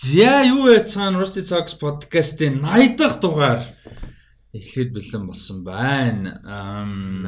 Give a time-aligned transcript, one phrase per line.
[0.00, 3.60] За юу яцхан Rusty Talks podcast-ийн 80 дахь дугаар
[4.56, 6.40] эхлээд бэлэн болсон байна.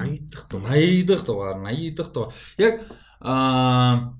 [0.01, 2.35] 80 дахь дугаар 80 дахь дугаар 80 дахь дугаар.
[2.56, 2.74] Яг
[3.21, 4.16] аа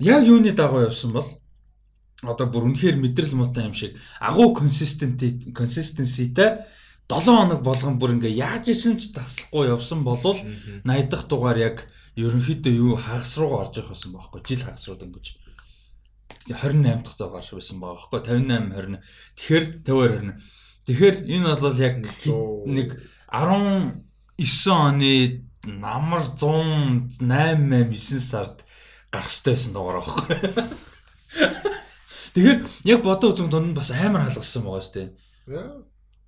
[0.00, 1.30] яг юуны дагуу явсан бол
[2.26, 6.66] одоо бүр үнэхээр мэдрэл муутай юм шиг агуу consistency consistencyтэй
[7.06, 11.86] 7 хоног болгон бүр ингээ яаж исэн ч таслахгүй явсан болвол 80 дахь дугаар яг
[12.18, 15.45] ерөнхийдөө юу хагас руу орж ирэх байсан байхгүй жил хагас руу дөнгөж
[16.48, 19.00] 28 дахь дугаар байсан байгаа байхгүй 58 20.
[19.36, 20.38] Тэгэхээр 50 20.
[20.86, 21.94] Тэгэхээр энэ бол яг
[22.66, 22.88] нэг
[23.26, 24.06] 19
[24.70, 25.14] оны
[25.66, 28.62] намар 108 9 сард
[29.10, 30.36] гарах хэрэгтэй байсан дугаар байхгүй.
[32.34, 35.02] Тэгэхээр яг бодоо үзэн дунд нь бас амар халгасан байгаа сте.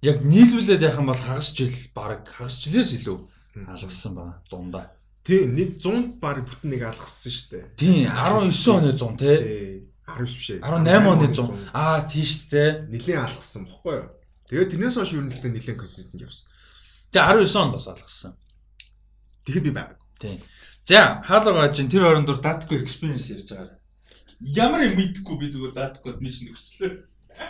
[0.03, 3.19] Яг нийлүүлээд яхах юм бол хагас жил баг хагас жилээс илүү
[3.67, 4.87] халгасан байгаа дундаа.
[5.23, 7.65] Тийм нэг 100 баг бүтэн нэг алгассан шүү дээ.
[7.77, 9.88] Тийм 19 оны 100 тий.
[10.17, 10.61] 19 биш ээ.
[10.65, 11.73] 18 оны 100.
[11.77, 12.89] Аа тийш дээ.
[12.89, 14.09] Нилийн алгасан бохгүй юу?
[14.49, 16.49] Тэгээд тэрнээс хойш юу нэлээд нилийн консистент явсан.
[17.13, 18.33] Тэгээ 19 онд бас алгасан.
[19.45, 20.01] Тэгэхэд би байгааг.
[20.17, 20.41] Тийм.
[20.89, 23.77] За хаалгаа чинь тэр оронд дур датгүй experience ярьж байгаа.
[24.41, 26.93] Ямар юм мэдэхгүй би зүгээр датгүй мишн өгчлөө.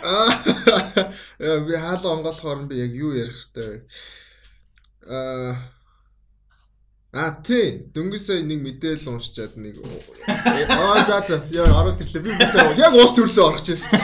[0.03, 3.87] Аа би хаалга онгоолохоор би яг юу ярих хэвтэй.
[5.07, 5.55] Аа
[7.09, 9.81] А тий дөнгөсөө нэг мэдээлэл уншчаад нэг
[10.29, 13.97] аа за за яа ороод ирлээ би бүгд яг уус төрлөө орох гэсэн.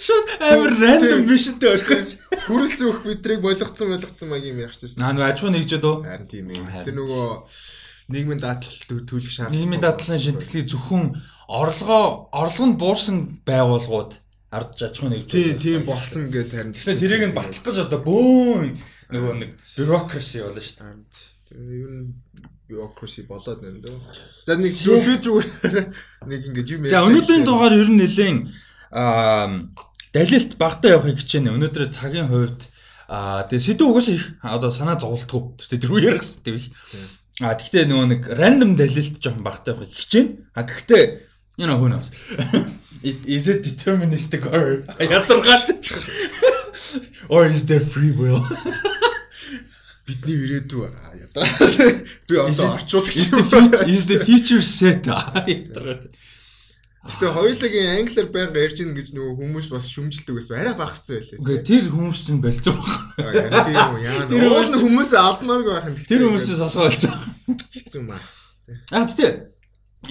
[0.00, 2.16] Шууд амар рандом мишнтэй орхиж
[2.48, 5.04] хүрэлсэнөх бидрийг болгоцсон болгоцсон маяг юм ярих гэсэн.
[5.04, 5.96] Наа нөгөө ажуу нэгжээд үү?
[6.00, 6.88] Харин тийм ээ.
[6.88, 7.28] Тэр нөгөө
[8.08, 9.60] нийгмийн даатгал төлөх шаардлага.
[9.60, 11.04] Нийгмийн даатгалын шийдвэрлэлийг зөвхөн
[11.44, 14.16] орлогоо орлого нь буурсан байгууллагууд
[14.48, 16.72] ардж ажих нэг тийм тийм болсон гэдэг харин.
[16.72, 18.80] Тэгэхээр тэрийг нь батлах гэж одоо бөөн
[19.12, 21.33] нөгөө нэг бюрокраси болно шүү дээ.
[21.52, 22.14] Ер нь
[22.68, 23.98] bureaucracy болоод байна дөө.
[24.48, 25.76] За нэг зөв би зүгээр
[26.30, 26.94] нэг ингэж юм ярьж.
[26.96, 28.38] За өнөөдрийн дугаар ер нь нэлээд
[28.88, 29.68] аа
[30.16, 31.52] далилт багтаа явахыг хичээнэ.
[31.52, 32.60] Өнөөдөр цагийн хувьд
[33.12, 35.60] аа тэгээ сэдв угаасаа их одоо санаа зовлтгүй.
[35.60, 36.72] Тэр үе ярих гэдэг их.
[37.44, 40.56] А тэгтээ нөгөө нэг random далилт жоохон багтаа явахыг хичээнэ.
[40.56, 41.04] А гэхдээ
[41.60, 42.08] you know who knows.
[43.04, 45.68] Is it deterministic or ядаргаад
[47.28, 48.40] or is there free will?
[50.06, 51.14] бидний ирээдүй ядраа
[52.28, 53.84] би одоо орчуулагч юм байна.
[53.90, 56.04] Is the future set ядраа.
[57.04, 60.56] Гэтэ хоёулагийн англиар байнга ярьж ийн гэж нөгөө хүмүүс бас шүмжилдэг гэсэн.
[60.56, 61.36] Арай багцсан байлээ.
[61.36, 63.64] Үгүй тэр хүмүүс чинь болж байгаа.
[63.68, 64.24] Тийм үү яа.
[64.32, 65.96] Тэр уул нь хүмүүс алдмааргүй байх юм.
[66.00, 67.28] Тэр хүмүүс чинь сосгоо болж байгаа.
[67.76, 68.24] Хэцүү юм аа.
[68.88, 69.26] Аа гэтэ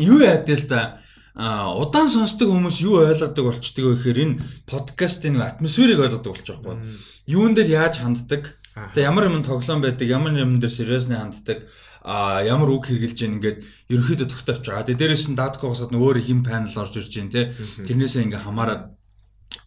[0.05, 1.01] юу яад л да
[1.33, 4.39] а удаан сонсдог хүмүүс юу ойлгодог болчдөг вэ гэхээр энэ
[4.69, 6.77] подкастын атмосферыг ойлгодог болчих واخгүй.
[7.25, 11.69] Юун дээр яаж ханддаг Тэгээ ямар юм тоглоом байдаг, ямар юм дээр сериусны ханддаг,
[12.01, 13.59] а ямар үг хэрглэж ийн ингээд
[13.93, 14.85] ерөөхдөө тогтоовч байгаа.
[14.89, 17.41] Тэгээ дээрээс нь датко босоод өөр хим панел орж ирж байна те.
[17.85, 18.97] Тэрнээсээ ингээ хамаарад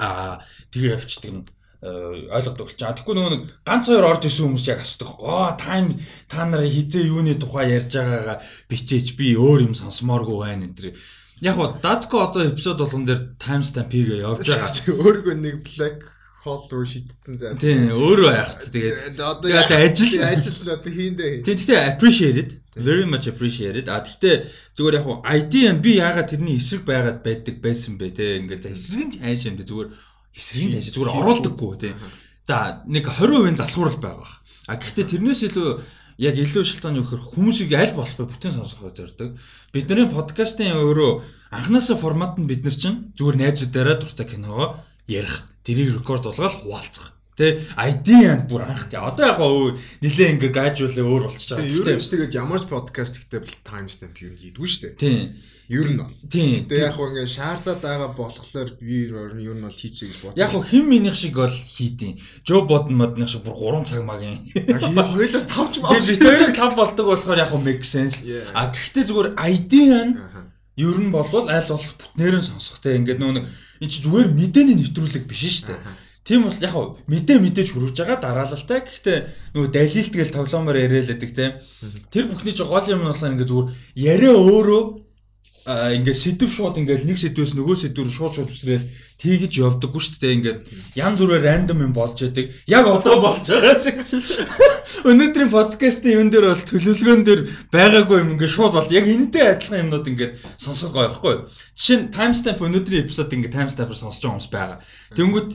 [0.03, 0.43] а
[0.75, 1.47] тэгээ явчихдаг нь
[1.87, 2.83] ойлгодог болчих.
[2.83, 5.11] Тэгэхгүй нөгөө нэг ганц хоёр орж исэн хүмүүс яг асуудаг.
[5.23, 5.95] Оо тайм
[6.27, 10.87] та нарын хизээ юуны тухай ярьж байгаагаа бичээч би өөр юм сонсомооргүй байна энэ төр.
[11.45, 14.73] Яг гоо датко одоо эпизод болгон дээр таймстампийг явж байгаа.
[15.05, 16.16] Өөргөө нэг black
[16.47, 17.59] хол руу шидсэн заа.
[17.59, 18.55] Тийм, өөрөө яах.
[18.71, 21.43] Тэгээд одоо ажил ажил одоо хийндээ.
[21.43, 22.49] Тийм, гэхдээ appreciated.
[22.79, 23.91] Very much appreciated.
[23.91, 24.47] А гэхдээ
[24.79, 28.39] зүгээр яг ID би яагаад тэрний эсрэг байгаад байдаг байсан бэ те.
[28.39, 29.89] Ингээд за эсрэг нь хайш юм дэ зүгээр
[30.39, 31.91] эсрэг нь хайш зүгээр оруулдаггүй те.
[32.47, 34.33] За нэг 20% залхуурал байгаа.
[34.71, 35.69] А гэхдээ тэрнээс илүү
[36.19, 39.37] яг илүү шилтгааны өгөхөр хүмүүсийг аль болох бүтэн сонсохоо зорддог.
[39.73, 41.13] Бидний подкастын өөрөө
[41.53, 47.17] анханасаа формат нь бид нар чинь зүгээр найзуудаараа дуртай киногоо ярих тэрийг рекорд болгоод хуваалцах.
[47.37, 48.97] Тэ ID янд бүр анх тий.
[48.97, 51.69] Одоо яг гоо нилээ ингээ гажуулаа өөр болчихж байгаа.
[51.69, 54.97] Ер нь ч тэгээд ямар ч подкаст бол таймстамп юу хийдгүү шүү дээ.
[54.97, 55.37] Тий.
[55.69, 56.17] Ер нь бол.
[56.33, 56.65] Тий.
[56.65, 60.41] Тэгээд яг гоо ингээ шаардаад байгаа болохоор би ер нь бол хийчихье гэж бодлоо.
[60.41, 64.41] Яг гоо хэн минийх шиг бол хийдیں۔ Жо бодн модных шиг бүр 3 цаг магийн.
[64.57, 65.93] Хоёулаас 5 ч маа.
[65.93, 68.25] Би хоёрыг 5 болдог болохоор яг гоо make sense.
[68.57, 70.11] А гэхдээ зүгээр ID ян
[70.81, 72.97] ер нь болвол аль болох бүтнээр нь сонсох те.
[72.97, 73.45] Ингээд нөө нэг
[73.81, 75.81] Энд чи зүгээр мэдээний нэвтрүүлэг биш шүү дээ.
[76.27, 76.75] Тийм бол яг
[77.07, 78.83] мэдээ мэдээж хүрэж байгаа дараалалтай.
[78.83, 79.19] Гэхдээ
[79.55, 81.63] нөгөө далилт гээл тоглоомоор яриалдаг те.
[82.11, 84.83] Тэр бүхний чи гол юм нь болохоор ингээ зүгээр яриа өөрөө
[85.67, 88.87] ингээд сэдв шууд ингээд нэг сэдвээс нөгөө сэдвээр шууд шууд үсрээл
[89.19, 90.61] тийгэж явдаггүй шүү дээ ингээд
[90.95, 93.99] ян зүрээр рандом юм болж яадаг яг одоо болж байгаа шиг
[95.11, 97.41] өнөөдрийн подкастын юм дээр бол төлөвлөгөөн дээр
[97.75, 101.35] байгаагүй юм ингээд шууд болж яг энэтэй адилхан юмнууд ингээд сонсох гоё байхгүй.
[101.75, 104.79] Жишээ нь timestamp өнөөдрийн эпизод ингээд timestamp-аар сонсож байгаа хүмүүс байгаа.
[105.19, 105.49] Тэнгүүд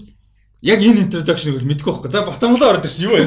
[0.67, 2.11] яг энэ бол мэдгүй байхгүй.
[2.11, 3.23] За батамглаа ороод ирсэн юу вэ?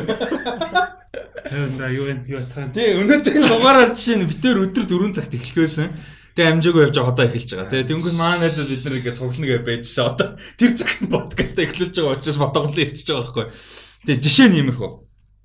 [1.49, 2.15] Тавинда юу вэ?
[2.29, 2.77] Юу цаана?
[2.77, 5.89] Тий өнөөдрийн дугаараар жишээ нь битээр өдөр 4 цагт эхлэх байсан
[6.35, 7.71] Тэгээ амжаагүй явж байгаа одоо эхэлж байгаа.
[7.71, 10.03] Тэгээ тэнгуүл маа найзууд бид нар ингээд цуглана гэж байжсэн.
[10.11, 10.29] Одоо
[10.59, 13.47] тэр цагт нь подкаст эхлүүлж байгаа учраас бодгонлоо ирчихэж байгаа байхгүй.
[14.03, 14.91] Тэгээ жишээ нь иймэрхүү.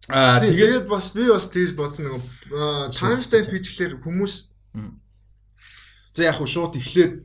[0.09, 2.25] Аа тэгээд бас би бас тийж бодсон нэг
[2.97, 4.33] timestamp хийчихлээр хүмүүс
[6.17, 7.21] за яг хуу шууд эхлээд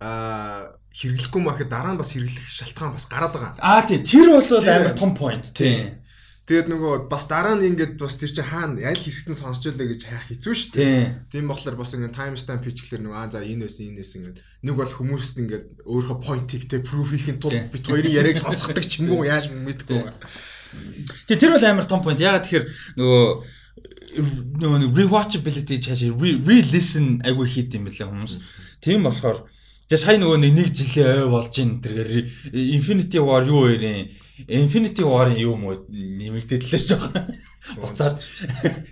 [0.00, 3.60] аа хэрэглэхгүй махад дараа нь бас хэрэглэх шалтгаан бас гараад байгаа.
[3.60, 6.00] Аа тий тэр бол амар том point тий.
[6.46, 9.90] Тэгээд нөгөө бас дараа нь ингээд бас тэр чинь хаана аль хэсэгт нь сонсч байлаа
[9.90, 11.26] гэж хайх хэцүү шүү дээ.
[11.26, 14.74] Тийм болохоор бас ингээд stamp хийчихлээр нөгөө аа за энэ байсан энэ байсан ингээд нэг
[14.78, 19.18] бол хүмүүс ингээд өөрийнхөө point-ийг те proof хийхин тулд бит хоёрын яриаг сонсгодог ч юм
[19.18, 20.06] уу яаж мэдгүй.
[21.26, 22.22] Тэгээд тэр бол амар том point.
[22.22, 23.26] Ягаад тэгэхээр нөгөө
[24.62, 28.34] нөгөө rewatchability чааш re-listen айгүй хийд юм бэлээ хүмүүс.
[28.86, 29.50] Тийм болохоор
[29.86, 32.10] Тэгээ сая нөгөө нэг жилийн ой болж ин тэргээр
[32.52, 34.10] Infinity War юу хоёрын
[34.44, 37.08] Infinity War-ын юу мө нэмэгдээд л шүү.
[37.80, 38.18] Уцаар.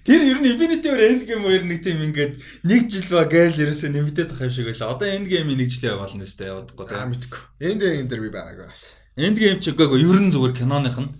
[0.06, 3.90] Тэр ер нь Infinity War Endgame хоёр нэг тийм ингээд нэг жил ба гээл ерөөсөө
[3.92, 4.94] нэмэгдээд байгаа юм шиг байлаа.
[4.94, 6.84] Одоо Endgame-ийн нэг жилийн болно шүү дээ явахгүй.
[6.96, 7.40] Аа мэдгүй.
[7.60, 8.82] Endgame дээр би байгаагүй бас.
[9.20, 11.10] Endgame ч үгүй ер нь зүгээр киноных нь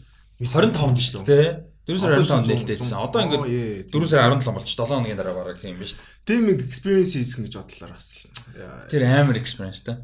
[0.41, 1.74] 25 шүү дээ.
[1.87, 2.97] 4 сар 15 нээлттэйсэн.
[2.97, 5.93] Одоо ингээд 4 сар 17 болч 7 хоногийн дараа бараг юм дээ.
[6.25, 8.25] Тийм нэг experience хийсэн гэж бодлоо бас.
[8.89, 10.01] Тэр амар experience та.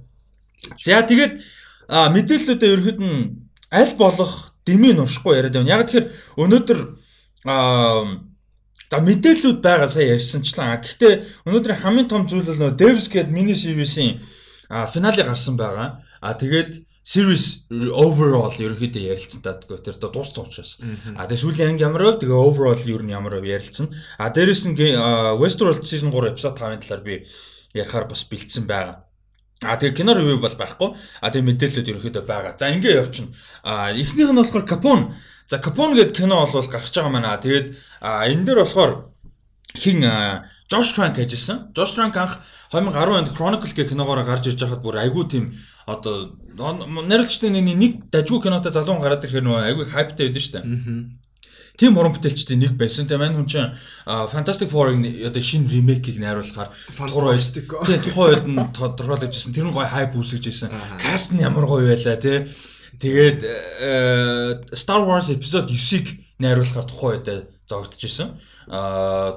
[0.77, 1.41] За тэгээд
[1.88, 5.73] мэдээллүүдээ ерөөд нь аль болох дэмий нуршихгүй яриад байна.
[5.81, 6.81] Яг тэгэхээр өнөөдөр
[7.49, 8.29] аа
[8.91, 10.83] За мэдээллүүд байгаа сая ярьсанчлаа.
[10.83, 14.19] Гэхдээ өнөөдөр хамгийн том зүйл бол Devs гээд мини series-ийн
[14.91, 16.03] финале гарсан байгаа.
[16.19, 20.79] А тэгээд series overall ерөөхдөө ярилцсан таадгүй тэр одоо дууссан учраас.
[21.17, 22.20] А тэгээ сүүлийн анги ямар вэ?
[22.20, 23.88] Тэгээ overall ер нь ямар вэ ярилцсан.
[24.20, 24.76] А дээрэс нь
[25.41, 27.25] Westworld season 3 episode 5-ын талаар би
[27.73, 29.08] ярихаар бас бэлдсэн байгаа.
[29.64, 30.97] А тэгээ кино ревю бол байхгүй.
[31.20, 32.56] А тэгээ мэдээлэлүүд ерөөхдөө байгаа.
[32.61, 33.37] За ингээ явчихна.
[33.64, 35.17] А эхнийх нь болохоор Capone.
[35.49, 37.41] За Capone гэдэг кино бол гарч байгаа маань.
[37.41, 38.93] Тэгээд энэ дээр болохоор
[39.76, 40.00] хин
[40.70, 41.76] Josh Trank гэжсэн.
[41.76, 45.44] Josh Trank анх 2010 онд Chronicle гэх киногоор гарч ирж байхад бүр айгүй тийм
[45.90, 51.20] одоо найруулагчдын нэг дажгүй кинотой залуу гараад ирэхээр нөгөө айгүй хайптай байдсан шүү дээ.
[51.81, 53.08] Тим уран бүтээлчдийн нэг байсан.
[53.08, 53.72] Тэгээ мань хүн чинь
[54.05, 57.67] Fantastic Four-ын одоо шинэ ремейкийг найруулахаар Fantastic.
[57.72, 59.55] Тэгээ тухайн үед нь тодорхойлож ирсэн.
[59.56, 60.69] Тэр нь гоё хайп үүсгэж ирсэн.
[61.00, 62.44] Каст нь ямар гоё байлаа тий.
[63.00, 63.40] Тэгээд
[64.76, 66.06] Star Wars episode 9-ыг
[66.37, 68.37] найруулахаар тухайн үед зогтож ирсэн.
[68.69, 69.32] Аа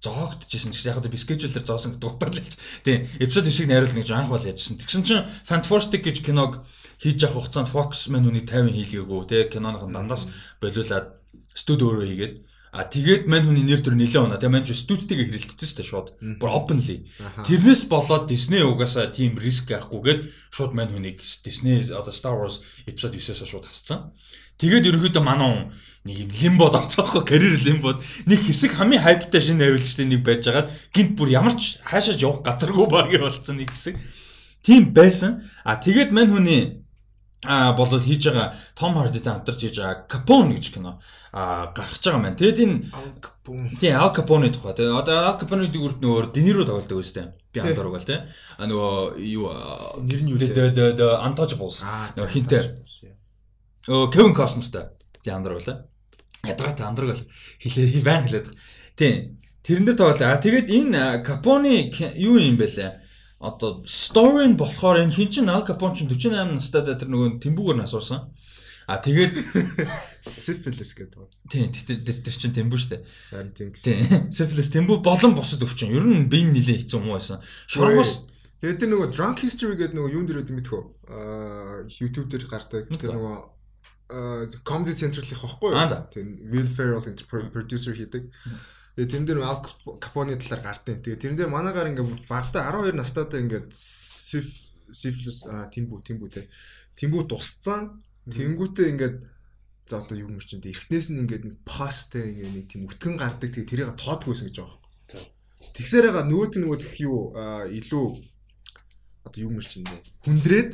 [0.00, 2.56] зоогдчихсэн чинь яг л би schedule дээр зоосон гэдэг утгаар л.
[2.84, 3.08] Тийм.
[3.20, 4.80] Эпизод 9-ийг найруулна гэж анх бол яжсэн.
[4.80, 6.64] Тэгсэн чинь Fantastic гэж киног
[7.00, 11.20] хийж явах хугацаанд Fox Man үний 50 хийлгээгүй те киноных нь дандаас болиулаад
[11.52, 12.34] студи өөрөө хийгээд
[12.70, 14.38] А тэгээд мань хүний нэр төр нэлээд унаа.
[14.38, 16.08] Тэгээ мань ч студитэйгээ хэрэлдсэн шүү дээ шууд.
[16.38, 17.02] Бүр openly.
[17.42, 23.18] Тэрнээс болоод Disney угаасаа тийм риск авахгүйгээд шууд мань хүнийг Disney одоо Star Wars episode
[23.18, 24.14] 9-оос шууд хасцсан.
[24.60, 25.72] Тэгээд ерөнхийдөө манай
[26.04, 30.68] нэг юм лимбод орцоохгүй карьер лимбод нэг хэсэг хамгийн хайптай шинэ найруулагчтай нэг байж байгаа.
[30.92, 34.00] Гинт бүр ямар ч хаашаач явах газаргүй багийн болцсон нэг хэсэг.
[34.64, 35.44] Тийм байсан.
[35.64, 36.80] А тэгээд мань хүний
[37.44, 41.00] а болоод хийж байгаа Том Хардитай хамтарч хийж байгаа Capone гэж кино
[41.32, 42.36] а гарч байгаа маань.
[42.36, 42.76] Тэгээд энэ
[43.20, 43.68] Capone.
[43.80, 44.76] Тийм Al Capone тухай.
[44.76, 47.32] Тэгээд одоо Al Capone-ийг үрд нөгөө Дениро тоглодог үстэй.
[47.52, 48.20] Би ханд бол тий.
[48.56, 49.52] А нөгөө юу
[50.04, 50.96] нэр нь юу лээ?
[50.96, 51.84] The Untouchables.
[52.16, 52.64] Нөгөө хинтээ.
[53.88, 54.10] Өө.
[55.24, 55.78] Би ханд ураг лээ.
[56.44, 57.24] Ядгатай андраг бол
[57.60, 58.48] хэлээ байн хэлээд.
[58.96, 59.38] Тийм.
[59.64, 60.28] Тэрэн дээр тоглоо.
[60.32, 62.92] А тэгээд энэ Capone юу юм бэ лээ?
[63.40, 67.78] одоо story нь болохоор энэ хин чин Al Capone чин 48 настай тэр нөгөө тэмбүүгээр
[67.80, 68.28] нь асуусан.
[68.84, 69.32] А тэгээд
[70.20, 71.40] syphilis гэдэг байна.
[71.48, 73.00] Тийм тэр тэр чин тэмбүү штэ.
[73.32, 73.72] Харин тийм.
[73.72, 74.04] Тийм
[74.36, 75.88] syphilis тэмбүү болон босод өвчин.
[75.88, 77.40] Ер нь бие нилээ хэцүү юм байсан.
[77.64, 78.28] Шормос
[78.60, 80.82] Тэгээд тэр нөгөө drunk history гэдэг нөгөө юун дээр гэдэг мэдхүү.
[81.08, 82.92] Аа YouTube дээр гардаг.
[82.92, 83.36] Тэр нөгөө
[84.66, 85.86] comedy central-ийнх байхгүй юу?
[86.10, 87.02] Тийм Will Ferrell
[87.54, 88.26] producer хийдэг.
[88.98, 89.62] Тэгээ тэрэн дээр Al
[90.02, 96.50] Capone талаар гардیں۔ Тэгээ тэрэн дээр манаагаар ингээд багтаа 12 настайдаа ингээд syphilis тэмбүү те.
[96.98, 98.02] Тэмбүү тусцсан.
[98.28, 99.16] Тэнгүүтээ ингээд
[99.86, 103.50] за одоо юу юм чинь эртнээс нь ингээд нэг посттэй ингээд нэг тийм өтгөн гардаг.
[103.50, 104.78] Тэгээ тэрийг тоодгүйсэн гэж байгаа.
[105.74, 107.32] Тэгсээрээ нөгөөт нь нөгөөх юу
[107.70, 108.06] илүү
[109.30, 110.02] одоо юу мэрч бэ?
[110.26, 110.70] Хүндрээд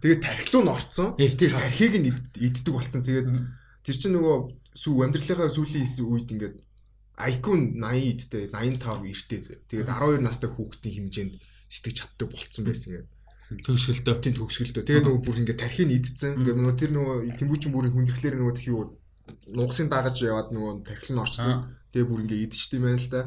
[0.00, 1.08] тэгээд тархилуу нь орцсон.
[1.20, 2.08] Тэгээд тархийг нь
[2.40, 3.04] иддэг болцсон.
[3.04, 3.28] Тэгээд
[3.84, 4.36] тэр чинь нөгөө
[4.72, 6.56] сүү амьдралынхаа сүүлийн үед ингээд
[7.20, 7.44] IQ
[7.76, 9.60] 80 идтэй 85 эртээ.
[9.68, 11.34] Тэгээд 12 настай хүүхдийн хэмжээнд
[11.68, 13.08] сэтгэж чаддаг болцсон байсан гэдэг.
[13.66, 14.14] Төгсгөлтөө.
[14.22, 14.84] Тийм төгсгөлтөө.
[14.86, 16.38] Тэгээд нөгөө бүр ингээд тархийг идсэн.
[16.40, 18.94] Ингээд нөгөө тэр нөгөө тэмбүүчин бүрийн хүндрэлээр нөгөө тхий юу
[19.50, 21.58] нугасын дагаж яваад нөгөө тархил нь орчдөг.
[21.90, 23.22] Тэгээ бүр ингээд идчихсэн юм байна л да.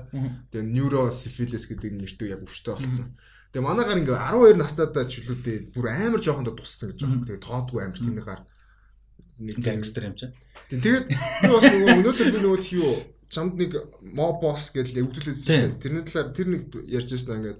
[0.51, 3.08] Тэгээ neurosyphilis гэдэг нэртэй яг өвчтэй болсон.
[3.53, 7.25] Тэгээ манайгаар ингээд 12 настайдаа ч үлүүдээ бүр амар жоохондоо туссан гэж байна.
[7.29, 8.41] Тэгээ тоодгүй амар тэнийгээр
[9.45, 10.33] нэг гангстер юм чинь.
[10.74, 12.81] Тэгээд би бас нөгөө өнөөдөр би нөгөө тхий
[13.29, 13.72] чамд нэг
[14.17, 15.77] мо босс гэж өвдөлөөсөн.
[15.77, 17.60] Тэрний талаар тэр нэг ярьж байсан ингээд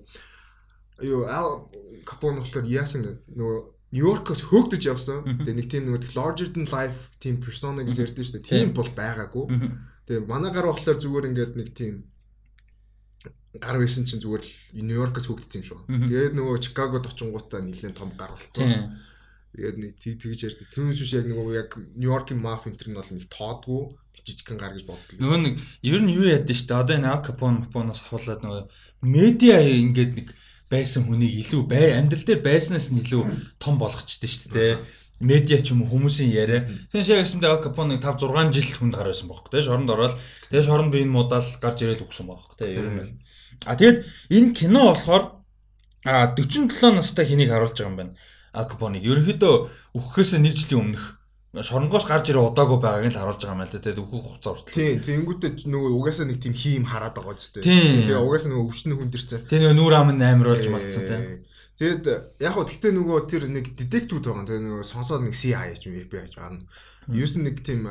[1.06, 1.70] юу Ал
[2.06, 3.60] Капон болохоор яасан гэдэг нөгөө
[3.94, 5.22] Нью-Йоркоос хөөгдөж явсан.
[5.46, 8.50] Тэгээ нэг тийм нөгөө larger than life тийм persona гэж ярьдэн шүү дээ.
[8.50, 9.46] Тийм бол байгаагүй.
[10.10, 12.02] Тэгээ манай гар болохоор зүгээр ингээд нэг тийм
[13.62, 15.80] гар байсан чинь зүгээр л Нью-Йоркоос хөөгдсөн юм шүү.
[16.10, 18.98] Тэгээд нөгөө Чикагод очингуудаа нэлээд том гар болцсон.
[19.54, 20.68] Тэгээд нэг тэгж ярьдаг.
[20.74, 23.82] Тэрнээс биш яг нөгөө яг Нью-Йоркийн маф энтер нь бол нэг тоодгүй
[24.26, 25.22] жижигхэн гар гэж бодлоо.
[25.22, 25.56] Нөгөө нэг
[25.86, 26.82] ер нь юу яд нь шүү дээ.
[26.82, 28.64] Одоо энэ Ал Капон, Капоноос хавуулаад нөгөө
[29.06, 30.28] медиа ингээд нэг
[30.74, 33.24] байсан хүнийг илүү бай амьдрал дээр байснаас нь илүү
[33.62, 34.74] том болгочтой шүү дээ
[35.24, 36.68] медиа ч юм уу хүмүүсийн яриа.
[36.92, 39.48] Тэгээс яг гэсэндээ Ал Капоне 5 6 жил хүнд гар байсан бохоо.
[39.48, 40.18] Тэ шоронд ороод
[40.52, 42.28] тэгээ шоронд би энэ муудаал гарч ирээл өгсөн.
[42.60, 43.22] Тэ ер нь.
[43.66, 43.98] А тэгээд
[44.34, 45.24] энэ кино болохоор
[46.06, 48.14] а 47 настай хэнийг харуулж байгаа юм байна.
[48.54, 49.56] Ал Капоныг ерөнхийдөө
[49.98, 51.06] өгөхөөс нэг жилийн өмнөх
[51.62, 53.78] шоронгоос гарч ирээ удаагүй байгааг нь л харуулж байгаа юм л да.
[53.78, 54.74] Тэгээд өөхөх хугацаа хүртэл.
[54.74, 58.04] Тийм, тэгэнгүүтээ нөгөө угаасаа нэг тийм хийм хараад байгаа ч тийм.
[58.10, 59.40] Тэгээ угаасаа нөгөө өвчнө хүндэрсэн.
[59.48, 61.24] Тийм нөгөө нүүр ам нь амар болж мартсан тийм.
[61.78, 62.06] Тэгэд
[62.42, 64.50] яг хөө тэгтээ нөгөө тэр нэг детектив байгаа.
[64.50, 66.66] Тэгээ нөгөө сонсоод нэг CIA ч юм FBI гэж байна.
[67.14, 67.86] Юус нэг тийм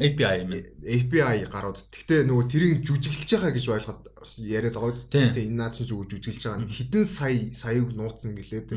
[0.00, 0.52] API юм.
[0.80, 1.78] API гарууд.
[1.92, 4.00] Тэгтээ нөгөө тэрийг жүжиглэж байгаа гэж ойлгоод
[4.40, 4.96] яриад байгаа.
[5.12, 6.68] Тийм энэ наад чинь зүгээр жүжиглэж байгаа.
[6.68, 8.70] Хитэн сая саяг нууцсан гэлээд.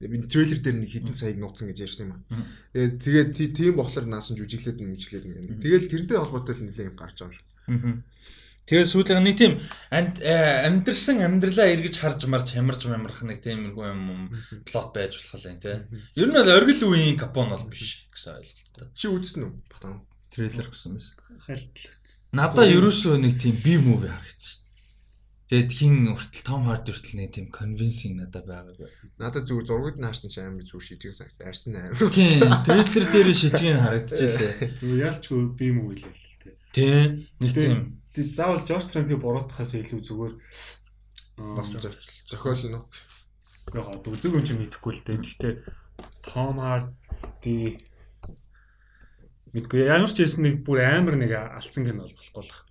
[0.00, 2.24] Би трейлер дээр нэг хитэн саяг нууцсан гэж ярьсан юм аа.
[2.72, 5.60] Тэгээд тэгээд тийм болохоор наасан жүжиглээд мүжиглээд нэг.
[5.60, 8.04] Тэгэл тэрнтэй холбоотой л нэлээд гарч байгаа юм шиг.
[8.66, 9.52] Тэгээд сүүлээ нэг тийм
[9.94, 14.34] амьдрсан амьдралаа эргэж харж марж хямарж мямрах нэг тийм юм
[14.66, 15.86] плот байж болох юм тий.
[16.18, 18.90] Ер нь бол оргил үеийн капон бол биш гэсэн ойлголттой.
[18.90, 19.52] Чи үзсэн үү?
[19.70, 20.02] Батан
[20.36, 21.00] трейлер гэсэн.
[21.48, 22.36] Хайлтл үзсэн.
[22.36, 24.66] Надаа ерөөсөө нэг тийм би муви харагдсан
[25.46, 28.90] Тэгээд хин хүртэл Том Хард хүртэл нэг тийм convincing надад байгаагүй.
[29.14, 32.02] Надад зүгээр зургууд нь харсан чинь амар зүгээр шийдэх санагт арьсан амар.
[32.10, 34.54] Тийм, трейлер дээр шийдгийг харагдчихлээ.
[34.82, 36.54] Зүгээр яалчгүй би уу л тээ.
[36.74, 37.78] Тийм, нэг тийм.
[38.34, 40.34] Заавал Жорж Транкийг буруутахаас илүү зүгээр
[41.54, 41.68] бас
[42.26, 42.82] зохиол нь.
[43.70, 45.22] Гэхдээ одоо зөв юм чи мэдэхгүй л тээ.
[45.22, 45.54] Гэхдээ
[46.26, 47.78] Том Харди
[49.56, 52.66] мэдгүй ямар ч хэлсэн нэг бүр амар нэг алдсан кино бол болохгүй л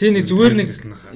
[0.00, 0.68] Тэ нэг зүгээр нэг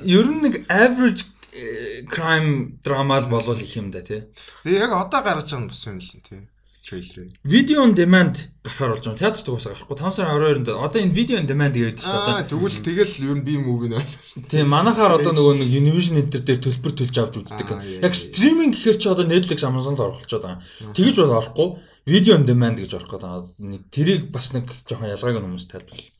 [0.05, 1.25] ер нь нэг average
[1.57, 4.29] э, crime drama л болвол их юм да тий.
[4.61, 6.45] Тэгээ яг одоо гарч байгаа нь бас юм л тий.
[6.85, 7.33] Трейлер.
[7.45, 9.17] Video on demand гарахаар болж байгаа.
[9.17, 9.97] Театрт угаасаа гарахгүй.
[9.97, 12.35] 5 сарын 22-нд одоо энэ video on demand гэдэг чинь одоо.
[12.37, 14.05] Аа тэгвэл тэгэл ер нь би movie нэ.
[14.53, 18.05] Тийм манахаар одоо нөгөө нэг Univision Enter дээр төлбөр төлж авч үздэг.
[18.05, 20.61] Яг стриминг гэхэр чи одоо Netflix Amazon л оролцоод байгаа.
[20.93, 21.69] Тэгэж бол орохгүй.
[22.05, 23.88] Video on demand гэж орох гэдэг.
[23.88, 26.12] Тэрийг бас нэг жоохон ялгааг нь хүмүүс тайлбарлаа.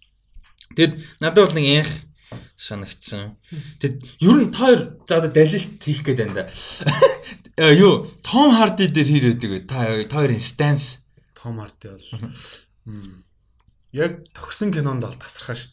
[0.81, 1.93] Тэгэд надад бол нэг энх
[2.57, 3.35] санагдсан.
[3.83, 6.45] Тэгэд ер нь та хоёр за далилт хийх гээд байна да.
[7.59, 9.61] Э, юу Том Харди дээр хэр өгдөг вэ?
[9.67, 11.03] Та та хоёрын stance
[11.35, 12.07] Том Харди бол
[13.95, 15.71] яг төгсөн кинонд бол тасархаа шүү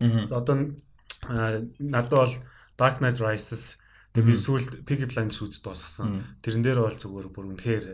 [0.00, 0.28] дээ.
[0.28, 0.76] За одоо
[1.80, 2.34] надад бол
[2.76, 3.80] Dark Knight Rises
[4.16, 6.24] тэгээ би сүүлд Peaky Blinders үз дуусгасан.
[6.44, 7.84] Тэрэн дээр бол зүгээр бүр үнэхээр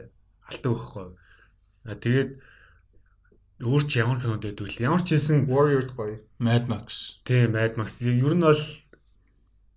[0.50, 1.06] алтан өгөхгүй.
[1.98, 2.30] Тэгээд
[3.60, 4.84] өөр чи ямар кинод байдаг вэ?
[4.84, 6.20] Ямар ч хэлсэн Warrior гоё.
[6.38, 7.20] Mad Max.
[7.24, 8.04] Тийм, Mad Max.
[8.04, 8.62] Ер нь бол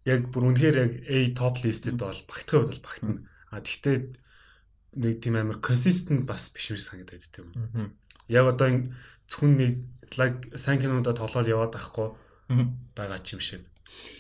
[0.03, 3.23] яг бүр үнэхээр яг A top list-д бол хувьд бол багтана.
[3.53, 3.97] А тэгтээ
[4.99, 7.47] нэг тийм амар consistent бас биш юм санагдаад тийм.
[8.27, 8.91] Яг одоо
[9.29, 9.73] зөвхөн нэг
[10.17, 12.07] лаг сайн кинонуудад тоглоод яваад байхгүй
[12.97, 13.63] байгаа ч юм шиг.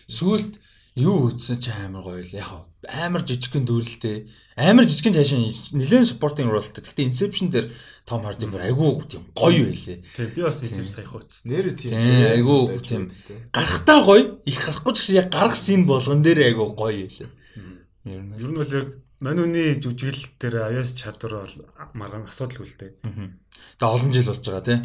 [0.07, 0.61] Сүүлд
[0.99, 2.49] юу үзсэн чи амар гоё л яг
[2.91, 4.17] амар жижигхэн дүүрэлтэй
[4.59, 5.39] амар жижигхэн цаашаа
[5.79, 6.83] нэлээд спортинг ролтой.
[6.83, 7.71] Гэхдээ Inception дээр
[8.03, 10.03] Том Харди бүр айгүй тийм гоё байлээ.
[10.15, 11.47] Тийм би бас Inception саяхан үзсэн.
[11.47, 13.03] Нэр тийм айгүй тийм
[13.55, 17.31] гарахтаа гоё их гарахгүй ч гэсэн яг гарах син болгон дээр айгүй гоё байлээ.
[18.11, 18.89] Ер нь ер нь бол яг
[19.19, 21.55] Манүний жүжиглэл дээр аяас чадвар бол
[21.91, 22.91] маргаан асуудалгүй л дээ.
[23.75, 24.79] Тэгээ олон жил болж байгаа тий.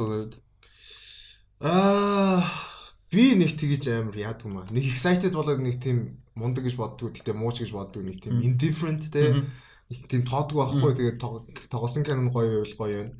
[0.00, 0.32] Үед
[1.60, 2.71] аа
[3.12, 4.64] би нэг тэгэж амар яадгүй маа.
[4.72, 7.12] Нэг excited болоод нэг тийм мундаг гэж боддгоо.
[7.12, 8.00] Гэтэ мууч гэж боддгоо.
[8.00, 9.36] Нэг тийм indifferent те.
[9.92, 10.92] Нэг тийм тоодгүй байхгүй.
[10.96, 11.20] Тэгээд
[11.68, 13.12] тоглосон канон гоё байвал гоё байна.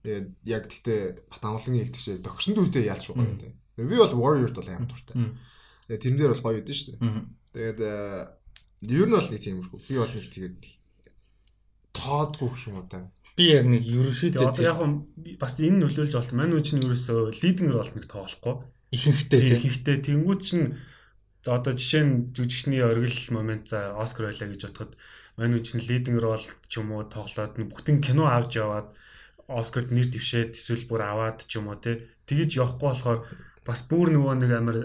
[0.00, 0.94] Тэгээд яг гэтэ
[1.28, 2.24] батамглан хэлдэг шээ.
[2.24, 3.52] Төгсөнд үедээ ялч гоё те.
[3.76, 5.14] Би бол Warrior-д бол амар дуртай.
[5.92, 7.04] Тэгээд тэрэн дээр бол гоё байдэн шүү дээ.
[7.52, 9.78] Тэгээд ер нь бол нэг тиймэрхүү.
[9.84, 10.56] Би бол нэг тэгээд
[11.92, 13.04] тоодгүй гэх юм уу та.
[13.36, 14.78] Би яг нэг ерөөхдөө яг
[15.36, 16.32] бас энэ нөлөөлж болт.
[16.32, 18.54] Мань үуч нь ерөөсөө лидинг рол нэг тоглохгүй
[18.94, 19.96] ихэнхтэй тийм ихэнхтэй.
[20.06, 20.66] Тэнгууд чинь
[21.44, 24.92] за одоо жишээ нь жүжигчний оргил момент за Оскар байлаа гэж бодоход
[25.36, 28.88] манай үчин лидинг рол ч юм уу тоглоод бүтэн кино авч яваад
[29.44, 32.06] Оскарт нэр дэвшээд эсвэл бүр аваад ч юм уу тий.
[32.24, 33.20] Тэгэж явахгүй болохоор
[33.66, 34.78] бас бүр нөгөө нэг амар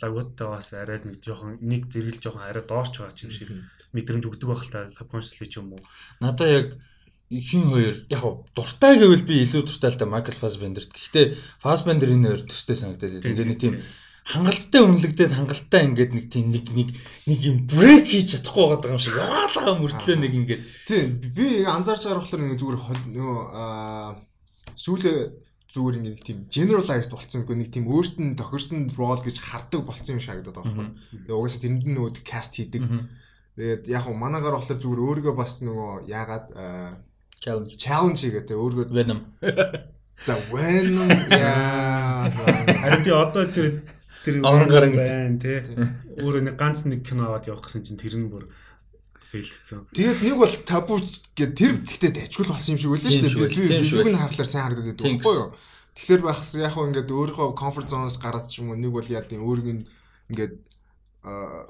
[0.00, 3.50] лагуудтай бас арай нэг жоохон нэг зэрэгэл жоохон арай доорч байгаа юм шиг
[3.92, 5.82] мэдрэмж өгдөг байх л та subconsciously ч юм уу.
[6.24, 6.68] Надаа яг
[7.30, 8.22] хин хоёр яг
[8.54, 10.92] дуртай гэвэл би илүү дуртай л та Майкл Фасбендерт.
[10.92, 13.28] Гэхдээ Фасбендер энэ хоёр төстэй санагдаад байна.
[13.32, 13.74] Ингээд нэг тийм
[14.24, 16.88] хангалттай үнэлэгдээд хангалттай ингээд нэг тийм нэг нэг
[17.28, 22.08] нэг юм брейк хийж чадахгүй байгаа юм шиг яваалгаа мөртлөө нэг ингээд тийм би анзаарч
[22.08, 22.78] болохоор нэг зүгээр
[23.12, 23.36] нөгөө
[24.80, 25.18] сүүлээ
[25.74, 30.16] зүгээр нэг тийм generalized болсон үгүй нэг тийм өөрт нь тохирсон role гэж хардаг болсон
[30.16, 30.88] юм шиг харагдаад байгаа байхгүй.
[31.28, 32.82] Тэгээ угаасаа тэрэнд нь нөгөө cast хийдэг.
[33.58, 36.46] Тэгээд яг уу манаагаар болохоор зүгээр өөргөө бас нөгөө яагаад
[37.44, 39.20] challenge challenge хийгээд өөргөө Venom.
[40.26, 43.84] за Venom яа Харин тий одоо тэр
[44.24, 45.60] тэр Орон гарan байна тий.
[46.24, 48.48] Өөрөө нэг ганц нэг кино аваад явах гэсэн чинь тэр нь бүр
[49.28, 49.84] фейлдсэн.
[49.92, 50.96] Тэгээд нэг бол табу
[51.36, 53.52] гэдэг тэр зэгтээ дайчгүй болсон юм шиг үлээ шүү дээ.
[53.52, 55.48] Би юуг нь харахаар сайн харагдаад байдаг байхгүй юу?
[55.94, 59.22] Тэгэхээр байхс яг хөө ингээд өөрийнхөө comfort zone-оос гараад ч юм уу нэг бол яа
[59.26, 59.82] тийм өөрийг нь
[60.32, 60.54] ингээд
[61.28, 61.68] аа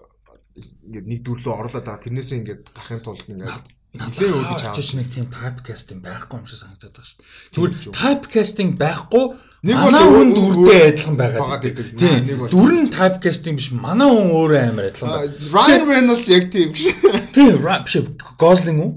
[0.86, 5.08] ингээд нэг дүрлөө орлоод байгаа тэрнээсээ ингээд гарахын тулд ингээд нилээ өгч авч авч нэг
[5.14, 7.28] тийм typecasting байхгүй юм шиг санагдаад байгаа шүү дээ.
[7.54, 9.24] Зүгээр typecasting байхгүй
[9.64, 11.40] Нэг бол бол хүн өөр- дүртэй өөр- адилхан байдаг.
[11.48, 11.86] байдаг.
[11.96, 12.20] Тийм.
[12.26, 15.32] Нэг бол- Дүр нь typecasting биш манай хүн өөрөө амар адилхан байна.
[15.54, 16.84] Ryan Reynolds яг тийм гэж.
[17.32, 17.94] Тийм, rap биш
[18.36, 18.92] Gosling уу?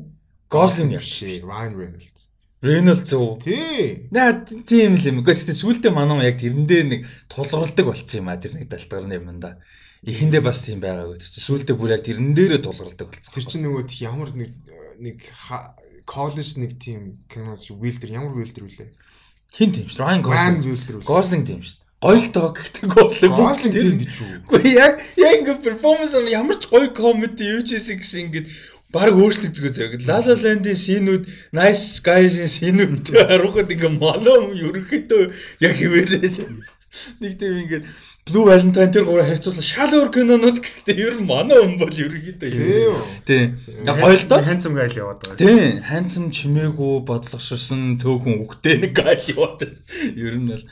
[0.50, 1.04] Gosling яа.
[1.04, 2.22] шээ Ryan Reynolds.
[2.66, 3.38] Reynolds уу?
[3.40, 4.10] Тий.
[4.12, 5.22] Наа тийм л юм.
[5.24, 9.40] Гэхдээ сүүлдээ манай хүн яг тэрэндээ нэг тулгарладаг болцсон юм а тэр нэг далтгарны юм
[9.40, 9.62] да.
[10.06, 11.22] Эхэндээ бас тийм байгаагүй.
[11.22, 13.34] Сүүлдээ бүр яг тэрэн дээрээ тулгарладаг болцсон.
[13.34, 14.52] Тэр чинь нөгөө ямар нэг
[15.00, 15.18] нэг
[16.06, 18.90] коллеж нэг тийм кино Wilder ямар Wilder вүлээ?
[19.54, 20.02] Хин тийм шүү.
[20.24, 21.06] Wilder вүлээ.
[21.08, 21.78] Gosling тийм шүү.
[21.98, 24.34] Гоё л тоо гэхдээ Gosling тэр- тийм гэж үү?
[24.48, 28.48] Гэхдээ яг яг ингээ перформанс нь ямар ч гоё комеди юу ч гэсэн гэсэн ингээд
[28.94, 29.94] баг өөрчлөгдөж заяг.
[30.08, 31.24] La La Land-ийн синүүд,
[31.58, 35.24] Nice Guys-ийн синүүд харахад ингээ моно ерөнхийдөө
[35.66, 36.38] яг хിവэрээс
[37.20, 37.86] нэг тийм ингээд
[38.28, 42.50] Blue Valentine тэр гурав харьцуулах шал өөр кинонууд гэхдээ ер нь моно хүн бол ерөнхийдөө
[42.52, 42.96] Тийм.
[43.24, 43.48] Тийм.
[43.88, 44.40] Яг гоё л доо.
[44.44, 45.40] Handsome guy л яваад байгаа.
[45.40, 49.64] Тийм, ханцам чимээгүй бодлогоширсан цөөхөн үгтэй нэг гайл яваад.
[49.64, 49.80] байна.
[50.16, 50.66] Ер нь бол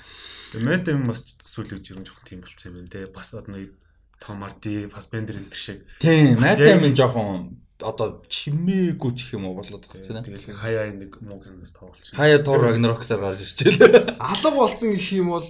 [0.56, 1.24] Мэд юм бас
[1.60, 3.08] үед ер нь жоохон тийм болцсон юм байна те.
[3.08, 3.72] Бас одоо нэг
[4.20, 5.84] Том Харди, Fassbender энэ шиг.
[6.00, 10.36] тийм, яг- Damon жоохон одоо чимээгүй ч юм уу болоод байгаа тийм.
[10.40, 12.16] Тэгэл хаяа нэг муу киноос байна.
[12.16, 14.16] Хаяа Тор Рагнароклоор гарч ирчихлээ.
[14.16, 15.44] Алга болсон гэх юм бол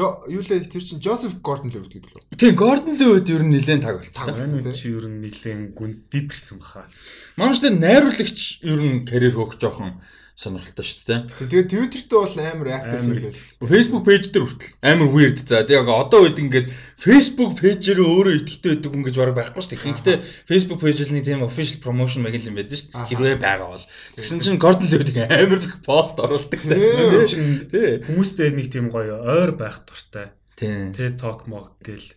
[0.00, 2.24] юу лээ тэр чинь Joseph Gordon-Levitt гэдэг л.
[2.40, 2.56] Тийм,
[2.96, 4.00] Левит ер нь нэлээд таг.
[4.08, 4.40] Таг.
[4.40, 6.88] Энэ чи ер нь нэлээд гүн дип ирсэн баха.
[7.36, 10.00] Манай ч найруулагч ер нь карьер хөөх жоохон
[10.32, 11.20] сонирхолтой шүү дээ.
[11.28, 13.34] Тэгээд Twitter-тэй бол амар актив гэдэг.
[13.68, 15.60] Facebook page дээр хүртэл амар weird за.
[15.62, 19.86] Тэгээ одоо үед ингээд Facebook page-ээр өөрөө идэхтэй байдаг хүн гэж бараг байхгүй шүү дээ.
[19.92, 20.16] Гэхдээ
[20.48, 23.08] Facebook page-ийн тийм official promotion маяг юм байдаг шүү дээ.
[23.12, 23.86] Хэрвээ байгаа бол.
[24.16, 26.58] Тэгсэн чинь Gordon Levitt амар их пост оруулдаг.
[26.58, 28.00] Чинь Тий.
[28.00, 30.32] хүмүүстэй нэг тийм гоё ойр байх дуртай.
[30.56, 30.96] Тийм.
[30.96, 32.08] TED Talk мог гэл.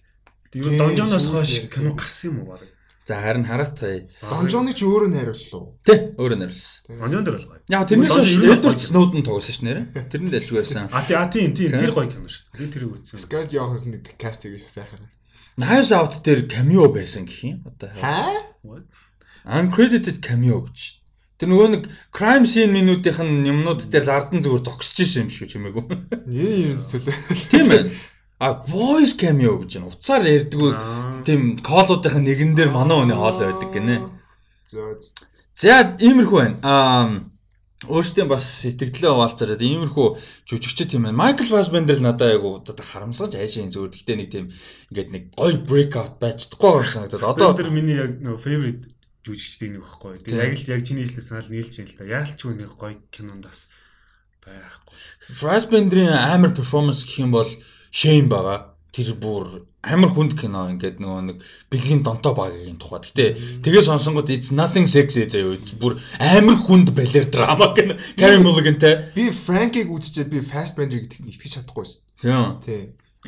[0.56, 2.64] Юу донжоноос хойш кино гарсан юм уу баг?
[3.06, 4.10] За харин хараатаа.
[4.26, 5.78] Донжоны ч өөрөө найрууллаа.
[5.86, 6.98] Тий, өөрөө нэрлсэн.
[6.98, 7.62] Донжон дээр бол гоё.
[7.70, 8.74] Яг тэрнээс нь гоё.
[8.82, 9.82] Snowden тоглосон ш нэрэ.
[10.10, 10.90] Тэрэн дээр л байсан.
[10.90, 12.50] А тий а тий тий тэр гоё кино шүү.
[12.58, 13.22] Би тэрийг үзсэн.
[13.22, 15.06] Scarlett Johansson нэг каст хийж сайхан.
[15.62, 17.62] Knives Out дээр cameo байсан гэх юм.
[17.70, 18.34] Одоо Хаа?
[19.46, 21.06] Uncredited cameo гэж.
[21.38, 25.48] Тэр нөгөө нэг crime scene минутынх нь юмнууд дээр ардан зүгээр зогсож исэн юм шүү
[25.54, 25.86] чимээгүй.
[26.26, 27.14] Ээ юм зөвлөө.
[27.54, 27.84] Тийм ээ.
[28.40, 29.92] А voice cameo гэж байна.
[29.92, 30.72] Уцаар ярьдгүй
[31.24, 33.96] тийм колуудынх нь нэгэн дээр манай хүний хоол байдаг гинэ.
[34.68, 35.00] Зөө.
[35.56, 36.58] За иймэрхүү байна.
[36.64, 37.06] Аа
[37.86, 40.08] өөртөө бас сэтгэлдээ хаваалцараад иймэрхүү
[40.48, 41.20] жүжигчд тийм байна.
[41.20, 44.46] Майкл Фасбендер л надад айгу одоо харамсаж айшийн зүгээр гэхдээ нэг тийм
[44.90, 47.30] ингээд нэг гоё breakout байж чадахгүй байгаа санагдаад.
[47.36, 48.84] Одоо тэр миний яг нөгөө favorite
[49.28, 50.14] жүжигчдийн нэг байхгүй.
[50.24, 52.04] Тэр яг л яг чиний хэлснээр санал нийлж юм л да.
[52.10, 53.60] Яалчгүй нэг гоё кинонд бас
[54.40, 54.96] байхгүй.
[55.40, 57.50] Fassbender-ийн амар перформанс гэх юм бол
[57.96, 58.76] shame байгаа.
[58.92, 61.38] Тэр бүр амар хүнд кино ингээд нөгөө нэг
[61.70, 63.04] бэлгийн донтой багийн тухай.
[63.06, 65.56] Гэтэ тэгээ сонсонгод it's nothing sexy заяа.
[65.80, 67.96] Бүр амар хүнд балер драма кино.
[68.20, 69.12] Carey Mulligan-тай.
[69.16, 72.02] Би Frank-ыг үзчихээ би Fassbender гэдэгт итгэж чадахгүй байсан.
[72.20, 72.44] Тийм.
[72.64, 72.82] Тий.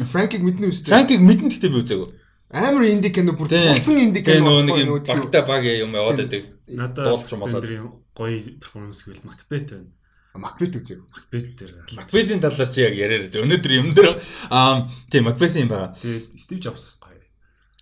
[0.08, 0.92] Frank-ыг мэднэ үстэй.
[0.92, 2.10] Frank-ыг мэдэн гэхдээ би үзээгүй.
[2.48, 3.76] Амар инди кино бүр Тийм.
[3.76, 4.48] тулцсан инди кино.
[4.48, 5.20] нөгөө нэг юм тийм.
[5.20, 6.44] багта баг юм яваад байдаг.
[6.72, 7.60] Надад Дуулсан болоод.
[7.60, 9.92] Fassbender-ийн гоё перформанс гэвэл Macbeth байна.
[10.38, 11.04] Macbeth үзег.
[11.10, 11.72] Macbeth дээр.
[11.98, 13.44] Macbeth-ийн талаар чи яг яриараа.
[13.44, 14.22] Өнөөдөр юм дээр
[14.54, 15.98] аа тийм Macbeth-ийн байгаа.
[16.02, 17.22] Тэгээд Steve Jobs-аас гоё.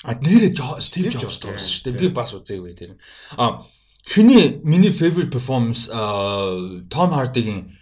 [0.05, 2.01] А нэрээ Jobs Jobs тоглосон шүү дээ.
[2.01, 2.97] Би бас үзээгүй тэр.
[3.37, 3.65] А
[4.05, 7.73] хиний миний favorite performance а Tom Hardy-гийн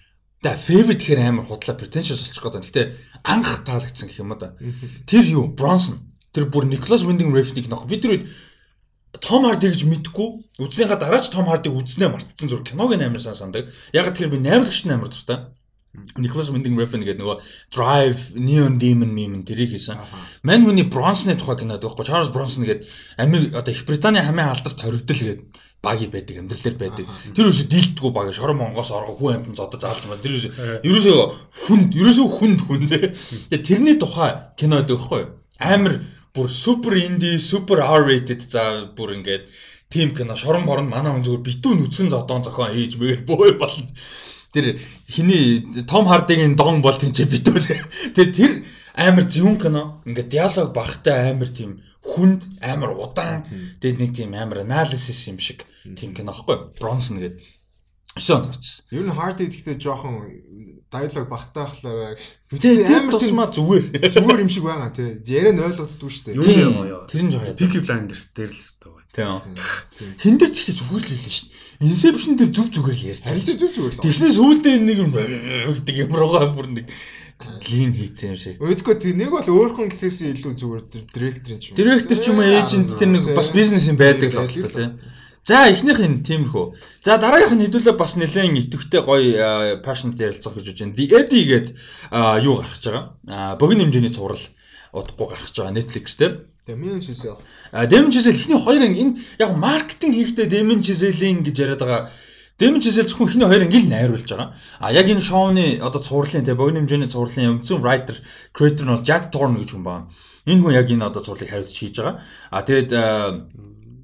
[0.43, 2.67] да favorite гэхээр амар худлаа pretentious болчих гээд байна.
[2.67, 2.83] Гэтэ
[3.23, 4.55] анх таалагдсан гэх юм да.
[5.07, 5.45] Тэр юу?
[5.51, 5.99] Bronson.
[6.33, 7.87] Тэр бүр Nicholas Winding Refn-ийг нөх.
[7.87, 8.25] Би тэр үед
[9.21, 10.27] Том Харди гэж мэдгүй.
[10.57, 13.69] Үзснийхаа дараа ч Том Хардиг үзснээ мартсан зүр киног нь амар сан сандаг.
[13.93, 15.53] Яг тэгэхээр би найруулагч нь амар дуртай.
[16.17, 17.37] Nicholas Winding Refn гэдэг нөгөө
[17.69, 20.01] Drive, Neon Demon мем тэрийг хийсэн.
[20.41, 22.89] Мань хүний Bronson-ы тухай кино байдаг байхгүй Charles Bronson гэдэг
[23.21, 25.45] Америк одоо Их Британий хамгийн алдарт хоригдл гэдэг
[25.85, 27.05] баги байдаг амьдрал дээр байдаг.
[27.37, 30.25] Тэр үсээ дийлдэггүй баг шорон монгоос орго хүн амтан зодож аалж байна.
[30.25, 31.17] Тэр үсээ ерөөсөө
[31.69, 33.13] хүнд ерөөсөө хүнд хүн зэ.
[33.61, 35.29] Тэрний тухай кино байдаг байхгүй юу?
[35.59, 35.99] амар
[36.33, 39.49] бүр супер инди, супер R rated за бүр ингээд
[39.93, 43.85] тим кино шорон борон манай хүн зүгээр битүү нүцгэн зодон зохион хийж мэйл бөө болно.
[44.53, 48.17] Тэр хиний Том Хардигийн дон бол тэнцээ битүү.
[48.17, 48.51] Тэгээ тэр
[48.97, 50.01] амар зөвүүн кино.
[50.09, 53.45] Ингээд диалог багтай амар тийм хүнд амар удаан
[53.77, 56.73] тэгээд нэг тийм амар анализис юм шиг тийм кино аахгүй.
[56.81, 57.45] Бронсон гэдэг.
[58.17, 58.85] 9 онд гарчсан.
[58.89, 60.17] Ер нь Hardy гэхдээ жоохон
[60.93, 62.15] диалог багтаа болохоор
[62.53, 63.85] тэгээд амар тусмаа зүгээр.
[64.13, 65.09] зүгээр юм шиг байгаа тий.
[65.25, 66.37] Ярэ нь ойлгогддгүй шүү дээ.
[66.37, 66.45] Юу
[67.09, 67.41] Тэр нь жоо.
[67.57, 69.41] Peaky Blinders дээр л өстой байна.
[69.43, 70.15] Тийм.
[70.21, 71.63] Хин дээр ч ихтэй зүгээр л хэлсэн шүү дээ.
[71.83, 74.03] Inception дээр зүг зүгээр л ярьж Харин зүг зүгээр л.
[74.05, 76.85] Тэгснээс сүүлдээ нэг юм гэдэг юм руугаа бүр нэг
[77.67, 78.55] лин хийцэн юм шиг.
[78.61, 81.75] Өөдгөө тий нэг бол өөрхөн гэхээс илүү зүгээр директор юм.
[81.75, 84.91] Директор ч юм уу эйжент тэр нэг бас бизнес юм байдаг л байна тийм.
[85.43, 86.65] За эхнийх нь тиймэрхүү.
[87.03, 90.95] За дараагийнх нь хэдүүлээ бас нэлээд идэвхтэй гоё passionate ярилцах гэж байна.
[90.95, 91.67] The Eddie гээд
[92.47, 93.59] юу гаргаж байгаа.
[93.59, 94.39] Богино хэмжээний цуврал
[94.95, 96.47] удахгүй гаргаж байгаа Netflix дээр.
[96.63, 97.43] Дэмэн Чизэл.
[97.75, 102.09] А Дэмэн Чизэл эхний хоёр энэ яг маркетинг хийхдээ Дэмэн Чизелийн гэж яриад байгаа.
[102.55, 104.55] Дэмэн Чизел зөвхөн эхний хоёр ангил найруулж байгаа.
[104.79, 108.15] А яг энэ шоуны одоо цувралын тэ богино хэмжээний цувралын өмцөн writer
[108.55, 110.07] creator нь бол Jack Thorne гэж хүн байна.
[110.47, 112.23] Энэ хүн яг энэ одоо цувралыг хариуцж хийж байгаа.
[112.47, 112.95] А тэгээд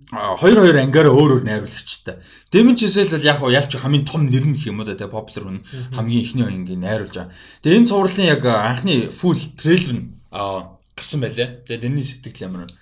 [0.10, 2.18] хоёр хоёр ангиараа өөр өөр найруулагчтай.
[2.50, 5.46] Дэмэн Чизел бол яг ялч хамгийн том нэр нь гэх юм уу да тэгээ popular
[5.46, 5.62] хүн
[5.94, 7.34] хамгийн эхний ангийн найруулж байгаа.
[7.62, 11.62] Тэгээ энэ цувралын яг анхны full trailer нь гарсан байлаа.
[11.62, 12.74] Тэгээд энэний сэтгэл ямар вэ?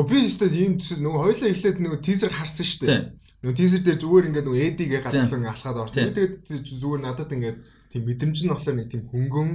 [0.00, 3.00] Өө би өстой ийм төсөл нөгөө хоёлаа эхлээд нөгөө тизер харсан шүү дээ.
[3.44, 6.08] Нөгөө тизер дээр зүгээр ингээд нөгөө эдигээ газарлан алхаад орсон.
[6.08, 7.58] Тэгээд зүгээр надад ингээд
[7.92, 9.50] тийм мэдрэмж нь болохоор нэг тийм хөнгөн.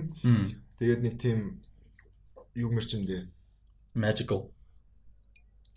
[0.77, 1.65] Тэгээд нэг тийм
[2.53, 3.25] юу мэрч юм дээ.
[3.97, 4.53] Magical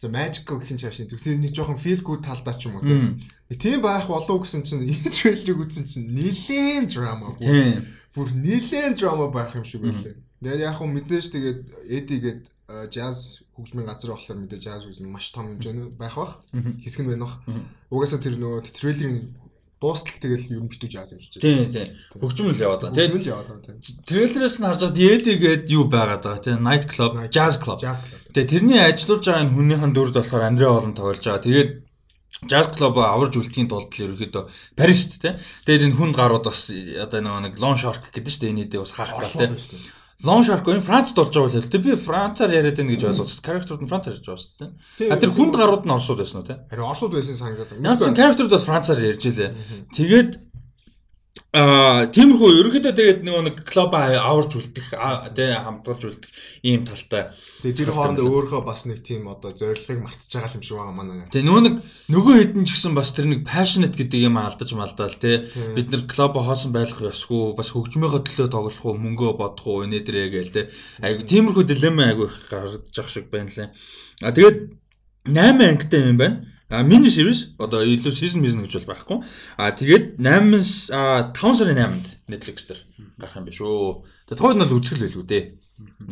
[0.01, 3.21] За magical гэх юм чаашаа зөвхөн нэг жоохон feel good талдаа ч юм уу тийм.
[3.53, 7.85] Тийм байх болов гэсэн чинь энэ трейлерыг үзсэн чинь нилээн драма бүр.
[8.17, 10.17] Бүр нилээн драма байх юм шиг байлаа.
[10.41, 12.43] Тэгээд яг хөө мэдээж тэгээд Эди гээд
[12.89, 16.41] jazz хөгжмийн газар болохоор мэдээж jazz хөгжим маш том хэмжээний байх бах.
[16.81, 17.37] Хэсэг нь байна бах.
[17.93, 19.37] Угаасаа тэр нөгөө трейлерын
[19.81, 21.41] дуустал тэгэл ер нь битүү jazz юм шиг.
[21.41, 21.89] Тийм тийм.
[22.21, 22.97] Хөгжим л яваад байгаа.
[23.01, 23.77] Тэгээд л яваад байгаа тийм.
[24.05, 27.81] Трейлерээс нь харж байгаа Эди гээд юу байгаад байгаа тийм night club, jazz club.
[27.81, 31.47] Тэгээ тэрний ажиллаж байгаа энэ хүнийхэн дүрд болохоор Андре Холн тоглож байгаа.
[31.49, 31.71] Тэгээд
[32.47, 34.45] Jazz Club аварж үлдэхийн тулд л ерөөхдөө
[34.79, 35.35] Парис шүү дээ.
[35.67, 38.53] Тэгээд энэ хүн гарууд бас одоо нэг Long Shark гэдэг шүү дээ.
[38.55, 39.59] Энийг бас хаах гал тийм.
[40.21, 41.81] Long Shark энэ Францд болж байгаа үл тийм.
[41.81, 43.31] Би Францаар яриад байна гэж ойлгож.
[43.41, 44.69] Character-ууд нь Францаар ярьж байгаа шүү
[45.01, 45.09] дээ.
[45.09, 46.61] А тэр хүнд гарууд нь Оросууд байсан уу тийм.
[46.69, 47.85] Харин Оросууд байсан санагдаад байна.
[47.89, 49.51] Ямар ч character-ууд бас Францаар ярьж илээ.
[49.97, 50.31] Тэгээд
[51.51, 54.95] Аа тиймэрхүү ерөнхийдөө тэгээд нөгөө нэг клуб аварч үлдэх
[55.35, 56.31] тий хамтгалж үлдэх
[56.63, 57.27] ийм талтай.
[57.67, 61.27] Тэгээд тэр хоорондоо өөрөө бас нэг тийм одоо зорилгыг мартаж байгаа юм шиг байгаа манай.
[61.27, 61.75] Тэгээ нөгөө нэг
[62.07, 65.51] нөгөө хэдэн ч гэсэн бас тэр нэг passionate гэдэг юм алдаж малдаал тий.
[65.75, 70.31] Бид нэр клуб хоосон байх ёсгүй бас хөгжмийнхөө төлөө тоглох уу мөнгөө бодох уу дээрээ
[70.31, 70.65] гээл тий.
[71.03, 73.75] Айгу тиймэрхүү дилемма айгу их гарч ах шиг байна лээ.
[74.23, 74.59] А тэгээд
[75.27, 76.47] 8 ангитай юм байна.
[76.71, 79.19] А мини series одоо илүү season season гэж бол байхгүй.
[79.59, 82.81] А тэгээд 8 5 сарын 8-нд Netflix дээр
[83.19, 84.07] гарах юм биш үү.
[84.31, 85.45] Тэгээд тухайд нь бол үзэл байлгүй дээ.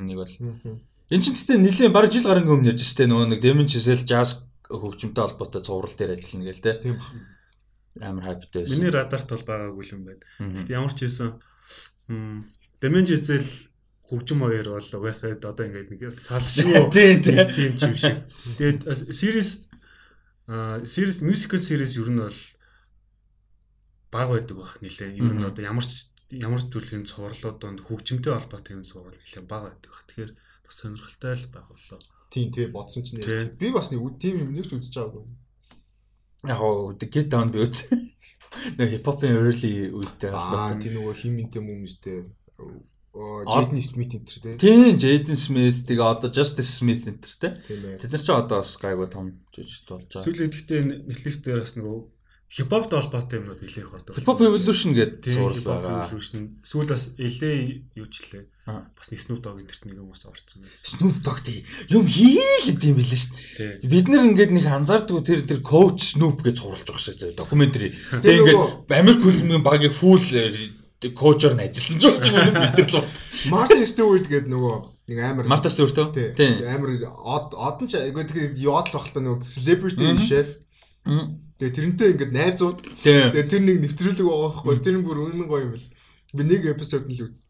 [0.02, 0.34] Энийг бол.
[1.14, 4.50] Энд чинь гэхдээ нэлийн бараг жил гарангийн өмнө ярьж штэ нөгөө нэг Demon Chisel Jazz
[4.66, 6.72] хөгжимтэй холбоотой цуврал дээр ажиллана гээл те.
[6.82, 6.98] Тийм.
[8.02, 8.74] Амар хайптай байсан.
[8.74, 10.26] Миний радарт бол байгаагүй юм байна.
[10.42, 11.38] Гэхдээ ямар ч хэлсэн
[12.82, 13.46] Demon Chisel
[14.10, 18.26] хөгжим хоёр бол угаасаа одоо ингээд нэг салшгүй тийм тийм тийм ч юм шиг.
[18.58, 18.82] Тэгээд
[19.14, 19.77] series Аа
[20.48, 22.40] series musical series ер нь бол
[24.10, 25.20] баг байдаг бах нилээ.
[25.20, 29.44] Ер нь одоо ямар ч ямар ч зүйлийн цувралууд донд хөгжимтэй холбоотой юм цуврал нилээ
[29.44, 30.04] баг байдаг бах.
[30.08, 30.32] Тэгэхээр
[30.64, 32.00] бас сонирхолтой л байх боллоо.
[32.32, 33.52] Тийм тий бодсон ч нэр.
[33.60, 35.24] Би бас нэг тийм юм нэгч үзэж байгаагүй.
[36.48, 37.88] Яг гоо get down би үз.
[38.78, 40.32] Нэг хипхопын early үедээ.
[40.32, 42.18] Аа тийм нөгөө химинтэй хүмүүстэй
[43.18, 44.54] Jaden Smith энэ төр тий.
[44.62, 47.52] Тийм Jaden Smith тэгээ одоо Justice Smith энэ төр тий.
[47.98, 50.24] Тэд нар ч одоо бас гайгүй том жүжигт болж байгаа.
[50.24, 51.98] Сүүлийн гэхдээ Netflix дээр бас нөгөө
[52.48, 54.16] хипхоптой холбоотой юмнууд нэлээх ордог.
[54.16, 56.08] Hip-hop evolution гэдэг зураг байгаа.
[56.08, 56.56] Evolution.
[56.64, 58.48] Сүүл бас LA юу ч лээ.
[58.64, 60.96] Бас Snoop Dogg энэ төрт нэг юм ус орцсон байсан.
[60.96, 61.60] Snoop Dogg тий
[61.92, 63.92] юм хийлээд юм билээ шүү дээ.
[63.92, 67.36] Бид нар ингээд нэг анзаардгүй тэр тэр coach Snoop гэж зурлаж байгаа шүү дээ.
[67.36, 67.92] Докюментари.
[68.24, 68.64] Тэгээ ингээд
[68.96, 70.20] Америк хөлбөмбөгийн багийг full
[71.14, 73.06] коучор нь ажилласан ч гэсэн мэдэрлээ.
[73.54, 74.76] Мартин Стюарт гэдэг нөгөө
[75.14, 76.10] нэг амар Марта Стюарт уу?
[76.10, 76.58] Тийм.
[76.66, 80.58] Амар од од нь ч айгүй тэгээд яодлох та нөгөө celebrity chef.
[81.06, 82.78] Тэгээ тэрнтэй ингээд найзууд.
[83.06, 84.78] Тэгээ тэр нэг нэвтрүүлэг байгаа байхгүй.
[84.82, 85.86] Тэр нь бүр үнэн гоё юм бэл.
[86.34, 87.46] Би нэг эпизод нь л үз.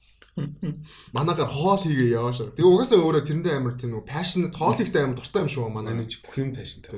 [1.17, 2.53] Манайгаар хоол хийгээ яваа шаа.
[2.53, 5.97] Тэгээ угаасаа өөрөө тэрэндээ амар тийм нөгөө passionate хоол ихтэй амар дуртай юм шүү манай.
[5.97, 6.95] Нэг бүх юм passionate.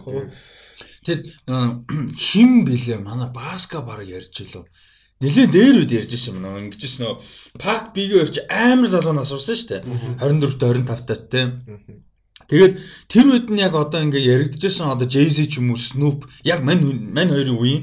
[1.07, 1.25] Тэгэд
[2.19, 4.67] хим бэлээ манай баска баг ярьж илөө
[5.21, 7.15] Нэлээд дээр үед ярьж ирсэн юм нөө ингэжсэн нөө
[7.61, 9.83] Пак бигийн өрч амар залуу нас урсан шүү дээ.
[10.17, 11.43] 24 25 таа те.
[12.49, 12.75] Тэгээд
[13.07, 16.83] тэр үед нь яг одоо ингээ яригдчихсэн одоо Jay-Z ч юм уу Snoop яг мань
[17.13, 17.83] мань хоёрын үеийн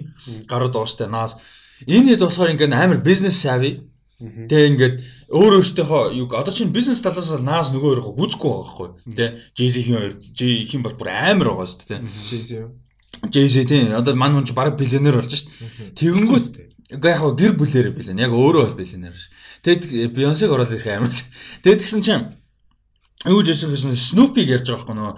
[0.50, 1.38] гарууд уустай Nas
[1.86, 3.86] энэ хэд болохоор ингээ амар бизнес savvy
[4.18, 4.96] Тэгээ ингээд
[5.30, 8.90] өөр өөртөөхөө юу одоо чинь бизнес талаас нь Nas нөгөө хоёроо гүцэхгүй байгаа хгүй.
[9.14, 12.02] Тэ Jay-Z-ийн хоёр Jay хин бол бүр амар байгаа шүү дээ.
[12.26, 12.50] Jay-Z?
[13.30, 15.94] Jay-Z тийм одоо мань хүн ч бараг биллионер болж дээ.
[16.02, 16.46] Тэгэнгүүт
[16.88, 18.24] Гэхдээ яг гэр бүлээрээ билэн.
[18.24, 19.28] Яг өөрөө бол билэнэр ш.
[19.64, 21.12] Тэгэд Beyoncé-г ороод ирэх амар.
[21.64, 22.32] Тэгэд гисэн чинь
[23.28, 25.16] юу ч гэсэн Snoopy-г ярьж байгаа байхгүй нөгөө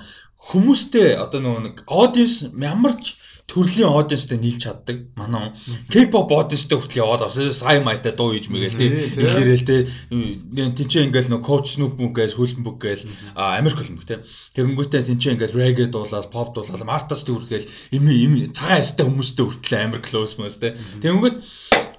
[0.50, 5.52] хүмүүстэй одоо нөгөө нэг audience ямарч төрлийн аудиенстэй нийлж чаддаг манай
[5.90, 8.90] K-pop аудиенстэй хүртэл яваад авсан сая майтай дуу хийж мэгээл тий.
[9.18, 9.82] Хэлээрэл тий.
[10.54, 14.20] Тэнцээ ингээл нөө coach snoop мөггээл хөлбөмбөг гээл Америк хөлбөмбөг тий.
[14.54, 19.82] Тэгэнгүүтээ тэнцээ ингээл reggae дуулаад pop дуулаад Martas дүүргээл ими ими цагаан эстэй хүмүүстэй хүртэл
[19.82, 20.78] Америк close мөс тий.
[21.02, 21.38] Тэгэнгүүт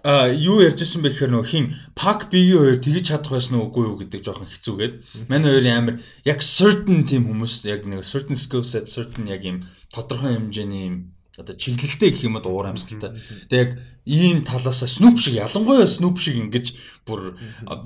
[0.02, 3.84] а юу ярьжсэн бэ гэхээр нөх хин пак бигийн хоёр тэгж чадах байсан уу үгүй
[3.84, 4.94] юу гэдэг жоохон хэцүүгээд
[5.28, 9.60] мань хоёрын амир яг certain team хүмүүс яг нэг certain skill set certain яг юм
[9.92, 10.96] тодорхой хэмжээний юм
[11.38, 13.14] одоо чиглэлтэй гэх юм уу уур амьсгалтай.
[13.50, 13.70] Тэгээ яг
[14.06, 16.74] ийм талаас Snoop шиг ялангуяа Snoop шиг ингэж
[17.06, 17.36] бүр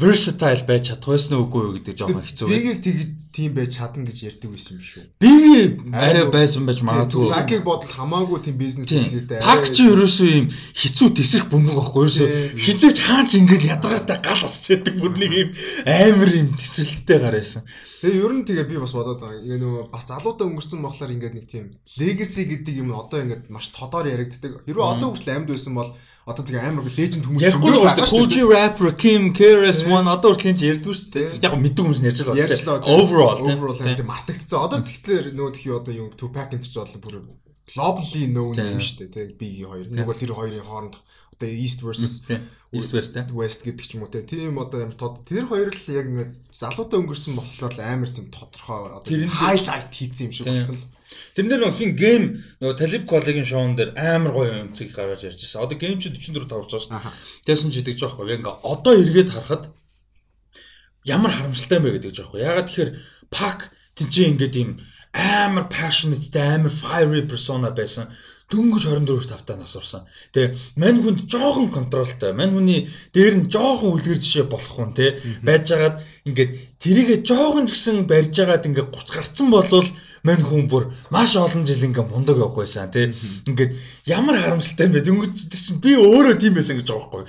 [0.00, 2.48] versatile байж чадах байсан үгүй юу гэдэг жоохон хэцүү.
[2.48, 2.96] Бигийг тэг
[3.34, 5.04] тийм байж чадна гэж ярьдаг байсан юм шүү.
[5.18, 7.34] Биги арай байсан байж магадгүй.
[7.34, 12.28] Пакийг бодол хамаагүй тийм бизнес хийлгээд Пак чи ерөөсөө ийм хэцүү тесрэх бөмбөг байхгүй ерөөсөө
[12.62, 15.50] хизээч хаач ингэж ядаргаатай гал асч яадаг бүр нэг ийм
[15.82, 17.66] амар ийм тесрэлттэй гараасан.
[18.04, 19.40] Тэгээ ер нь тэгээ би бас бодоод байгаа.
[19.42, 21.64] Ингээ нөгөө бас залуудаа өнгөрсөн болохоор ингээд нэг тийм
[21.98, 24.62] legacy гэдэг юм одоо ингээд маш тодоор яригддаг.
[24.68, 25.88] Хэрвээ одоо хүртэл амьд байсан бол
[26.24, 28.08] одоо тэгээ амар леженд хүмүүс ярихгүй л байна.
[28.08, 31.28] Cool Rap, Rakim, KRS-One одоо хүртэл энэ ярьдгүй шүү дээ.
[31.44, 32.96] Яг мэддэг хүмүүс ярьж байгаа байна.
[32.96, 34.56] Overall overall тийм мартагдсан.
[34.56, 37.16] Одоо тэгэхээр нөгөө тхий одоо юу Tupac энэ ч бол бүр
[37.68, 39.12] globally known юм шүү дээ.
[39.12, 39.84] Тэг би хоёр.
[39.92, 42.24] Нэг бол тэр хоёрын хооронд одоо East versus
[42.72, 44.24] East West West гэдэг ч юм уу те.
[44.24, 48.96] Тийм одоо амар тод тэр хоёр л яг ингээд залуутай өнгөрсөн болохоор амар тийм тодорхой
[48.96, 50.88] одоо highlight хийсэн юм шиг болсон л.
[51.34, 52.24] Тэрнэр нөх хин гейм
[52.60, 55.62] нөгөө Talib Kweli-гийн шоун дээр амар гоё юмцыг гаргаж ярьж байсан.
[55.62, 57.14] Одоо гейм чи 44 тавж байгаа шүү дээ.
[57.46, 58.30] Тэгсэн чи тэгж байхгүй.
[58.30, 59.64] Яг ингээ одоо эргээд харахад
[61.04, 62.40] ямар харамсалтай юм бэ гэдэг жоохгүй.
[62.42, 62.92] Ягаад тэгэхээр
[63.34, 63.58] Pac
[63.98, 64.70] тэнцээ ингээд юм
[65.14, 68.10] амар passionate амар fiery persona байсан
[68.50, 70.04] дөнгөж 24 тавтаа нас урсан.
[70.34, 72.32] Тэгээ мань хүнд жоохон контролтой.
[72.34, 76.50] Мань хүний дээр нь жоохон үлгэр жишээ болох хүн те байжгаад ингээд
[76.82, 79.88] тэрийгэ жоохон ч гэсэн барьж агаад ингээд 30 гарцсан болвол
[80.24, 83.12] мань хүн бүр маш олон жил ингээ мундаг явах байсан тий.
[83.44, 83.76] Ингээд
[84.08, 85.04] ямар харамсалтай юм бэ?
[85.04, 87.24] Дөнгөж чинь би өөрөө тийм байсан гэж байгаа байхгүй.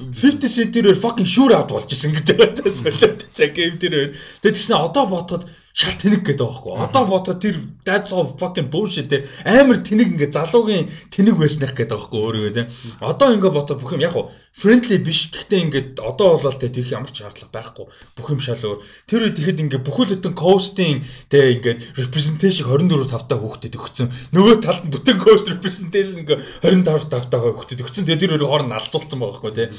[0.00, 3.22] 50 cent-ээр fucking sure out болж исэн гэж байгаа цаас солиод.
[3.34, 4.16] За game дээр.
[4.42, 6.74] Тэгээд тэгснэ одоо бодоход шал тэнэг гэдэг байхгүй.
[6.82, 7.56] Одоо бодоход тэр
[7.86, 12.66] that's all fucking bullshit те амар тэнэг ингээ залуугийн тэнэг байснах гэдэг байхгүй өөрөө те.
[12.98, 15.30] Одоо ингээ бодоход бүх юм яг хуу friendly биш.
[15.30, 17.86] Гэхдээ ингээ одоо болол те тийх ямар ч шаардлага байхгүй.
[18.18, 18.82] Бүх юм шал өөр.
[19.06, 24.10] Тэр үед ихэд ингээ бүхэл бүтэн coast-ийн те ингээ representation 24 тавтаа хүүхдэд өгсөн.
[24.34, 28.10] Нөгөө талд нь бүтэн coast representation ингээ 25 тавтаа хүүхдэд өгсөн.
[28.10, 29.70] Тэгээ тэр хоёрыг хооронд алцуулсан байгаа байхгүй те.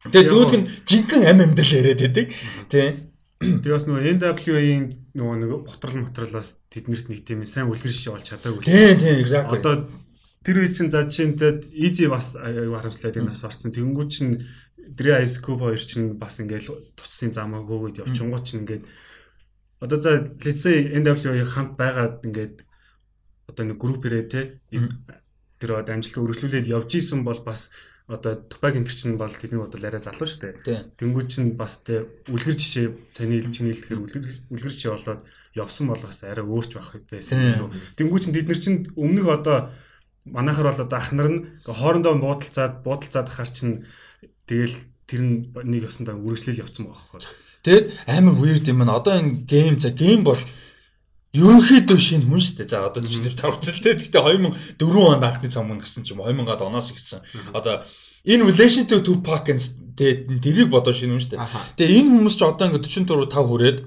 [0.00, 2.26] Тэгээ дүүд нь жинхэнэ ам амьдрал яриад байдаг.
[2.72, 3.09] Тэ
[3.40, 4.84] Тэгээ бас нөгөө NWA-ийн
[5.16, 8.68] нөгөө нэг ботрол материалаас тэднэрт нэг тийм сайн үлгэр шишээ болж чадаагүй.
[8.68, 9.56] Тийм тийм exactly.
[9.56, 9.88] Одоо
[10.44, 13.72] тэр үе чинь за жишээлбэл Easy бас аюу харамслаад энэ нас орсон.
[13.72, 14.44] Тэгэнгүүт чинь
[14.92, 16.68] Dre Ice Cube хоёр чинь бас ингээл
[17.00, 18.84] туссын замаа хөөгд явчихгоо чинь ингээд
[19.80, 22.60] одоо за let's say NWA-ийн хамт байгаад ингээд
[23.48, 24.60] одоо нэг группэрээ те
[25.60, 27.72] тэр амжилт өргөжлүүлээд явж исэн бол бас
[28.10, 30.98] одоо Тупак энэ чинь бол тэдний бодол арай залуу шүү дээ.
[30.98, 35.22] Тэнгүүд чинь бас тэ үлгэр жишээ цаний чиний хэлэхээр үлгэр жишээ болоод
[35.54, 37.70] явсан бол бас арай өөрч байх байсан.
[37.94, 39.70] Тэнгүүд чинь тэд нар чинь өмнөх одоо
[40.26, 43.86] манайхаар бол одоо ахнар нь хоорондоо буудалцаад буудалцаад ахаар чинь
[44.50, 44.74] тэгэл
[45.06, 47.22] тэр нь нэг ёсондоо үргэлжлэл явцсан байгаа байхгүй.
[47.62, 48.98] Тэгэд амар weird юм байна.
[48.98, 50.40] Одоо энэ гейм за гейм бол
[51.36, 52.70] ерөнхийдөө шинэ хүн шүү дээ.
[52.74, 53.94] За одоо чинь тэр тавцалтай.
[53.94, 54.18] Гэхдээ
[54.82, 57.22] 2004 онд анхны цом гарсан ч юм 2000-аад оноос ихсэн.
[57.54, 57.86] Одоо
[58.26, 59.46] энэ relation to Tupac
[59.94, 61.46] тэрийг бодоо шинэ хүн шүү дээ.
[61.78, 63.78] Тэгээ энэ хүмүүс ч одоо ингээд 44 5 хүрээд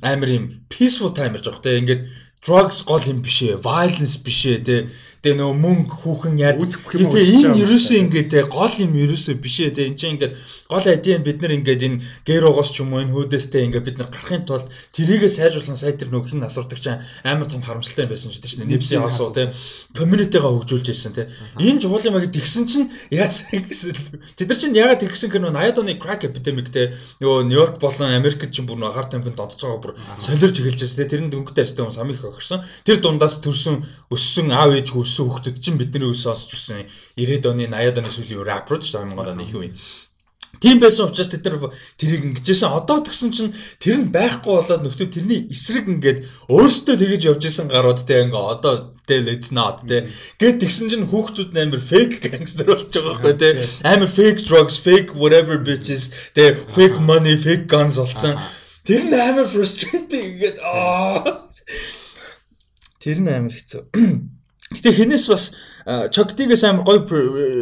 [0.00, 1.64] амар юм peaceful time гэж байгаа.
[1.64, 2.02] Тэгээ ингээд
[2.46, 4.82] drugs гол юм биш ээ, violence биш ээ, тэгээ
[5.26, 9.90] Тэгээ нөгөө мөнгө хүүхэн яд тэгээ энэ ерөөсөө ингээд гол юм ерөөсөө биш ээ тэгээ
[9.90, 10.34] энэ чинь ингээд
[10.70, 14.10] гол айдиан бид нар ингээд энэ гэрогоос ч юм уу энэ хөөдөөстэй ингээд бид нар
[14.14, 18.42] гарахын тулд тэрийгээ сайжруулах сая тэр нөгөө хин асуурдаг чинь амар том харамсалтай байсан шүү
[18.42, 19.54] дээ нэмсийн асуу тэгээ
[19.98, 23.94] community-га хөгжүүлж ирсэн тэгээ энэ юм аа тэгсэн чинь яасан гэсэн.
[24.38, 28.14] Тэд нар чинь ягаад тэгсэн гэх нь 80-ад оны crack epidemic тэгээ нөгөө Нью-Йорк болон
[28.14, 31.82] Америкт чинь бүр хар тамхинд донтож байгаа бүр солирч эхэлж байсан тэгээ тэрний дөнгөтэй ажтай
[31.82, 36.28] хүмүүс амих өгсөн тэр дундаас төрсөн өссөн аав ээж хөөс өссөн хүүхдүүд чинь бидний үс
[36.28, 36.84] сонсч ирсэн
[37.16, 39.70] 90-ад оны 80-ад оны сүүлийн рэпрууд шүү дээ 2000 оны их үе.
[40.60, 42.72] Тийм байсан учраас тэд нар тэрийг ингэжсэн.
[42.72, 47.68] Одоо тэгсэн чинь тэр нь байхгүй болоод нөхдөө тэрний эсрэг ингээд өөрөөсөө тэгэж явж исэн
[47.68, 50.08] гарууд те ингээ одоо тэл it's not те.
[50.40, 53.50] Гэт тэгсэн чинь хүүхдүүд амар fake gangster болж байгаа байхгүй те.
[53.84, 58.40] Амар fake drugs, fake whatever bitches, те fake money, fake guns болсон.
[58.88, 61.44] Тэр нь амар frustrating ингээд аа.
[62.96, 64.35] Тэр нь амар хэцүү.
[64.66, 65.54] Гэтэ хинээс бас
[65.86, 67.06] Чоктигээс амар гоё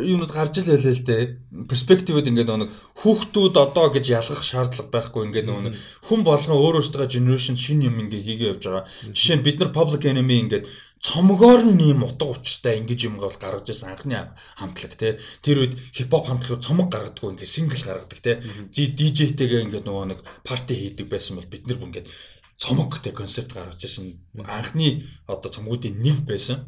[0.09, 1.23] юунууд гарч ил байлаа л дээ.
[1.69, 5.77] Перспективүүд ингээд нэг хүүхдүүд одоо гэж ялгах шаардлага байхгүй ингээд нэг
[6.09, 8.89] хүн болгон өөр өөртөө generation шин юм ингээд хийгээ явж байгаа.
[9.13, 10.65] Жишээ нь бид нар public enemy ингээд
[11.05, 15.21] цомгоор нь ийм утга учиртай ингэж юм бол гаргаж ирсэн анхны хамтлаг тий.
[15.45, 18.41] Тэр үед хипхоп хамтлагууд цомог гаргадаг ингээд сингл гаргадаг тий.
[18.73, 22.09] DJ-тэйгээ ингээд нөгөө нэг парти хийдэг байсан бол бид нар ингээд
[22.57, 24.17] цомог тий концепт гаргаж ирсэн
[24.49, 26.65] анхны одоо цомгуудын нэг байсан.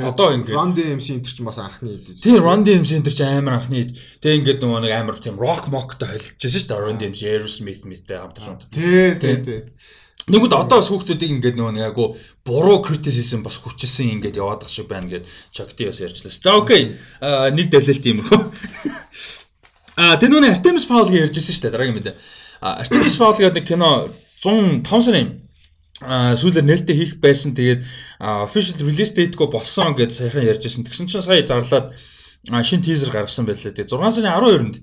[0.00, 2.22] Одоо ингээд Run DMC энэ чинь бас анхны хэд.
[2.22, 3.92] Тийм Run DMC энэ чинь амар анхны хэд.
[4.24, 6.80] Тэгээ ингээд нөгөө нэг амар тийм rock mockтай холилжсэн шүү дээ.
[6.80, 8.62] Run DMC Aerosmith мэттэй хамтарсан.
[8.72, 9.60] Тий, тий, тий.
[10.30, 12.14] Нэгүүд одоо бас хүүхдүүдийг ингээд нөгөө нэг айгу
[12.46, 16.30] буруу criticism бас хүчилсэн ингээд яваад ах шиг байна гэд Chucky бас ярьжлаа.
[16.30, 16.94] За окей.
[17.18, 18.40] Нэг дэлэлт юм хөө.
[19.92, 21.74] А тэр нөгөө Artemis Fowl-ыг ярьжсэн шүү дээ.
[21.74, 22.16] Дараагийн мэдээ.
[22.64, 24.08] Artemis Fowl гэдэг нэг кино
[24.40, 25.41] 105 сарын
[26.02, 27.54] сүүлээр нээлттэй хийх байсан.
[27.54, 27.82] Тэгээд
[28.20, 30.84] official release date-г болсон гэж саяхан ярьжсэн.
[30.86, 31.94] Тэгсэн чинь сая зарлаад
[32.66, 33.70] шин тийзер гаргасан байлаа.
[33.70, 34.76] Тэгээд 6 сарын 12-нд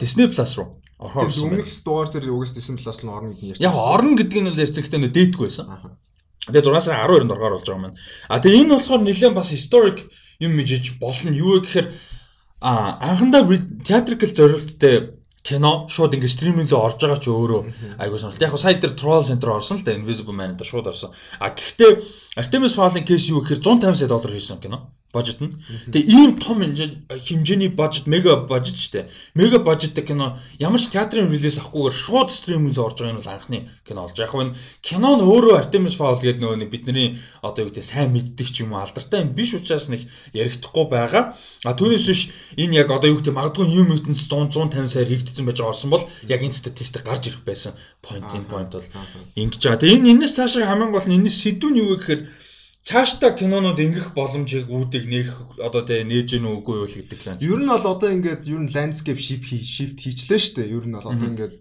[0.00, 0.68] Disney Plus руу
[1.00, 1.48] орхон орсон.
[1.48, 3.64] Өмнөх дугаар дээр угс Disney Plus руу орно нь ярьсан.
[3.64, 5.66] Яг орно гэдэг нь бол гэхдээ нөө дээдгүй байсан.
[6.48, 7.98] Тэгээд 6 сарын 12-нд оргоор болж байгаа маань.
[8.28, 9.98] А тэгээд энэ болохоор нэлээд бас historic
[10.40, 11.32] юм мижиж болно.
[11.32, 11.88] Юу вэ гэхээр
[12.60, 13.48] анхандаа
[13.84, 17.60] theatrical зорилттой кино шууд ингээд стриминг рүү орж байгаа ч өөрөө
[17.96, 18.46] айгуу сонирхолтой.
[18.46, 21.16] Яг сая дээр Troll Center орсон л да Invisible Man дээр шууд орсон.
[21.40, 25.58] А гэхдээ Artemis Fowl-ын кейс юу гэхээр 150 сая доллар хийсэн кино бажет нь.
[25.90, 29.10] Тэгээ ийм том хэмжээний бажет, мега бажет шүү дээ.
[29.34, 33.34] Мега бажеттэй кино ямар ч театрын релиз авахгүйгээр шууд стриминг рүү орж байгаа нь бол
[33.34, 34.18] анхны кино болж.
[34.22, 34.54] Яг нь
[34.86, 38.62] кино нь өөрөө Artemis Fowl гэдэг нөгөө нэг бидний одоо юу гэдэг сайн мэддэг ч
[38.62, 41.34] юм уу алдартай юм биш учраас нэг ярихдахгүй байгаа.
[41.66, 45.58] А түүнээс биш энэ яг одоо юу гэдэг магадгүй New Mutants 150 саяар хийгдсэн байж
[45.58, 47.74] байгаа орсон бол яг энэ статистик гарч ирэх байсан.
[47.98, 48.86] Point in point бол
[49.34, 49.82] ингэж байгаа.
[49.82, 52.22] Тэгээ энэ энэс цаашаа хамгийн гол нь энэс сэдвүүн юу вэ гэхээр
[52.80, 57.36] цаашдаа кинонууд ингэх боломжийг үүдийг нээх одоо тэгээ нээж гэнэ үгүй юу гэдэг л.
[57.44, 60.72] Ер нь бол одоо ингээд ер нь landscape shift shift хийчлээ шүү дээ.
[60.72, 61.54] Ер нь бол одоо ингээд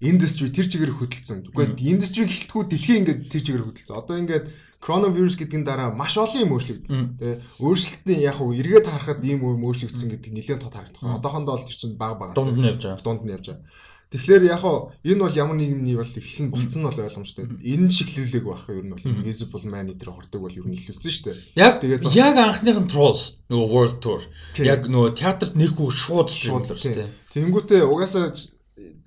[0.00, 1.50] industry тэр чигээр хөдөлсөн.
[1.50, 3.98] Үгүй industry гэлтгүү дэлхийн ингээд тэр чигээр хөдөлсөн.
[3.98, 4.46] Одоо ингээд
[4.80, 7.20] коронавирус гэдгийн дараа маш олон юм өөрчлөгдсөн.
[7.20, 11.20] Тэгээ өөрчлөлтний яг хөө эргээд харахад ийм юм өөрчлөгдсөн гэдэг нэлээд тод харагдах.
[11.20, 13.04] Одоохондоо л тэр чинь баг баг дунд нь явж байгаа.
[13.04, 13.64] Дунд нь явж байгаа.
[14.10, 17.46] Тэгэхээр яг хоо энэ бол ямар нэгний бол эхлэн болцсон нь бол ойлгомжтой.
[17.62, 21.24] Энэ шиглүүлэг байх ер нь бол Invisible Man дээр хордог бол ер нь илүүлсэн шүү
[21.30, 21.38] дээ.
[21.54, 24.22] Яг тэгээд яг анхных нь Trolls нөгөө World Tour.
[24.58, 27.08] Яг нөгөө театрт нэхүү шууд шуудлаар шүү дээ.
[27.38, 28.34] Тэнгүүтээ угаасаа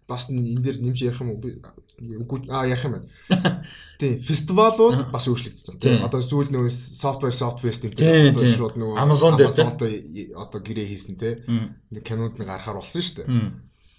[0.08, 1.52] бас энэ дээр нэмж ярих юм уу?
[2.48, 3.60] Аа ярих юм байна.
[4.00, 5.84] Тийм, фестивалууд бас өөрчлөгдсөн.
[5.84, 6.00] Тийм.
[6.08, 11.44] Одоо сүүл нөгөө software software гэдэг одоо шууд нөгөө Amazon дээр одоо гэрээ хийсэн те.
[12.08, 13.28] Кинонд нэг гарахаар болсон шүү дээ.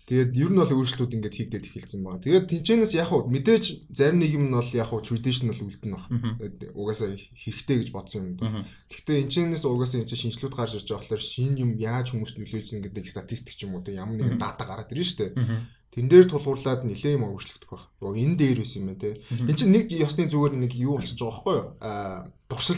[0.05, 2.21] Тэгээд ер нь бол өөрчлөлтүүд ингээд хийгдээд эхэлсэн байна.
[2.21, 6.05] Тэгээд тэнцэнээс яг хуу мэдээж зарим нэг юм нь бол яг хуу traditional үлдэн баг.
[6.77, 8.53] Угаасаа хэрэгтэй гэж бодсон юм.
[8.93, 12.85] Гэхдээ энэчнээс угаасаа энэ шинжилгүүд гарч ирж байгаа болохоор шинэ юм яаж хүмүүст нөлөөлж байгаа
[12.85, 15.33] гэдэг статистик ч юм уу те ямар нэгэн дата гараад ирнэ шүү дээ.
[15.97, 18.17] Тэн дээр тулгуурлаад нэлээ юм өөрчлөгдөх баг.
[18.21, 19.17] Энэ дээр үс юм байна те.
[19.40, 21.67] Энд чинь нэг ёсны зүгээр нэг юу болчихж байгаа байхгүй юу?
[21.81, 22.77] Аа дурсал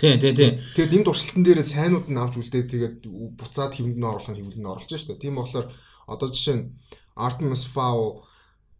[0.00, 0.56] Тийм тийм тийм.
[0.76, 2.96] Тэгээд энэ дурсалтан дээр сайнууд нь авч үлдээ тэгээд
[3.36, 5.20] буцаад хэмнэн оруулах нь хэмнэн оруулж штэ.
[5.20, 5.68] Тийм болохоор
[6.10, 6.66] Одоо жишээ нь
[7.14, 8.26] Artemis Fowl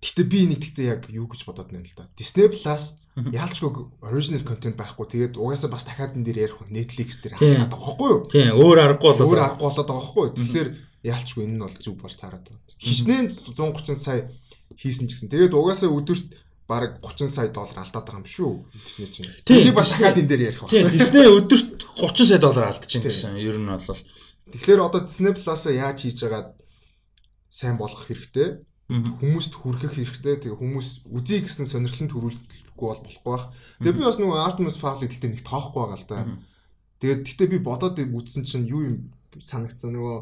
[0.01, 2.09] Гэтэ би нэг тэгтээ яг юу гэж бодоод байна л да.
[2.17, 3.69] Disney Plus яалчгүй
[4.01, 5.05] original content байхгүй.
[5.13, 8.21] Тэгээд угаасаа бас дахиад энэ дээр ярих Netflix дээр хацаад байгаа байхгүй юу?
[8.33, 10.37] Тийм, өөр аргагүй болоод өөр аргагүй болоод байгаа байхгүй юу?
[10.41, 10.69] Тэгэхээр
[11.05, 12.65] яалчгүй энэ нь бол зүг болж таарад байна.
[12.81, 14.21] Хичнээн 130 сая
[14.81, 15.29] хийсэн ч гэсэн.
[15.37, 16.29] Тэгээд угаасаа өдөрт
[16.65, 18.53] бараг 30 сая доллар алдаад байгаа юм шүү.
[18.89, 19.29] Disney чинь.
[19.53, 20.73] Энийг бас дахиад энэ дээр ярих байна.
[20.73, 23.37] Тийм, Disney өдөрт 30 сая доллар алдаж байна гэсэн.
[23.37, 24.01] Ер нь бол
[24.49, 26.57] Тэгэхээр одоо Disney Plus-а яаж хийж байгаа
[27.51, 28.63] сайн болгох хэрэгтэй.
[28.91, 30.35] Хүмүүст хүргэх хэрэгтэй.
[30.47, 33.47] Тэгээ хүмүүс үзье гэсэн сонирхлын төрүүлэхгүй бол болохгүй байх.
[33.83, 36.27] Тэгээ би бас нөгөө Artemis Fowl-ыг гэхдээ нэг тоохгүй байгаа л да.
[37.03, 38.97] Тэгээд гэхдээ би бодоод үзсэн чинь юу юм
[39.39, 40.17] санагдсан нөгөө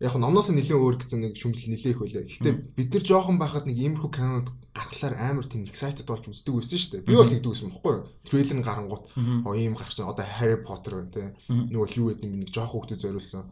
[0.00, 2.24] яг номноос нэлээд өөр гэсэн нэг шүмжил нэлээ их байлаа.
[2.24, 6.78] Гэхдээ бид нар жоохон байхад нэг иймэрхүү кинод гаргалаар амар тийм excited болж үздэг байсан
[6.80, 7.04] шүү дээ.
[7.04, 8.08] Би бол тэгдэг байсан бохгүй юу?
[8.24, 9.04] Трейлер нь гарангуут
[9.44, 10.08] оо ийм байгаа.
[10.08, 11.22] Одоо Harry Potter байна те.
[11.52, 13.44] Нөгөө юу гэдэг нэг жоохон хүүхдэд зориулсан.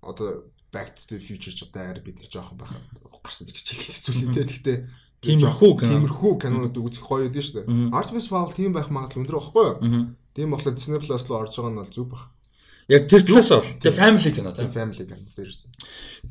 [0.00, 2.82] Одоо Back to the Future ч одоо арай бид нар жоохон байхад
[3.22, 4.42] гарсан гэж хэлэх зүйлээ те.
[4.46, 4.78] Гэхдээ
[5.20, 7.92] тиймэрхүү тиймэрхүү кинонууд үзэх гоё дээ шүү дээ.
[7.92, 10.14] Artemis Fowl тийм байх магадлал өндөр байхгүй юу?
[10.32, 12.22] Тийм болохоор Disney Plus руу орж байгаа нь бол зүг баг.
[12.88, 15.70] Яг тэр талаас бол тэгээ family кино Тийм family кино дээрсэн.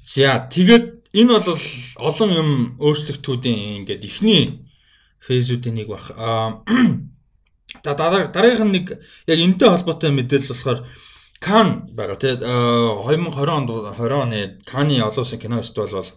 [0.04, 1.62] За тэгээд энэ бол
[2.04, 2.50] олон юм
[2.82, 4.66] өөрчлөлтүүдийн ингээд ихний
[5.24, 6.06] фэйзүүдийн нэг баг.
[6.18, 6.64] Аа
[7.84, 8.86] дараагийнх нь нэг
[9.30, 10.80] яг энэтэй холбоотой мэдээлэл болохоор
[11.40, 16.12] Кан байгаа тийм 2020 онд 20 оны Каны олон улсын кино фестивал бол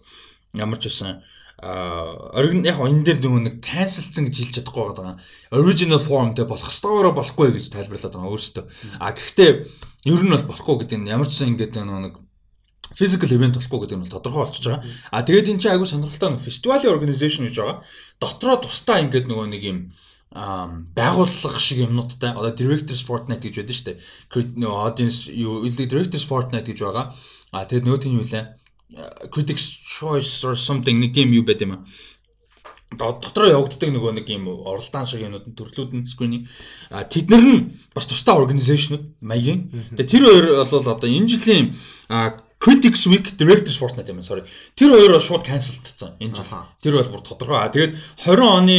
[0.54, 1.22] ямар ч байсан
[1.62, 5.22] а оригин яг энэ дээр нөгөө нэг cancelцсан гэж хэлж чадахгүй байгаа.
[5.54, 8.64] Original form дээр болох ёстойгоор болохгүй гэж тайлбарлаад байгаа өөрөөсөө.
[8.98, 9.50] А гэхдээ
[10.10, 12.14] ер нь бол болохгүй гэдэг нь ямар ч сан ингээд нөгөө нэг
[12.98, 14.82] physical event болохгүй гэдэг нь тодорхой болчихж байгаа.
[15.14, 17.78] А тэгээд эн чинь айгүй сонирхолтой нэг фестивалийн organization гэж байгаа.
[18.18, 19.78] Дотроо тусдаа ингээд нөгөө нэг юм
[20.32, 22.32] байгууллага шиг юмнуудтай.
[22.32, 23.98] Одоо directors fortnight гэж байдаг шүү дээ.
[24.56, 27.12] нөгөө audience юу directors fortnight гэж байгаа.
[27.52, 28.56] А тэгээд нөгөө тийм юу лээ?
[29.28, 31.84] Critics choice or something нэг юм юу байт юм аа?
[32.96, 36.48] Дотроо явагддаг нөгөө нэг юм оролдаан шиг юмнууд нь төрлүүд нь screening
[36.92, 37.60] а тэднэр нь
[37.92, 39.68] бас тусдаа организашнууд маягийн.
[39.96, 41.76] Тэгээ тэр хоёр бол одоо энэ жилийн
[42.62, 44.44] Critics Week Directors Fortnite юм sorry.
[44.76, 46.68] Тэр хоёр шууд cancelдсан энэ жил.
[46.80, 47.64] Тэр бол бүр тодорхой.
[47.64, 47.96] А тэгээд
[48.28, 48.78] 20 оны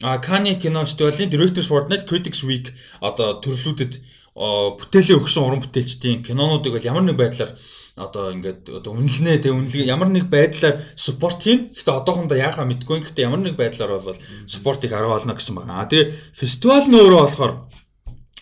[0.00, 2.70] Cannes кино фестивалийн Directors Fortnite Critics Week
[3.00, 3.98] одоо төрлүүдэд
[4.38, 7.58] бүтээлээ өгсөн уран бүтээлчдийн кинонуудыг бол ямар нэг байдлаар
[7.98, 11.74] одоо ингээд одоо үнэлнэ тэг үнэлгээ ямар нэг байдлаар спорт хийн.
[11.74, 13.02] Гэхдээ одоохондоо яахаа мэдгүй.
[13.02, 14.14] Гэхдээ ямар нэг байдлаар бол
[14.46, 15.82] спортыг арга олно гэсэн байна.
[15.82, 17.52] А тэгээ фестивал нь өөрөө болохоор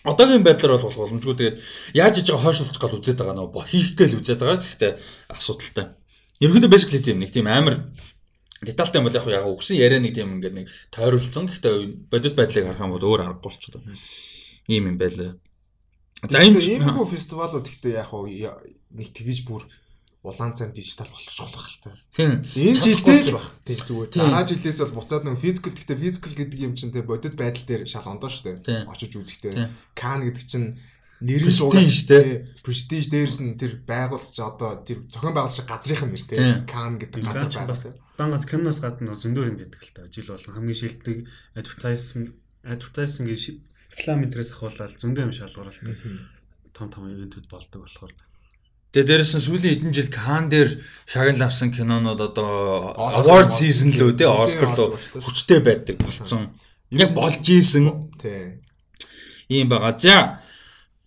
[0.05, 1.35] одоогийн байдлаар бол боломжгүй.
[1.41, 1.57] Тэгээд
[1.97, 4.61] яаж иж байгаа хойш болчих гал үзээд байгаа нөө хийх гээл үзээд байгаа.
[4.61, 4.91] Гэхдээ
[5.33, 5.85] асуудалтай.
[6.37, 7.81] Ерөнхийдөө basically тийм нэг тийм амар
[8.61, 11.45] детальтай юм бол яг яг өгсөн яриа нэг тийм ингээд нэг тойруулсан.
[11.45, 13.97] Гэхдээ бодит байдлыг харах юм бол өөр аргагүй болчиход байна.
[14.67, 15.37] Ийм юм байлаа.
[16.25, 18.09] За энэ иймэрхүү фестивалууд гэхдээ яг
[18.93, 19.63] нэг тэгэж бүр
[20.23, 21.91] улаан цайм дижитал болчих болох л та.
[22.17, 22.41] Тийм.
[22.57, 23.45] Энэ жилдээ л баг.
[23.63, 24.09] Тийм зүгээр.
[24.17, 27.85] Дараа жилээс бол буцаад нэг физикал гэхдээ физикал гэдэг юм чинь те бодит байдал дээр
[27.85, 28.89] шал ондоо шүү дээ.
[28.89, 29.69] Очиж үзэхтэй.
[29.93, 30.75] Кан гэдэг чинь
[31.21, 32.29] нэрэн шуугаас шүү дээ.
[32.65, 36.37] Prestige дээрс нь тэр байгуулч одоо тэр зохион байгуулах газрын нэр те.
[36.67, 37.93] Кан гэдэг газар байгуулсан.
[38.17, 40.09] Дан гац киноноос гадна зөндөө юм байдаг л та.
[40.09, 41.17] Жил болгон хамгийн шилдэг
[41.53, 42.33] advertisement
[42.65, 43.41] advertising гэж
[43.93, 45.93] реклам интерес ахуулаад зөндөө юм шалгууралтай.
[46.73, 48.13] Том том ивентүүд болдог болохоор
[48.95, 50.69] Тэгээ дээрэс нь сүүлийн хэдэн жил Кан дээр
[51.05, 56.55] шагнал авсан кинонууд одоо award season лөө тий Оскар лөө хүчтэй байдаг болцсон.
[56.89, 58.15] Яг болж ийсэн.
[58.17, 58.63] Тий.
[59.51, 59.93] Ийм байгаа.
[59.99, 60.41] За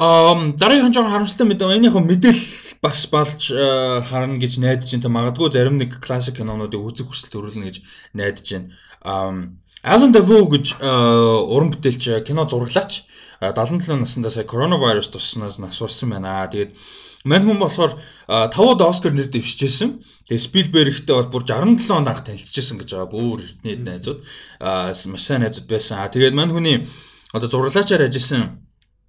[0.01, 5.13] Ам дараагийн жоохон харамсалтай мэдээ энийхөө мэдээлэл бас болж харна гэж найдаж байна.
[5.13, 7.77] Магадгүй зарим нэг классик кинонуудыг үзэх хүсэл төрүүлнэ гэж
[8.17, 8.73] найдаж байна.
[9.05, 13.05] Ам Alan Dafoe гэж уран бүтээлч кино зураглаач
[13.45, 16.49] 77 наснда сая коронавирус тусснаас нас урсан байна.
[16.49, 16.73] Тэгээд
[17.29, 20.01] мань хүн болохоор тавууд Оскар нэр дэвшижсэн.
[20.33, 23.13] Тэгээд Спилбергтэй бол бүр 67 онд анх танилцчихсан гэж байгаа.
[23.13, 24.25] Бүр эртний найзууд
[24.65, 26.09] маш сайн найзууд байсан.
[26.09, 26.89] Тэгээд мань хүний
[27.37, 28.60] одоо зураглаачаар ажилласан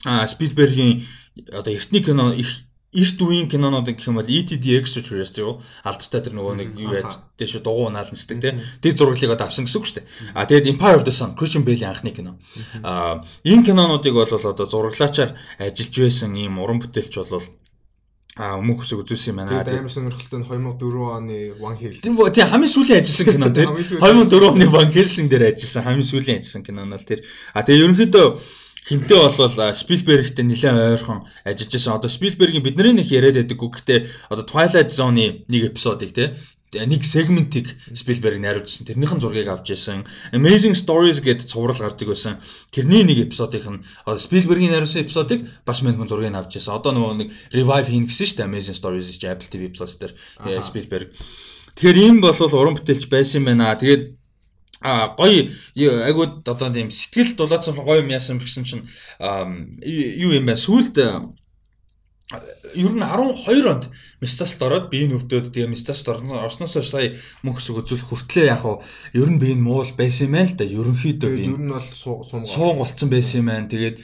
[0.05, 1.05] а Спилбергийн
[1.51, 6.55] одоо эртний кино их эрт үеийн кинонууд гэх юм бол ETD Extraterrestrial алдартай тэр нөгөө
[6.59, 8.59] нэг юу яаж тийш дугуй унаал нисдэг тий.
[8.83, 10.07] Тэр зураглыг одоо авсан гэсэн үг шүү дээ.
[10.35, 12.35] А тэгээд Empire of the Sun Christian Bale-ийн анхны кино.
[12.83, 17.39] А энэ кинонуудыг бол одоо зураглаачаар ажиллаж байсан ийм уран бүтээлч бол
[18.39, 19.59] А өмнөх хүсэг үзүүлсэн юм байна.
[19.59, 22.03] Тэгээд амар сонирхолтой нь 2004 оны One Helsing.
[22.03, 26.07] Тийм боо тий хамгийн сүүлийн ажилласан кино тэр 2004 оны One Helsing дээр ажилласан хамгийн
[26.07, 27.27] сүүлийн ажилласан кино нь л тэр.
[27.51, 28.27] А тэгээд ерөнхийдөө
[28.87, 31.93] хинтээ болвол Спилбергтэй нэлээд ойрхон ажиллаж байсан.
[31.93, 33.99] Одоо Спилбергийн бидний нэг яриад байдаггүй гэхдээ
[34.33, 36.33] одоо Twilight Zone-ы нэг эпизодыг те
[36.71, 38.87] нэг сегментийг Спилберг найруулжсэн.
[38.87, 40.07] Тэрнийхэн зургийг авч ирсэн.
[40.31, 42.39] Amazing Stories гэдэг цуврал гардаг байсан.
[42.71, 46.79] Тэрний нэг эпизодыг нь Спилбергийн найруулсан эпизодыг бас мань хүн зургийг авч ирсэн.
[46.79, 50.15] Одоо нөгөө нэг revive хийн гэсэн шүү дээ Amazing Stories гэж Apple TV Plus дээр
[50.63, 51.11] Спилберг.
[51.75, 53.75] Тэгэхээр ийм бол уран бүтээлч байсан юм байна.
[53.75, 54.20] Тэгээд
[54.81, 60.57] а гоё айгуу одоо тийм сэтгэл дулаацсан гоё юм яасан гэсэн чинь юу юм бэ?
[60.57, 60.97] Сүулт
[62.75, 63.89] ер нь 12 онд
[64.21, 68.63] Мистаст ороод би энэ өвдөд тэгээ Мистаст орсноос хойш сая мөнх хэсэг үзүүлэх хүртлээ яг
[68.65, 68.81] уу.
[69.13, 71.49] Ер нь би энэ муул байсан юм байна л да ерөнхийдөө би.
[71.49, 73.09] Ер нь бол сууг болцсон.
[73.09, 73.97] Байсан юм байна тэгээд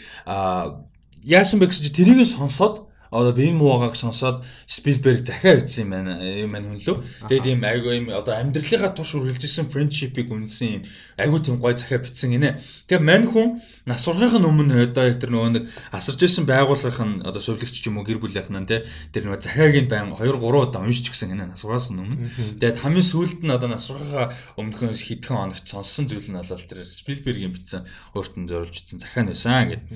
[1.24, 6.14] яасан бэ гэсэн чи тэрийг сонсоод одоо Бин Муугааг сонсоод Спилберг захиа ütсэн юм байна.
[6.22, 6.98] Юм байна хүн лөө.
[7.30, 10.84] Тэгээд ийм айгу ийм одоо амьдралынхаа турш үргэлжилсэн friendship-ийг үнсэн юм
[11.16, 12.60] айгу тийм гой захиа битсэн гинэ.
[12.88, 15.64] Тэгээд мань хүн нас урахын өмнө одоо яг тэр нөгөө нэг
[15.96, 18.84] асарж исэн байгууллагын одоо сувлагч ч юм уу гэр бүлийнх нь те
[19.16, 22.20] тэр нөгөө захиагийн байн 2 3 удаа уншиж гисэн гинэ нас ураас өмнө.
[22.60, 26.84] Тэгээд хамгийн сүүлд нь одоо нас урахаа өмнөхөн хитгэн хоногт сонссон зүйл нь бол тэр
[26.84, 29.88] Спилбергийн битсэн өөртөө зориулж ицсэн захиа нь байсан гэдэг.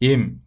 [0.00, 0.42] Ийм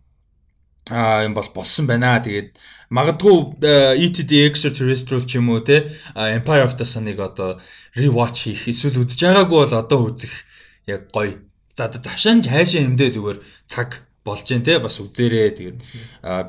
[0.90, 2.22] а юм бол болсон байна.
[2.22, 2.54] Тэгээд
[2.94, 3.58] магадгүй
[3.98, 7.58] ETD Extraterrestrial ч юм уу те Empire of the Sun-ыг одоо
[7.98, 10.46] rewatch хийх эсвэл үзэж байгаагүй бол одоо үзэх
[10.86, 11.42] яг гоё.
[11.74, 15.78] За завшаанч хайшаа юмдээ зүгээр цаг болж जैन те бас үзээрэй тэгээд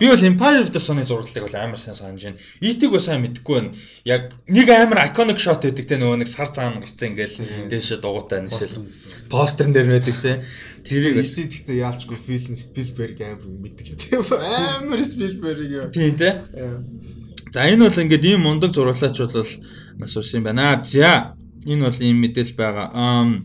[0.00, 2.40] би бол Empire of the Sun-ы зураглалыг бол амар сайн санаж байна.
[2.64, 3.76] Итиг бас сайн мэдэхгүй байна.
[4.08, 8.40] Яг нэг амар iconic shot гэдэг те нөгөө нэг сар цаана гэрцэн ингээл дээшээ дугуйтай
[8.48, 8.80] нисэл
[9.28, 10.40] постерн дээр байдаг те.
[10.88, 14.24] Тэрийг итиг гэхдээ яалчгүй фильм Spielberg амар мэддэг те.
[14.24, 15.92] Амар Spielberg.
[15.92, 16.40] Тийм те.
[17.52, 19.44] За энэ бол ингээд ийм мундаг зураглаач бол
[20.00, 20.80] нас урсан байна.
[20.80, 21.36] За
[21.68, 22.88] энэ бол ийм мэдээлэл байгаа.
[22.96, 23.44] Аа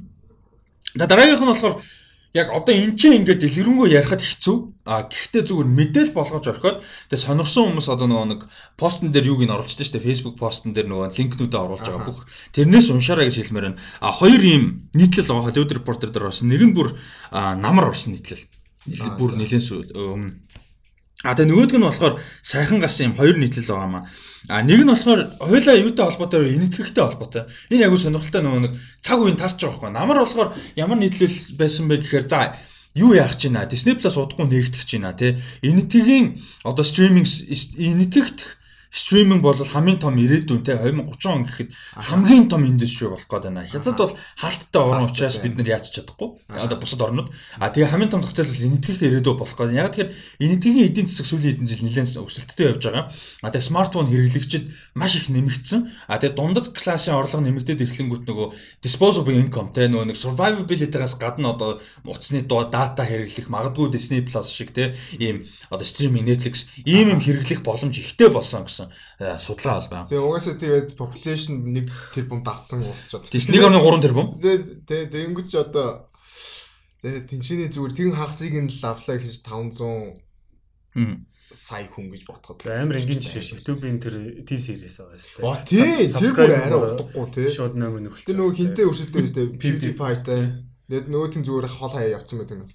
[0.96, 1.84] дараагийнх нь болохоор
[2.34, 4.58] яг одоо эн чинь ингээд дэлгэрэнгүй ярихад хэцүү.
[4.88, 6.80] А гэхдээ зүгээр мэдээл болгож орхиод
[7.12, 8.42] тэгээ сонирсон хүмүүс одоо нөгөө нэг
[8.80, 10.08] постн дээр юуг нь оруулчихсан шүү дээ.
[10.08, 12.26] Facebook постн дээр нөгөө линкнүүдээ оруулж байгаа бүх.
[12.56, 13.82] Тэрнээс уншаарай гэж хэлмээр байна.
[14.00, 16.50] А хоёр ийм нийтлэл байгаа Hollywood Reporter дээр орсон.
[16.50, 16.96] Нэг нь бүр
[17.32, 18.48] намар орсон нийтлэл.
[19.20, 20.40] Бүр нэлээд өмнө
[21.22, 24.04] А тэгээ нөгөөдг нь болохоор сайхан гарсан юм хоёр нийтлэл байгаа маа.
[24.50, 27.44] А нэг нь болохоор хоёулаа юутай холбоотой энэтхэгтэй холбоотой.
[27.70, 28.74] Энэ үл сонирхолтой нөгөө нэг
[29.06, 29.92] цаг үеийн тарч байгаа байхгүй.
[29.94, 32.58] Намар болохоор ямар нийтлэл байсан бэ гэхээр за
[32.98, 33.70] юу яах гэж байна?
[33.70, 35.38] Disney Plus удахгүй нэгтгэж байна тий.
[35.62, 38.61] Энэтхэгийн одоо стриминг энэтгэгт
[38.92, 43.64] стриминг бол хамгийн том ирээдүйн те 2030 он гэхэд хамгийн том индастри болох гээд байна.
[43.64, 46.44] Хятад бол хаалттай орн учраас бид нар яаж чадахгүй.
[46.52, 47.32] Одоо бусад орнууд.
[47.56, 49.80] А тэгээ хамгийн том зах зээл бол энэтхэгт ирээдүй болох гээд.
[49.80, 50.12] Яг тэгэхээр
[50.44, 53.06] энэтхэгийн эдийн засаг сүүлийн хэдэн жил нэлээд өсөлттэй явж байгаа.
[53.40, 54.66] А тэгээ смартфон хэрэглэгчид
[55.00, 55.80] маш их нэмэгдсэн.
[56.12, 58.48] А тэгээ дундад классын орлого нэмэгдээд эхлэнгүүт нөгөө
[58.84, 64.52] disposable income те нөгөө нэг survivability-гаас гадна одоо утасны дуу дата хэрэглэх магадгүй Disney Plus
[64.52, 69.80] шиг те ийм одоо стриминг Netflix ийм юм хэрэглэх боломж ихтэй болсон гэсэн гэсэн судалгаа
[69.80, 70.08] бол байна.
[70.10, 73.30] Тэгээ угаасаа тэгээд population 1 тэрбум давцсан уусчаад.
[73.30, 74.28] Тийм 1.3 тэрбум.
[74.42, 76.10] Тэгээ тэгэнгүүт ч одоо
[77.04, 80.22] тэгээ тэнцний зүгээр тэгэн хагасыг нь лавлаа гэж 500
[81.52, 84.16] сая хүн гэж бодоход амар энгийн жишээ YouTube-ийн тэр
[84.48, 85.48] T series байгаа шүү дээ.
[85.48, 87.48] Оо тий, тэр бүр арай удахгүй тий.
[87.52, 88.28] Шууд номер нөхөлт.
[88.28, 89.60] Тэр нөгөө хинтээ өршөлтөө шүү дээ.
[89.60, 90.42] PewDiePie-тай.
[90.88, 92.72] Тэгээд нөгөөт нь зүгээр хол хаяа явцсан байдаг юм.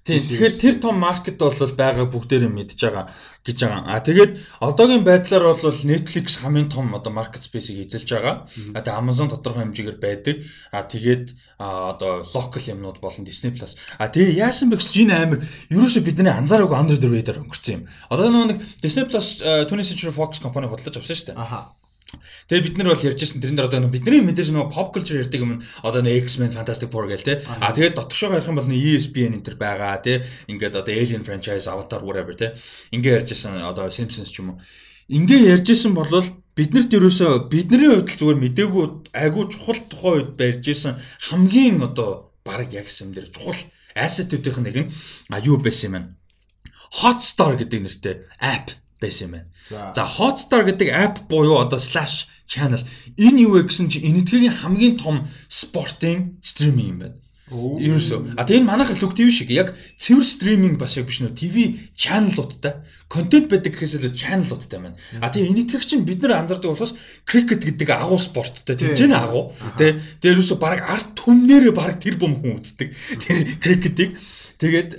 [0.00, 3.12] Тийм тэгэхээр тэр том маркет бол байгаа бүгдээрээ мэдж байгаа
[3.44, 3.84] гэж байгаа.
[3.84, 4.32] А тэгээд
[4.64, 8.48] одоогийн байдлаар бол Netflix хамгийн том одоо market space-ийг эзэлж байгаа.
[8.72, 10.36] А тэгээд Amazon тодорхой хэмжээгээр байдаг.
[10.72, 13.76] А тэгээд одоо local юмнууд болон Disney Plus.
[14.00, 17.82] А тэгээд яасан бэ гэсэн чинь амар ерөөсөө бидний анзаараагүй under the radar өнгөрсөн юм.
[18.08, 21.36] Одоо нөгөө нэг Disney Plus 20th Century Fox компани худалдаж авсан шүү дээ.
[21.36, 21.79] Аха.
[22.50, 25.62] Тэгээ бид нар бол ярьжсэн тэрэн дээр одоо бидний мэдээж нөгөө pop culture ярьдаг юм
[25.86, 27.42] одоо нэг X-Men Fantastic Four гэл те.
[27.46, 30.26] А тэгээд дотгошоо ярих юм бол нэг ESPN энэ төр байгаа те.
[30.50, 32.58] Ингээд одоо Alien franchise, Avatar whatever те.
[32.90, 34.62] Ингээ ярьжсэн одоо Simpsons ч юм уу.
[35.06, 36.10] Ингээ ярьжсэн бол
[36.58, 40.98] биднэрт ерөөсөө бидний хувьд зүгээр мдээгүй айгүй чухал тухай үед барьжсэн
[41.30, 43.58] хамгийн одоо баг яг юм дээр чухал
[43.94, 44.90] asset-үүдийнх нэг нь
[45.30, 46.00] а юу байсан юм бэ?
[47.00, 49.48] Hotstar гэдэг нэртэй app байсан юм байна.
[49.96, 52.82] За Hotstar гэдэг app буюу одоо slash channel
[53.16, 57.16] энэ юу вэ гэсэн чинь энэтхэгийн хамгийн том спортын стриминг юм байна.
[57.50, 58.38] Ерөөсөө.
[58.38, 61.56] А тэгээ энэ манайх лүг ТV шиг яг цэвэр стриминг бас яг биш нөө ТV
[61.98, 64.94] чаналуудтай контент байдаг гэхээс илүү чаналуудтай байна.
[65.18, 66.94] А тэгээ энэтхэг чинь бид нар анзаардаг болохоос
[67.26, 69.50] крикет гэдэг агуу спорттой тийм ч агуу.
[69.74, 72.94] Тэ тэгээ ерөөсөө баг арт түмнэрээ баг тэр бом хүн үздэг.
[73.18, 74.14] Тэр крикетийг
[74.62, 74.94] тэгээд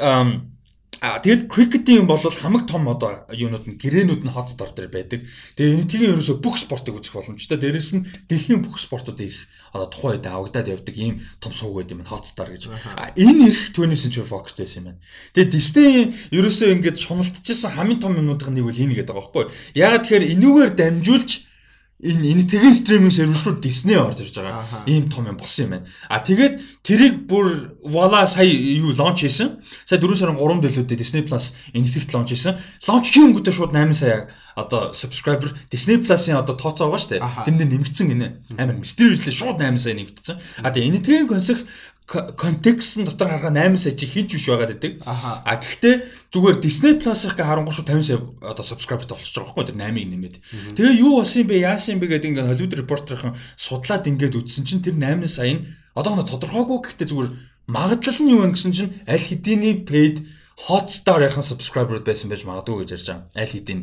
[1.01, 5.25] А тэгэд крикетийн бол хамаг том одоо юунууд нь гэрээнүүд нь хотстор дээр байдаг.
[5.57, 7.57] Тэгээ энэ тгийн ерөөсө бүх спортыг үзэх боломжтой.
[7.57, 11.89] Дээрэс нь дэлхийн бүх спортуудыг их одоо тухайн үед авагдаад явдаг ийм том сууг байд
[11.89, 12.69] юм хотстор гэж.
[12.69, 15.01] А энэ их 20th Century Fox байсан юм байна.
[15.33, 19.45] Тэгээ Disney ерөөсө ингэж шуналтчихсан хамгийн том юмнуудын нэг үл энэ гэдэг байгаа байхгүй.
[19.73, 21.31] Ягаад тэгэхээр энүүгээр дамжуулж
[22.01, 24.65] энэ энэ тэгэн стриминг сервис руу Disney орж ирж байгаа.
[24.89, 25.85] Ийм том юм болсон юм байна.
[26.09, 29.61] А тэгээд тэрийг бүр Voila сая юу лонч хийсэн.
[29.85, 32.57] Сая 4 сарын 3 дэлгүүдэд Disney Plus энэтхэгт лонч хийсэн.
[32.89, 37.21] Лонч хийм өнгөтэй шууд 8 сая одоо subscriber Disney Plus-ын одоо тооцоо байгаа шүү дээ.
[37.45, 38.27] Тэрнээ нэмэгдсэн гинэ.
[38.57, 40.35] Амар mysteriously шууд 8 сая нэмэгдсэн.
[40.65, 41.29] А тэгээд энэтхэгийн
[42.11, 44.93] консерт контекстн дотор харахад 8 сая чи хийж биш байгаад байдаг.
[45.05, 45.95] А гэхдээ
[46.33, 48.19] зүгээр Disney Plus-ыг харангуй шүү 50 сая
[48.51, 50.35] одоо subscriber болчихж байгаа байхгүй тэр 8-ыг нэмээд.
[50.75, 51.63] Тэгээ юу болсон бэ?
[51.63, 56.19] Яасан бэ гэдэг ингээд Hollywood Reporter-ын судлаад ингээд үтсэн чинь тэр 8 сая нь одоо
[56.19, 57.29] нэг тодорхойгүй гэхдээ зүгээр
[57.71, 60.19] магадлал нь юу вэ гэсэн чинь аль хэдийний paid
[60.67, 63.25] Hotstar-ын subscriber байсан байж магадгүй гэж ярьж байгаа.
[63.39, 63.81] Аль хэдийн.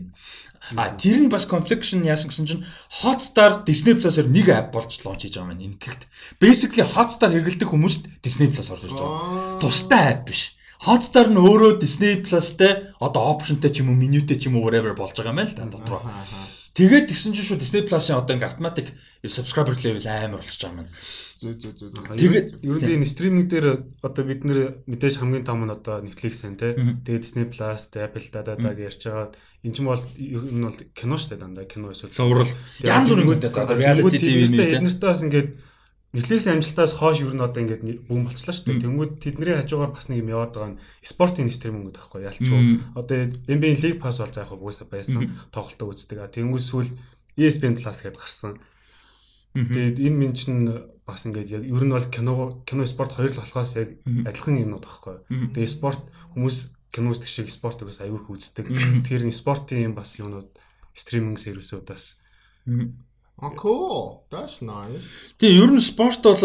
[0.76, 2.66] А тэр нь бас complexion яасан гэсэн чинь
[3.00, 6.10] Hotstar Disney Plus-оор нэг app болж лонч хийж байгаа маань энтгэгт.
[6.42, 9.62] Basically Hotstar хэрэглэдэг хүмүүст Disney Plus орж ирж байгаа.
[9.62, 10.58] Тустай app биш.
[10.86, 14.94] Hotstar нь өөрөө Disney Plus-тэй одоо optionтэй ч юм уу, менютэй ч юм уу whatever
[14.94, 16.00] болж байгаа юм л да дотроо.
[16.78, 18.94] Тэгээд тэгсэн чинь шүү Disney Plus-ын одоо ингээ автоматик
[19.26, 20.94] subscriber level амар болчихж байгаа маань.
[21.38, 21.90] Зөө зөө зөө.
[22.14, 23.66] Тэгээд гэдэг нь стриминг дээр
[23.98, 26.78] одоо бид нэр мэдээж хамгийн том нь одоо Netflix эн тэ.
[27.02, 29.26] Тэгээд Disney Plus, Apple даа даа гэж ярьж байгаа.
[29.66, 33.74] Энэ ч бол энэ бол кино шүү дээ дандаа кино эсвэл цуврал янз бүрийн одоо
[33.74, 34.78] reality TV мэдээ.
[34.78, 35.50] Эднэртээ бас ингээд
[36.18, 38.82] Netflix амжилтаас хойш ер нь одоо ингээд бүүн болчлаа шүү дээ.
[38.82, 42.60] Тэнгүүд тэдний хажуугаар бас нэг юм яваад байгаа нь спортын стриминг гэдэг байхгүй ялчгүй.
[42.98, 43.16] Одоо
[43.46, 46.18] NBA League Pass бол заах угсаа байсан тоглолтоо үздэг.
[46.34, 46.90] Тэнгүүд сүүл
[47.38, 48.52] ESPN Plus гэдээ гарсан.
[49.54, 50.66] Тэгээд энэ минь чинь
[51.06, 54.84] бас ингээд яг ер нь бол кино кино спорт хоёр л болохоос яг адилхан юмнууд
[54.84, 55.16] байхгүй.
[55.54, 56.02] Тэгээд спорт
[56.34, 56.58] хүмүүс
[56.92, 58.66] кино үздэг шиг спорт угсаа аягүй их үздэг.
[59.06, 60.50] Тэр нь спортын юм бас юмнууд
[60.92, 62.06] стриминг сервисүүдээс
[63.40, 64.26] А cool.
[64.30, 65.06] That's nice.
[65.38, 66.42] Тэгээ ер нь спорт бол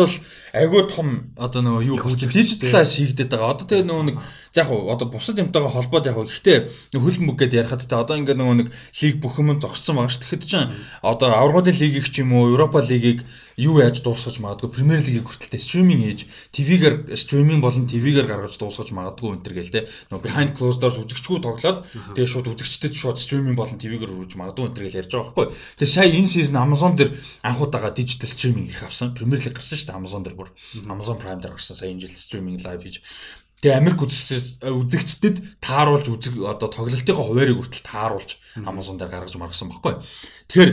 [0.53, 3.57] айгүй том одоо нөгөө юу дижиталайз хийгдэт байгаа.
[3.57, 4.17] Одоо тэгээ нөгөө нэг
[4.55, 8.57] яг одоо бусад юмтайгаа холбоод яг гэхдээ хөлн бүг гэдээ ярихад тэ одоо ингээд нөгөө
[8.61, 10.21] нэг лиг бүх юм зогссон байгаа ш.
[10.21, 10.69] Тэгэхэд чинь
[11.01, 13.25] одоо аврагын лигийг ч юм уу, Европа лигийг
[13.57, 16.21] юу яаж дуусгаж магадгүй Премьер лигийг хүртэлтэй стриминг хийж
[16.53, 19.81] ТV-гээр стриминг болон ТV-гээр гаргаж дуусгаж магадгүй энэ төр гээл те.
[20.09, 21.85] Нөгөө behind closed doors үзэгчгүй тоглоод
[22.17, 25.47] тэгээ шууд үзэгчдэд шууд стриминг болон ТV-гээр хүргэж магадгүй энэ төр гээл ярьж байгаа байхгүй.
[25.77, 27.11] Тэгээ сая энэ сизон Amazon дээр
[27.45, 29.13] анхудаага дижитал стриминг ирэх авсан.
[29.13, 30.49] Премьер лиг гарсан дээ Amazon дээр бүр.
[30.89, 33.05] Amazon Prime дээр гарсан сая энэ жил стриминг лайв хийж
[33.63, 40.03] Тэгээ Америк үзэгчдэд тааруулж үзэг одоо тоглолтынхаа хуваарийг хүртэл тааруулж Amazon дээр гаргаж маргасан баггүй.
[40.51, 40.71] Тэгэхээр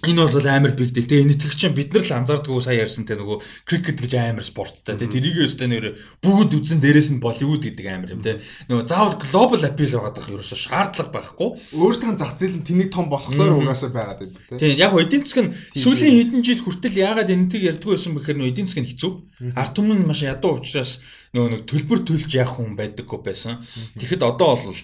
[0.00, 1.04] энэ бол амар биг дэл.
[1.04, 4.44] Тэгээ энэ итгэж чинь бид нар л анзаардгүй сая ярьсан те нөгөө крикет гэж амар
[4.46, 4.96] спорттай.
[4.96, 5.92] Те тэрийг өстэй нэр
[6.24, 8.40] бүгд үзэн дээрэс нь Болливуд гэдэг амар юм те.
[8.72, 11.48] Нөгөө заавал глобал апил байгаад байх ерөөсө шаардлага байхгүй.
[11.76, 14.56] Өөртөө зах зээл нь тэнийг том болохоор угаасаа байгаад байдаг те.
[14.56, 18.68] Тийм яг эдийн нь сүүлийн хэдэн жил хүртэл яагаад энэтиг ярьдгүй байсан бэхээр нөгөө эдийн
[18.72, 19.12] нь хэцүү.
[19.52, 21.04] Ард түмэн нь маш ядуу учраас
[21.36, 23.60] нөгөө нэг төлбөр төлж явах хүн байдаггүй байсан.
[24.00, 24.80] Тэгэхэд одоо бол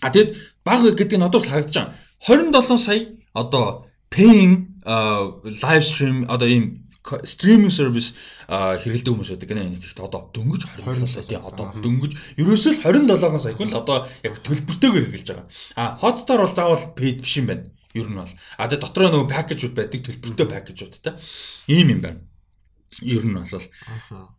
[0.00, 0.30] а тэгэд
[0.62, 1.92] баг гэдэг нь одоо л харагдаж байгаа.
[2.24, 3.00] 27 сая
[3.34, 3.84] одоо
[4.14, 4.52] paying
[4.84, 6.64] live stream одоо ийм
[7.04, 8.16] стриминг сервис
[8.48, 12.80] хэрэгэлдэг хүмүүс байдаг гэнэ энэ ихт одоо дөнгөж 27 сая тий одоо дөнгөж ерөөсөө л
[12.80, 15.48] 27 сая хүн л одоо яг төлбөртэйгээр хэрэгжилж байгаа.
[15.76, 17.68] А Hotstar бол заавал paid биш юм байна.
[17.92, 18.32] Ер нь бол.
[18.56, 21.14] А тэгээ дотроо нөгөө пакэжууд байдаг төлбөртэй пакэжуудтай.
[21.68, 22.20] Ийм юм байна
[23.02, 23.66] ер нь бол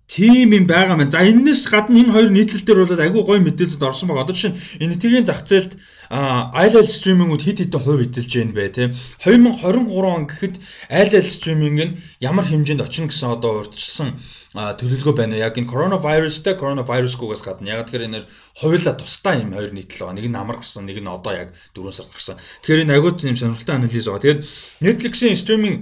[0.08, 1.12] тийм юм байгаа маань.
[1.12, 4.24] За энэс гадна энэ хоёр нийтлэл дээр бол айгүй гоё мэдээлэлд орсон байгаа.
[4.24, 5.74] Одоо жишээ энэ нэтгэгийн зах зээлд
[6.10, 8.90] ILL стримингүүд хэд хэдэн хувь эдэлж байна бэ тийм
[9.26, 10.56] 2023 он гэхэд
[10.94, 14.10] ILL стриминг нь ямар хэмжээнд очно гэсэн одоо урьдчилсан
[14.56, 15.36] төлөвлөгөө байна.
[15.36, 18.30] Яг энэ коронавирустэй коронавирусгүйгээс гадна яг тэгэхээр энэ
[18.62, 20.16] хоёулаа тусдаа юм хоёр нийтлэл байгаа.
[20.16, 22.38] Нэг нь амар гарсан, нэг нь одоо яг 4 сард гарсан.
[22.64, 24.24] Тэгэхээр энэ айгүй тийм сонирхолтой анализ байгаа.
[24.24, 24.42] Тэгээд
[24.86, 25.80] Netflix-ийн стриминг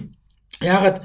[0.64, 0.98] яагаад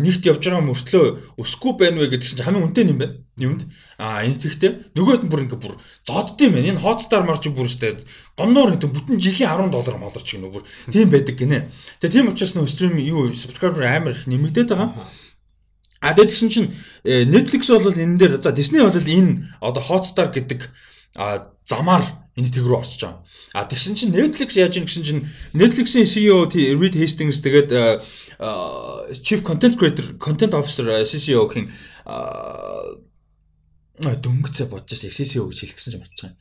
[0.00, 3.16] нэгт явж байгаа мөртлөө өсөхгүй байна вэ гэдэг чинь хамгийн үнэтэй юм байна.
[3.36, 3.62] Юмд.
[4.00, 5.74] А энэ тэгтээ нөгөөд нь бүр ингээ бүр
[6.08, 6.72] зодд юм байна.
[6.72, 8.00] Энэ Hotstar марч бүр өстэй
[8.34, 11.68] гомноор гэдэг бүтэн жилийн 10 доллар молорч гинэ бүр тийм байдаг гинэ.
[12.00, 15.04] Тэгээ тийм учраас нөө стрим юу subscriber амар их нэмэгдээд байгаа.
[16.00, 16.68] А тэгээд тэгсэн чинь
[17.04, 20.68] э, Netflix бол энэ дээр за Disney бол энэ одоо Hotstar гэдэг
[21.64, 22.04] замаар
[22.36, 23.24] энэ тэг рүү орчиж байгаа.
[23.56, 25.24] А тэгсэн чинь Netflix яаж ийн гэсэн чинь
[25.56, 27.72] Netflix-ийн CEO Reed Hastings тэгээд
[29.24, 31.72] Chief Content Creator Content Officer CCO-гийн
[33.96, 36.36] дөнгөцөө бодож CCO гэж хэлсэн ч марцсан.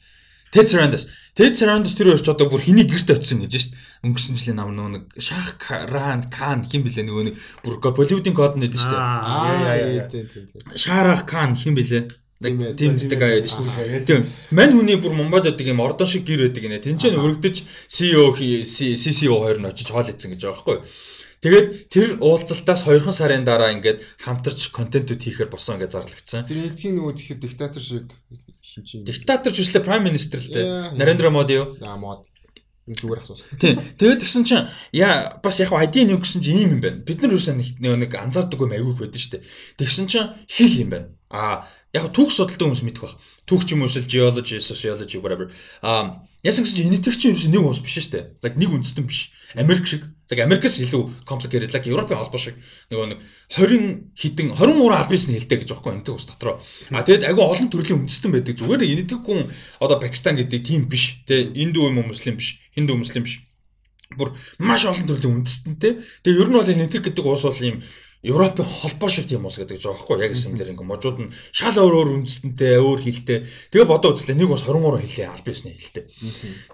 [0.52, 1.08] Ted Sarandos.
[1.36, 3.76] Ted Sarandos тэр хоёрч одоо бүр хэний гэрт очисон гэж шít.
[4.04, 5.52] Өнгөрсөн жилийн нам нөгөө нэг Shah
[5.91, 8.96] Rand Khan хин блэ нөгөө нэг бүр Bollywood-ийн код нэдэж шít.
[8.96, 10.64] Аа тийм тийм тийм.
[10.76, 12.08] Shah Khan хин блэ?
[12.44, 14.04] Тийм здэг аяа гэж шүү.
[14.04, 14.22] Тийм.
[14.52, 16.84] Мань хүний бүр Мумбайд байдаг юм ордон шиг гэр байдаг нэ.
[16.84, 20.78] Тин ч өргөдөж CEO CCO хоёр нь очиж хоол идсэн гэж байгаа байхгүй.
[21.46, 26.44] Тэгээд тэр уулзалтаас 2хан сарын дараа ингээд хамтарч контентууд хийхээр босон гэж зарлагдсан.
[26.44, 28.10] Тэр эдгийн нөгөө тэгэхэд диктатор шиг
[28.66, 29.06] хэмжээ.
[29.06, 30.98] Диктатор ч үстэй прайм министр л дээ.
[31.00, 31.78] Нарендра Моди юу?
[31.86, 32.26] Аа мод.
[32.86, 33.50] зүгээр асуусан.
[33.58, 33.82] Тийм.
[33.98, 37.02] Тэгээд тэгсэн чинь яа бас яг ID юу гэсэн чинь ийм юм байна.
[37.02, 39.44] Бид нар юусан нэг анзаардаг юм аягүй байдаг шүү дээ.
[39.82, 41.08] Тэгсэн чинь хил юм байна.
[41.34, 41.66] Аа
[41.96, 43.16] яг түүх судалтай хүмүүс мэдэх баг.
[43.48, 45.48] Түүх ч юм уу эсвэл geology, sociology whatever.
[45.80, 48.24] Аа яасан гэсэн чинь энэтхэг чинь ерөөс нэг хүмүүс биш шүү дээ.
[48.43, 49.32] Like нэг үндэстэн биш.
[49.56, 50.04] Америк шиг.
[50.28, 51.72] Like Америкээс илүү complicated.
[51.72, 52.60] Like Европын холбоо шиг
[52.91, 53.20] нөгөө нэг
[53.56, 56.60] 20 хитэн 23 аль бизнес хэлдэг гэж байхгүй энэтхэг ус дотроо.
[56.91, 58.60] А тэгэд агүй олон төрлийн үндэстэн байдаг.
[58.60, 61.24] Зүгээр энэтхэг хүн одоо Пакистан гэдэг тийм биш.
[61.26, 62.60] Тэ Индүү юм уу муслим биш.
[62.76, 63.41] Хиндүү муслим биш.
[64.14, 65.98] Бүр маш олон төрлийн үндэстэнтэй.
[66.22, 67.82] Тэгээ ер нь бол энэтхэг гэдэг уус бол ийм
[68.26, 71.78] Европын холбоо шиг тийм ус гэдэг жоо байхгүй яг юм дээр ингээ можууд нь шал
[71.78, 76.04] өөр өөр үндэстэнтэй өөр хилтэй тэгээ бодоо үзлээ нэг бас 23 хилээ аль бисны хилтэй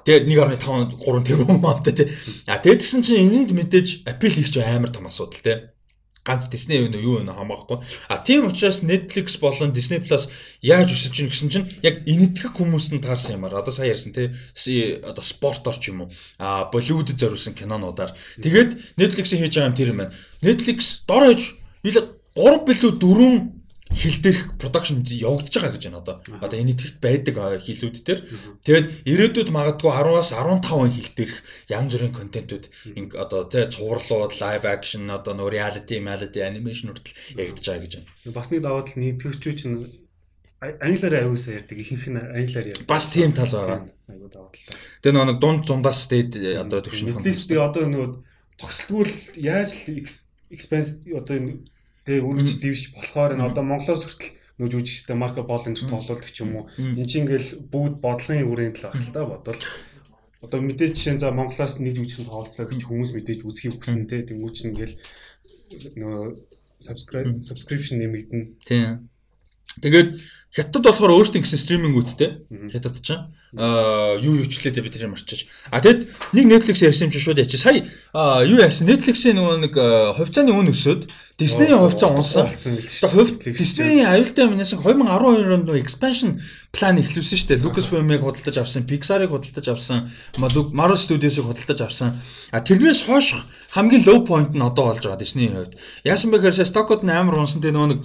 [0.08, 2.08] тэгээ 1.5 3 тэрбум амтай тий.
[2.47, 5.70] А тэгээд тэгсэн чинь энэнд мэдээж апил хийх чинь амар том асуудал тий
[6.24, 7.82] ганц Disney юу юу вэ хамаахгүй.
[8.07, 10.30] А тийм учраас Netflix болон Disney Plus
[10.61, 13.57] яаж өсөж чинь гэсэн чинь яг энэтхэг хүмүүст нь таарсан юмар.
[13.57, 14.30] Одоо сая ярьсан тий
[15.01, 18.13] одоо спортоор ч юм уу а Болливуудд зориулсан кинонуудаар.
[18.38, 20.13] Тэгээд Netflix-ийн хийж байгаа юм тэр юм байна.
[20.45, 21.41] Netflix дор ил
[22.38, 23.61] 3 билүү 4
[23.91, 26.15] хил дээрх production явагдаж байгаа гэж байна одоо.
[26.39, 28.19] Одоо энэ итгэвт байдаг хилүүд төр.
[28.63, 31.37] Тэгээд ирээдүйд магадгүй 10-аас 15 хил дээрх
[31.67, 32.65] янз бүрийн контентууд
[33.19, 38.09] одоо тий цувралууд, live action одоо нөө reality, reality animation хүртэл яригдаж байгаа гэж байна.
[38.37, 39.75] Бас нэг даваа тал нэгтгэвчүү чинь
[40.61, 42.87] англиар аюу сайн ярьдаг ихэнх нь англиар ярьдаг.
[42.87, 43.79] Бас тийм тал байгаа.
[44.07, 44.77] Аюу даваа тал.
[45.01, 47.11] Тэгээ нэг дунд дундаас дээд одоо төвшин.
[47.11, 48.07] Netflix би одоо нөгөө
[48.61, 50.05] зогсолтгүй л яаж л
[50.53, 51.65] expense одоо энэ
[52.12, 56.51] Тэгээ үргэлж дивж болохоор энэ одоо Монголоос хүртэл нөө жүжигчтэй Марко Болингер тоглуулдаг ч юм
[56.59, 56.66] уу.
[56.76, 58.51] Энд чинь ингээл бүгд бодлогын
[58.84, 59.64] баг л та бодвол.
[60.43, 64.28] Одоо мэдээж жишээ за Монголоос нэг жүжигчин тоглолоо гэж хүмүүс мэдээж үзхийг хүсэн те.
[64.28, 64.95] Тэнгуүч ингээл
[66.03, 66.36] нөө
[66.84, 68.45] subscribe subscription нэмэгдэнэ.
[68.68, 69.07] Тийм.
[69.80, 70.20] Тэгээд
[70.52, 72.30] хятад болохоор өөрсдийн гэсэн стримингүүдтэй
[72.76, 73.16] хятад ч
[73.56, 75.47] аа юу юучлээ бид тэр марчиж.
[75.72, 77.56] А тэгэд нэг Netflix ярьсан юм чи шууд ячи.
[77.56, 77.88] Сая
[78.43, 79.74] юу яасан Netflix-ийн нөгөө нэг
[80.20, 81.08] хувьцааны үн өсөөд
[81.39, 82.52] Disney-ийн хувьцаа унсан.
[82.52, 86.39] Disney-ийн аюултай юмнаас 2012 онд нөгөө expansion
[86.76, 87.64] план эхлүүлсэн шүү дээ.
[87.64, 92.20] Lucasfilm-ыг худалдаж авсан, Pixar-ыг худалдаж авсан, Marvel Studios-ыг худалдаж авсан.
[92.52, 93.39] А тэрнээс хойш
[93.72, 95.80] хамгийн low point нь одоо болж байгаа Disney-ийн хувьд.
[96.04, 97.99] Яасан бэ гэхээр стокууд нь амар унсан тэгээ нөгөө нэг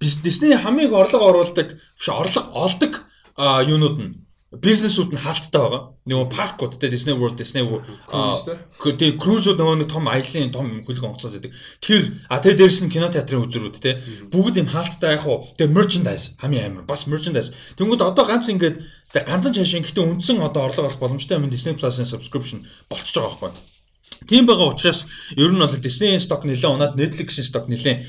[0.00, 2.92] Disney хамгийн орлого оруулдаг биш орлого олдог
[3.36, 4.12] юунууд нь
[4.50, 5.82] бизнесүүд нь хаалттай байгаа.
[6.10, 11.38] Нөгөө паркууд те Disney World, Disney тэгээ крузууд нөгөө нэг том аялын том хөлгөн онцлоод
[11.38, 11.54] байдаг.
[11.78, 14.02] Тэр а тэгээ дээрэс нь кино театрын үзрүүд те
[14.34, 15.46] бүгд юм хаалттай яг уу.
[15.54, 16.84] Тэгээ merchandise хамгийн амар.
[16.90, 17.54] Бас merchandise.
[17.78, 18.82] Тэнгүүд одоо ганц ингээд
[19.14, 23.79] ганцхан чашин гэхдээ үндсэн одоо орлого олох боломжтой юм Disney Plus-ын subscription болчихж байгаа байхгүй.
[24.28, 25.06] Тийм байгаа учраас
[25.36, 28.04] ер нь бол Disney-ийн сток нэлээд унаад Netflix-ийн сток нэлээд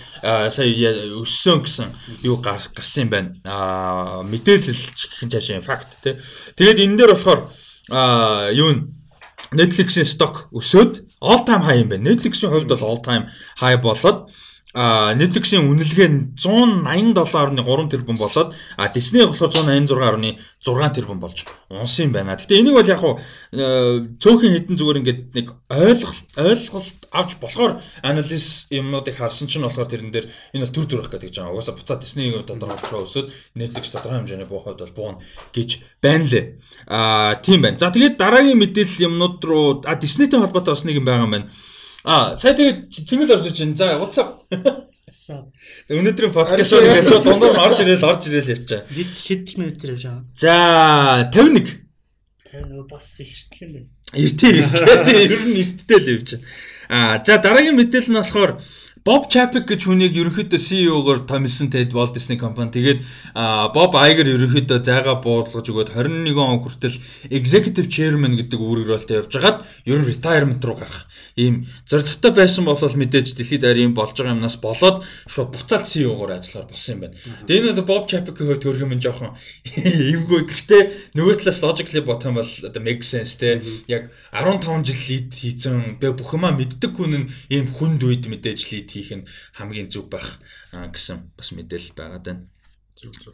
[0.51, 0.67] сая
[1.15, 1.87] өссөн гэсэн
[2.27, 3.31] юу гарсан юм байна.
[3.47, 6.19] Аа мэдээлэл гэх цаашаа факт тий.
[6.59, 7.41] Тэгээд энэ дээр болохоор
[7.89, 8.79] аа юу н
[9.55, 12.11] Netflix-ийн сток өсөөд all time high юм байна.
[12.11, 13.25] Netflix-ийн хувьд бол all time
[13.59, 14.31] high болоод
[14.73, 21.43] а Netflix-ийн үнэлгээ нь 180 долларны 3 тэрбум болоод а Disney болохоор 186.6 тэрбум болж
[21.67, 22.39] унсан байна.
[22.39, 23.19] Гэтэ энийг бол яг хуу
[23.51, 29.91] э, цөөхөн хідэн зүгээр ингээд нэг ойлголт ойлголт авч болохоор анализ юмнуудыг харсан чинь болохоор
[29.91, 31.51] тэрэн дээр энэ бол төр төрөх гэдэг жаа.
[31.51, 33.27] Угаасаа буцаад Disney-ийн тодорхой бодлого өсөд
[33.59, 35.15] Netflix тодорхой хэмжээний буухад бол буун
[35.51, 36.45] гэж байна лээ.
[36.87, 37.75] А тийм байна.
[37.75, 41.51] За тэгээд дараагийн мэдээлэл юмнууд руу а Disney-тэй холбоотой бас нэг юм байгаа юм байна.
[42.03, 43.77] Аа, сая тэгээд цэнгэл орж иж байна.
[43.77, 44.41] За, WhatsApp.
[45.91, 48.81] Өнөөдрийн подкаст руу гэж дундуур орж ирэл орж ирэл явчаа.
[48.89, 50.25] Хэд хэд минут явж байгаа.
[50.33, 50.55] За,
[51.29, 51.77] 51.
[52.49, 53.29] 50 бас их
[53.61, 53.89] юм байна.
[54.17, 56.45] Эртээ эртээ ер нь эрттэй л явж байна.
[56.89, 58.51] Аа, за дараагийн мэдээлэл нь болохоор
[59.01, 62.69] Боб Чапик гэж хүнийг ерөнхийдөө CEO-гоор томилсон Ted Walt Disney компани.
[62.69, 63.01] Тэгээд
[63.73, 67.01] Боб Iger ерөнхийдөө зайгаа буулгаж өгөөд 21 он хүртэл
[67.33, 72.69] Executive Chairman гэдэг үүрэг ролтой явж хагаад ер нь retirement руу гарах ийм зорилготой байсан
[72.69, 77.17] бол мэдээж дэлхийд арийн болж байгаа юмнаас болоод шууд буцаад CEO-гоор ажиллахаар болсон юм байна.
[77.49, 79.33] Тэгээд энэ Боб Чапик-ийн хувьд төрх юм жоохон
[80.13, 80.45] эвгүй.
[80.45, 83.65] Гэхдээ нөгөө талаас logically бодох юм бол одоо make sense те.
[83.89, 88.61] Яг 15 жил лид хийцэн бэ бүх юмаа мэддэг хүн нь ийм хүнд үед мэдээж
[88.69, 90.39] лид хийх нь хамгийн зөв байх
[90.71, 92.43] гэсэн бас мэдээлэл байгаад байна.
[92.99, 93.33] Зөв зөв.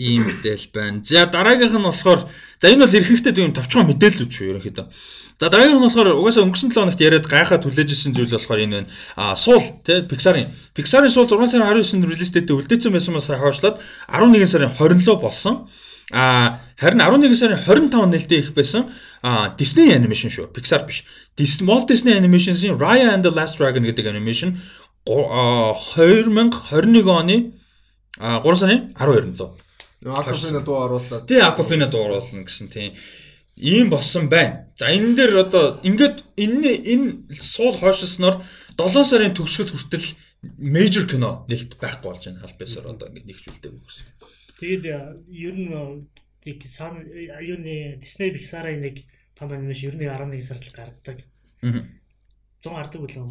[0.00, 1.04] Ийм мэдээлэл байна.
[1.04, 2.26] За дараагийнх нь болохоор
[2.58, 4.86] за энэ бол эрхэхтэй юм товчхон мэдээлэл үү ерөнхийдөө.
[5.38, 8.90] За дараагийнх нь болохоор угаасаа өнгөрсөн 7 хоногт яриад гайхаа түлээжсэн зүйл болохоор энэ байна.
[9.14, 13.78] А суул тий Pixar-ын Pixar-ын суул 6 сарын 29-нд релиз дэйтэй үлдээсэн байсан бас хойшлоод
[14.10, 15.70] 11 сарын 27 болсон.
[16.10, 18.90] А харин 11 сарын 25 нэлтээ их байсан.
[19.22, 20.50] А Disney animation шүү.
[20.50, 21.06] Pixar биш.
[21.36, 24.60] Disney Walt Disney Animation-ийн Raya and the Last Dragon гэдэг animation
[25.04, 27.52] 2021 оны
[28.16, 29.50] 3 сарын 12-нд лөө.
[30.04, 31.26] Aquafina дуу оруулаад.
[31.28, 32.92] Тий, Aquafina дуу оруулна гэсэн тийм
[33.56, 34.68] ийм болсон байна.
[34.76, 38.44] За энэ дээр одоо ингээд энэ энэ суул хойшлсноор
[38.80, 40.08] 7 сарын төгсгөл хүртэл
[40.58, 42.44] major кино нэлт байхгүй болж байна.
[42.48, 44.08] Албасаар одоо ингээд нэгжүүлдэг гэсэн.
[44.60, 44.84] Тэгээд
[45.28, 46.08] ер нь
[46.40, 49.04] тийг сан юуны Disney Pixar-ын нэг
[49.36, 51.28] том анимашн ер нь 11 сард л гардаг.
[51.60, 51.84] Аа
[52.64, 53.28] 100 гардаг үлээ.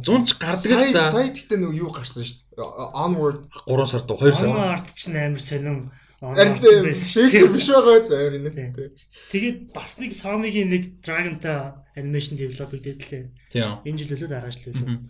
[0.00, 1.12] 100 ч гардаг л да.
[1.12, 2.64] Сая тэгтээ нэг юу гарсан шүү дээ.
[2.96, 4.48] Onward 3 сард 2 сар.
[4.48, 5.92] Onward ч амар сонирм.
[6.20, 8.92] Shakespeare биш байгаа заяа энэс тээ.
[9.32, 13.24] Тэгээд бас нэг Sony-гийн нэг Dragon-тай animation develop хийдэлээ.
[13.52, 13.80] Тийм.
[13.88, 15.00] Энэ жил өлөө дараач л үлээ.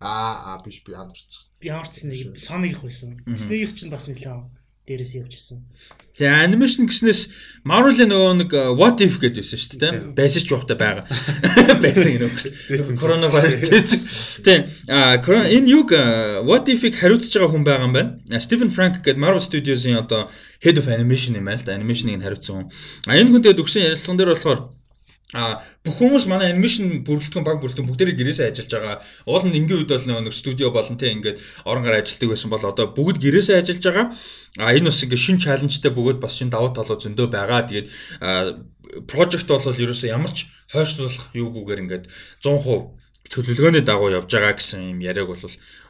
[0.00, 1.44] Аа аа биш би ямарч.
[1.60, 3.20] Би ямарч нэг Sony-ийнх байсан.
[3.28, 4.48] Disney-ийнх чинь бас нэлээд
[4.88, 5.60] дээрээс явж исэн.
[6.14, 7.30] За анимашн гиснээс
[7.64, 9.92] Marvel-ийн нөгөө нэг э, What If гэдэг байсан шүү дээ.
[10.16, 11.04] Байсан ч жоохтой байгаа.
[11.84, 12.96] Байсан гэнэ үү.
[12.96, 14.40] Коронавирус.
[14.42, 14.66] Тийм.
[14.88, 18.40] А энэ юг э, What If-ийг хариуцж байгаа хүн байгаа юм байна.
[18.40, 20.32] Stephen Frank гэдэг Marvel Studios-ийн одоо
[20.64, 21.76] Head of Animation юм байна л да.
[21.76, 22.68] Animation-ыг хариуцсан хүн.
[23.06, 24.60] А энэ хүн тэгээд өгсөн ярилцлаган дээр болохоор
[25.32, 28.96] А бүх хүмүүс манай анимашн бүрэлдэхүүн баг бүрэлдэхүүн бүгдээрээ гэрээсээ ажиллаж байгаа.
[29.30, 32.64] Уул нь ингийн үед бол нэг студио болон те ингээд орон гар ажилтдаг байсан бол
[32.66, 34.06] одоо бүгд гэрээсээ ажиллаж байгаа.
[34.58, 37.62] А энэ бас ингээд шин чаленжтай бөгөөд бас шин давуу талууд зөндөө байгаа.
[37.70, 37.86] Тэгээд
[39.06, 42.04] project бол ерөөсөө ямар ч хойшлуулах юугүйгээр ингээд
[42.42, 42.98] 100%
[43.30, 45.38] төлөвлөгөөний дагуу явж байгаа гэсэн юм яриаг бол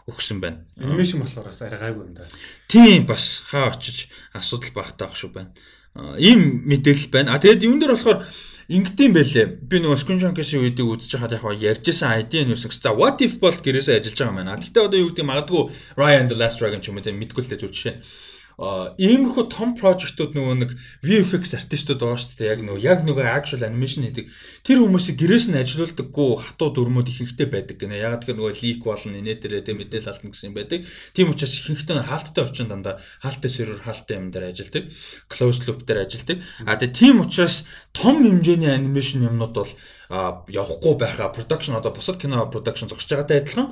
[0.04, 0.60] өгсөн байна.
[0.76, 2.28] Анимашн болохоор бас арай гайгүй юм да.
[2.68, 5.52] Тийм бас хаа очиж асуудал багтаах шүү байна.
[6.20, 7.32] Ийм мэдээлэл байна.
[7.32, 8.28] А тэгээд юун дээр болохоор
[8.70, 9.46] Ингэдэм байлээ.
[9.66, 12.78] Би нөгөө Screen Junkies-ийн үеийг үзэж хахад яг ярьжсэн ID юусагс.
[12.78, 14.62] За what if бол гэрээсээ ажиллаж байгаа юм байна.
[14.62, 15.62] Гэхдээ одоо юу гэдэг магадгүй
[15.98, 17.94] Ryan the Last Dragon ч юм уу тийм мэдгүй л дээ зүг жишээ
[18.60, 22.50] иймэрхүү том прожектууд нөгөө нэг VFX артистууд байгаа шүү дээ.
[22.52, 24.28] Яг нөгөө яг нөгөө actual animation хийдэг.
[24.68, 28.04] Тэр хүмүүсийг гэрээс нь ажилуулдаггүй хатуу дүрмүүд ихэнхдээ байдаг гинэ.
[28.04, 30.80] Яг тэгэхээр нөгөө leak болно, инээдэрээ тийм мэдээлэл алдна гэсэн юм байдаг.
[31.16, 34.84] Тийм учраас ихэнхдээ хаалттай орчин дандаа хаалттай сервер, хаалттай юм дээр ажилдаг.
[35.32, 36.44] Closed loop дээр ажилдаг.
[36.68, 37.64] А тэгээ тийм учраас
[37.96, 39.72] том хэмжээний animation юмнууд бол
[40.10, 43.70] явахгүй байхаа production одоо бусад кино production зогсож байгаатай адилхан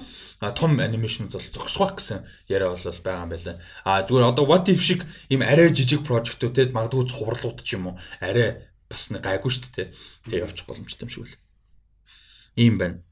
[0.54, 3.58] том анимашнууд бол зогсох гэсэн яриа бол байгаа юм байна.
[3.82, 7.90] А зүгээр одоо what if шиг ийм арай жижиг прожектууд те магадгүй цувралууд ч юм
[7.90, 9.90] уу арай бас нэг гайгүй шүү дээ.
[10.30, 11.34] Тэгээ явчих боломжтой юм шиг л.
[12.54, 13.02] Ийм байна.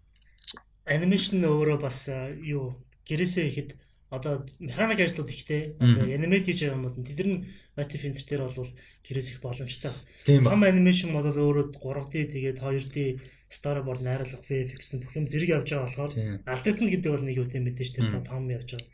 [0.87, 2.07] Анимашн өөрөө бас
[2.47, 2.79] юу
[3.11, 3.71] гэрээсээ ихэд
[4.11, 7.43] одоо механик ажлууд ихтэй одоо анимейт хийж байгаа юмуд тэд нар
[7.77, 8.73] Matif Enter дээр бол
[9.05, 9.93] гэрээс их боломжтой.
[10.25, 13.21] Том анимашн бол өөрөө 3D тэгээд 2D
[13.53, 16.13] storyboard найруулга VFX нь бүх юм зэрэг явж байгаа болохоор
[16.49, 18.89] алдагдана гэдэг бол нэг үтэй мэдээж тэр том явж байгаа.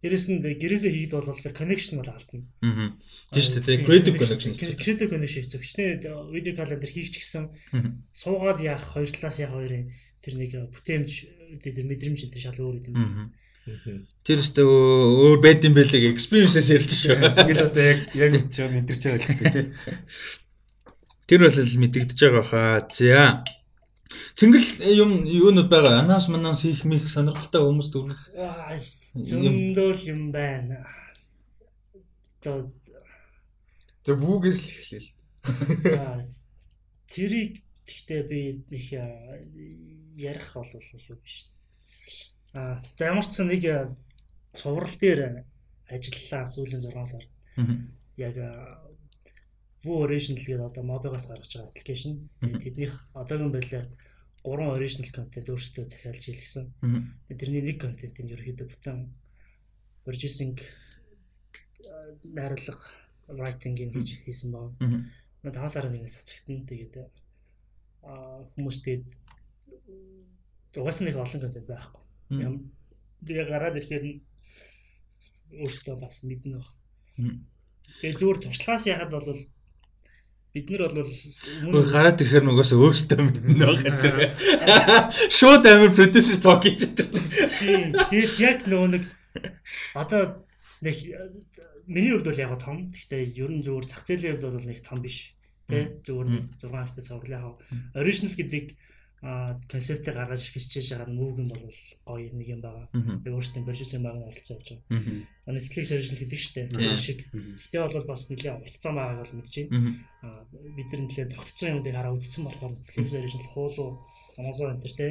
[0.00, 2.46] Дээрэс нь гэрээсээ хийгд бол тэр connection бол алдна.
[2.64, 2.96] Аа.
[3.34, 3.84] Тийм шүү дээ.
[3.84, 4.52] Creative connection.
[4.56, 5.88] Creative connection зөвчнээ
[6.32, 7.52] видео календар хийх ч гэсэн
[8.14, 9.92] суугаад яах хоёр талаас яах хоёрын
[10.24, 11.10] тэр нэг бүтээмж
[11.60, 13.28] тэр мэдрэмж энэ шал өөр юм.
[14.24, 17.16] Тэр өстө өөр байд юм байлиг experience-ээс ярьж шүү.
[17.20, 19.66] Одоо яг яг мэдэрч байгаа л гэдэг тий.
[21.30, 22.82] Тэр бол мэдэгдэж байгаа хаа.
[22.90, 23.44] За.
[24.34, 26.02] Цэнгэл юм юунууд байгаа.
[26.02, 28.22] Анаас манаас хийх мих сонирхолтой хүмүүс дүрх.
[29.14, 30.82] Зөндөөл юм байна.
[32.42, 35.06] За бүгээс л эхлэв.
[37.14, 38.40] Тэрийг гэхдээ би
[38.74, 38.90] их
[40.16, 41.54] ярих бол их юм биш.
[42.52, 43.62] А за ямар ч нэг
[44.58, 45.46] цуврал дээр
[45.86, 47.24] ажиллалаа сүүлийн 6 сар.
[48.16, 48.36] Яг
[49.80, 52.12] Vue Original гэдэг одоо мобигоос гаргаж байгаа аппликейшн.
[52.62, 53.86] Тэднийх одоогийн байдлаар
[54.44, 56.64] 3 original content өөрсдөө захиалж хийлгсэн.
[57.28, 58.98] Тэрний нэг контентын ерөөхдөө бүтэн
[60.04, 60.56] producing
[62.36, 62.86] найруулга
[63.30, 64.74] writing-ийг хийж хийсэн баг.
[65.46, 66.68] 5 сарын нэгээс цацагтана.
[66.68, 66.94] Тэгээд
[68.52, 69.04] хүмүүс тэгээд
[70.76, 72.02] угаасаа нэг олон контент байхгүй.
[72.30, 74.04] Тэгээ гараад ирэхээр
[75.60, 76.70] өөртөө бас мэднэ баг.
[78.00, 79.34] Тэгээ зүгээр туршлагаас яхад бол
[80.54, 81.12] бид нар бол
[81.66, 84.14] мөн гараад ирэхээр нугаас өөртөө мэднэ баг гэдэг.
[85.26, 87.08] Шууд амир продюсер ток хийж байдаг.
[88.14, 89.04] Тэгээд яг нөгөө нэг
[89.98, 90.22] одоо
[90.86, 90.96] нэг
[91.90, 92.94] миний хувьд бол яг том.
[92.94, 95.34] Гэхдээ ер нь зүгээр зах зээлийн хувьд бол нэг том биш.
[95.66, 97.58] Тэ зүгээр нэг 6 хавтаа яг
[97.98, 98.90] original гэдэг а
[99.20, 100.64] концептыг гаргаж гэж
[100.96, 101.76] байгаа мөвг юм бол
[102.08, 102.88] гоё нэг юм байгаа.
[103.20, 105.28] Би өөртөө продюсер баг оролцоо явж байгаа.
[105.44, 106.40] А Netflix original гэдэг
[106.72, 106.96] дээ.
[106.96, 107.20] шиг.
[107.28, 109.92] Гэтэ бол бас нэлээд уртцсан байгааг бол мэдэж байна.
[110.24, 113.90] А бид нар нэлээд тогтцсон юмдыг хараа үзсэн болохоор Netflix original хуулуу
[114.40, 115.06] Amazon энэ тэ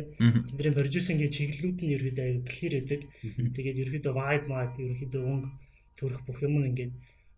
[0.58, 3.02] тэдний продюсингийн чиглэлүүд нь ерөөдөө аяг clear байдаг.
[3.54, 5.50] Тэгээд ерөөдөө vibe map ерөөдөө өнгө
[6.02, 6.94] төрөх бүх юм ингээд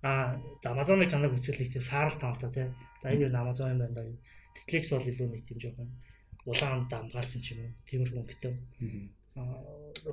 [0.08, 2.68] а Amazon-ы канал үзүүлэх тийм саарал таамтай тий.
[3.04, 4.08] За энэ нь Amazon юм байна да.
[4.56, 5.92] Netflix бол илүү нэг тийм жоохон
[6.46, 7.72] улаан дамгаалсан ч юм уу.
[7.88, 8.54] Тиймэрхүү өнгөтэй.
[9.38, 9.62] Аа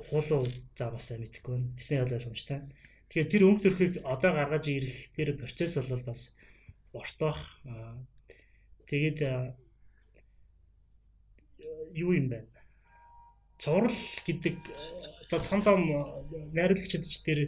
[0.09, 0.45] хуулуу
[0.77, 1.73] за бас мэдхгүй байна.
[1.77, 2.59] Disney бол ойлгомжтой.
[3.09, 6.21] Тэгэхээр тэр өнгө төрхийг одоо гаргаж ирэх тэр процесс бол бас
[6.93, 7.39] ортох.
[7.65, 7.97] Аа
[8.89, 9.19] тэгээд
[11.97, 12.45] юу юм бэ?
[13.57, 14.55] Цуврал гэдэг
[15.25, 15.79] одоо том том
[16.53, 17.39] найруулагчид ч тэр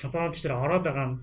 [0.00, 1.16] компанид ч ороод байгаа нь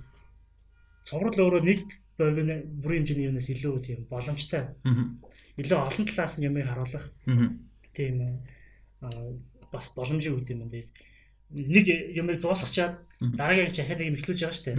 [1.04, 1.82] цуврал өөрөө нэг
[2.18, 4.74] бүрийн хэмжээний юунаас илүү тийм боломжтой.
[5.60, 7.06] Илүү олон талаас нь юмыг харуулах.
[7.93, 8.41] Тийм
[9.72, 10.86] бас боломжийг өгд юм байна.
[11.54, 14.78] Нэг юмыг дуусгачаад дараагийн чахаад нэг юм эхлүүлж байгаа шүү дээ.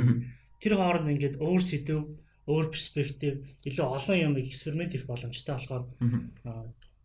[0.63, 1.99] Тэр хооронд ингээд өөр сэдв,
[2.47, 5.85] өөр перспектив, илүү олон юмыг эксперимент хийх боломжтой болохоор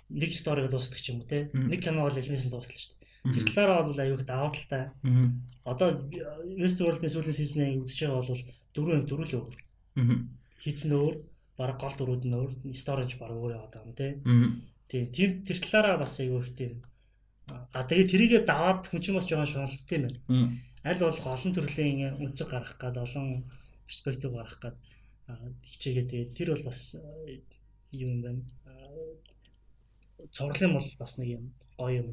[0.10, 1.50] нэг сториг дуусгах юм уу те.
[1.54, 3.34] Нэг кино бол эхнээс нь дуусгалж шүү дээ.
[3.34, 4.84] Тэр талаараа бол аюух даваа талтай.
[5.66, 5.88] Одоо
[6.58, 8.44] Westworld-ийн сүүлийн сизныг үзэж байгаа бол
[8.76, 9.56] дөрөв дөрөв л өөр.
[10.64, 11.16] Хийцэн өөр
[11.60, 12.52] баг гол дөрүүд нь өөр
[12.82, 14.12] storage баг өөр яваад байгаа юм тий.
[14.90, 16.74] Тийм тийм тэр талаараа бас айгүй их тийм
[17.74, 20.20] а тэгээ тэрийгэ даваад хүн ч бас жоохон шуналт юм байна.
[20.86, 23.28] Аль болох олон төрлийн үнцэг гаргах гад олон
[23.88, 24.78] перспектив гаргах гад
[25.66, 26.82] хичээгээ тэгээ тэр бол бас
[27.92, 28.42] юм байна.
[30.36, 31.44] Цувралын бол бас нэг юм
[31.78, 32.10] гоё юм.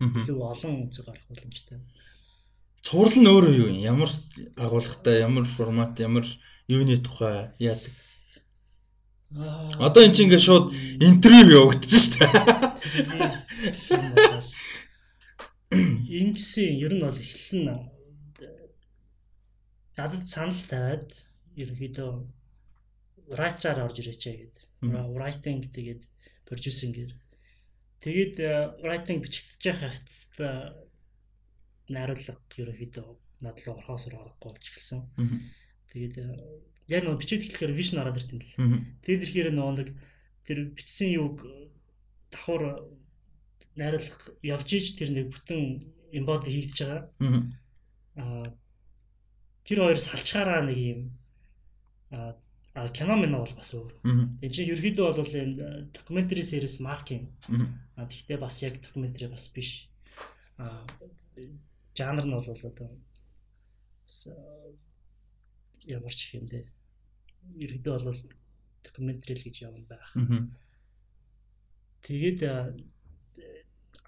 [0.00, 1.78] Илүү олон үзэг гарах боломжтой.
[2.84, 3.80] Цуврал нь өөрөө юу юм?
[3.80, 4.10] Ямар
[4.60, 6.26] агуулгатай, ямар формат, ямар
[6.68, 7.92] юуны тухай яадаг?
[9.80, 10.66] Одоо эн чинь ингээд шууд
[11.00, 12.28] интервью явагдчих шүү дээ.
[16.20, 17.88] Ингэсэн ер нь бол эхлэн
[19.96, 21.08] надад санал тавиад
[21.56, 22.10] ерөнхийдөө
[23.32, 24.56] writer орж ирээчээ гэд.
[25.16, 26.02] Writing тэгээд
[26.46, 27.12] producing-ээр.
[28.04, 28.36] Тэгээд
[28.84, 30.36] writing бичигдэж байгаа хавцад
[31.88, 33.08] найруулга ерөнхийдөө
[33.44, 35.00] над руу орхоос орохгүй болж эхэлсэн.
[35.92, 36.16] Тэгээд
[36.88, 38.52] яг нөгөө бичиж эхлэхээр vision ороод ирт юм л.
[39.04, 39.88] Тэгээд ирэхээр нөгөө нэг
[40.44, 41.44] тэр бичсэн юуг
[42.32, 42.88] давхар
[43.76, 45.60] найруулга явж иж тэр нэг бүтэн
[46.12, 47.02] embody хийгдэж байгаа.
[48.16, 48.46] Аа
[49.64, 51.00] тэр хоёр салчгаараа нэг юм
[52.74, 53.92] аа кино мэн бол бас өөр.
[54.42, 55.50] Энд чинь ерөөдөө бол юм
[55.94, 57.30] докюментари series маркинг.
[57.96, 59.88] Аа тэгтээ бас яг докюментари бас биш.
[60.58, 60.82] Аа
[61.96, 62.90] жанр нь бол одоо
[65.84, 66.64] ямар ч юм дээ.
[67.64, 68.20] Ерөөдөө бол
[68.84, 70.10] докюментари л гэж явна байх.
[72.04, 72.40] Тэгээд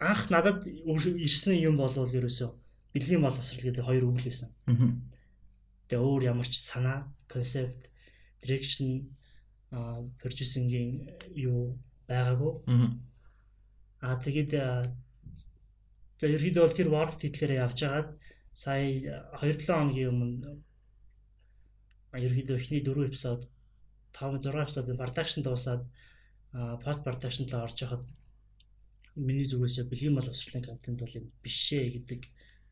[0.01, 2.51] анх надад ирсэн юм бол ерөөсөө
[2.93, 4.51] бэлгийн боловсрал гэдэг хоёр үг л байсан.
[5.89, 7.89] Тэгээ өөр ямар ч санаа, концепт,
[8.41, 9.09] direction,
[10.21, 10.69] producing
[11.33, 11.73] юу
[12.09, 12.53] байгаагүй.
[14.01, 14.53] Аа тэгээд
[16.21, 18.09] за ерөөдөө бол тэр work title-ээр явж хагаад
[18.63, 18.85] сая
[19.37, 20.51] 2-7 хоногийн өмнө
[22.27, 23.41] ерөөдөө эхний 4 эпизод
[24.17, 25.83] 5 6 эпизод production дуусаад
[26.85, 28.03] пост production руу орж яхад
[29.29, 32.21] миний зүгээс бэлгийн мал авсралын контент бол юм бишээ гэдэг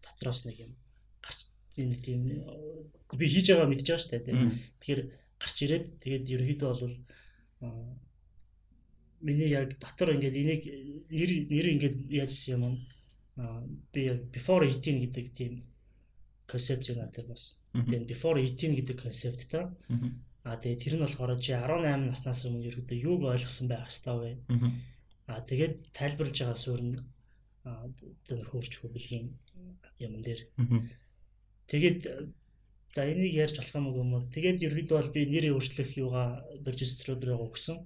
[0.04, 0.72] дотроос нэг юм
[1.24, 1.38] гарч
[1.76, 2.20] нэг тийм
[3.20, 4.36] би хийж байгаа мэдж байгаа шүү дээ.
[4.80, 5.02] Тэгэхээр
[5.40, 6.96] гарч ирээд тэгээд ерөөхдөө бол
[9.26, 10.62] миний яг дотор ингээд энийг
[11.12, 12.74] нэр нэр ингээд яажсэн юм аа
[13.92, 15.52] би яг before 18 гэдэг тийм
[16.46, 17.58] концепт юм надад бас.
[17.74, 19.74] Тэгээд before 18 гэдэг концепт та.
[20.44, 24.32] Аа тэгээд тэр нь болохоор чи 18 наснаас өмнө ерөөдөө юуг ойлгосон байх хэвээр вэ?
[25.26, 27.00] Аа тэгээд тайлбарлаж байгаа суурь нь
[27.64, 29.26] одоо хөөрч хөвлийн
[30.04, 30.40] юм дээр.
[31.70, 32.00] Тэгээд
[32.94, 34.22] за энийг ярьж болох юм уу.
[34.34, 36.28] Тэгээд ерөөдөө бол би нэрээ өөрчлөх юугаа
[36.68, 37.76] региструудаар өгсөн.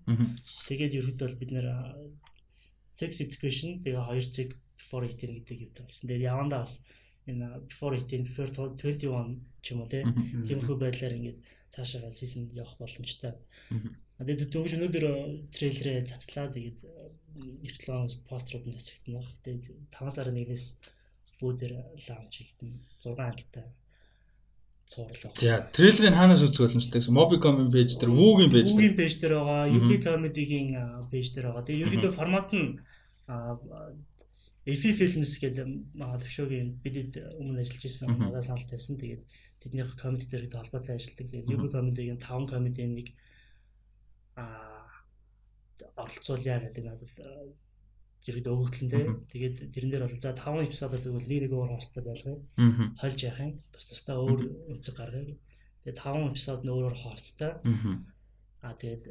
[0.68, 1.66] Тэгээд ерөөдөө бол бид нэр
[2.98, 6.06] sex education тэгээ хоёр цэг before 18 гэдэг юм болсон.
[6.08, 6.74] Тэгээд явандаа бас
[7.30, 9.88] энэ before 18 before 21 ч юм уу
[10.46, 11.38] тиймэрхүү байдлаар ингээд
[11.74, 13.34] цаашаа season явах боломжтой.
[14.18, 15.04] Тэгээд дөнгөж өнөөдөр
[15.54, 16.46] трейлерээ цацлаа.
[16.54, 16.78] Тэгээд
[17.68, 19.22] эртлэн пострууд нь засагдана.
[19.44, 20.64] Тэгээд 5 сарын 1-ээс
[21.38, 21.72] фүүдэр
[22.06, 23.66] лаунч хийгдэн 6 ангитай
[24.88, 25.32] цуурлаа.
[25.36, 28.76] За, трейлерыг хаанаас үзэх боломжтой гэсэн Mobicom-ийн пэйж дээр, Woo-гийн пэйж дээр.
[28.76, 30.68] Woo-гийн пэйж дээр байгаа, UP Comedy-гийн
[31.12, 31.64] пэйж дээр байгаа.
[31.68, 32.68] Тэгээд ерөнхийдөө формат нь
[34.68, 39.00] Эфи Films гэдэг төвшөөгийн бидэд өмнө ажиллаж исэн надад санал тавьсан.
[39.00, 39.22] Тэгээд
[39.60, 41.26] тэднийх комеди дээр холбоотой ажилладаг.
[41.28, 43.08] Тэгээд UP Comedy-гийн 5 комедийн нэг
[45.96, 47.12] оролцуулъя гэдэг надад
[48.24, 49.04] зэрэг өгөгдлөнтэй.
[49.32, 52.38] Тэгээд тэрэн дээр бол за 5 эпизодоор тэгвэл нэг өөр хосттой байлгая.
[53.00, 53.52] Хольж яах юм.
[53.72, 54.40] Тус тусдаа өөр
[54.74, 55.36] үнцэг гаргая.
[55.84, 57.52] Тэгээд 5 эпизод нь өөрөөр хосттой.
[58.62, 59.04] Аа тэгээд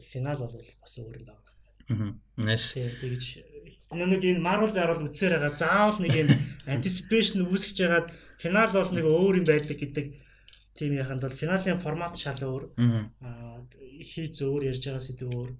[0.00, 1.50] финал бол бас өөр юм байна.
[2.38, 2.78] Нэш.
[2.78, 3.24] Тэгэж
[3.90, 6.28] нэг энэ Marvel заруул үтсээр байгаа заавал нэг юм
[6.70, 10.06] anticipation үүсгэж байгаад финал бол нэг өөр юм байдаг гэдэг
[10.78, 12.64] тийм яханд бол финалийн формат шал өөр.
[13.26, 13.58] Аа
[14.06, 15.50] хийц өөр ярьж байгаа сэдв өөр.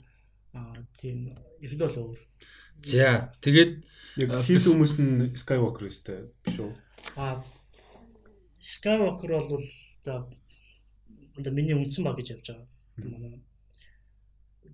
[0.55, 1.35] Аа тийм
[1.67, 2.19] ердөө л өөр.
[2.83, 3.73] За тэгээд
[4.25, 6.73] яг хийсэн хүмүүс нь Skywalker өстэй биш үү?
[7.21, 7.45] Аа
[8.61, 9.65] Skywalker бол
[10.05, 10.25] за
[11.37, 12.69] одоо миний үндсэн баг гэж явж байгаа.
[13.05, 13.41] Манай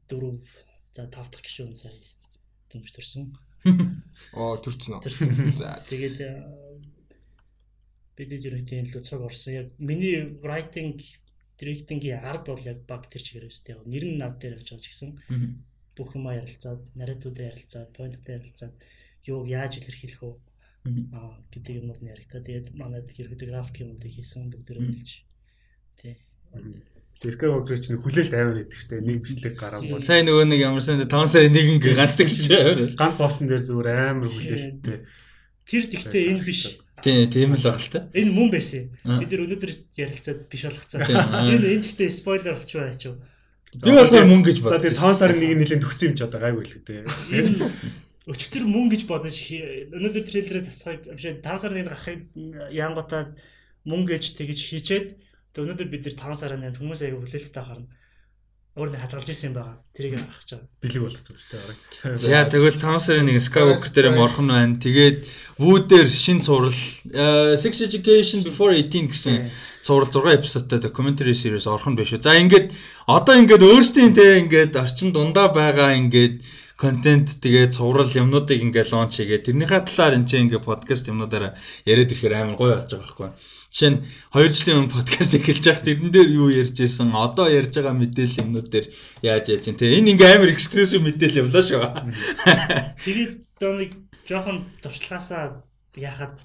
[0.08, 0.38] дөрөв
[0.94, 1.94] за тав дахь гишүүн сая
[2.70, 3.24] дөнгөж төрсөн.
[4.38, 5.54] Оо төрсөн үү?
[5.58, 6.18] За тэгээд
[8.16, 9.52] бид ерөнхийдөө л цог орсон.
[9.60, 10.96] Яг миний writing
[11.58, 13.76] directing-ийн ард бол яг баг тэр чигээр өстэй.
[13.84, 15.10] Нэр нь над дээр явж байгаа ч гэсэн
[15.96, 18.74] бүх юм ярилцаад, нарративуудаа ярилцаад, поинтуудаа ярилцаад
[19.26, 20.32] юуг яаж илэрхийлэх вэ?
[21.16, 22.38] Аа гэдэг юмуд нь яригта.
[22.38, 25.10] Тэгээд манайд ерөнхийдөө график юмудыг хийсэн бүгдөө хэлж.
[25.98, 26.14] Тий.
[27.16, 29.98] Тэрхээ огрч нэг хүлээлт амар идэг штэ нэг бичлэг гараагүй.
[29.98, 32.52] Сайн нөгөө нэг ямарсан 5 сарын нэг ингээ ганцдаг ч.
[32.92, 34.98] Ганц боссон дээр зүгээр амар хүлээлттэй.
[35.64, 36.60] Тэр тэгтээ энэ биш
[37.02, 38.08] Тийм, тийм л баг л та.
[38.16, 38.88] Энэ мөн байсан.
[39.04, 41.04] Бид нар өнөөдөр ярилцаад биш болгоцсон.
[41.04, 43.20] Энэ энэ хэвчээ спойлер болчихоо яач юу.
[43.74, 44.78] Би болохоор мөн гэж бодлоо.
[44.78, 47.02] За тэгээ 5 сарын нэг нэлийн төгсөн юм ч одоо гайгүй л гэдэг.
[48.30, 49.36] Өчтөр мөн гэж бодож
[49.90, 52.20] өнөөдөр трейлерээ засахыг биш 5 сарын нэг гарахыг
[52.70, 53.34] янготаад
[53.84, 55.06] мөн гэж тэгж хийчээд
[55.58, 57.90] өнөөдөр бид нар 5 сарын 8 хүмүүс аяга хүлээлттэй харна.
[58.76, 59.76] Өөрөө хадгалж исэн юм байгаа.
[59.96, 60.68] Тэрийг харах гэж байгаа.
[60.84, 61.52] бэлэг болгож байгаа шүү
[62.04, 62.16] дээ.
[62.20, 64.76] За тэгвэл Thompson-ы нэг Skywalker дээр юм орхон байна.
[64.76, 65.18] Тэгээд
[65.56, 69.48] Woo дээр шин цуврал э, Sex Education Before 18 гэсэн
[69.80, 72.20] цуврал 6 эпизодтай documentary series орхон биш үү.
[72.20, 72.76] За ингээд
[73.08, 76.44] одоо ингээд өөрсдийн те ингээд орчин дундаа байгаа ингээд
[76.76, 81.56] контент тэгээд цуврал юмнуудыг ингээд лонч хийгээд тэрнийхээ талаар энэ чинь ингээд подкаст юмнуудаараа
[81.88, 83.30] яриад ирэхээр амар гоё болж байгаа байхгүй.
[83.72, 84.00] Жишээ нь
[84.36, 88.42] 2 жилийн өмнө подкаст эхэлж байхад тэрэн дээр юу ярьж ирсэн, одоо ярьж байгаа мэдээлэл
[88.44, 88.86] юмнууд дээр
[89.24, 91.80] яаж яаж чинь те энэ ингээ амар эксклюзив мэдээлэл явлаа шүү.
[93.04, 93.90] Тэгээд одоо нэг
[94.28, 95.64] жоохон туршлагаасаа
[95.96, 96.36] яхад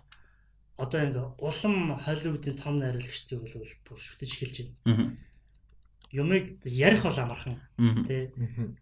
[0.80, 1.76] одоо ингээ улам
[2.06, 5.20] Холливуудын том найруулагчдыг бол бүр шүтэж эхэлж байна.
[6.12, 7.56] Юмыг ярих бол амархан
[8.08, 8.32] тий.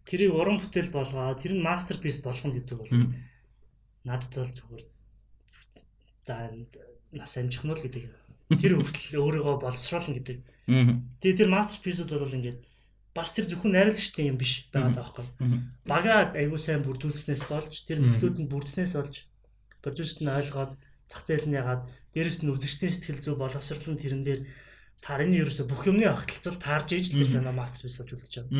[0.04, 2.92] Тэрийг уран бүтээл болгоо, тэр нь мастерпис болгоно гэдэг бол
[4.04, 4.84] надад бол зүгээр
[6.26, 6.34] за
[7.14, 8.04] нас амжихнуул гэдэг.
[8.50, 10.38] Тэр хүртэл өөрийгөө боловсруулна гэдэг.
[11.22, 12.58] Тэгээ тэр мастерписүүд бол ингээд
[13.14, 15.26] бас тэр зөвхөн найруулагчтай юм биш байгаа даахгүй.
[15.86, 19.26] Бага айгуу сайн бүрдүүлснээс болж тэр нөхлүүд нь бүрдснээс болж
[19.82, 20.72] продюсерт нь ойлгоод
[21.10, 21.82] зах зээл нь ягаад
[22.14, 24.40] дээрэс нь үзэгчдийн сэтгэл зүй боловсрол нь тэрэн дээр
[25.00, 28.52] тарины ерөөсө бүх юмны огтлцол таарж ээж л тэр кино мастерпис болж үлдэж байгаа.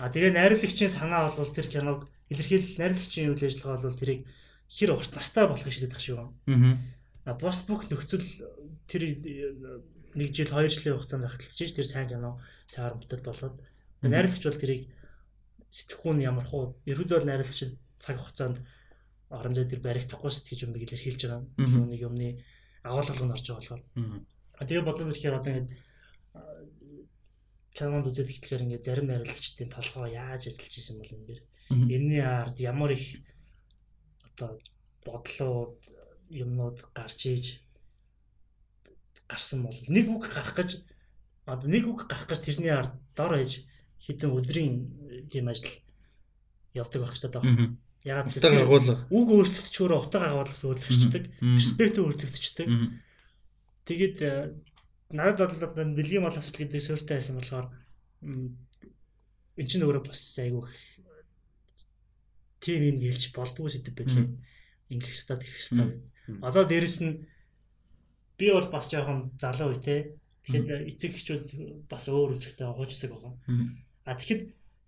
[0.00, 2.00] А тэгээ найруулагчийн санаа бол тэр киног
[2.32, 4.20] илэрхийлэл найруулагчийн үйл ажиллагаа бол тэрийг
[4.72, 6.24] хэр урт настай болохыг шийдэх байх шүү.
[7.28, 8.24] А пост бүх нөхцөл
[8.88, 9.02] тэр
[10.16, 13.56] нэг жил хоёр жилийн хугацаанд ахталж тэр сайн кино сайн бүтээл болоод
[14.00, 14.82] найруулагч бол тэрийг
[15.68, 17.60] сэтгхүүн ямар хуу ерөөдөө бол найруулагч
[18.00, 18.56] цаг хугацаанд
[19.28, 21.44] орон зай дээр баригдахгүй сэтгэж юм бийг илэрхийлж байгаа.
[21.92, 22.28] Нэг юмны
[22.88, 23.82] агуулгал нь орж байгаа болохоор.
[24.58, 25.76] Тэгээ бодлоо ихээр одоо ингэ
[27.78, 31.40] кинонд үзээд ихтлэхээр ингээ зарим найруулагчдын толгоо яаж ажиллаж исэн бол энэ дэр
[31.70, 33.22] энэний ард ямар их
[34.26, 34.58] одоо
[35.06, 35.78] бодлууд
[36.30, 37.46] юмнууд гарч ийж
[39.30, 40.70] гарсан бол нэг үг гарах гэж
[41.46, 43.68] одоо нэг үг гарах гэж тэрний ард дор ээж
[44.02, 44.74] хідэн өдрийн
[45.30, 45.70] тийм ажил
[46.74, 47.44] явдаг байх ч таа.
[48.06, 52.68] Ягаад гэвэл үг өөрчлөгдчихөөрөө утга агуулга өөрчлөгдчихдөг, перспектив өөрчлөгдчихдөг.
[53.88, 54.52] Тэгээд э,
[55.16, 57.66] надад бодлоо бэлгийн боловсрол гэдэг суурьтай байсан болохоор
[58.20, 60.68] эн чинь өөрөө бас айгүй
[62.60, 64.28] тийм юм гэлж болдгоо сэдв байлаа.
[64.92, 65.90] Ингэх хэвээр тэгэх хэвээр.
[66.44, 67.24] Одоо дээрэс нь
[68.38, 69.96] би бол бас жоохон залуу үе те.
[70.44, 71.44] Тэгэхээр эцэг эхчүүд
[71.88, 73.34] бас өөр үзэгтэй хуучсаг байгаа.
[74.04, 74.42] А тэгэхэд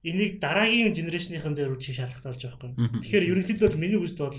[0.05, 3.01] энийг дараагийн генерашныхын зөөр үчих шаардлагатай болж байгаа юм.
[3.05, 4.39] Тэгэхээр ерөнхийдөө миний үзд бол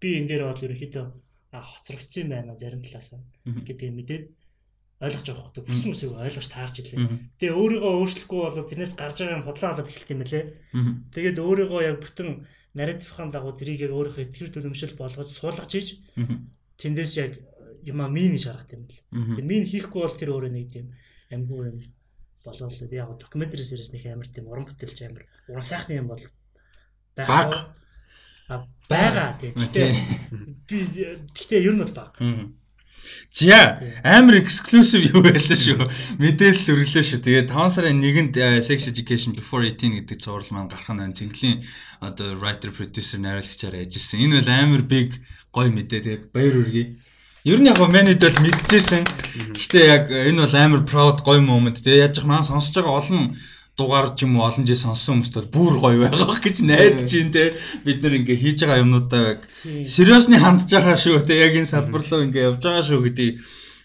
[0.00, 1.06] би энэ дээр бол ерөнхийдөө
[1.60, 3.12] хоцрогдсон байна зарим талаас
[3.44, 4.24] гэдэг мэдээд
[5.02, 5.66] ойлгож байгаа хөөх.
[5.66, 7.02] Бүсэн бүсийг ойлгож таарч илээ.
[7.42, 10.44] Тэгээ өөрийгөө өөрчлөхгүй бол тэрнээс гарч байгаа юм худлаа болоод эхэлт юм лээ.
[11.10, 12.28] Тэгээд өөрийгөө яг бүтэн
[12.78, 15.88] нарративын дагуу тэрийг яг өөрийнхөө итгэр төлөмшөл болгож суулгаж ийж
[16.78, 17.32] тэндээс яг
[17.82, 19.02] юма мин шаргат юм л.
[19.10, 20.86] Тэгээ мин хийхгүй бол тэр өөрөө нэг тийм
[21.34, 21.76] амгүй юм
[22.46, 26.22] болоод яг докюментари сериэс нэг амар тийм уран бүтээлч амар уран сайхны юм бол
[27.18, 27.74] баг
[28.88, 29.54] байгаа тийм.
[30.68, 30.76] Би
[31.34, 32.12] гэхдээ ер нь бол баг.
[33.32, 35.88] За амар эксклюзив юу байлаа шүү.
[36.22, 37.20] Мэдээлэл өргөлөө шүү.
[37.24, 41.16] Тэгээд 5 сарын 1-нд Sex Education Before 18 гэдэг цуврал маань гарах нь.
[41.16, 41.58] Цэнгэлийн
[41.98, 44.22] одоо writer producer найруулагчаар ажилласан.
[44.22, 45.10] Энэ бол амар big
[45.50, 46.00] гоё мэдээ.
[46.04, 46.86] Тэгээд баяр хүргэе.
[47.42, 49.02] Ер нь яг манайд бол мэдчихсэн.
[49.56, 51.82] Гэхдээ яг энэ бол амар proud гоё moment.
[51.82, 53.34] Тэгээд яаж маань сонсож байгаа олон
[53.76, 57.32] дугаар ч юм уу олон жил сонссон хүмүүст бол бүр гоё байгаа гэж найдаж байна
[57.32, 57.44] те.
[57.84, 59.40] Бид нэр ингээ хийж байгаа юмнуудаа яг
[59.88, 61.40] сериосны хандж байгаа шүү те.
[61.40, 63.36] Яг энэ салбар руу ингээ явж байгаа шүү гэдгийг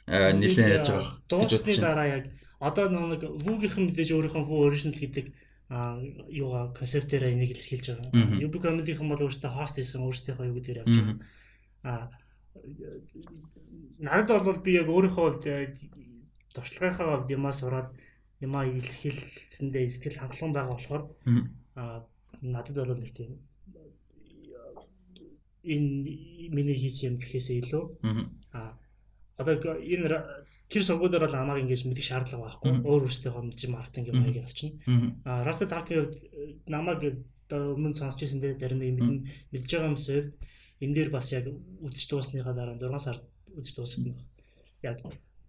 [0.08, 2.24] нэлээд яаж байгаа дуусны дараа яг
[2.60, 5.26] одоо нэг вүүгийнхэн мэдээж өөрийнхөө вүү оригинал гэдэг
[5.70, 6.00] а
[6.32, 8.40] юугаа концептээр энийг илэрхийлж байгаа.
[8.40, 11.18] Юб комедихан бол өөртөө хост хийсэн өөртөөхөө юу гэдгээр явж байгаа.
[11.84, 11.94] А
[14.00, 15.44] надад бол би яг өөрийнхөө хувьд
[16.56, 17.92] туршлагынхаа хувьд юмас ураад
[18.46, 21.04] юмаа илэрхийлсэндээ сэтгэл хангалуун байгаа болохоор
[21.80, 21.98] аа
[22.42, 23.32] надад бол нэг тийм
[25.74, 27.84] энэ миний хийсэн юм гэхээсээ илүү
[28.58, 28.72] аа
[29.38, 29.54] одоо
[29.94, 30.08] энэ
[30.70, 35.14] тэр сургуулиар бол амааг ингэж мэдих шаардлага байхгүй өөр өөртөө хомж маркетинг юм аяг явчихна
[35.30, 35.94] аа раста таки
[36.66, 37.02] намайг
[37.50, 39.18] өмнө сонсч дээр зарим нэг мэдэн
[39.52, 40.30] мэдж байгаа юмс хувьд
[40.84, 41.46] энэ дээр бас яг
[41.86, 43.18] үдч дуусныхаа дараа 6 сар
[43.58, 44.18] үдч дуусгах нь
[44.90, 44.98] яг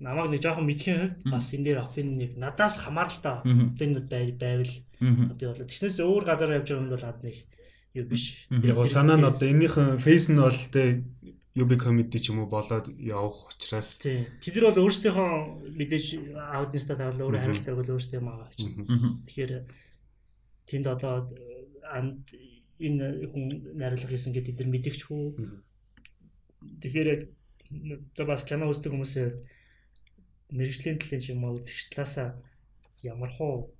[0.00, 5.44] намайг нэг жоохон мэдхийн хувьд бас энэ дээр опин нэг надаас хамааралтай опинууд байвал би
[5.46, 7.36] бол тэгснээс өөр газар явж байгаа юм бол ад нэг
[7.98, 8.46] юу биш.
[8.50, 11.02] Яг санаа нь одоо эннийхэн фейс нь бол тэ
[11.58, 13.98] UB comedy ч юм уу болоод явах учраас.
[13.98, 14.22] Тий.
[14.38, 15.30] Тэд нар бол өөрсдийнхөө
[15.74, 16.06] мэдээж
[16.54, 18.46] аудиенстай тавлаа өөрөө хариултаа бол өөрсдөө аа.
[18.54, 18.78] Чинь.
[19.26, 19.52] Тэгэхээр
[20.70, 21.26] тэнд одоо
[21.90, 23.44] энэ хүн
[23.74, 25.22] найруулга хийсэн гэдэг тэд нар мэдэгчгүй.
[26.86, 27.22] Тэгэхээр яг
[28.14, 29.57] за бас кино үздэг хүмүүсээ
[30.50, 32.36] мэрэгжлийн талын юм уу үзэгч талаасаа
[33.02, 33.70] ямар хуу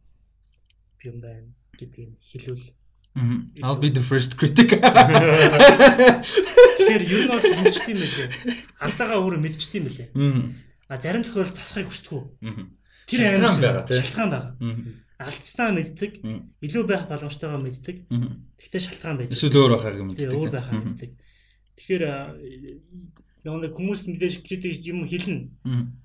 [1.04, 2.72] юм байна гэдгийг хэлвэл.
[3.62, 4.70] I'll be the first critic.
[6.88, 8.30] Ер нь бол хэмждэг юм лээ.
[8.78, 10.08] Алдаага өөрөө мэдчихдээ юм лээ.
[10.88, 12.24] А зарим тохиолдолд засахыг хүсдэг үү?
[13.08, 13.98] Тэр шалтгаан байгаа тийм.
[14.04, 14.54] Шалтгаан байгаа.
[15.18, 16.12] Алдцнаа мэддэг,
[16.62, 17.96] илүү байх боломжтойгоо мэддэг.
[18.06, 19.34] Гэхдээ шалтгаан байж.
[19.34, 20.30] Эсвэл өөр байхаг мэддэг.
[20.30, 21.10] Өөр байхаа мэддэг.
[21.74, 22.02] Тэгэхээр
[23.44, 25.50] нэг хүмүүс мэдээж критик юм хэлнэ.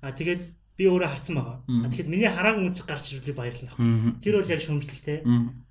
[0.02, 0.42] А тэгээд
[0.78, 1.58] би өөрөө харсан байгаа.
[1.66, 4.18] Тэгэхээр миний хараагүй үнцэг гарч ирвэл би баярлана.
[4.22, 5.18] Тэр бол яг шүүмжлэлтэй.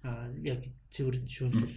[0.04, 0.60] А яг
[0.92, 1.76] цэвэр шүүмжлэл.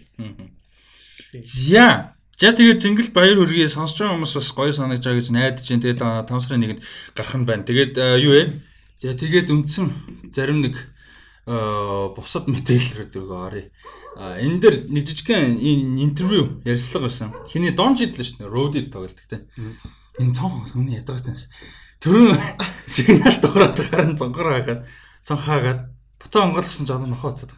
[1.43, 5.65] За За тэгээд зингэл баяр хүргэе сонсож байгаа хүмүүс бас гоё санагдаж байгаа гэж найдаж
[5.65, 5.81] байна.
[5.81, 6.81] Тэгээд тамсрын нэгэнд
[7.17, 7.65] гарах нь байна.
[7.65, 8.43] Тэгээд юу вэ?
[9.01, 9.89] За тэгээд үндсэн
[10.29, 10.77] зарим нэг
[11.49, 13.65] бусад мэдээлэл рүү оръё.
[14.17, 15.61] Энэ дэр нэг жижигхэн
[16.01, 17.29] интервью ярилцлага байсан.
[17.45, 18.49] Хиний Дон жидлээ шүү дээ.
[18.49, 19.45] Роудид тоглолт гэдэг.
[20.17, 21.53] Энэ цонх өмнө ядаргатай байсан.
[22.01, 22.33] Төрөн
[22.89, 24.81] сигнал дуурайд харин цонхоор хаагаад
[25.21, 25.81] цонхаагаад
[26.17, 27.53] буцаа онгойлгосон ч одоо нохоо уцаад.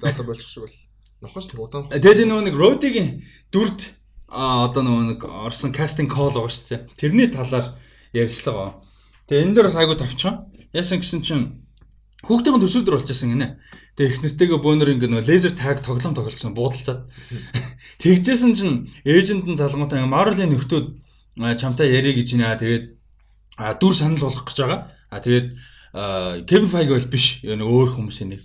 [0.00, 0.76] Одоо болчих шиг бол
[1.20, 1.92] нохоос удаан.
[1.92, 3.92] Тэгээд энэ нэг Родигийн дүрд
[4.32, 6.80] а одоо нэг орсон кастинг кол байгаа шүү дээ.
[6.96, 7.76] Тэрний талаар
[8.16, 8.80] ярилцлага.
[9.28, 10.48] Тэгээ энэ дээр бас айгу тавчхан.
[10.72, 11.61] Яасан гэсэн чинь
[12.22, 13.58] хүүхдийн төсөлдөр болчихсон гинэ.
[13.98, 17.10] Тэгээ их нэртэйгээ бөөнөр ингэ нөгөө лазер таг тоглоом тоглолцсон буудалцаад.
[17.98, 20.86] Тэгжсэн чинь эйжент нь залгуутай Marvel-ийн нөхдүүд
[21.58, 22.54] чамтай ярих гэж наа.
[22.54, 22.94] Тэгээд
[23.82, 24.80] дүр санал болгох гэж байгаа.
[25.10, 25.48] А тэгээд
[26.46, 27.42] Кевин Файг бол биш.
[27.42, 28.40] Энэ өөр хүмүүсийн нэг.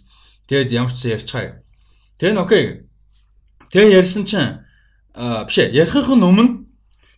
[0.50, 1.62] Тэгээд ямар ч ярьчихаа.
[2.18, 2.64] Тэгээ н окей.
[3.70, 4.66] Тэгээ ярьсан чинь
[5.14, 6.57] аа биш ээ ярихын өмнө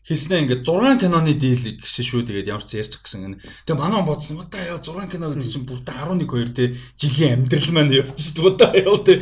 [0.09, 3.37] хийснэ ингээд 6 киноны дийл гэсэн шүү тэгээд ямар ч ярьчих гэсэн.
[3.69, 7.69] Тэгээ манай бодсон удаа яа 6 кино гэдэг чинь бүр 11 2 те жилийн амьдрал
[7.77, 9.21] маань явчихсан удаа яа те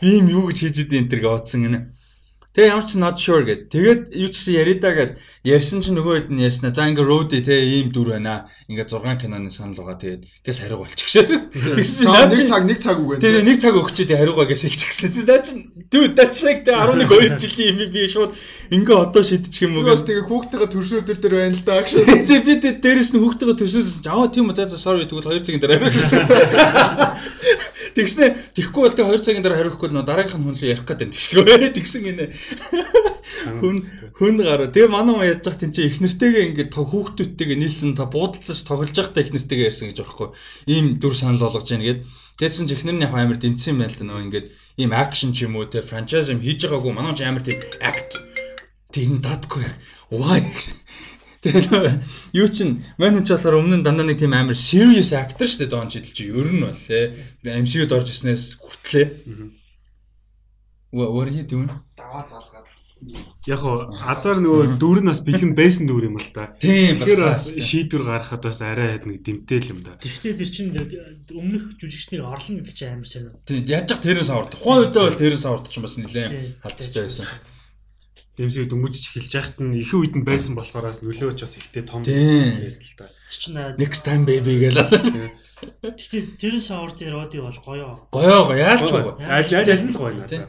[0.00, 1.78] ийм юу гэж хийж идэв энэ төр гооцсон гинэ.
[2.52, 3.72] Тэгээ ямар ч not sure гэд.
[3.72, 6.76] Тэгээд юу ч гэсэн яридаа гэд ярьсан чинь нөгөө хэд нь ярьснаа.
[6.76, 8.44] За ингээ road те ийм дүр байна.
[8.68, 9.96] Ингээ 6 киноны санал байгаа.
[9.96, 11.24] Тэгээд гээс хариу болчихшээ.
[11.48, 13.24] Тэгсэн чинь нэг цаг нэг цаг үг байна.
[13.24, 15.24] Тэгээ нэг цаг өгч дээ хариугаа гэж шилчихсэн.
[15.24, 18.36] Наа чинь dude that's like the 11 2 жилийн юм би шууд
[18.68, 19.88] ингээ одоо шидчих юм уу.
[19.88, 21.80] Бас тэгээ хүүхдтэйгээ төршөөдөр дээр байна л да.
[22.28, 22.54] Тэгээ би
[22.84, 25.88] дээрээс нь хүүхдтэйгээ чинь аа тийм үү за за sorry тэгвэл 2 цагийн дараа.
[27.92, 30.86] Тэгснэ тэгхгүй бол тэг 2 цагийн дараа хариухгүй л нөө дараагийнх нь хүн рүү ярих
[30.88, 32.24] гэдэг тийм тэгсэн гинэ.
[33.60, 33.76] Хүн
[34.16, 34.72] хүн гараа.
[34.72, 38.96] Тэгээ манай маа яаж зах тийм чи их нэртэйгээ ингээд хүүхдүүдтэйгээ нийлцэн та буудалцаж тоглож
[38.96, 40.28] байхдаа их нэртэйгээ ярьсан гэж байхгүй.
[40.72, 42.00] Ийм дүр санал болгож яана гээд.
[42.40, 44.46] Тэгсэн чи ихнэр нь яг амар дэмцсэн юм байл та нөө ингээд
[44.80, 48.16] ийм акшн ч юм уу те франчайз юм хийж байгаагүй манай ч амар тийм акт
[48.88, 49.68] тийм дадгүй.
[50.12, 50.44] Why
[51.42, 55.50] Тэгээ юу чин мань хүн ч болохоор өмнө нь дандаа нэг тийм амар serious actor
[55.50, 59.06] шүү дээ Дон Жидл чи ер нь бол те MCU-д орж ирснээс хүртлээ.
[60.94, 61.66] What are you doing?
[61.98, 62.70] Даваа залгаад.
[63.50, 66.54] Яг хоо азар нөгөө дүр нь бас бэлэн байсан дүр юм л да.
[66.62, 69.98] Тийм Тэгэхээр бас шийдвэр гаргахад бас арай хэд нэг дэмтэй л юм да.
[69.98, 73.34] Гэхдээ тэр чинь өмнөх жүжигчнэр орлоно гэдэг чинь амар сонио.
[73.42, 74.54] Тийм яаж ч тэрээс авард.
[74.54, 77.26] Тухайн үедээ бол тэрээс авард ч бас нэлээд халттай байсан.
[78.32, 82.80] Дэмсийг дөнгөжж эхэлж яхад нь их үед нь байсан болохоорс нөлөөч бас ихтэй том байсан
[82.80, 83.12] л та.
[83.28, 84.88] Чинь next time baby гэлээ.
[85.84, 88.08] Гэхдээ тэрээс авардын роди бол гоёо.
[88.08, 89.20] Гоёо гоё яалч гоё.
[89.20, 90.48] Аль аль аль нь л гоё надад.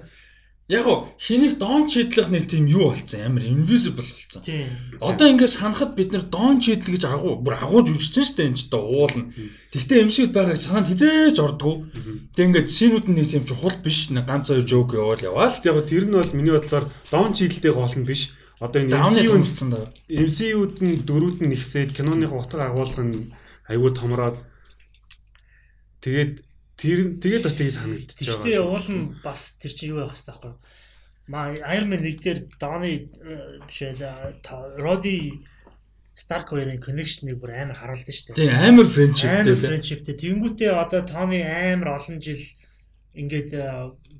[0.74, 4.41] Яг уу хэнийг дон чидлэх нэг тийм юу болцсон амар invisible болцсон.
[4.98, 8.62] Одоо ингээд санахад бид нэр дон чидл гэж агуу бүр агууж үжиж штэ энэ ч
[8.74, 9.30] одоо уулна.
[9.70, 11.86] Тэгтээ эмшигд байгааг санаанд хизээж ордгоо.
[12.34, 15.54] Тэг ингээд синүүд нь нэг тийм чухал биш нэг ганц хоёр жоок яваал яваал.
[15.62, 18.34] Яг тэр нь бол миний бодлоор дон чидлтэй гол нь биш.
[18.58, 19.45] Одоо энэ MCU-д
[20.10, 23.30] MCU-д нь дөрүүд нь нэгсээд киноныхоо утга агуулга нь
[23.68, 24.38] аюул томроод
[26.00, 26.44] тэгээд
[26.78, 28.45] Тэр тэгээд бас тийг санагдчих байгаа.
[28.50, 30.54] Тэгээ уул нь бас тэр чинь юу байх хэвээр байхгүй.
[31.30, 33.08] Маа Iron Man 1 дээр Donny
[33.70, 33.95] бишээ
[34.82, 35.45] Roddy
[36.14, 38.41] Stark хоёрын connection-ыг бүр амар харуулдаг шүү дээ.
[38.41, 39.41] Тийм амар friendshipтэй.
[39.41, 40.14] Амар friendshipтэй.
[40.14, 42.41] Тэнгүүтээ одоо Tony амар олон жил
[43.18, 43.50] ингээд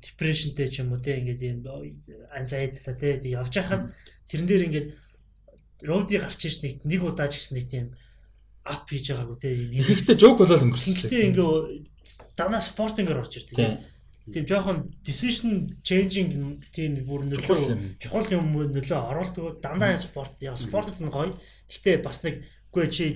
[0.02, 1.58] depressionтэй ч юм уу те ингээд юм
[2.34, 3.94] anxiety-та те явж хахад
[4.26, 4.88] тэрэн дээр ингээд
[5.86, 7.86] Roddy гарч ирж нэг нэг удаа ч гэсэн нэг тийм
[8.66, 9.54] ап хийж байгаагүй те.
[9.54, 10.98] Ихэнхдээ joke болол өнгөрсөн.
[10.98, 11.48] Гэхдээ ингээ
[12.36, 13.84] дана спортингээр орж ирдэг.
[14.24, 19.60] Тийм жоохон decision changing тийм бүр нөлөө чухал юм нөлөө оруулдаг.
[19.60, 21.36] Дандаа спорт яа спортод нь гоё.
[21.68, 23.06] Гэхдээ бас нэг үгүй чи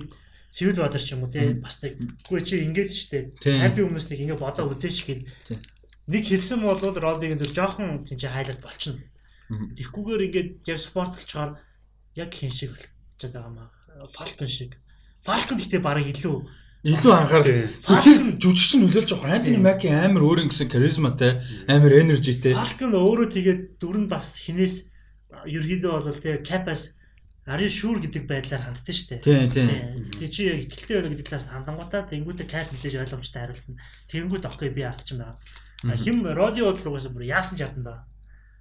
[0.49, 4.19] Цэвэл бадар ч юм уу тий бас нэг үгүй чи ингэж штэ 50 хүмүүс нэг
[4.21, 5.25] ингэ бодоо үзээч гэл
[6.09, 8.97] нэг хэлсэн бол Родиг энэ жоохон тийм чи хайлт болчихно.
[9.49, 11.61] Тэгхгүйгээр ингээд яг спорт болчоор
[12.17, 13.69] яг хин шиг болчиход байгаа маа.
[14.09, 14.73] Фалкон шиг.
[15.21, 16.37] Фалкон гэхдээ бараг илүү
[16.87, 17.67] илүү анхаарал.
[17.99, 19.35] Тэр жүжигч нь нөлөөлж байгаа.
[19.35, 22.55] Антони Маки амар өөр ингэсэн харизматай, амар энержитэй.
[22.55, 24.87] Falcon өөрөө тэгээд дүр нь бас хинээс
[25.43, 26.99] ерөөдөө бол тэгээ Capas
[27.49, 29.25] Ари шүүр гэдэг байдлаар ханддаг шүү дээ.
[29.25, 29.67] Тийм тийм.
[30.21, 33.81] Тэг чи ихтэлтэй байна гэдэг талаас хандангуудаа тэнгуүтэ Cap мэдээж ойлгомжтой хариултана.
[34.05, 35.97] Тэнгуүт окей би арт ч юм байна.
[35.97, 38.05] Хим радио бодлогоос бүр яасан да.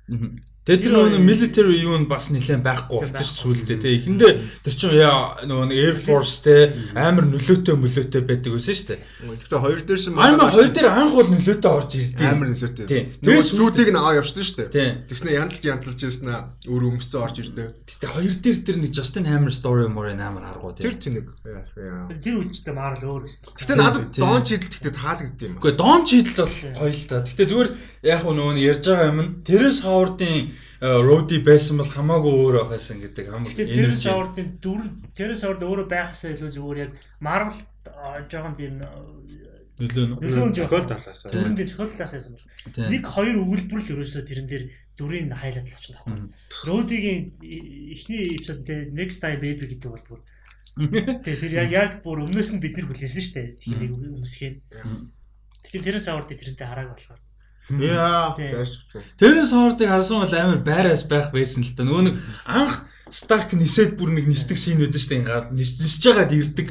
[0.08, 0.40] Мгм.
[0.68, 3.40] Тэгээд тэр нөгөө military юу нь бас нэлээд байхгүй Тийм, болчих байхгүй.
[3.40, 3.94] сүүлдээ тий.
[4.04, 4.32] Эхэндээ
[4.68, 9.00] тэр чинь яа нөгөө нэг Air Force те амар нөлөөтэй мөлөөтэй байдаг байсан шүү дээ.
[9.32, 12.28] Гэхдээ хоёр дээр шин Ама хоёр дээр анх бол нөлөөтэй орж ирдээ.
[12.28, 12.84] амар нөлөөтэй.
[12.84, 15.08] Нөгөө Тэгээд сүүдийг нь аваа явчихсан шүү дээ.
[15.08, 16.38] Тэгснэ янзлж янзлж яснаа
[16.68, 17.68] өөр өмсцөө орж ирдээ.
[17.88, 20.84] Тэгтээ хоёр дээр тэр нэг Justin Hammer story мөр амар аргуу тий.
[20.84, 21.00] Тэр.
[21.48, 22.12] Яа, яа.
[22.12, 23.56] Тэр үедээ Marvel өөр өстэй.
[23.56, 24.12] Гэтэ надад.
[24.12, 25.54] Дон чидэл гэхдээ таалагдд юм.
[25.56, 27.24] Гэхдээ Don Cheadle бол гоё л та.
[27.24, 27.70] Гэтээ зүгээр
[28.02, 33.02] яг нөгөө нэг ярьж байгаа юм нь Terence Howard-ын Rody байсан бол хамаагүй өөр байхсан
[33.02, 34.80] гэдэг хамаг Тэгэхээр тэр саврын дүр
[35.18, 37.58] тэр саврд өөрөө байхсаа илүү зүгээр яг Marvel
[38.30, 38.78] жоохон тийм
[39.78, 40.14] нөлөө нь.
[40.22, 41.30] нөлөө зохиол жоохон талаасаа.
[41.34, 42.86] дүрэндээ зохиоллаас байсан бол Тийм.
[42.94, 44.64] нэг хоёр өгүүлбэр л ерөөсөө тэрэн дээр
[44.98, 46.06] дүрийн хайлаад л очно Мм.
[46.06, 46.66] байхгүй.
[46.66, 47.20] Родигийн
[47.94, 50.20] эхний эпизод дээр Next Time Baby гэдэг бол бүр
[51.26, 53.48] тэгээ тэр яг яг бүр өмнөөс нь бид нар хүлээсэн шүү дээ.
[53.58, 54.54] Тэгэхээр нэг өмсгэн.
[55.66, 57.18] Тэгэхээр тэрэн саврд тэрнтэй харааг болохоор.
[57.68, 58.32] Яа.
[59.20, 61.85] Terence Howard-ыг харсан бол амар байраас байх байсан л та.
[61.85, 62.16] Нөгөө нэг
[62.47, 66.68] анх Stark нисээд бүр нэг нисдэг шин үүдэн штэ ингээд нис- нисэж байгаад ирдэг.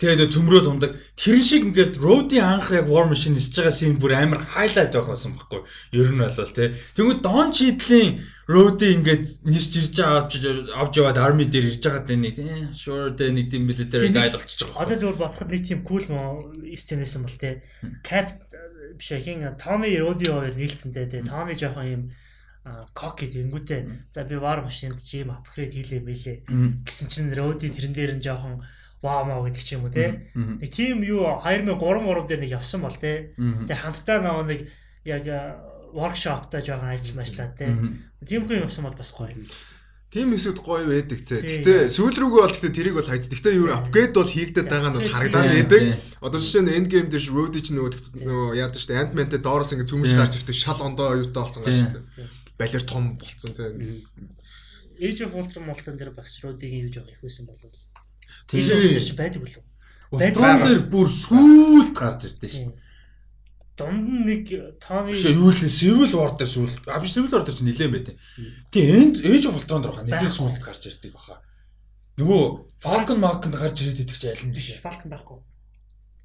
[0.00, 0.96] Тэгээд цөмрөө дундаг.
[1.20, 5.04] Тэрэн шиг ингээд Rody анх яг War Machine нисэж байгаа шин бүр амар highlight байх
[5.04, 5.68] байсан байхгүй.
[5.92, 6.72] Ер нь бол тий.
[6.96, 10.32] Тэгвэл Don Cheadle-ийн Rody ингээд нисж ирж байгаа авч
[10.80, 12.48] авч яваад army дээр ирж байгаа дээ нэг тий.
[12.72, 14.80] Sure дээ нэг тийм military guy болчихж байгаа.
[14.80, 16.40] Одоо зөвхөн бодоход нэг тийм кул мó
[16.72, 17.60] сценэсэн бол те.
[18.00, 18.45] Cap
[18.98, 21.22] биш хин Тони Роди хоёр нийлцэндээ те.
[21.22, 22.02] Тони жоохон юм
[22.94, 26.36] коки дэнгүүтээ за би вар машинд чи юм апгрейд хийлээ мэлээ
[26.82, 28.66] гэсэн чинь Роди тэрэн дээр нь жоохон
[29.02, 30.32] вау маа гэдэг ч юм уу те.
[30.34, 33.36] Нэг тийм юу 2003 3 дээр нэг явсан бол те.
[33.38, 34.60] Тэгээ хамтдаа нөгөө нэг
[35.06, 35.24] яг
[35.94, 37.70] воркшопта жоохон ажил машлаа те.
[38.26, 39.30] Тийм хүн явсан бол бас гоё.
[40.16, 41.44] Тим хэсүүд гоё байдаг те.
[41.44, 41.60] Тийм.
[41.60, 43.28] Гэтэ сүүл рүүгээ бол гэтэ тэрийг бол хайц.
[43.28, 45.82] Гэтэ юу апгрейд бол хийгдэт байгаа нь бол харагдаад байдаг.
[46.24, 49.76] Одоо жишээ нь end game дээр ш Rody ч нөгөө нөгөө яадаг штэ Ant-Man-тэй доороос
[49.76, 50.00] ингэ Тийм.
[50.16, 52.02] гарч ирдэг шал ондоо оюутаа болсон гарч ирдэг.
[52.56, 53.76] Балер том болцсон те.
[54.96, 57.68] Age of Ultron Molten дээр бас Родигийн юу жоох их байсан болов.
[58.48, 59.60] Ultron ч байдаг үлээ.
[60.16, 62.72] Ultron дээр бүр сүүлд гарч ирдэ шүү.
[63.76, 64.44] Дунд нэг
[64.80, 66.72] тооны Биш юу л Civil War дээр сүүл.
[66.88, 68.08] А биш Civil War дээр ч нилээн байт.
[68.72, 69.16] Тэгээ энд
[69.52, 71.44] Ultron дээр баха нилээн сүүлд гарч ирдэг баха.
[72.16, 72.40] Нөгөө
[72.80, 74.80] Falcon Mark-нд гарч ирээд идэх чи аль нь биш.
[74.80, 75.44] Falcon байхгүй.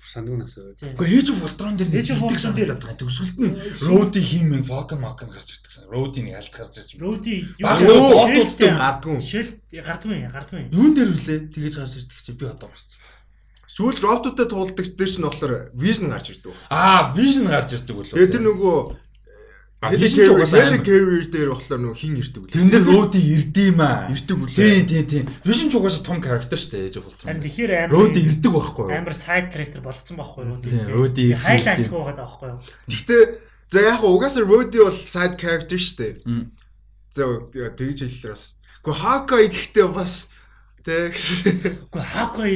[0.02, 0.96] Сандуунаас Тийм.
[0.96, 2.96] Гэхдээ Age of Ultron дээр идэх Ultron дээр- байгаа.
[2.98, 3.54] Төгсгөлд нь
[3.86, 5.86] Rhodey химэн Falcon Mark-нд гарч ирдэг сан.
[5.92, 6.92] Rhodey нэг алт гарч ирж.
[6.98, 9.20] Баг юу боотуудтай Гардгүй.
[9.22, 10.72] шил гардгүй гардгүй.
[10.72, 11.40] Юун дээр үлээ?
[11.54, 13.04] Тэгэж гарч ирдэг чи би одоо марцсан.
[13.82, 16.54] Сүүл роботуудтай туулдаг дээр чинь болохоор Vision гарч ирдэг.
[16.70, 18.14] Аа, Vision гарч ирдэг болов.
[18.14, 18.78] Тэгээ тэр нөгөө
[19.82, 20.86] амар.
[20.86, 22.50] Carrier дээр болохоор нөгөө хин ирдэг үү?
[22.54, 24.06] Тэрэн дээр Rhodey ирдэм аа.
[24.14, 24.54] ирдэг үү?
[24.54, 25.26] Тийм тийм тийм.
[25.42, 27.26] Vision ч угаасаа том character шүү дээ of Ultron.
[27.26, 28.94] Харин тэгэхээр амар Rhodey ирдэг байхгүй юу?
[28.94, 30.70] амар side character болгоцсон байхгүй Роди.
[30.70, 31.90] Тийм, Rhodey ирдэг.
[31.90, 32.60] гоогаад байгаа байхгүй юу?
[32.94, 33.22] Гэхдээ
[33.74, 36.14] за яг угаасаа Rody бол side character шүү дээ.
[37.10, 37.22] За
[37.74, 38.44] тэгж хэллээр бас.
[38.86, 40.14] Гэхдээ Hawkeye гэхдээ бас
[40.86, 41.14] тэг
[41.90, 42.54] Үгүй Хакой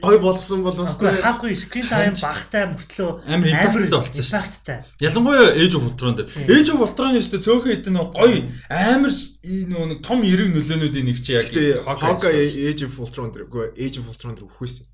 [0.00, 4.38] гой болгосон бол бас Үгүй Хакой screen time багтай мөртлөө Амар impactтай болцсон шүү.
[4.38, 4.78] Impactтай.
[5.04, 6.28] Ялангуяа Age of Ultron дээр.
[6.48, 8.38] Age of Ultron өстө цөөхөн хэдэн гоё
[8.72, 11.52] амар нөгөө нэг том эрэг нөлөөнүүдийн нэг чи яг
[11.84, 14.88] Hawkeye Age of Ultron дээр үгүй Age of Ultron дээр үхвэсэн.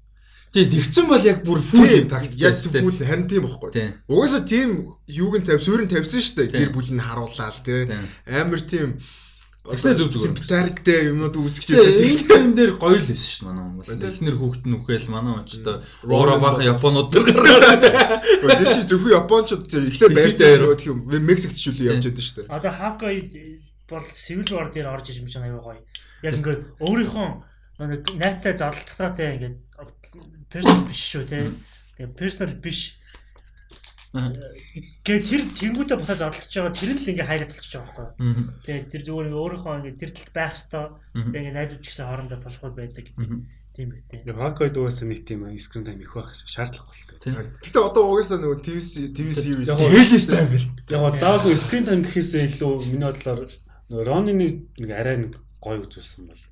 [0.49, 3.93] Тий, тэгсэн бол яг бүр full impact яг фул харин тийм бохгүй.
[4.09, 6.57] Угаасаа тийм юуг нь тавь суурин тавьсан шүү дээ.
[6.57, 7.85] Гэр бүл нь харууллаа тий.
[7.85, 8.09] Тийм.
[8.25, 8.97] Амар тийм
[9.69, 10.25] Тэгсэн зүг зүгээр.
[10.39, 12.27] симптариктэй юмнууд үүсгэж Тэгээ байсан.
[12.39, 13.87] энэ дээр гоё л байсан шүү дээ манай хүмүүс.
[13.89, 14.09] Тий.
[14.09, 15.77] Эхнэр хүүхэд нь үхэл манай очтой
[16.09, 17.83] Ronan Роо бахан бол- японууд дээр гаргаад.
[18.59, 20.61] Тэр чинь зөвхөн японочд тэр эхлээд Дэлхийд байрцаа аяар.
[20.65, 20.97] нөгөө тийм
[21.29, 22.47] Мексикт ч үл явж байдаг шүү дээ.
[22.49, 23.17] Одоо Хакой
[23.89, 25.81] бол Civil War дээр орж иж мэж аюу гоё.
[26.25, 27.29] Яг ингээд өөрийнхөө
[27.79, 29.57] нэг найртай зодтолтойтой ингээд
[30.51, 31.39] personal биш шүү те.
[31.97, 32.98] Тэгээ personal биш.
[34.17, 34.33] Аа.
[35.05, 38.25] Гэ тэр тэнгуүтэ бутаа зодтолж байгаа тэр нь л ингээ хайлт болчихж байгаа байхгүй.
[38.25, 38.45] Мгм.
[38.65, 42.07] Тэгээ тэр зүгээр ингээ өөрийнхөө ингээ тэр талд байх хэвээр тэгээ ингээ найзууд ч гэсэн
[42.09, 43.41] хоорондоо болохгүй байдаг тийм үү.
[44.27, 47.17] Яг Hawkeye дуугаас нэг тийм screen time их байх шаардлага болтой.
[47.23, 47.31] Тий.
[47.63, 48.79] Гэтэ одоо угаасаа нөгөө TV
[49.15, 50.67] TV series Яг Зээлээс тайм бил.
[50.91, 53.47] Яг заагүй screen time гэхээсээ илүү миний бодлоор
[53.89, 56.43] Ронны нэг арай нэг гоё үзүүлсэн бол.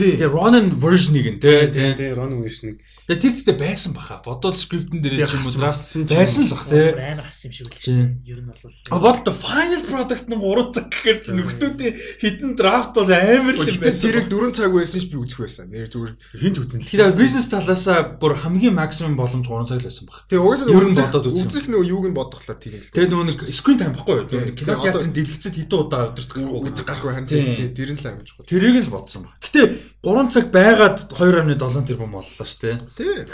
[0.00, 1.92] Тэгээ Ronan version-ыг нь тий, тий.
[1.94, 4.22] тий Ron Wish нэг Тэгээ тэр зүйтэй байсан баха.
[4.24, 6.94] Бодвол скриптэн дээр ч юм уу байсан л бах тий.
[6.94, 8.22] Амар хас юм шиг шүү дээ.
[8.30, 12.94] Ер нь бол А бодол final product нь 3 цаг гэхээр чи нөхдүүдийн хідэн драфт
[12.94, 15.66] бол амар л Гэтэ тэрийг 4 цаг байсан ч би үзэх байсан.
[15.74, 16.86] Нэр зүгээр хинж үзэн л.
[16.86, 20.18] Тэгэхээр бизнес талаасаа бүр хамгийн максимум боломж 3 цаг л байсан баг.
[20.30, 21.46] Тэгээ угаасаа Ер нь үзэх- бодоод үзсэн.
[21.50, 22.90] үзэх нөгөө юуг нь бодохлоор тийм л.
[22.94, 24.26] Тэгээ нөгөө нэг screen time баггүй юу?
[24.30, 24.54] Тий.
[24.54, 27.42] Кино Тэгээ одоо- театрын дэлгэцэд хэдэн удаа өдөрт үзэх гарах байх Тий.
[27.42, 28.38] харин тий тэр нь л амжих.
[28.46, 29.34] Тэрийг л бодсон баг.
[29.42, 29.62] Гэтэ
[30.02, 32.76] 3 цаг байгаад 2.7 тэрбум боллоо шүү дээ.
[32.96, 33.26] Тий.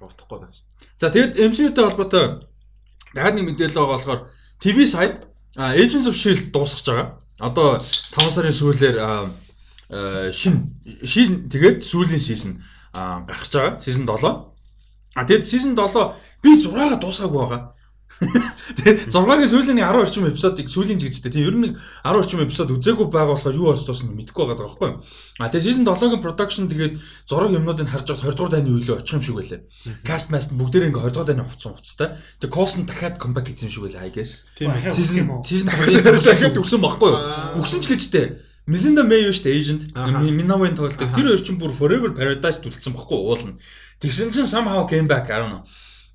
[0.00, 0.54] Утахгүй байна.
[0.98, 2.24] За тэгэд MCU-тэй холбоотой
[3.14, 4.20] дахиад нэг мэдээлэл байгаа болохоор
[4.58, 5.16] TV side
[5.56, 7.06] Agents of Shield дуусгаж байгаа.
[7.38, 8.96] Одоо 5 сарын сүүлээр
[10.34, 10.74] шин
[11.06, 12.52] шин тэгээд сүүлийн season
[12.94, 13.78] гарч байгаа.
[13.78, 14.50] Season 7.
[15.14, 17.77] А тэгэд season 7 би 6-аа дуусгаагүй байгаа.
[18.18, 21.30] Тэгээ 6-гийн сүүлийн 10 орчим эпизодыг сүүлийн жигчтэй.
[21.30, 21.70] Тийм ер нь
[22.02, 24.98] 10 орчим эпизод үзээгүй байгаа болохоор юу болж дуусна мэдэхгүй байгаа байхгүй юу.
[25.38, 26.98] А тэгээ season 7-гийн production тэгээд
[27.30, 29.60] зураг юмнуудыг харж байгаад 20 дугаар дайны үеэлөө очих юм шиг байлаа.
[30.02, 32.08] Cast mast бүгдээр ингээ 20 дугаар дайны хувцсан хувцтай.
[32.42, 34.50] Тэгээ Coulson дахиад comeback хийсэн юм шиг байлаа I guess.
[34.58, 37.22] Тийм Season season 2-ын дахиад өгсөн байхгүй юу.
[37.62, 38.26] Өгсөн ч гэжтэй.
[38.68, 39.88] Melinda May юу штэ agent.
[39.94, 40.98] Minawin тоглолт.
[40.98, 43.56] Тэр хоёр чинь бүр Forever Paradise төлсөн байхгүй уулна.
[44.02, 45.64] Тэгсэн чинь somehow came back I don't know.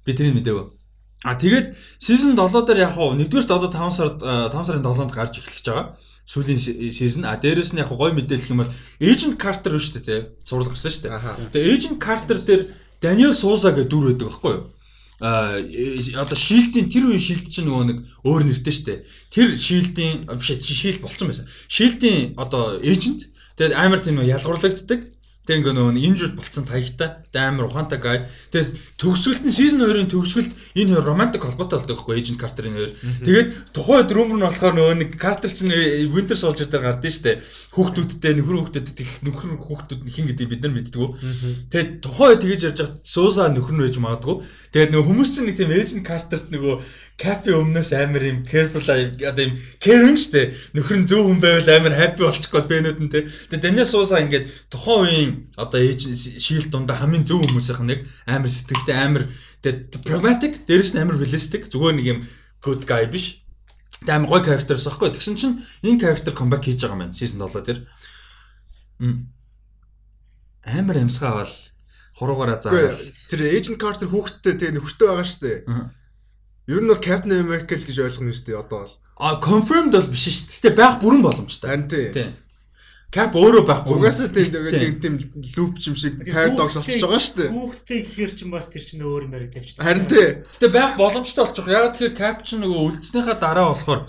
[0.06, 0.83] Би тэрийг мэдээгүй.
[1.24, 5.40] А тэгээд season 7 дээр яг хуу нэгдүгээр одоо 5 сард 5 сарын 7-нд гарч
[5.40, 5.96] эхлэж байгаа.
[6.28, 6.60] Сүүлийн
[6.92, 7.24] season.
[7.24, 10.22] А дээрэс нь яг гой мэдээлэх юм бол Agent Carter шүү дээ тий.
[10.44, 11.52] Сурал гарсан шүү дээ.
[11.56, 12.62] Тэгээд Agent Carter дээр
[13.00, 14.64] Daniel Souza гэдэг дүр байдаг байхгүй юу?
[15.24, 17.98] а одоо шилдийн тэр үеийн шилд чинь нөгөө нэг
[18.28, 18.94] өөр нэртэй штэ.
[19.32, 21.48] Тэр шилдийн биш шилд болцсон байсан.
[21.72, 25.13] Шилдийн одоо эйжент тэгээд амар тийм ялгуурлагддаг.
[25.44, 27.20] Тэг ингээ нөгөө injured болцсон таягтай.
[27.36, 28.24] Амар ухаантай guy.
[28.48, 32.92] Тэг төгсгөлт нь season 2-ын төгсгөлт энэ хоёр romantic холбоотой болдог байхгүй Agent Carter-ын хоёр.
[33.28, 35.76] Тэгээд тухайн үед rumor нь болохоор нөгөө нэг Carter чинь
[36.16, 37.44] Winter Soldier дээр гардыг штэ.
[37.76, 41.12] Хүүхдүүдтэй нөхөр хүүхдүүдэд их нөхөр хүүхдүүд хин гэдэг бид нар мэддэг.
[41.76, 44.48] Тэгээд тухайн үед тэгэж ярьж хат Сууса нөхөр нь байж магадгүй.
[44.72, 46.76] Тэгээд нөгөө хүмүүс чинь нэг тийм Agent Carter-т нөгөө
[47.24, 51.96] Капи өмнөөс амар юм careful одоо юм caring штэ нөхөр нь зөв хүн байвал амар
[51.96, 53.24] happy болчих гээд бэнүүд нь те.
[53.48, 56.12] Тэгээ Даниэл Сууса ингээд тухайн үеийн одоо ээж
[56.44, 59.24] шийл дундаа хамгийн зөв хүмүүсийнх нэг амар сэтгэлтэй амар
[59.64, 62.20] тэгээ pragmatic дээрэс нь амар realistic зүгээр нэг юм
[62.60, 63.40] good guy биш.
[64.04, 65.16] Тэгээ амар гоё character-с аахгүй.
[65.16, 67.80] Тэгсэн чинь энэ character comeback хийж байгаа маань season 7 дээр.
[70.68, 71.54] Амар амсгаа бол
[72.20, 73.00] хуруугаараа заавал.
[73.32, 75.52] Тэр Agent Carter хүүхдтэй тэгээ нөхөртэй байгаа штэ.
[76.68, 78.96] Ер нь бол Captain America л гэж ойлгоно шүү дээ одоо бол.
[79.20, 80.56] А confirmed бол биш шүү дээ.
[80.64, 81.68] Гэтэ байх бүрэн боломжтой.
[81.68, 82.32] Харин тий.
[83.12, 84.00] Cap өөрөө байх бүрэн.
[84.00, 85.20] Угаасаа тий нэг тийм
[85.60, 87.50] loop юм шиг paradox болчихж байгаа шүү дээ.
[87.52, 89.84] Хүүхдээ гэхэр чинь бас тэр чинь өөр юм яриг тавьчихсан.
[89.84, 90.28] Харин тий.
[90.40, 91.68] Гэтэ байх боломжтой болчих.
[91.68, 94.02] Яг тэгэхээр Cap чинь нөгөө үлдснийхаа дараа болохоор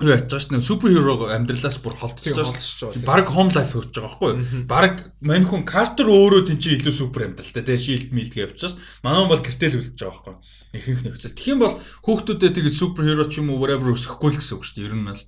[0.00, 3.04] юу яаж байгаа ш нь суперхиро амьдралаас бүр холдчихж байгаа.
[3.04, 4.64] Бараг home life өгч байгаа байхгүй юу?
[4.64, 8.80] Бараг мань хүн Картер өөрөө тэн чинь илүү супер амьдралтай тий шилд милд гэж явчихсан.
[9.04, 10.59] Манай бол картел үлдэж байгаа байхгүй юу?
[10.70, 11.34] Ихэнх нөхцөл.
[11.34, 11.74] Тэгэх юм бол
[12.06, 14.86] хүүхдүүдэд тэгээд суперхиро ч юм уу whatever өсөхгүй л гэсэн үг шүү дээ.
[14.86, 15.24] Ер нь бол.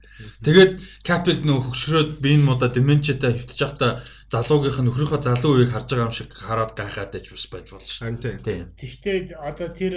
[0.47, 3.93] Тэгээд Капиг нөө хөгшрөөд биен муда деменчатай хөвтөж явахдаа
[4.31, 7.90] залуугийнх нь нөхрийнхөө залуу үеийг харж байгаа юм шиг хараад гайхаад байж бас байж болно
[7.90, 8.39] шүү дээ.
[8.47, 8.66] Тийм.
[8.78, 9.94] Тэгвэл одоо тэр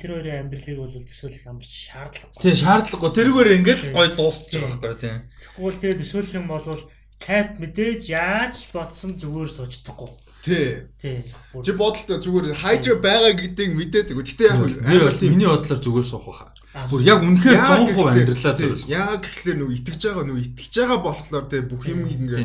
[0.00, 2.40] тэр хоёрын амьдралыг бол төсөөлөх юм биш шаардлагагүй.
[2.42, 3.10] Тийм шаардлагагүй.
[3.12, 5.18] Тэрүүгээр ингээл гой дуусчих байгаа байхгүй тийм.
[5.54, 6.80] Тэгвэл тэгээд төсөөлөх юм бол
[7.18, 10.10] Кап мэдээж яаж бодсон зүгээр суучдаггүй.
[10.42, 10.86] Тий.
[11.02, 11.24] Тий.
[11.64, 14.26] Чи бодолтой зүгээр хайж байгаа гэдгийг мэдээд өгөө.
[14.26, 16.54] Гэтэ яг амар тийм миний бодлоор зүгээр суух баха.
[16.90, 18.78] Бүр яг үнэхээр 100% амьдралаа зөв.
[18.86, 22.44] Яг гэхлээр нөгөө итгэж байгаа нөгөө итгэж байгаа болохоор тий бүх юм ингээ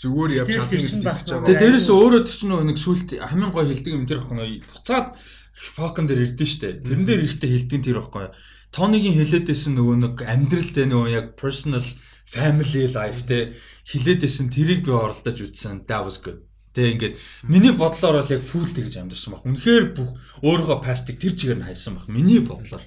[0.00, 1.46] зүгээр явж чадна гэж итгэж байгаа.
[1.46, 5.06] Тэгээ дээрэс өөрөө тэр чинь нэг сүулт хамгийн гой хилдэг юм тэр ахгүй буцаад
[5.56, 6.84] Falcon дээр ирдэ штэ.
[6.84, 8.28] Тэрэн дээр ихтэй хилдэг тэр ахгүй.
[8.76, 11.84] Тоныгийн хэлээдсэн нөгөө нэг амьдралтэй нөгөө яг personal
[12.28, 13.56] family life те
[13.88, 15.88] хилээдсэн тэрийг би оролдож үзсэн.
[15.88, 16.44] That was good.
[16.76, 17.14] Тэ ингээд
[17.48, 19.48] миний бодлоор бол яг фүүлтэй гэж амьдсан баг.
[19.48, 20.10] Үнэхээр бүх
[20.44, 22.04] өөрийнхөө пастик тэр чигээр нь хайсан баг.
[22.12, 22.84] Миний бодлоор.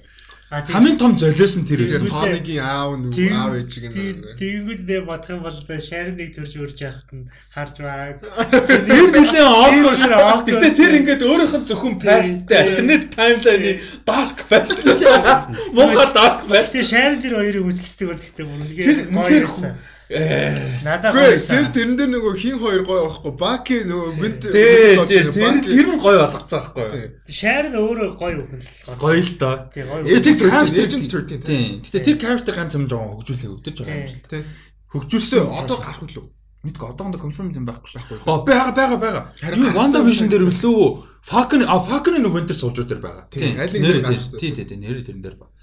[0.50, 2.10] Хамгийн том золиос нь тэр байсан.
[2.10, 4.34] Тоныгийн аав нүг аав ээжиг нь.
[4.34, 8.18] Тэгэнгүүт нэ бодох юм бол шарныг төрж үрж яхад нь харж байгаа.
[8.18, 10.18] Тэр нэлээ awkward шээ.
[10.50, 13.72] Гэтэ тэр ингээд өөрийнх нь зөвхөн pastтэй alternate timeline-ы
[14.02, 15.22] dark past шээ.
[15.78, 16.74] Муухай dark past.
[16.74, 19.78] Тэр шарн тэр хоёрыг үзэлдэг бол гэтээ бүр үнэхээр гоё байсан.
[20.10, 21.38] Надад гоё.
[21.38, 23.32] Тэр тэрэн дээр нөгөө хин хоёр гоё байхгүй.
[23.38, 27.14] Баки нөгөө винт тэр тэр нь гоё болгоцсон байхгүй.
[27.30, 28.58] Шаар нь өөрөө гоё өгнө.
[28.98, 29.70] Гоё л доо.
[29.70, 31.46] Agent 13, Agent 13.
[31.46, 31.78] Тийм.
[31.86, 34.26] Гэтэ тэр character ганц юм жоо хөгжүүлээ өгдөж байгаа юм шиг.
[34.26, 34.42] Тийм.
[34.90, 36.26] Хөгжүүлсэн одоо гарах үлээ.
[36.60, 38.18] Мэдгүй одоохондоо confirm юм байхгүй шахгүй.
[38.26, 39.24] Оо байгаа байгаа байгаа.
[39.38, 43.30] Харин Wanda Vision дээр өглөө Falcon а Falcon нэг Winter Soldier дээр байгаа.
[43.30, 43.56] Тийм.
[43.62, 44.42] Аль нэг гарах шүү.
[44.42, 45.54] Тийм тийм нэрээ тэрэн дээр байна.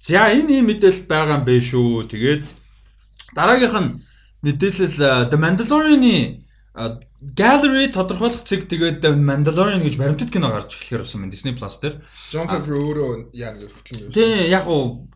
[0.00, 2.08] За энэ юм мэдээлэл байгаа юм бэ шүү.
[2.08, 2.46] Тэгээд
[3.34, 3.90] Дараагийнх нь
[4.46, 6.46] мэдээлэл The Mandalorian-ы
[7.34, 11.74] gallery тодорхойлох цэг тэгээд The Mandalorian гэж баримтат кино гарч эхлэхээр болсон байна Disney Plus
[11.82, 11.98] дээр.
[12.30, 14.12] John Favreau өөрөө яа нэг хөтлөн юм.
[14.14, 15.10] Тийм яг уу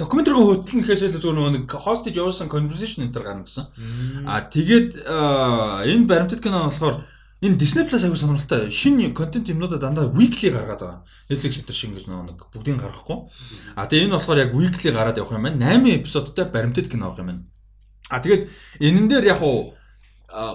[0.00, 3.64] докюментари хөтлөн гэхээс илүү зүгээр нэг hostage явуулсан conversation энэ төр гарна гэсэн.
[4.24, 7.04] А тэгээд энэ баримтат кино болохоор
[7.44, 8.70] энэ Disney Plus аягүй сонирхолтой.
[8.70, 11.04] Шинэ контент юмнуудаа дандаа weekly гаргаад байгаа.
[11.28, 13.18] Netflix дээр шиг ингэж нэг бүгдийг гаргахгүй.
[13.76, 15.76] А тэгээ энэ болохоор яг weekly гараад явах юм байна.
[15.76, 17.44] 8 эпизодтай баримтат кино авах юм байна.
[18.08, 18.48] А тэгээд
[18.80, 19.76] энэн дээр яг уу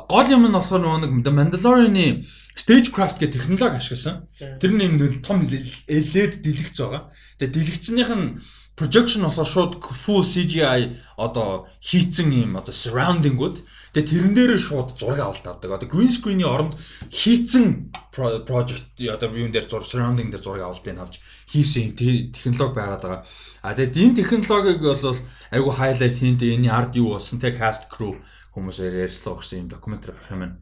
[0.09, 2.25] гол юм нь болохоор нэг Mandalorian-ы
[2.55, 4.27] Stagecraft гэх технологи ашигласан.
[4.59, 7.13] Тэр нь энэ том LED дэлгэц байгаа.
[7.39, 8.41] Тэгээ дэлгэцнийх нь
[8.75, 15.19] projection болохоор шууд full CGI одоо хийцэн юм одоо surrounding-ууд тэгээ тэрэн дээр шууд зураг
[15.19, 15.72] авалт авдаг.
[15.72, 16.73] Одоо green screen-ийн оронд
[17.11, 21.19] хийцэн project одоо юун дээр зураг surrounding дээр зураг авалтыг авч
[21.51, 23.22] хийсэн технологи байгаад байгаа.
[23.61, 25.19] А тэгээд энэ технологиг бол
[25.51, 28.15] айгүй highlight хийн дээ энэ арт юу болсон те cast crew
[28.55, 30.57] хүмүүсээр ярьслаа гэсэн юм докюментари film байна.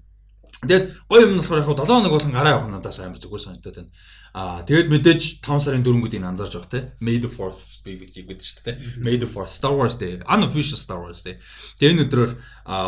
[0.61, 3.91] Тэгээд гоё юм болохоор яг 7 хоног болон гараа явах надаас амар зүгээр санагдаад байна.
[4.33, 6.81] Аа тэгээд мэдээж 5 сарын 4-нд энэ анзаарч байгаа те.
[7.01, 8.77] May the Force be with you гэдэг шүү дээ.
[9.01, 11.41] May the Force Star Wars Day, unofficial Star Wars Day.
[11.81, 12.31] Тэгээд энэ өдрөөр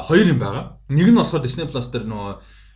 [0.05, 0.77] хоёр юм байгаа.
[0.93, 2.33] Нэг нь болохоор Disney Plus дээр нөгөө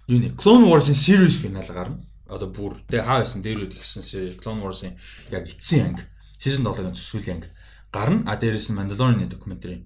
[0.10, 2.02] юу нэ Clone Wars-ын series finale гарна.
[2.26, 4.02] Одоо бүр тэг хаа байсан дээр үд гисэн
[4.42, 4.98] Clone Wars-ын
[5.30, 6.04] яг эцсийн анги
[6.42, 7.50] season 7-гийн сүүлийн анги
[7.94, 8.26] гарна.
[8.26, 9.86] А дээрээс нь Mandalorian-ы докюментари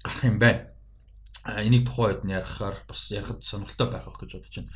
[0.00, 0.73] гарах юм байна.
[1.44, 4.70] А энийг тухайн үед нь ярихаар бас ярихад сонирхолтой байх гэж бодож байна.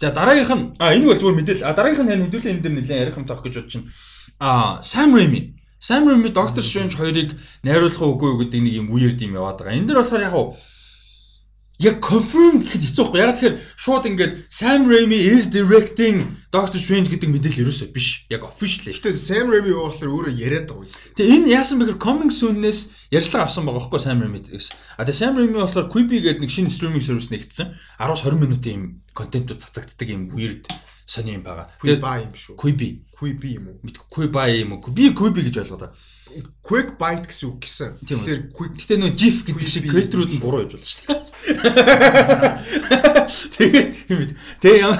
[0.00, 1.68] За дараагийнх нь а энэ бол зүгээр мэдээлэл.
[1.68, 3.90] А дараагийнх нь харин хөдөлгөөний энэ дэр нэлээд ярих юм таах гэж бодож байна.
[4.40, 4.50] А
[4.82, 5.40] Sam Raimi.
[5.78, 9.76] Sam Raimi Doctor Strange хоёрыг найруулах уугүй юу гэдэг нэг юм weird юм яваад байгаа.
[9.76, 10.34] Энэ дэр болохоор яг
[11.82, 13.20] яг confirm гэхэд хэцүү байхгүй.
[13.20, 18.30] Яг тэгэхээр шууд ингээд Sam Raimi is directing Doctor Strange гэдэг мэдээлэл ерөөсөө биш.
[18.30, 18.94] Яг officially.
[18.94, 21.18] Гэтэ Sam Raimi юу болохоор өөрөө яриад байгаа юм шүү.
[21.18, 24.74] Тэгээ энэ яасан бэхээр coming soon-нээс ярьцлага авсан байгаа байхгүй Sam Raimi гэсэн.
[24.94, 27.74] А тэгээ Sam Raimi болохоор Quibi гэдэг нэг шинэ streaming service нэгтсэн.
[27.98, 28.84] 10-20 минутын юм
[29.18, 30.70] контентууд цацагддаг юм weird
[31.06, 31.68] сони юм байгаа.
[31.98, 32.54] Ба юм шүү.
[32.54, 33.02] Quibi.
[33.10, 33.76] Quibi юм уу?
[34.08, 34.94] Quibi ба юм уу?
[34.94, 36.13] Би Quibi гэж ойлгоод байгаа.
[36.64, 37.90] Quick bite гэсэн үг гэсэн.
[38.08, 41.28] Тэгэхээр quick гэтээ нөө GIF гэдэг шиг креаторууд нь буруу хийж болно шүү дээ.
[43.54, 44.32] Тэгээд юм бид.
[44.64, 44.96] Тэгээ яа.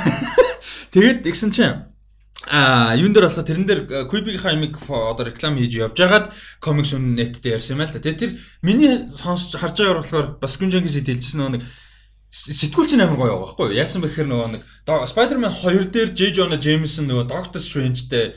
[0.92, 1.94] Тэгээд тэгсэн чинь
[2.44, 6.28] А юун дээр болохоор тэрэн дээр Quibi-ийн имиг одоо реклам хийж явж байгаад
[6.60, 8.05] Comics Net дээр ярьсан юм л та.
[8.05, 11.64] Тэгээ тэр миний сонсч харж байгаагаар болохоор бас Гүнжэнгээс хэлжсэн нэг
[12.35, 13.78] сэтгүүл чинь амар гоё байгаа байхгүй юу?
[13.78, 14.62] Яасан бэхээр нөгөө нэг
[15.06, 16.20] Spider-Man 2 дээр J.
[16.35, 18.35] Jonah Jameson нөгөө Doctor Strange-тэй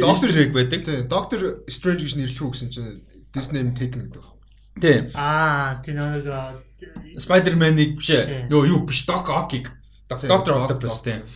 [0.00, 0.80] Doctor Strange байдаг.
[0.88, 2.96] Тийм, Doctor Strange гэж нэрлэх үү гэсэн чинь
[3.36, 4.32] Disney юм taken гэдэг байна.
[4.80, 5.02] Тийм.
[5.12, 8.48] Аа, тийм нөгөө Spider-Man-ыг биш ээ.
[8.48, 9.68] Нөгөө юу биш Doc Ock-ыг
[10.08, 11.28] Doctor Octopus тийм.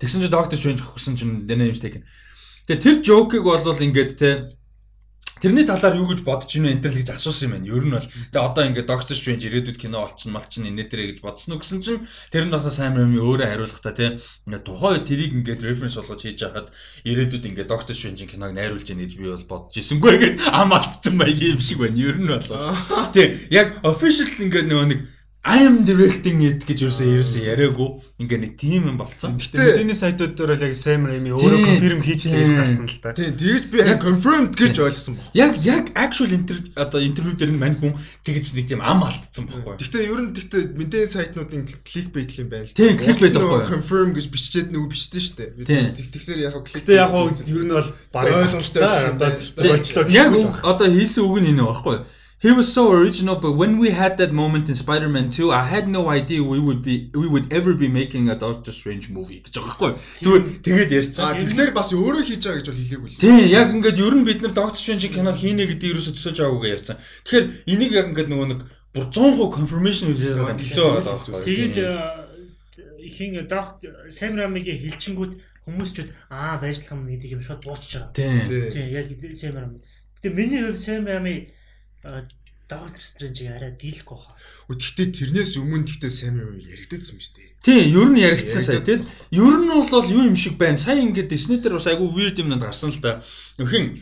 [0.00, 2.00] Тэгсэн чинь Doctor Strange өгсөн чинь Name's Taken.
[2.64, 4.48] Тэгээ тэр joke-ыг бол ингээд те
[5.42, 7.70] Тэрний талаар юу гэж бодож ийнө энэ төр л гэж асуусан юм байна.
[7.74, 11.18] Ер нь бол тэгээ одоо ингээд Doctor Strange ирээдүйд кино олчин малчин энэ төрөө гэж
[11.26, 14.10] бодсон уу гэсэн чинь тэр нь болохоор Sam Raimi өөрөө хариулахдаа тий
[14.46, 16.68] ингээд тухайн тэрийг ингээд референс болгож хийж байхад
[17.02, 21.14] ирээдүйд ингээд Doctor Strange-ийн киног найруулж яах гэж би бол бодож ирсэнгүй гэж ам алдсан
[21.18, 21.98] байг юм шиг байна.
[21.98, 22.46] Ер нь бол
[23.10, 25.00] тий яг official ингээд нөгөө нэг
[25.46, 27.88] I am directing it гэж юусэн ерөөсөө яриаггүй.
[28.16, 29.36] Ингээ нэг тийм юм болцсон.
[29.36, 32.96] Гэтэ мэдээний сайтууд дээр бол яг Sam Raimi өөрөө confirm хийж л гэж гарсан л
[33.04, 33.12] та.
[33.12, 35.28] Тийм, тэгэж би яг confirmed гэж ойлгосон баг.
[35.36, 36.32] Яг яг actual
[36.80, 37.92] одоо интервью дээр нь мань хүн
[38.24, 39.76] тэгэж нэг тийм ам алдсан байхгүй.
[39.84, 42.72] Гэтэ ер нь гэтэ мэдээний сайтнуудын clickbait юм байна л.
[42.72, 43.68] Тийм, clickbait байхгүй.
[43.68, 45.92] Confirm гэж биччихэд нөгөө бичсэн шүү дээ.
[46.08, 46.88] Тэгэхээр яг click.
[46.88, 48.80] Гэтэ яг ер нь бол бараг ойлгомжтой
[49.12, 49.28] одоо
[49.60, 50.08] болчлоо.
[50.08, 50.32] Яг
[50.64, 52.23] одоо хийсэн үг нь энэ байхгүй.
[52.44, 55.88] He was so original, but when we had that moment in Spider-Man 2, I had
[55.88, 59.54] no idea we would be we would ever be making a Doctor Strange movie гэж
[59.60, 60.42] байгаа байхгүй.
[60.66, 61.24] Тэгээд ярьцсан.
[61.24, 63.16] А тэгэхээр бас өөрөө хийж байгаа гэж бол хэлээгүй л.
[63.24, 66.68] Тийм, яг ингээд ер нь бид нар Doctor Strange кино хийнэ гэдэг ерөөсө төсөөлж байгаагүй
[66.68, 66.96] ярьсан.
[67.24, 68.60] Тэгэхээр энийг яг ингээд нөгөө нэг
[68.92, 71.48] бүр 100% confirmation хийж байгаа хэлцээ байгаа.
[71.48, 71.74] Тэгээд
[73.08, 73.32] хин
[74.12, 75.32] Sam Raimi-гийн хэлчингүүд
[75.64, 78.12] хүмүүсчүүд аа байжлах юм гэдэг юм шууд дуусч байгаа.
[78.12, 78.44] Тийм,
[78.92, 79.80] яг Sam Raimi.
[80.20, 81.48] Гэтэ миний хувьд Sam Raimi
[82.64, 84.36] Doctor Strange арай дийлэхгүй хаа.
[84.72, 87.48] Гэхдээ тэрнээс өмнө гэхдээ сайн юм яригдсан шүү дээ.
[87.60, 89.04] Тийм, ер нь яригдсан сая тийм.
[89.32, 90.80] Ер нь бол юу юм шиг байна.
[90.80, 93.20] Сайн ингээд Disney дээр бас айгүй weird юм надад гарсан л да.
[93.60, 94.00] Нөхөн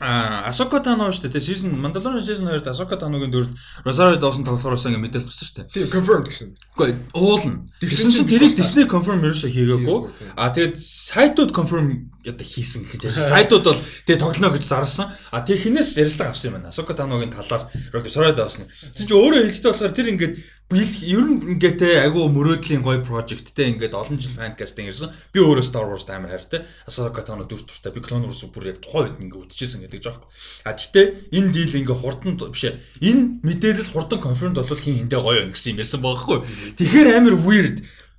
[0.00, 1.44] А Асока Тано шүү дээ.
[1.44, 3.52] Season Mandalorian season 2-д Асока Таногийн дөрөвд
[3.84, 5.66] Rosario Dawson тоглохоорсон ингэ мэдээлэл гарсан шүү дээ.
[5.76, 6.48] Тийм, confirmed гэсэн.
[6.72, 7.68] Үгүй, уулна.
[7.84, 9.98] Тэгсэн чинь тэрийг Disney confirm ерөөсөө хийгээгүй.
[10.40, 13.28] А тэгээд сайтууд confirm одоо хийсэн гэж байна.
[13.28, 15.12] Сайтууд бол тэгээд тоглоно гэж зарласан.
[15.28, 16.72] А тэг хинээс ярилцлага авсан юм байна.
[16.72, 18.64] Асока Таногийн талаар Rosario Dawson.
[18.68, 20.34] Тэгсэн чинь өөрөө хэлэхдээ болохоор тэр ингээд
[20.70, 25.10] ер нь ингээд те агуу мөрөөдлийн гоё project те ингээд олон жил фанкастинг ирсэн.
[25.34, 26.62] Би өөрөө Star Wars амар хайртай.
[26.86, 27.90] Асока Тано дүр туртай.
[27.90, 30.30] Би Clone Wars бүр яг тухайн үед ингээд үзчихсэн гэдэг жаахгүй.
[30.62, 32.78] А гэхдээ энэ дийл ингээ хурдан биш ээ.
[33.02, 36.38] Энэ мэдээлэл хурдан конференц болвол хин эндээ гоё юм гэсэн юм ярьсан байгаа хгүй.
[36.78, 37.76] Тэгэхээр амар weird.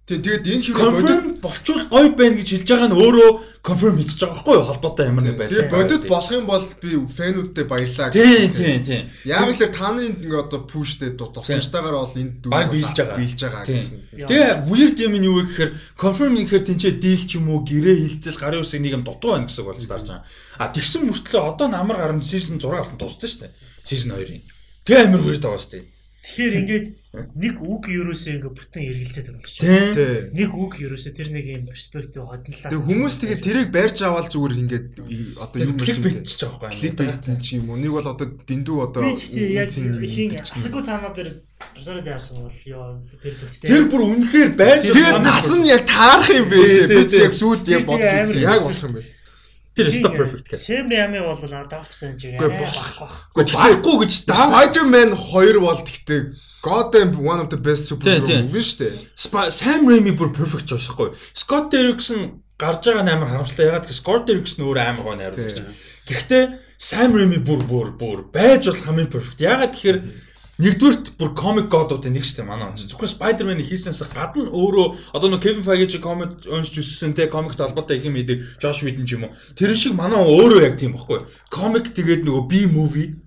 [0.09, 3.29] Тэгээд энэ хэрэг бодит болчвол гоё байна гэж хэлж байгаа нь өөрөө
[3.61, 5.53] конферм хийж байгаа байхгүй юу холбоотой ямар нэг байлаа.
[5.53, 8.09] Тэгээд бодит болох юм бол би фэнүүдтэй баярлаа.
[8.09, 9.03] Тийм тийм тийм.
[9.29, 13.17] Яг л та нарын ингээ одоо пуштэй тусламжтайгаар бол энд баг биелж байгаа.
[13.21, 13.99] Биелж байгаа гэсэн.
[14.25, 17.95] Тэгээ weird юм нь юу вэ гэхээр confirm гэхээр тэнцээ дийл ч юм уу гэрээ
[18.01, 20.25] хилцэл гарын усыг нэг юм дутуу байна гэсэн болж дарж байгаа.
[20.57, 23.53] А тэгсэн мөртлөө одоо намар гарна season 6 алтан дууссан шүү дээ.
[23.85, 24.41] Season 2-ын.
[24.81, 26.00] Тэгээ амар weird байгаа шүү дээ.
[26.22, 26.85] Тэгэхээр ингээд
[27.34, 29.57] нэг үг ерөөсөө ингээд бүтэн эргэлзээд байгаа ч.
[29.57, 29.89] Тий.
[29.98, 30.15] Тий.
[30.38, 32.69] Нэг үг ерөөсөө тэр нэг юм перспектив хотлолаас.
[32.69, 34.88] Тэгээ хүмүүс тэгээ тэрийг барьж аваад зүгээр ингээд
[35.41, 36.77] одоо юм бит ч байгаа юм.
[36.77, 37.81] клик бит ч юм уу.
[37.81, 39.02] Нэг бол одоо дэндүү одоо
[40.45, 41.30] асагу таанаа дээр
[41.73, 43.65] просород явсан бол ёо перфекттэй.
[43.65, 46.85] Тэр бүр үнэхээр байж Тэгээд нас нь яг таарах юм бэ.
[46.85, 48.45] Би ч яг сүүлд яг Тэр үзсэн.
[48.45, 49.10] Яг болох юм байна.
[49.76, 50.60] Тэр stop perfect гэх.
[50.60, 52.35] Сэм ями бол ч зэн чиг.
[52.38, 52.91] Үгүй, болох.
[52.99, 53.15] бах.
[53.35, 54.38] Гэхдээ байхгүй гэж даа.
[54.52, 56.22] Spider-Man 2 бол тэгтээ
[56.61, 58.41] Goddamn one of the best superhero Тий, тий.
[58.45, 58.77] movie шүү
[59.18, 59.49] дээ.
[59.49, 61.15] Sam Raimi бүр perfect ч байхгүй.
[61.34, 63.65] Scott Derrickson гарч байгаа нь амар харамсалтай.
[63.65, 65.57] Ягаад гэвэл Scott Derrickson өөрөө амар гоо найруулагч.
[66.06, 66.43] Гэхдээ
[66.77, 69.41] Sam Raimi бүр бүр бүр байж болох хамгийн perfect.
[69.41, 69.98] Ягаад тэгэхээр
[70.61, 72.85] нэгдүгürt бүр comic god-уудын нэг дээ манай онц.
[72.85, 77.57] Зөвхөн Spider-Man-ийг хийснээс гадна өөрөө одоо нэг Kevin Feige чи comic уншиж үссэн те comic
[77.57, 79.35] талбартай их юм идэг Josh Whedon ч юм уу.
[79.57, 81.25] Тэр шиг манай өөрөө яг тийм байхгүй.
[81.49, 83.17] Comic тэгээд нөгөө B movie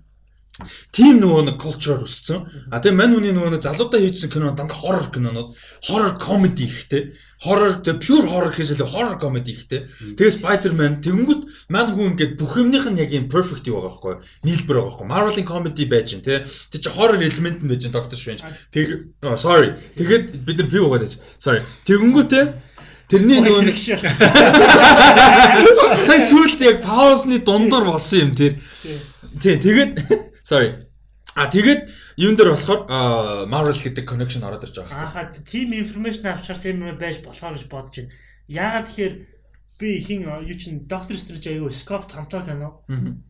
[0.95, 2.47] тийм нөгөө нэг culture өссөн.
[2.71, 5.51] А тэгээ мань хүний нөгөө нэг залуудаа хийжсэн кино дандаа horror кинонууд,
[5.91, 7.11] horror comedy ихтэй.
[7.43, 9.83] Horror тэгээ pure horror илүү horror comedy ихтэй.
[10.15, 14.15] Тэгээ Spider-Man тэгэнгүүт мань хүн ингээд бүх юмных нь яг юм perfect юу байгаа байхгүй.
[14.47, 15.07] Нийлбэр байгаа байхгүй.
[15.11, 16.39] Marvel-ийн comedy байж гэн тий.
[16.71, 18.47] Тэг чи horror element нь байж гэн Doctor Strange.
[18.71, 19.75] Тэг sorry.
[19.99, 21.19] Тэгээд бид нар view угаад байж.
[21.37, 21.59] Sorry.
[21.83, 22.75] Тэгэнгүүтээ
[23.05, 23.77] Тэрний нөгөө нэг
[26.01, 28.57] сая сүулт яг паузны дундуур болсон юм тэр.
[29.37, 30.01] Тий, тэгээд
[30.45, 30.85] sorry.
[31.35, 32.87] А тэгээд юун дээр болохоор
[33.51, 35.09] Marvel гэдэг connection ороод ирж байгаа.
[35.09, 38.15] Аахад тийм информашн авчаар сэм байж болохоор гэж бодож байна.
[38.47, 39.13] Яагаад тэгэхээр
[39.75, 42.85] би хин юу чин доктор Стрэндж аягүй scope хамтаа кино.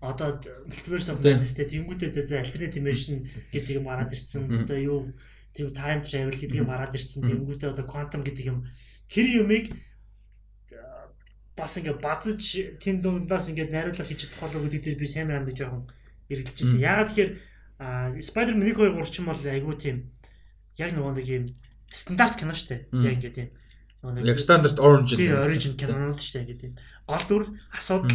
[0.06, 0.38] Одоо
[0.70, 4.46] multiverse of madness-тэй тэнгуүтэй дээр alternate dimension гэдэг юм гараад ирсэн.
[4.62, 5.00] Одоо юу
[5.58, 7.26] тийм time travel гэдэг юм гараад ирсэн.
[7.26, 8.70] Тэнгуүтэй одоо quantum гэдэг юм
[9.10, 9.74] тэр юмыг
[11.58, 12.44] бас ингээ базж
[12.84, 15.90] тэн дундаас ингээ найруулга хийж чадах болов гэдэг дээр би сайн амар жоохон
[16.30, 16.81] эргэлдэж ирсэн.
[16.81, 17.31] Яагаад тэгэхээр
[18.23, 19.97] Spider-Man 1 2 3 ч юм бол айгүй тийм
[20.80, 21.43] яг нөгөө нэг юм
[21.91, 22.88] стандарт кино штэ.
[22.91, 23.03] Мгм.
[23.03, 23.49] Яг ингээ тийм
[24.06, 25.18] Яг standard origin.
[25.18, 26.73] тийм origin кинонууд штэ ингээ тийм
[27.10, 27.43] гол дүр
[27.73, 28.14] асуудал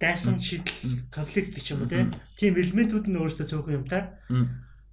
[0.00, 2.08] дайсан шийдэл конфликт гэх юм уу тийм
[2.40, 4.16] тийм элементүүд нь өөрөөсөө цөөхөн юм та.
[4.32, 4.48] Мм.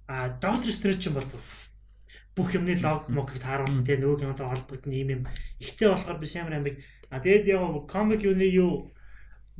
[0.06, 1.28] А доктор Стрэндж ч юм бол
[2.36, 5.22] бүх юмны лог мокийг тааруулсан тийм нөгөө кинотой холбогдсон юм юм
[5.62, 6.76] ихтэй болохоор би амар амиг
[7.08, 8.90] а тэгээд яг комик юуны юу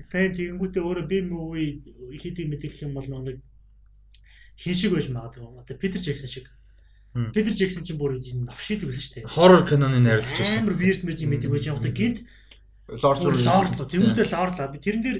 [0.03, 1.71] фэн тэгэнгүүтээ өөрөө би movie
[2.19, 3.39] хийдэг мэдэх юм бол нэг
[4.59, 5.47] хин шиг байж магадгүй.
[5.61, 6.47] Одоо Питер Джексон шиг.
[7.15, 9.31] Питер Джексон ч бүр энэ навшидаг байсан шүү дээ.
[9.39, 10.67] Horror киноны найруулагч байсан.
[10.67, 11.95] Амар weird мэд юм мэддэг байж байгаа.
[11.95, 12.19] Гинт
[12.91, 13.87] Lord бүр лорд лоо.
[13.87, 14.69] Тэнгүүдээ лорд лаа.
[14.75, 15.19] Би тэрэн дээр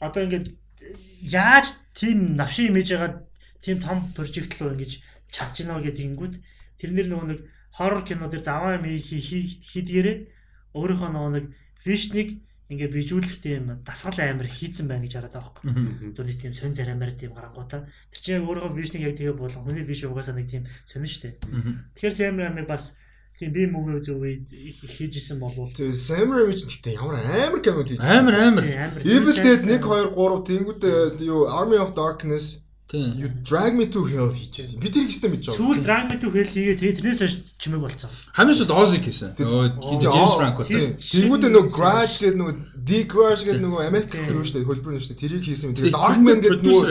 [0.00, 0.46] одоо ингээд
[1.28, 3.28] яаж тийм навшин имиж байгаа
[3.60, 6.34] тийм том прожект руу ингэж чадж гинэ гэдэг ингүүд
[6.80, 7.40] тэрнэр нөгөө нэг
[7.76, 10.16] хоррор кино дээр заваа юм хий- хий- хийдгээрээ
[10.74, 11.44] өөрийнхөө нөгөө нэг
[11.84, 15.72] вишнийг ингээ бижүүлэх тийм дасгал амир хийцэн байна гэж хараад байгаа байхгүй.
[15.72, 16.12] Мгм.
[16.12, 17.88] Зөв нэг тийм сонь зарамаар тийм гарангуудаа.
[18.12, 21.40] Тэр чинь өөрийнхөө вишнийг яг тэгээ болгон хүний виш угаасаа нэг тийм сонин штэ.
[21.96, 23.00] Тэгэхээр Сэм Рами бас
[23.40, 28.04] тийм би мөвөө зөв хийжсэн болвол Sam Raimi ч гэхдээ ямар амар кинод хийж.
[28.04, 28.64] Амар амар.
[28.68, 33.20] тийм амар Evil Dead 1 2 3 тэнгүүдээ юу Army of Darkness Тийм.
[33.20, 34.80] You Drag Me to Hell хийчихсэн.
[34.80, 35.84] Би тэр ихтэй мэдэж Сүүл байгаа.
[35.84, 38.08] Drag Me to Hell хийгээ тэгээ тэрнээс хойш чимэг болцсон.
[38.32, 39.36] Хамгийн сүүлд Ozzy хийсэн.
[39.36, 40.64] Хин James Franco.
[40.64, 40.96] тийм.
[40.96, 42.54] Тэнгүүдээ нөгөө Grudge гэдэг нөгөө
[42.88, 44.68] D Grudge гэдэг нөгөө Америк хөрөө шүү дээ.
[44.72, 45.20] Хөлбөр нь шүү дээ.
[45.20, 45.76] Тэрийг хийсэн.
[45.76, 46.88] Тэгээд Тэгээ Darkman гэдэг нөгөө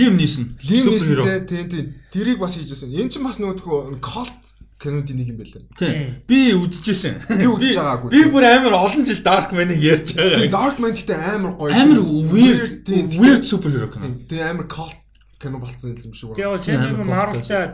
[0.00, 0.44] Liam Neeson.
[0.60, 0.92] Superhero.
[0.96, 2.88] нисэнтэй тийм тийм тэрийг бас хийжсэн.
[2.88, 4.42] Энэ чинь бас нөгөө cult
[4.80, 5.64] кинодын нэг юм байлаа.
[5.76, 6.24] Тийм.
[6.28, 7.14] Би үдчихсэн.
[7.36, 8.08] Би үзэж байгаагүй.
[8.12, 10.48] Би бүр амар олон жил Darkman-ыг ярьж байгаа.
[10.52, 11.72] Darkman гэхдээ амар гоё.
[11.72, 12.00] Амар
[12.32, 12.84] weird
[13.18, 14.08] weird superhero кино.
[14.28, 14.44] тийм.
[14.44, 14.96] Амар cult
[15.40, 16.38] кино болцсон юм шиг байна.
[16.38, 17.64] Тэгээ Сэм амар Marvel-тай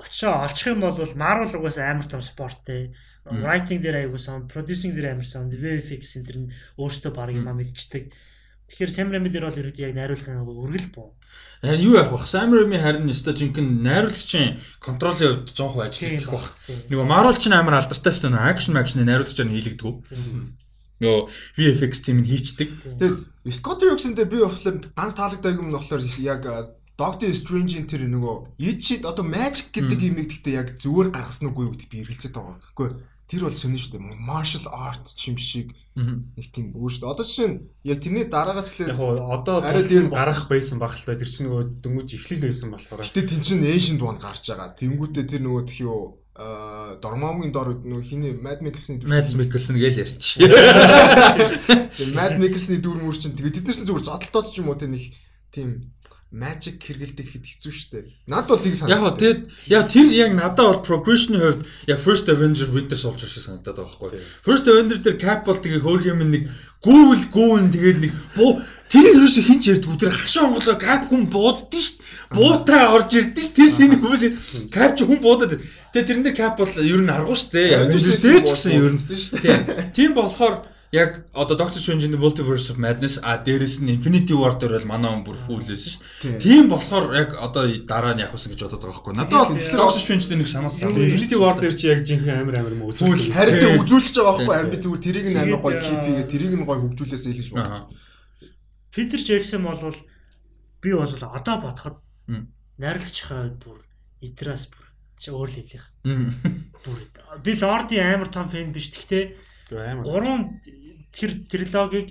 [0.00, 2.94] очоо олчих юм бол Marvel угаасаа амар том спорттэй.
[3.24, 3.44] Мм.
[3.44, 8.12] Writing дээр аягуулсан, producing дээр амарсан, VFX энэ төр нь өөртөө баг юм а мэдчихдэг.
[8.70, 11.18] Тэгэхээр Сэм Рами дээр бол ерөөдөө яг найруулгын үргэл боо.
[11.58, 12.22] Харин юу яах вэ?
[12.22, 16.46] Sam Raimi харин өстой жинхэнэ найруулагчийн контролын хувьд 100% ажиллах бах.
[16.86, 18.46] Нөгөө Marvel ч амар алдартай шүү дээ.
[18.46, 19.94] Action action найруулагчаар нь хийлэгдэггүй.
[21.00, 21.20] Нөгөө
[21.56, 22.68] VFX team нь хийцдэг.
[23.00, 23.16] Тэгээд
[23.56, 26.68] Scott Derrickson-тэй би болохоор ганц таалагдаагүй юм нь болохоор яг а,
[27.00, 31.88] Doctor Strange-ийн тэр нөгөө Itchy одоо Magic гэдэг юмыг гэхдээ яг зүгээр гаргасан юу гэдэг
[31.88, 32.60] би эргэлзээд байгаа.
[32.76, 32.88] Үгүй
[33.30, 34.20] тэр бол сонин шүү дээ.
[34.20, 37.12] Martial art ч юм шиг нэг тийм бүр шүү дээ.
[37.14, 37.58] Одоо жишээ нь
[37.88, 41.30] яг тэрний дараагаас Яг эхлээд хоо одоо Арай дээр гарах байсан баг л та тэр
[41.30, 44.74] чинь нөгөө дөнгөж эхлэл байсан болохоор гэтээ тэн чин Ancient One гарч байгаа.
[44.76, 49.12] Тэнгүүтээ тэр нөгөө тхий юу а Дормамгийн дор нөгөө хиний Mad Max-ийн дүр.
[49.12, 50.40] Mads Mikkelsen гээл ярьч.
[50.40, 54.80] Тэгээ Mad Max-ийн дүр мөр чинь тэгээ тэд нар чинь зүгээр зодолтоод ч юм уу
[54.80, 55.12] тэ нэг
[55.52, 55.84] тийм
[56.30, 58.04] magic хэрэгэлдэг хэд хэцүү дээ.
[58.30, 62.30] Над бол тийг Яг гоо тэгэд яг тэр яг надад бол progression-ийн хувьд яг First
[62.30, 64.22] Avenger Winter Soldier шиг санагдаад байгаа байхгүй.
[64.46, 66.46] First Avenger дээр cap бол тэгээ хөөрх юм нэг
[66.86, 71.26] гүүл гүүн тэгээд нэг буу тэр юу шиг хинч ярьдгүй тэр хашаа онголоо cap хүн
[71.34, 72.38] бууддсан шүү дээ.
[72.38, 74.22] Буутай орж ирдэн ш тэр шинэ хүмүүс
[74.70, 75.58] cap ч хүн буудаад.
[75.90, 77.74] Тэгээ тэрэндээ cap бол ер нь аргу шүү дээ.
[77.82, 79.58] Avengers дээр ч гэсэн ер нь шүү дээ.
[79.90, 80.62] Тийм болохоор
[80.92, 85.10] яг одоо Doctor Strange-ийн Multiverse of Madness а дээрэс нь Infinity War дээр бол манай
[85.10, 86.38] он бүр фүүлсэн шүү дээ.
[86.42, 89.14] Тийм болохоор яг одоо дараа нь явах гэсэн гэж бодоод байгаа байхгүй.
[89.14, 90.90] Надад бол Doctor Strange дээр нэг санаасан.
[90.94, 93.34] Infinity War дээр чи яг жинхэнэ амир амир мөн үзүүл.
[93.34, 94.54] Харин үзүүлчихэж байгаа байхгүй.
[94.54, 97.86] Харин би зүгээр тэрийг нь амир гоё кипигээ тэрийг нь гоё хөгжүүлээсэй л гэж бодлоо.
[98.90, 99.94] Peter Jackson бол
[100.82, 101.96] би бол одоо бодоход
[102.82, 103.78] найрлагчхаа бүр
[104.26, 104.70] идрас
[105.20, 105.86] чи өөр л хэлэх.
[106.80, 106.98] Бүр
[107.44, 108.88] би Lord-ийн амар том фэн биш.
[108.88, 109.36] Гэхдээ
[110.00, 110.64] гурван
[111.12, 112.08] тэр трилогиг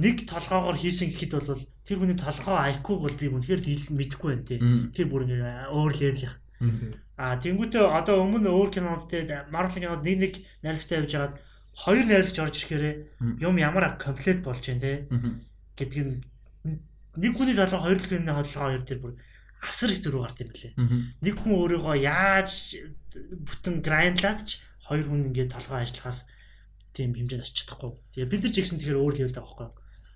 [0.00, 3.60] нэг толгоогоор хийсэн гэхэд бол тэр хүний толгоо IQ бол би үнэхээр
[3.92, 4.58] мэдэхгүй байна тий.
[4.96, 6.36] Тэр бүр ингээ өөр левелийнх.
[7.18, 11.34] Аа тэнгуүтээ одоо өмнө өөр кинонд тий Marvel кинод нэг нэг найрагчтай явж хагаад
[11.74, 12.84] хоёр найрагч орж ирэхээр
[13.42, 14.96] юм ямар комплект болж байна тий.
[16.02, 16.22] нь
[17.18, 19.12] нэг хүний толгой хоёр л хүний толгой хоёр тэр бүр
[19.62, 20.72] асар их зөрүү гард юм билээ.
[21.22, 22.50] Нэг хүн өөрийгөө яаж
[23.46, 24.48] бүтэн грайндлаадч
[24.86, 26.30] хоёр хүн ингээд толгой ажиллахаас
[26.94, 27.92] тийм хэмжээнд очих чадахгүй.
[28.14, 29.68] Тэгээ бид нар ч ихсэн тэгэхээр өөр л хэлдэг байхгүй.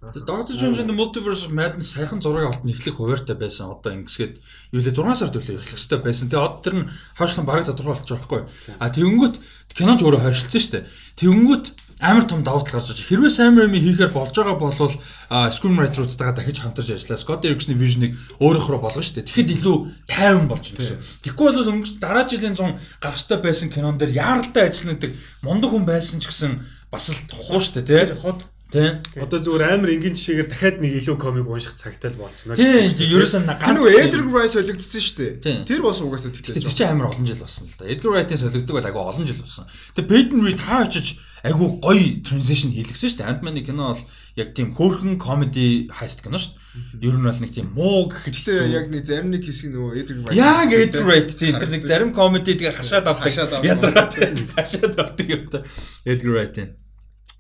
[0.03, 3.71] Доктор Шүнжинд Multiverse Madness сайхан зураг олтон эхлэх хуваартай байсан.
[3.71, 4.35] Одоо ингэсгээд
[4.75, 6.27] юу лээ 6 сар төлөө эхлэх хэрэгтэй байсан.
[6.27, 8.43] Тэгээ од тэр нь хойшлон бараг тодорхой болчих واخгүй.
[8.83, 9.37] А тэгэнгүүт
[9.79, 10.85] киноч өөрөө хойшилсан шүү дээ.
[11.23, 11.67] Тэгэнгүүт
[12.03, 16.59] амар том давуу тал гарч ирж хэрвээ Sam Raimi хийхээр болж байгаа бол screenwriter-уудтайгаа дахиж
[16.59, 17.23] хамтарч ажиллаа.
[17.23, 19.29] Scott Derrickson-ийн vision-ыг өөрөөр болгоно шүү дээ.
[19.31, 19.77] Тэгэхэд илүү
[20.11, 20.99] тайван болж байна гэсэн.
[21.23, 25.13] Тэгэхгүй бол өнгөрч дараа жилийн 100 гарах ёстой байсан кинон дээр яаралтай ажиллана гэдэг
[25.47, 26.59] мундаг хүн байсан ч гэсэн
[26.91, 28.52] бас л тухуу шүү дээ, тий.
[28.73, 29.05] Тийм.
[29.21, 32.57] Одоо зүгээр амар энгийн жишээгээр дахиад нэг илүү комик унших цагтай л болчихно.
[32.57, 32.89] Тийм.
[32.89, 33.69] Ерөөсөө ганц.
[33.69, 35.69] Нөгөө Edgar Wright солигдсон шүү дээ.
[35.69, 36.57] Тэр бас угаасаа тэгтээ.
[36.57, 37.85] Тэр чинь амар олон жил болсон л да.
[37.85, 39.69] Edgar Wright-ийн солигддог бол агай олон жил болсон.
[39.93, 43.29] Тэгээ Peyton Reed хаа очиж айгу гоё transition хийлгсэн шүү дээ.
[43.29, 44.05] Ant-Man-ы кино бол
[44.41, 46.57] яг тийм хөөрхөн comedy heist кино шүү
[46.97, 47.13] дээ.
[47.13, 50.17] Ер нь бол нэг тийм муу гэхэд тэгээ яг нэг зарим нэг хэсэг нөгөө Edgar
[50.23, 50.39] Wright.
[50.39, 53.37] Яг Edgar Wright тийм тэр нэг зарим comedy тэгээ хашаад авдаг.
[53.61, 54.17] Ядраад
[54.55, 55.67] хашаад авдаг юм та.
[56.07, 56.82] Edgar Wright-ийн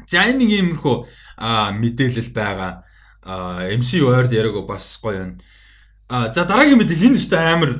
[0.06, 0.97] За энэ нэг иймэрхүү
[1.82, 2.73] мэдээлэл байгаа.
[3.78, 6.32] MC Word яриаг бас гоё байна.
[6.35, 7.70] За дараагийн мэдээлэл энэ өстой амар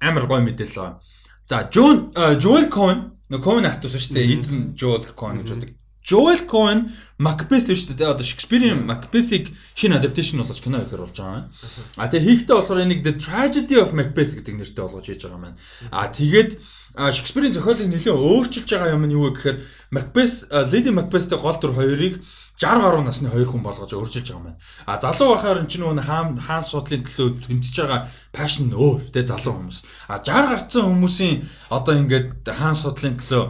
[0.00, 1.00] амар гоё мэдээлэл байгаа.
[1.46, 4.32] За John Joel Cohen нөө Cohen ゥ шүү дээ.
[4.34, 5.70] Ethan Joel Cohen гэж байдаг.
[6.06, 6.86] Joel Cohen
[7.18, 8.06] Macbeth шүү дээ.
[8.14, 11.50] Одоо Shakespeare-ийн Macbeth-ийг шинэ adaptation болгож кино хийхээр болж байгаа юм.
[11.98, 15.44] А тэгээ хийхдээ болохоор энийг The Tragedy of Macbeth гэдэг нэртэй болгож хийж байгаа юм
[15.50, 15.58] байна.
[15.90, 16.50] А тэгээд
[16.96, 19.56] Шекспирийн зохиолыг нэлээд өөрчилж байгаа юм нь юу вэ гэхээр
[19.92, 22.24] Macbeth Lady Macbeth-тэй гол дүр хоёрыг
[22.56, 24.60] 60 гаруй насны хоёр хүн болгож өөрчилж байгаа юм байна.
[24.88, 28.00] А залуу байхаар энэ нөгөө хаан хаан судлалын төлөө тэмцэж байгаа
[28.32, 29.78] пашн өөр тэ залуу хүмүүс.
[30.08, 31.36] А 60 гарцсан хүмүүсийн
[31.68, 33.44] одоо ингээд хаан судлалын төлөө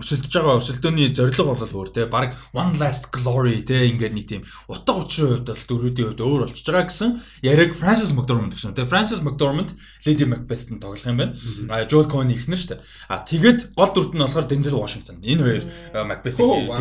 [0.00, 4.42] өсөлдөж байгаа өсөлтөөний зорилго бол өөр те баг one last glory те ингээд нэг тийм
[4.68, 7.10] утга учирын хувьд бол дөрүүдийн хувьд өөр болчихж байгаа гэсэн
[7.44, 8.74] яриг Francis McDormand гэсэн.
[8.74, 11.36] Тэгээ Francis McDormand Lady Macbeth-д тоглох юм байна.
[11.68, 12.80] А Joel Cohen ихнэр штэ.
[13.08, 15.20] А тэгээд гол дүрт нь болохоор Denzel Washington.
[15.20, 15.62] Энэ хоёр
[16.08, 16.72] Macbeth-ийг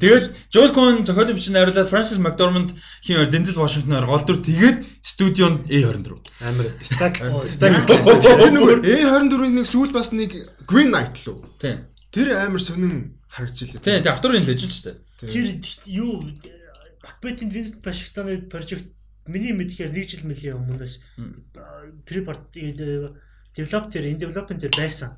[0.00, 2.72] тэгээд Joel Cohen зохиолын бичиг найруулад Francis McDormand
[3.04, 6.18] хин Denzel Washington-оор гол дүр тэгээд студионд A24.
[6.48, 7.72] Амар stack stack.
[7.86, 10.34] A24-ийн нэг сүүл бас нэг
[10.66, 11.38] Green Knight лөө.
[11.60, 11.91] Тийм.
[12.12, 13.80] Тэр амар сонин харагдчихлээ.
[13.80, 14.96] Тийм, тийм Артурын леженд шүү дээ.
[15.32, 15.46] Тэр
[15.88, 16.20] юу
[17.02, 18.92] Macbeth-ийн Vincent Вашингтоны прожект
[19.26, 20.94] миний мэдхээр 1 жил мөлийн өмнөөс
[22.04, 22.52] pre-part
[23.56, 25.16] developer энэ дээр байсан.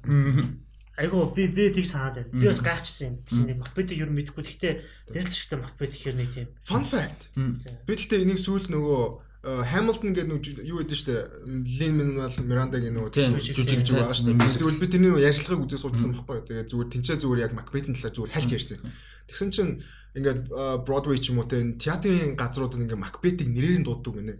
[0.94, 2.30] Айгу би би тийг санаад байна.
[2.30, 3.16] Би бас гайхчихсан юм.
[3.26, 4.46] Тийм нэг Macbeth-ийг ер нь мэдэхгүй.
[4.46, 4.74] Гэхдээ
[5.10, 6.48] Denzel-штэй Macbeth гэхэр нэг тийм.
[6.62, 7.34] Fun fact.
[7.34, 9.02] Би гэхдээ энийг сүүл нөгөө
[9.44, 11.14] Hamilton гэдэг нэг юу гэдэг штэ
[11.44, 14.32] Lin Manuel Miranda-гийн нөгөө жүжиг жүжиг байгаа штэ.
[14.32, 16.48] Тэгвэл би тэрний ярьцлагыг үзээ суудсан байхгүй.
[16.48, 18.80] Тэгээ зүгээр тэнцээ зүгээр яг Macbeth-ийн талаар зүгээр хальт ярьсан.
[19.28, 19.72] Тэгсэн чинь
[20.16, 20.40] ингээд
[20.88, 24.34] Broadway ч юм уу те театрын газруудад ингээд Macbeth-ийг нэрээр нь дууддаг гинэ.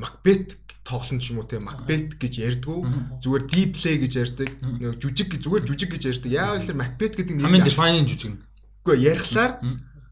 [0.00, 0.56] Macbeth
[0.88, 2.80] тоглон ч юм уу те Macbeth гэж ярьдгүү.
[3.20, 4.48] Зүгээр deep play гэж ярьдаг.
[4.56, 6.30] Нэг жүжиг зүгээр жүжиг гэж ярьдаг.
[6.32, 7.44] Яг л Macbeth гэдэг нэр.
[7.44, 8.40] Хамгийн defining жүжиг.
[8.80, 9.60] Үгүй ярихлаар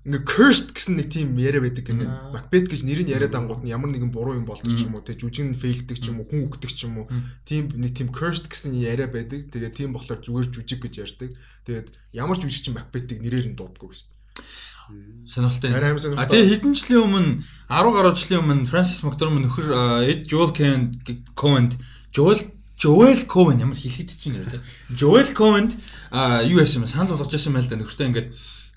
[0.08, 2.32] ингээ cursed гэсэн нэг тийм яриа байдаг гэнэ.
[2.32, 5.04] Macbeth гэж нэр нь яриад ангууд нь ямар нэгэн буруу юм болдог ч юм уу,
[5.04, 7.06] тэг жүжиг нь фейлдэг ч юм уу, хүн үгдэг ч юм уу.
[7.44, 9.52] Тийм нэг тийм cursed гэсэн яриа байдаг.
[9.52, 11.30] Тэгээ тийм болохоор зүгээр жүжиг гэж ярьдаг.
[11.68, 14.08] Тэгээд ямар ч жүжиг чинь Macbeth-ийг нэрээр нь дууддаг гэсэн.
[15.28, 15.76] Сонирхолтой.
[16.16, 20.56] А тэгээ хэдэн жилийн өмнө 10 гаруй жилийн өмнө Francis McDormand нөхөр Ed Joel
[21.36, 21.68] Cohen
[22.16, 22.40] Joel
[22.80, 24.64] Joel Cohen ямар хэлэхэд хэцүү нэр тэ.
[24.96, 25.68] Joel Cohen
[26.08, 28.28] а юу яасан санал болгож байсан байл да нөхөртэй ингээд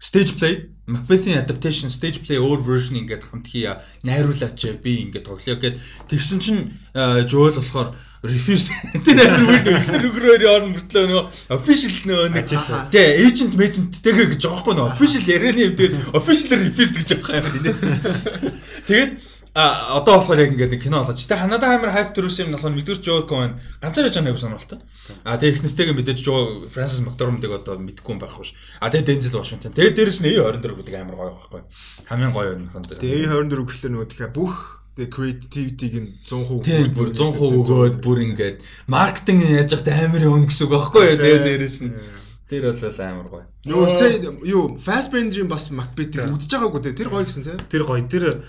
[0.01, 5.55] stage play Macbeth-ийн adaptation stage play өөр version ингээд хамт хийя найруулаач би ингээд тоглоё
[5.61, 5.77] гэд.
[6.09, 6.73] Тэгсэн чинь
[7.29, 7.93] Joel болохоор
[8.25, 8.69] refuse
[9.05, 11.25] тэр амар үед ихнэр өгрөөр яар мөртлөө нөгөө
[11.57, 12.45] official нөгөө нэг
[12.93, 17.07] тий agent agent тэгээ гэж байгаа байхгүй нөгөө official ярианы юм тэгээд official refuse гэж
[17.17, 17.71] байгаа юм.
[18.89, 19.11] Тэгээд
[19.53, 21.27] а одоо болохоор яг ингээд кино болооч.
[21.27, 24.79] Тэ ханадаа амар хайп төрүүлсэн юм болохоор мэдвэр Жоо Коэн ганцаар яж байгаа сонирхолтой.
[25.27, 28.55] А тэгээ их нэртэйгээ мэдээж Жоо Франсис Макдормдыг одоо мэдгүй байх биш.
[28.79, 29.75] А тэгээ Дензел Вашингтон.
[29.75, 31.61] Тэгээ дээрэс нь A24 гэдэг амар гоё байхгүй.
[32.07, 32.87] Хамгийн гоё юм сан.
[32.87, 34.55] Тэгээ A24 гэхэлэр нөгөө тэгэхээр бүх
[34.95, 40.47] the creativity-г нь 100% тийм бүр 100% өгөөд бүр ингээд маркетинг яаж яхад амар явна
[40.47, 41.15] гэсэн үг байхгүй.
[41.19, 41.91] Тэгээ дээрэс нь
[42.51, 43.45] Тэр бол амар гоё.
[43.63, 46.91] Юу сая юу Fassbender-ийн бас Macbeth-ийг үзэж байгаагүй те.
[46.91, 47.55] Тэр гоё гэсэн те.
[47.71, 48.03] Тэр гоё.
[48.03, 48.43] Тэр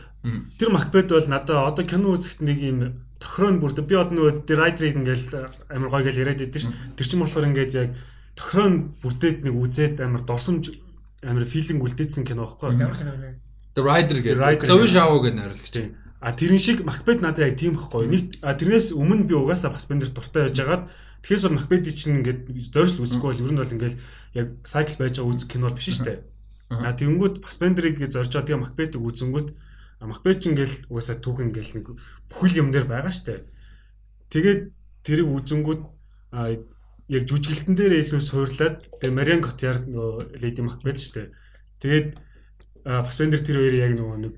[0.59, 2.79] тэр Macbeth бол надад одоо кино үзэхэд нэг юм
[3.23, 6.99] тохироо бүр би одоо нөгөө тэр writer ингээл амар гоё гэж яриад байдсан ш.
[6.99, 7.95] Тэр чинь болохоор ингээд яг
[8.35, 10.74] тохироо бүрдээд нэг үзээд амар дорсомж
[11.23, 12.83] амар филинг үлдээсэн кино байхгүй юу?
[12.83, 13.39] Ямар кино вэ?
[13.79, 14.66] The Rider гэдэг.
[14.66, 15.95] Chloe Zhao гэдэг найруулагч.
[16.19, 18.11] А тэрэн шиг Macbeth надад яг тийм байхгүй.
[18.11, 20.91] Нэг тэрнээс өмнө би угаасаа Fassbender дуртай байж байгаад
[21.23, 22.40] Тэгэхээр бол Macbeth чинь ингээд
[22.74, 23.97] зорьж үзэхгүй бол ер нь бол ингээд
[24.35, 26.19] яг cycle байж байгаа үзэх кино биш шүү дээ.
[26.82, 29.49] А тэгэнгүүт Fassbender-ыг зоржоо тэгээ Macbeth-ыг үзэнгүүт
[30.03, 31.86] Macbeth чинь ингээл угаасаа түүх ингээл нэг
[32.27, 33.40] бүхэл юм дээр байгаа шүү дээ.
[34.32, 34.61] Тэгээд
[35.07, 35.82] тэрийг үзэнгүүт
[37.12, 41.28] яг жүжиглэлтэн дээр илүү суурлаад тэгээ Marion Cotillard нөгөө Lady Macbeth шүү дээ.
[41.82, 42.09] Тэгээд
[42.82, 44.35] Fassbender тэр хоёрыг яг нөгөө нэг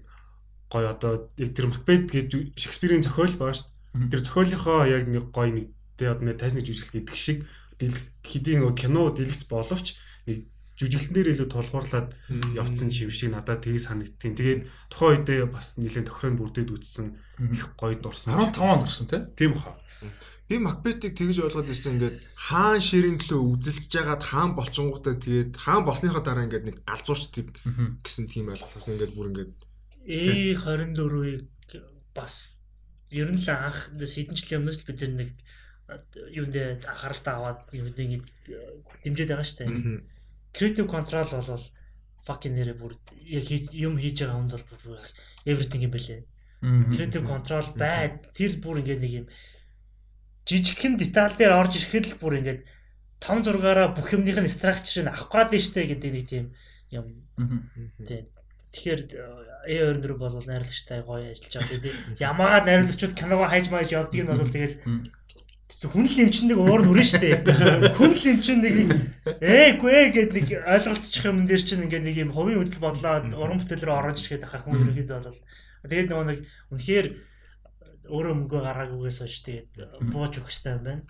[0.68, 2.28] гоё одоо тэр Macbeth гэж
[2.58, 4.10] Шекспирийн зохиол байгаа шүү дээ.
[4.10, 5.66] Тэр зохиолынхоо яг нэг гоё нэг
[5.98, 7.38] Тэгээ одоо нэг тайсны жүжиглэл гэдэг шиг
[7.78, 10.48] хэдийн кино дэлгэц боловч нэг
[10.78, 12.08] жүжиглэн дээр илүү тулгуурлаад
[12.58, 14.34] явцсан юм шиг надад тгий санагдтiin.
[14.34, 14.60] Тэгээд
[14.90, 17.06] тухайн үедээ бас нэлээд тохирон бүрдээд үзсэн
[17.54, 18.34] их гоё дурсан.
[18.34, 19.06] 15 он дурсан
[19.38, 19.78] тийм баха.
[20.50, 25.88] Би Макбетийг тэгж ойлгоод ирсэн ингээд хаан ширийн төлөө үзэлцэж байгаад хаан болчингуудаа тэгээд хаан
[25.88, 27.48] болсныхаа дараа ингээд нэг галзуурчдыг
[28.04, 29.52] гэсэн тийм ойлголт авсан ингээд бүр ингээд
[30.04, 31.48] A24-ийг
[32.12, 32.60] бас
[33.08, 35.30] ер нь л анх сэдэнчлэн өмнөөс бид нэг
[36.32, 36.56] юунд
[36.88, 38.18] анхааралтай аваад юунд ингэ
[39.04, 40.02] дэмжиж байгаа шүү дээ.
[40.56, 41.64] Creative control бол
[42.24, 42.92] fucking нэрээ бүр
[43.72, 45.02] юм хийж байгаа хүнд бол бүр
[45.44, 46.20] everything юм бэлээ.
[46.94, 49.26] Creative control бай тэр бүр ингэ нэг юм
[50.48, 52.54] жижигхэн деталь дээр орж ирэхэд л бүр ингэ
[53.20, 56.44] том зургаараа бүх юмных нь structure-ыг авах гад нь штэ гэдэг нэг тийм
[56.92, 57.06] юм.
[58.72, 59.00] Тэгэхээр
[59.68, 61.72] A24 бол найруулагчтай гоё ажиллаж байгаа.
[61.72, 64.76] Тэгээд ямаагаад найруулагчуд киногоо хайж мааж явдаг нь бол тэгэл
[65.82, 67.42] хүн л эмчнэг уур нүрэн штэ.
[67.98, 68.74] Хүн л эмчин нэг
[69.42, 73.58] ээгүй ээ гэд нэг ойлголцчих юм дээр чинь ингээ нэг юм хувийн хөдөл бодлоо уран
[73.58, 75.40] бүтээл рүү орж ирэхэд хах хүн ерөөдөө бол
[75.88, 76.38] тэгээд нөгөө нэг
[76.72, 77.06] үнэхээр
[78.04, 79.70] өөрөө мөнгө гаргаагүйгээс хойш тэгээд
[80.12, 81.02] бууж өгөх хэрэгтэй юм байна.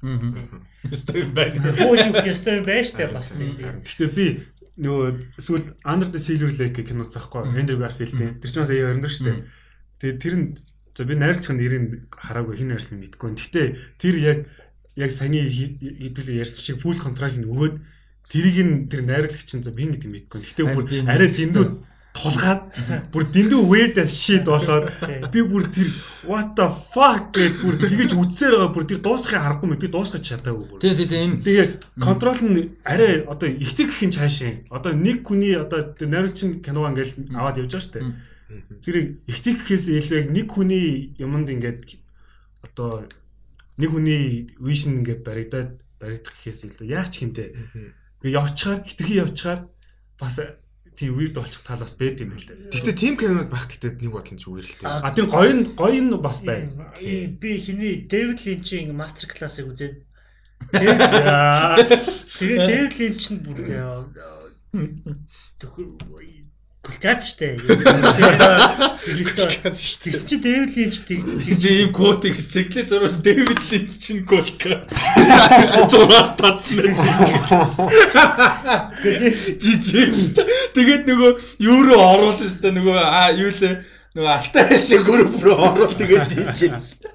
[0.86, 1.58] Ёстой юм байна.
[1.74, 3.58] Бууж өгөх ёстой юм байна штэ бас тийм.
[3.58, 4.26] Гэхдээ би
[4.78, 8.38] нөгөө эсвэл Under the Silver Lake гэх кино цаахгүй Andrew Garfield тийм.
[8.38, 9.42] Тэр чинь бас аяа өрнөр штэ.
[9.98, 10.46] Тэгээд тэр нь
[10.94, 13.34] За би найрлагчны нэрийг хараагүй хин найрсан мэдгүй.
[13.34, 13.66] Гэхдээ
[13.98, 14.38] тэр яг
[14.94, 17.74] яг саяны хэдүүлээ ярьсан шиг full control-ыг өгөөд
[18.30, 20.38] тэрийг нь тэр найрлагч нь за би ингэ мэдгүй.
[20.38, 21.66] Гэхдээ бүр арай дэндүү
[22.14, 22.62] тулгаад
[23.10, 24.86] бүр дэндүү weird as shit болоод
[25.34, 25.90] би бүр тэр
[26.30, 30.66] what the fuck гэж бүр тэгэж үдсээр байгаа бүр тэр дуусахыг харахгүй би дуусгаж чадаагүй
[30.70, 30.78] бүр.
[30.78, 31.26] Тий, тий, тий.
[31.26, 31.66] Энэ тэгээ
[31.98, 34.62] контрол нь арай одоо ихтэй гэх юм цаашаа.
[34.70, 38.33] Одоо нэг хүний одоо найруулчин кино ингээл аваад явж байгаа шүү дээ
[38.84, 41.96] Тэр ихтэх гэхээс илүү яг нэг хүний юмд ингээд
[42.60, 43.08] одоо
[43.80, 47.50] нэг хүний вишн ингээд баригдаад баригдах гэхээс илүү яах ч хинтээ.
[48.20, 49.60] Ингээ явчихаар хитрхи явчихаар
[50.20, 50.36] бас
[50.94, 52.70] тийм weird болчих тал бас байд юм лээ.
[52.70, 54.86] Гэхдээ team camera байх гэхдээ нэг бодлон ч үер л тээ.
[54.86, 56.92] А тийм гоё нь гоё нь бас байна.
[56.94, 60.04] Би хиний Дэвид Линчийн мастер классыг үзээд.
[60.70, 63.58] Тэгээ Дэвид Линч нь бүр
[66.84, 67.56] Кулкац штэ.
[67.56, 70.12] Кулкац штэ.
[70.12, 74.92] Тэг чи Дэвид Линч тэгж ийм код их циклээ зурвал Дэвид Линч чинь кулкац.
[75.88, 76.92] Зураас татсан юм.
[79.00, 80.44] Жижиг штэ.
[80.76, 83.80] Тэгээд нөгөө юу руу оруулсан штэ нөгөө аа юу лээ
[84.12, 87.08] нөгөө алтай шиг групп руу оруул тэгээд жижиг штэ.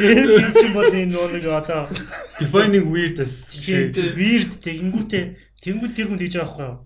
[0.00, 1.92] Тэгээд Линч бол энэ нөгөө одоо
[2.40, 3.52] defining weird as
[4.16, 6.78] weird тэгэнгүүтээ Тэнгүүд тэр хүн тэгж байгаа байхгүй юу?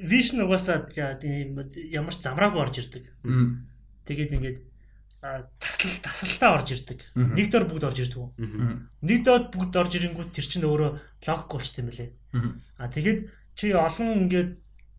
[0.00, 1.60] Vision угаасаа тийм
[1.92, 3.04] ямар ч замраагүй орж ирдэг.
[4.08, 4.58] Тэгээд ингээд
[5.20, 7.04] тасал тасалтаа орж ирдэг.
[7.14, 8.32] Нэг дор бүгд орж ирдэг.
[9.04, 10.90] Нэг дор бүгд орж ирэнгүүт тэр чинь өөрөө
[11.28, 12.10] логик болчтой юм лээ.
[12.80, 14.50] А тэгээд чи олон ингээд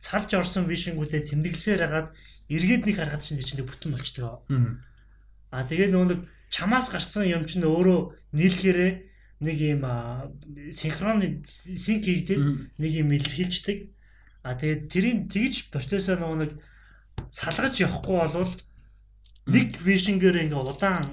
[0.01, 2.07] цалж орсон вишингүүдээ тэмдэглэсээр хагаад
[2.53, 4.37] эргээд нэг харахад чинь чинь бүтэн болчтой.
[5.49, 6.21] А тэгээд нөгөө нэг
[6.53, 7.99] чамаас гарсан юм чинь өөрөө
[8.37, 8.91] нийлхээрээ
[9.41, 9.81] нэг юм
[10.69, 13.89] синхрон синк хийгдээд нэг юм илэрхийлждэг.
[14.41, 16.51] А тэгээд тэрийн тэгж процессор нөгөө нэг
[17.29, 18.53] салгаж явахгүй болвол
[19.47, 21.05] нэг вишнгээр ингээ удаан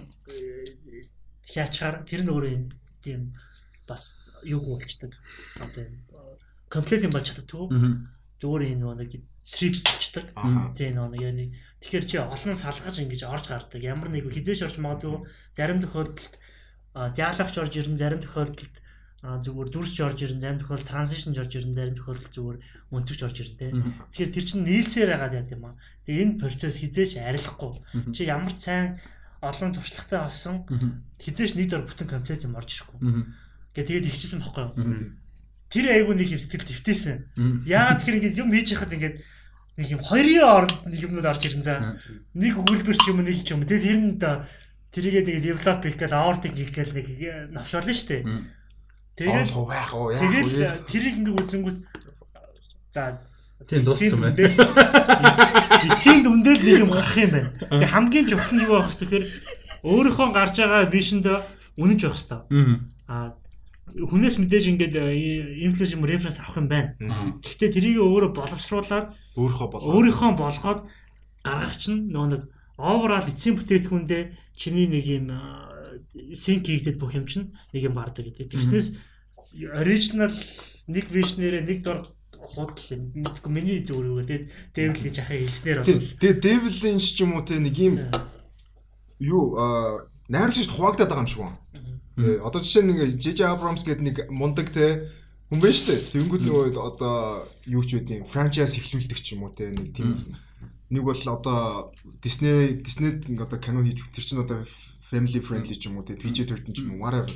[1.44, 2.64] хяачаар тэр нөгөө юм
[3.04, 3.20] тийм
[3.88, 5.12] бас юу болчдаг.
[5.60, 5.84] Одоо
[6.68, 7.68] комплект юм болж чаддаг.
[8.40, 9.10] Зүгээр юм нөгөө нэг
[9.42, 10.26] срид болчдаг.
[10.76, 11.48] Тийм нөгөө нэг
[11.84, 13.80] тэгэхээр чи олон салгаж ингэж орж гардаг.
[13.84, 15.24] Ямар нэг хизээш орж магадгүй
[15.56, 16.34] зарим тохиолдолд
[17.16, 18.74] диалогч орж ирэн зарим тохиолдолд
[19.18, 22.58] зүгээр дүрсч орж ирэн зарим тохиолдолд транзишн орж ирэн зарим тохиолдолд зүгээр
[22.94, 23.74] өнцөгч орж ирэн тэ.
[24.14, 25.74] Тэгэхээр тэр чинь нийлсээр байгаа юм аа.
[26.06, 27.72] Тэгээ энэ процесс хизээш арилахгүй.
[28.14, 29.02] Чи ямар сайн
[29.42, 30.54] олон туршлагатай болсон
[31.18, 32.98] хизээш нэг дор бүтэн комплект юм орж ирэхгүй.
[33.74, 35.18] Гэ тэгээд ихчихсэн байхгүй юу?
[35.66, 37.16] Тэр айгу нэг юм сэтгэл твтээсэн.
[37.66, 39.16] Яагаад тэгэхээр ингээд юм хийж яхад ингээд
[39.82, 41.98] нэг юм хоёрын оронд нэг юмнууд орж ирэн за.
[42.38, 43.66] Нэг өгүүлбэр ч юм нэг ч юм.
[43.66, 44.14] Тэгээд тэр нь
[44.94, 47.06] тэрийгээ тэгээ develop хийх гээл aortic хийх гээл нэг
[47.52, 48.24] навшаална штэ.
[49.18, 50.22] Тэгээд байх уу яа.
[50.22, 51.78] Тэгээд тэрийг ингээ үзэнгүүт
[52.94, 53.18] за
[53.66, 54.38] Тийм дууссан байна.
[55.90, 57.50] Эцсийн дүндэл нэг юм гарах юм байна.
[57.58, 59.24] Тэгээ хамгийн чухал нь юу байх вэ гэхээр
[59.82, 61.26] өөрийнхөө гарч байгаа вишэнд
[61.76, 62.40] үнэнч байх хэрэгтэй.
[63.10, 63.34] Аа
[63.96, 64.94] хүнээс мэдээж ингээд
[65.66, 66.94] инфлюенс юм референс авах юм байна.
[67.42, 70.80] Гэхдээ тэрийг өөрөө боловсруулад өөрийнхөө болгоод өөрийнхөө болгоод
[71.42, 72.42] гаргах чинь нөгөө нэг
[72.78, 74.22] overall эцсийн бүтээтгүүндээ
[74.54, 75.26] чиний нэг юм
[76.36, 78.52] синк хийгдэд бүх юм чинь нэг юм гардаг гэдэг.
[78.52, 78.88] Тэгснээс
[79.54, 80.32] original
[80.88, 83.12] нэг вишнэрээ нэг дор худал юм.
[83.14, 85.92] Мэдгүй миний зүгээр үгээр тэгээд Devil-ийн жахаа хэлснээр бол.
[86.20, 87.94] Тэгээд Devil-ийн ч юм уу те нэг юм
[89.20, 89.44] юу
[90.28, 91.58] найруулагч хуваагдаад байгаа юм шиг байна.
[92.16, 95.12] Тэгээ одоо жишээ нь нэг JJ Abrams гэдэг нэг мундаг те
[95.50, 96.00] хүн байна шүү дээ.
[96.12, 100.16] Тэнгүүд нөгөө одоо юу ч үгүй франчайз эхлүүлдэг ч юм уу те нэг тийм
[100.92, 101.92] нэг бол одоо
[102.22, 104.64] Disney Disney одоо кино хийж тэр чинь одоо
[105.08, 107.28] family friendly ч юм уу те PG-13 ч юм уу whatever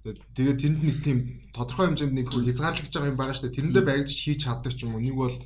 [0.00, 1.18] Тэгээд тэнд нэг тийм
[1.52, 3.56] тодорхой хэмжээнд нэг хязгаарлагдж байгаа юм байгаа шүү дээ.
[3.60, 5.04] Тэрэндээ баригдаж хийж чаддаг ч юм уу.
[5.04, 5.36] Нэг бол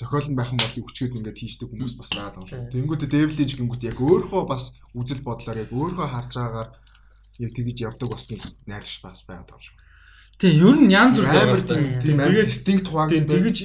[0.00, 2.72] зохиол нь байх юм бол өчгöd ингээд хийждэг хүмүүс бас байгаа юм шүү.
[2.72, 4.64] Тэнгүүтээ Devil-ийн гингүүт яг өөрөө бас
[4.96, 6.70] үжил бодлоор яг өөрөө харж байгаагаар
[7.44, 9.76] яг тэгж явдаг бас нэг найрш бас байгаа юм шүү.
[10.40, 11.60] Тийм, ер нь янз бүр
[12.00, 13.28] тийм тэгээд distinct хуваагдсан.
[13.28, 13.58] Тэгж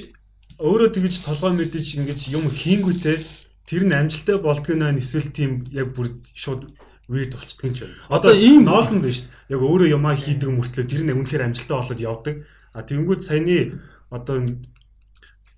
[0.60, 3.16] өөрөө тэгж толгой мэдэж ингэж юм хийнгүүтээ
[3.64, 6.68] тэр нь амжилттай болдгоо наа эсвэл тийм яг бүр шууд
[7.08, 7.96] weird болцдог юм ч байна.
[8.10, 9.26] Одоо ийм ноолн дээ.
[9.54, 12.34] Яг өөрөө юмаа хийдэг мөртлөө тэр нь үнэхээр амжилттай болоод явдаг.
[12.74, 13.78] А тэгэнгүүт саяны
[14.10, 14.42] одоо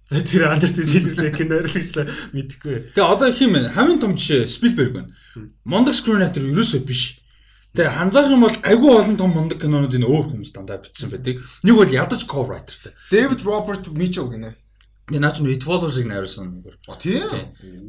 [0.09, 2.97] За тэр Андерт Силверлэг кино ойрлагчлаа мэдэхгүй.
[2.97, 3.69] Тэгээ одоо их юм байна.
[3.69, 5.12] Хамгийн том жишээ Спилберг байна.
[5.69, 7.20] Мондог скринайтер ерөөсөө биш.
[7.77, 11.45] Тэгээ ханзаарх юм бол айгүй олон том мондог кинонуудын өөр хүмүүс дандаа бичсэн байдаг.
[11.61, 12.97] Нэг бол ядаж co-writerтэй.
[13.12, 14.57] David Robert Mitchell гинэ.
[15.12, 16.73] Тэгээ наач нь It Follows-ыг найруулсан нэг.
[17.05, 17.29] Тийм.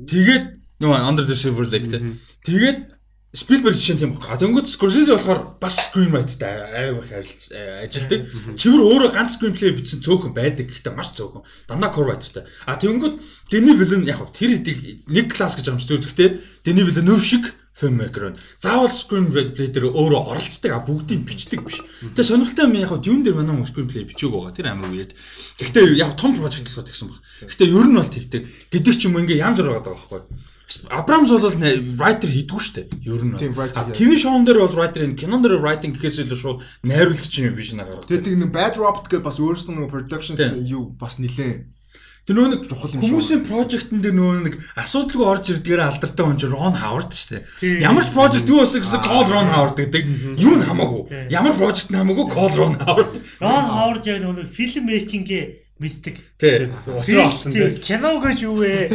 [0.04, 2.04] Тэгээд нөгөө Under the Silver Lake тэ.
[2.44, 2.99] Тэгээд
[3.30, 4.34] Спилберг жишээ тийм байна.
[4.34, 8.26] А тэнгууд Скорсезе болохоор бас screenwriter-тай аймаг харилц ажилдаг.
[8.58, 10.66] Чивэр өөрөө ганц screenplay бичсэн цөөхөн байдаг.
[10.66, 11.46] Гэхдээ маш цөөхөн.
[11.70, 12.50] Дандаа co-writer-тай.
[12.66, 13.22] А тэнгууд
[13.54, 16.30] Дэни Вилен яг тэр хэдийг нэг класс гэж амжилт үзэхдээ
[16.66, 18.42] Дэни Вилен өв шиг filmmaker байна.
[18.58, 21.80] Заавал screenplay дээр өөрөө оролцдог а бүгдийг бичдэг биш.
[22.02, 24.58] Тэгээ сонирхолтой юм яг юун дээр манай screenplay бичээг байгаа.
[24.58, 25.14] Тэр амар үерд.
[25.62, 27.22] Гэхдээ яг том project болохоор тэгсэн баг.
[27.46, 28.42] Гэхдээ ер нь бол тэгдэг.
[28.74, 30.22] Гэдэг ч юм ингээ янз бүр байгаа байхгүй.
[30.94, 31.50] Абрамс бол
[31.98, 32.88] writer хийдгүү шүү дээ.
[33.10, 33.34] Ер нь.
[33.98, 38.06] TV шоун дээр бол writer энэ кинон дээр writing гэхээс илүү шууд найруулагчийн vision гаргав.
[38.06, 40.38] Тэгээд нэг Bad Robot гэдэг бас өөрөөсөө нэг production
[40.70, 41.66] юу бас нилээ.
[42.30, 43.10] Тэр нөгөө нэг чухал юм шүү.
[43.10, 47.82] Хүмүүсийн project-н дээр нөгөө нэг асуудалгүй орж ирдгээр алдартай хүн чинь Ron Howard шүү дээ.
[47.82, 50.06] Ямар ч project юу өсөх гэсэн call Ron Howard гэдэг.
[50.38, 51.02] Юу н хамаагүй.
[51.34, 53.18] Ямар project н хамаагүй call Ron Howard.
[53.42, 56.16] Ron Howard яг нөгөө film making-гээ мэддэг.
[56.38, 56.68] Тий.
[56.86, 57.76] Учир олцсон тий.
[57.80, 58.92] Кино гэж юу вэ?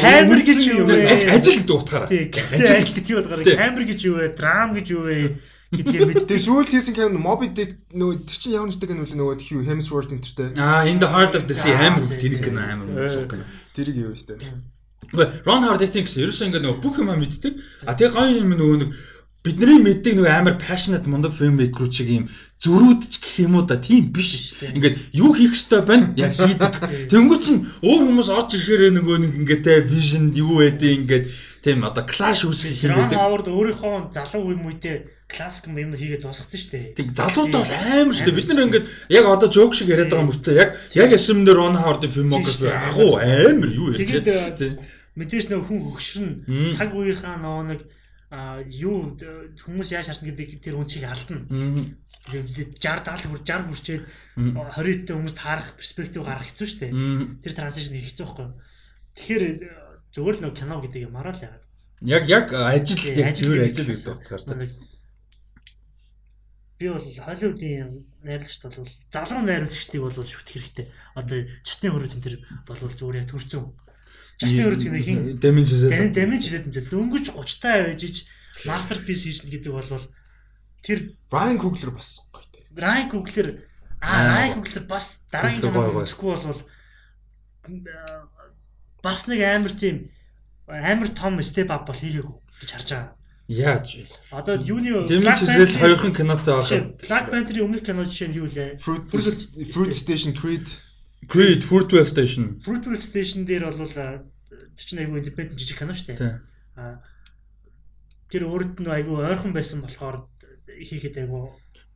[0.00, 1.30] Камер гэж юу вэ?
[1.30, 2.08] Ажил гэдэг утгаараа.
[2.08, 2.32] Тий.
[2.32, 4.32] Ажил гэдэг утгаараа камер гэж юу вэ?
[4.32, 5.36] Драм гэж юу вэ?
[5.76, 6.30] гэдгийг мэддэг.
[6.30, 9.66] Тэгээ сүүлд хийсэн кино Moby Dick нөгөө тэр чинь ямар нэгтэй кино үлээ нөгөө Hugh
[9.66, 10.54] Hemsworth энтертэй.
[10.56, 12.86] Аа In the Heart of the Sea амар тэр кино амар
[13.26, 13.42] кино.
[13.74, 14.16] Тэрийг юу вэ?
[14.16, 17.54] Гэхдээ Ron Howard гэсэн ерөөсөө ингээ нөгөө бүх юм мэддэг.
[17.86, 18.90] А тэгээ гоё юм нөгөө нэг
[19.46, 22.26] бидний мэддэг нөгөө амар passionate мундаг filmmaker шиг юм
[22.58, 24.56] зөрүүдч гэх юм уу да тийм биш.
[24.64, 27.12] Ингээд юу хийх ёстой байна яг хийдэг.
[27.12, 31.24] Тэнгүүр чин өөр хүмүүс орж ирэхээр нөгөө нэг ингээд те vision юу байдیں۔ ингээд
[31.60, 33.18] тийм одоо clash үүсгэх хэрэг байдаг.
[33.20, 34.96] Хавард өөрийнхөө залуу үе мүйтэй
[35.28, 36.84] классик юм хийгээд дуусгацсан шүү дээ.
[36.96, 38.38] Тэг залуудаа амар шүү дээ.
[38.40, 41.76] Бид нар ингээд яг одоо joke шиг яриад байгаа мөртөө яг яг SM дээр Ron
[41.76, 44.78] Howard-ын filmography агуу амар юу ярьж байна.
[45.18, 46.32] Мэдээж нөх хүн хөгшрөн
[46.76, 47.80] цаг үеийнхаа нөө нэг
[48.68, 51.42] юу хүмүүс яаж харна гэдэг тэр үнцийг алдна.
[52.26, 54.02] 60 70 бүр 60 хүрчээд
[54.36, 56.92] 20 дэх хүмүүст харах перспектив гаргах хэцүү шүү дээ.
[57.42, 58.48] Тэр транзишн хэцүү байхгүй.
[59.16, 59.44] Тэгэхээр
[60.10, 61.64] зүгээр л нэг кино гэдэг юм араа л яагаад.
[62.04, 64.54] Яг яг ажил яг зөвөр ажил гэдэг утгаар та.
[66.78, 70.86] би бол Холливуудын найруулагчд бол залуу найруулагчдыг бол шүтэх хэрэгтэй.
[71.16, 72.36] Одоо Justin Hurwitz тэр
[72.68, 73.72] бол зүгээр яг төрцөн.
[74.40, 75.18] Justin Hurwitz гэх хин
[75.68, 75.90] жишээ.
[75.90, 78.16] Таны дамиж хийсэн юм дөнгөж 30 таа байжиж
[78.68, 80.06] masterpiece хийж гэдэг бол
[80.84, 80.98] тэр
[81.32, 82.60] Brian Coogler бас гоё те.
[82.76, 83.48] Ryan Coogler
[84.00, 86.04] Аа, Ryan Coogler бас дараагийн гоё.
[86.04, 86.60] үзэхгүй бол
[89.02, 90.10] бас нэг амар тийм
[90.68, 93.12] амар том step up бол хийгээгүй гэж харж байгаа.
[93.48, 94.06] Яаж вэ?
[94.34, 98.78] Одоо юуны Panther- хоёрхан кинотой байхад Black Panther-ийн өмнөх кино жишээ нь юу лээ?
[98.82, 100.66] Fruit Station Creed
[101.28, 102.56] Creed Fruitvale Station.
[102.60, 103.90] Fruitvale Station дээр бол
[104.76, 106.18] чинь айгүй independent жижиг кино шүү дээ.
[106.20, 106.34] Тий.
[106.76, 107.00] А,
[108.30, 110.26] Тэр өөрөнд нь айгүй ойрхон байсан болохоор
[110.66, 111.46] хийхэд айгүй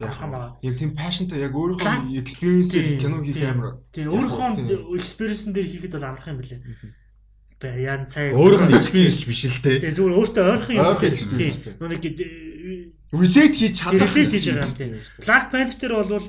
[0.00, 0.56] ахам аа.
[0.62, 4.94] яг тийм passionтай яг өөрийнхөө experience-ийг Тийм, кино хийх амар Тийм Яг өөрийнхөө тийм.
[4.96, 6.60] experience дээр хийхэд бол амарх юм билээ.
[7.60, 8.32] Бэ яан цай.
[8.32, 9.76] Өөрөө нь experience биш л те.
[9.84, 10.86] Тийм зүгээр өөртөө ойрхон юм.
[10.86, 11.60] Ойрхон experience.
[11.76, 12.04] Нүг
[13.12, 14.94] relate хийж чадах relate хийж байгаа юм тийм.
[14.96, 15.10] experience.
[15.26, 16.24] Black Panther бол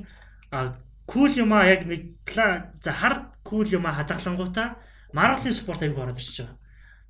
[0.52, 0.60] а
[1.08, 4.78] cool юм аа яг нэг пла- за hard cool юм аа хадгалангуудаа
[5.14, 6.58] Marvel-ийн спорт аяг ороод ирчихэж байгаа.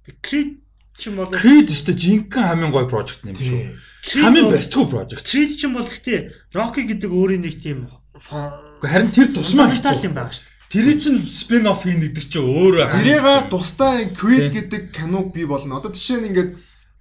[0.06, 0.50] Тэг Creed
[0.98, 4.26] ч юм бол Creed өстө жинхэнэ хамгийн гоё project юм шүү.
[4.26, 5.24] Хамгийн барьцгүй project.
[5.30, 6.20] Creed ч юм бол гэхдээ
[6.58, 7.86] Rocky гэдэг өөрийн нэг тийм
[8.82, 10.10] Харин тэр тусмаа хэцүү.
[10.10, 10.50] юм байгаа шүү.
[10.72, 15.78] Тэр чинь спин офф хийн гэдэг чинь өөрөө Тэрийг тусдаа Creed гэдэг киног бий болно.
[15.78, 16.52] Одоо жишээ нь ингээд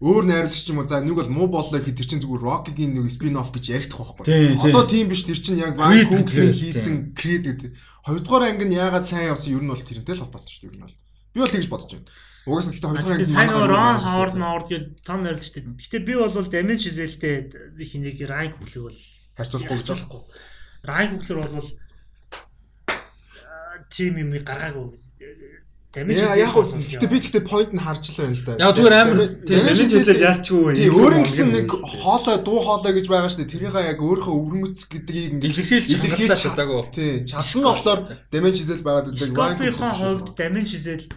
[0.01, 3.13] өөр найруулагч юм уу за нэг бол муу боллоо гэхэд тэр чинь зүгээр Rocky-гийн нэг
[3.13, 4.25] spin off гэж яригдах байхгүй.
[4.25, 4.73] Тийм, тийм.
[4.73, 7.77] Одоо тийм биш тэр чинь яг Coogler гэдэг, хийсэн Creed гэдэг.
[8.09, 10.77] Хоёрдугаар анги нь яагаад сайн явсан ер нь бол тэрнтэй л холбоотой шүү дээ ер
[10.81, 10.97] нь бол.
[11.37, 12.09] Би бол тэгж бодож байна.
[12.49, 15.69] Угаасаа гэхдээ хоёрдугаар анги сайн Ron Howard Howard гэдэг том найруулагч дээ.
[15.69, 17.37] Гэхдээ би бол Damage Chazelle-тэй
[17.77, 18.99] их нэг Ryan Coogler бол
[19.37, 20.23] харьцуулахгүй гэж харьцуулахгүй.
[20.89, 21.71] Ryan Coogler бол
[23.93, 24.97] тим юм гаргаагүй.
[25.91, 28.55] Яа яг бол гэхдээ би гэхдээ point нь харж л байна л да.
[28.63, 30.75] Яг зүгээр амар тийм Дэмин жишээ ялчгүй.
[30.79, 33.51] Тийм өөр нь гэсэн нэг хоолой дуу хоолой гэж байгаа шүү дээ.
[33.51, 36.81] Тэрийг яг өөрийнхөө өвөрмөц гэдгийг ингээд илэрхийлж чадаагүй.
[36.95, 38.01] Тийм чадсан болохоор
[38.31, 39.35] damage хийзэл байгаад байдаг.
[39.35, 41.11] Scorpio-хон хувьд Damage Chazelle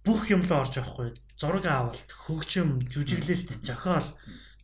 [0.00, 1.08] бүх юм л орж байхгүй.
[1.36, 4.08] Зураг авалт, хөгжим, жүжиглэлт, зохиол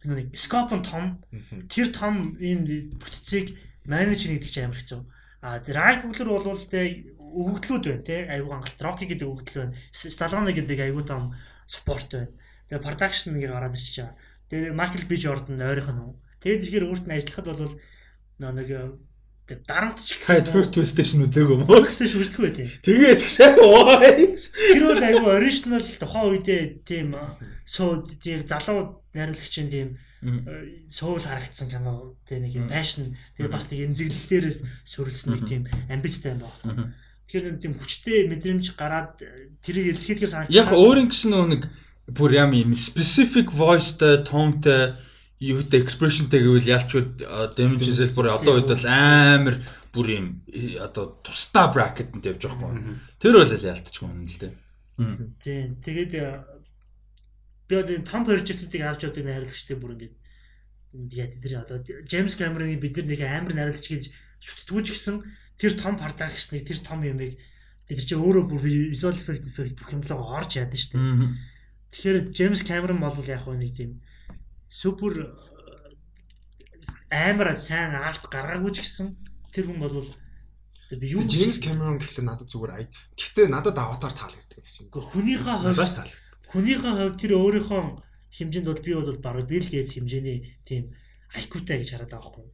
[0.09, 1.21] нэг scope нь том
[1.69, 2.65] тэр том ийм
[2.97, 3.53] бүтцийг
[3.85, 5.01] менеж хийх гэдэг чинь амар хэцүү.
[5.45, 9.77] А тэр Ryan Coogler бол тэ өгөгдлүүд байна те айгуу хангалт Rocky гэдэг өгөгдөл байна.
[9.95, 11.35] Stallone гэдэг айгуу том
[11.71, 12.33] спорт байна.
[12.69, 14.17] Тэгээ production гэр гараад ирчихэж байгаа.
[14.51, 16.19] Тэгээ Michael B Jordan ойрхон нь.
[16.43, 17.75] Тэгээд тэгэхээр өөрт нь ажиллахад бол
[18.41, 18.69] нэг
[19.51, 21.83] тэг дарамтч Та First Twist Station үзээгүй юм уу?
[21.83, 22.71] гэсэн шүжлэх бай тийм.
[22.87, 23.51] Тэгээд тэгшээ.
[23.59, 27.19] Тэр бол айгуу original тухайн үедээ тийм
[27.67, 29.89] суу тийм залуу найруулагчийн тийм
[30.23, 35.63] э, суул харагдсан кино тийм нэг юм passion тэгээ бас нэг эмзэглэлтээрээс сүрэлсэн нэг тийм
[35.91, 36.95] амбицтай юм байна.
[37.31, 41.71] Тэгэхээр нэг тийм хүчтэй мэдрэмж гараад э, тэрийг илэрхийлэхээр санагдаж Яг өөрийн гэсэн нэг
[42.11, 44.99] бүр яам юм specific voiceтэй, toneтэй
[45.39, 47.23] юутай expressionтэй гэвэл ялчгүй
[47.55, 49.63] damage хийсэл бүр одоо үед бол амар
[49.95, 52.99] бүр юм э, одоо тусдаа bracket-д явж байгаа юм.
[53.23, 54.55] Тэр бол л ялтчихгүй юм л дээ.
[55.39, 55.79] Тийм.
[55.87, 56.27] Тэгээд э,
[57.71, 60.19] би одоо том project-уудыг авч явдаг найруулагчтай бүр ингээд
[61.15, 64.05] яа тэр одоо Джеймс Кэмероны бид нар нэг амар найруулагч гэж
[64.43, 65.23] шүтдгүүж гисэн
[65.61, 67.37] тэр том production-ыг тэр том юмыг
[67.85, 71.37] тэр чинь өөрөө бүр visual effect effect бүх юм л орж яадаг шүү дээ.
[71.93, 74.01] Тэгэхээр Джеймс Кэмерон бол яг хөө нэг тийм
[74.73, 75.37] супер
[77.11, 79.13] амар сайн арт гаргаагүй ч гэсэн
[79.53, 80.07] тэр хүн бол
[80.97, 82.85] би юу Джеймс Кэмерон гэхлээр надад зүгээр ай.
[83.19, 84.89] Гэхдээ надад аватар таалагддаг гэсэн.
[84.95, 86.31] хүнийхээ хувьд Бас таалагдав.
[86.55, 87.83] Хүнийхээ хувьд тэр өөрийнхөө
[88.31, 90.95] хэмжээнд бол би бол бараг Bill Gates хэмжээний тийм
[91.35, 92.47] IQ-тай гэж хараад байгаа байхгүй.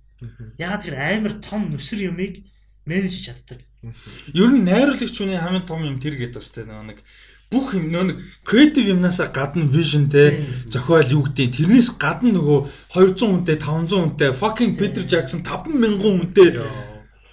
[0.56, 2.40] Ягаад тэр амар том нүсэр юмыг
[2.86, 3.60] менеж чаддаг.
[4.32, 6.98] Ер нь найруулагч хүний хамгийн том юм тэр гэдэг бас тэ нөгөө нэг
[7.50, 12.58] бүх юм нэг creative юмнасаа гадна vision те зохиол юу гэдэг тэрнээс гадна нөгөө
[12.94, 16.48] 200 хүнтэй 500 хүнтэй fucking Peter Jackson 50000 хүнтэй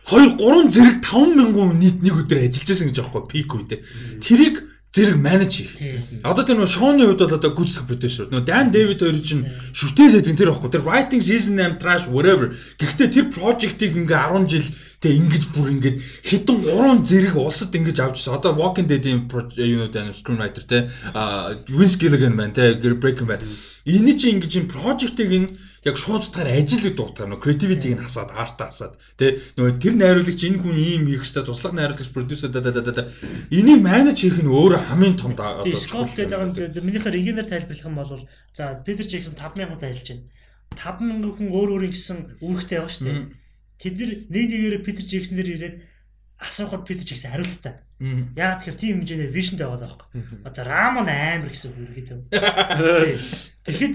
[0.09, 3.79] 2 3 зэрэг 5000 хүн нийт нэг өдөр ажиллаж байсан гэж аахгүй пик үедээ.
[4.21, 5.73] Тэрийг зэрэг менеж хийх.
[6.21, 8.29] Одоо тэр нөгөө Шоны хувьд бол одоо гүйцэтгэх продюсер.
[8.29, 10.69] Нөгөө Dan David хоёр чинь шүтээлээд гэн тэр байхгүй.
[10.69, 12.53] Тэр writing season 8 trash whatever.
[12.77, 14.67] Гэхдээ тэр project-ийг ингээ 10 жил
[15.01, 18.37] тэг ингэж бүр ингээд хитэн 3 зэрэг улсад ингэж авчихсан.
[18.37, 19.25] Одоо Walking Dead-ийн
[19.57, 20.85] юунууд байна screenwriter те.
[21.17, 22.77] А Vince Gilligan байна те.
[22.77, 23.41] Breaking Bad.
[23.89, 25.49] Эний чинь ингэж энэ project-ийг энэ
[25.83, 30.41] яг шууд утгаар ажилыг дуутгаар нөө creativity-г нь хасаад артаа хасаад тий нөгөө тэр найруулагч
[30.47, 33.03] энэ хүн ийм хийх хэвээр туслах найруулагч продюсер да да да
[33.51, 37.95] энийг менеж хийх нь өөрөө хамгийн том Тийм Scott гэдэг юм минийхээр инженеэр тайлбарлах юм
[37.99, 38.11] бол
[38.55, 40.23] за Peter Jackson 5000 хүн ажиллаж байна.
[40.75, 43.21] 5000 хүн өөр өөрийн гэсэн үүрэгтэй байгаа шүү дээ.
[43.81, 45.75] Тэд нэг нэгээрээ Peter Jackson-ээр ирээд
[46.39, 47.75] асуухад Peter Jackson хариултаа.
[48.35, 50.07] Яагаад тэгэхээр тийм хэмжээний вижнтэй байгаа байхгүй.
[50.47, 52.19] Одоо Рамон амар гэсэн үг ерөөхдөө.
[53.67, 53.93] Тэгэхэд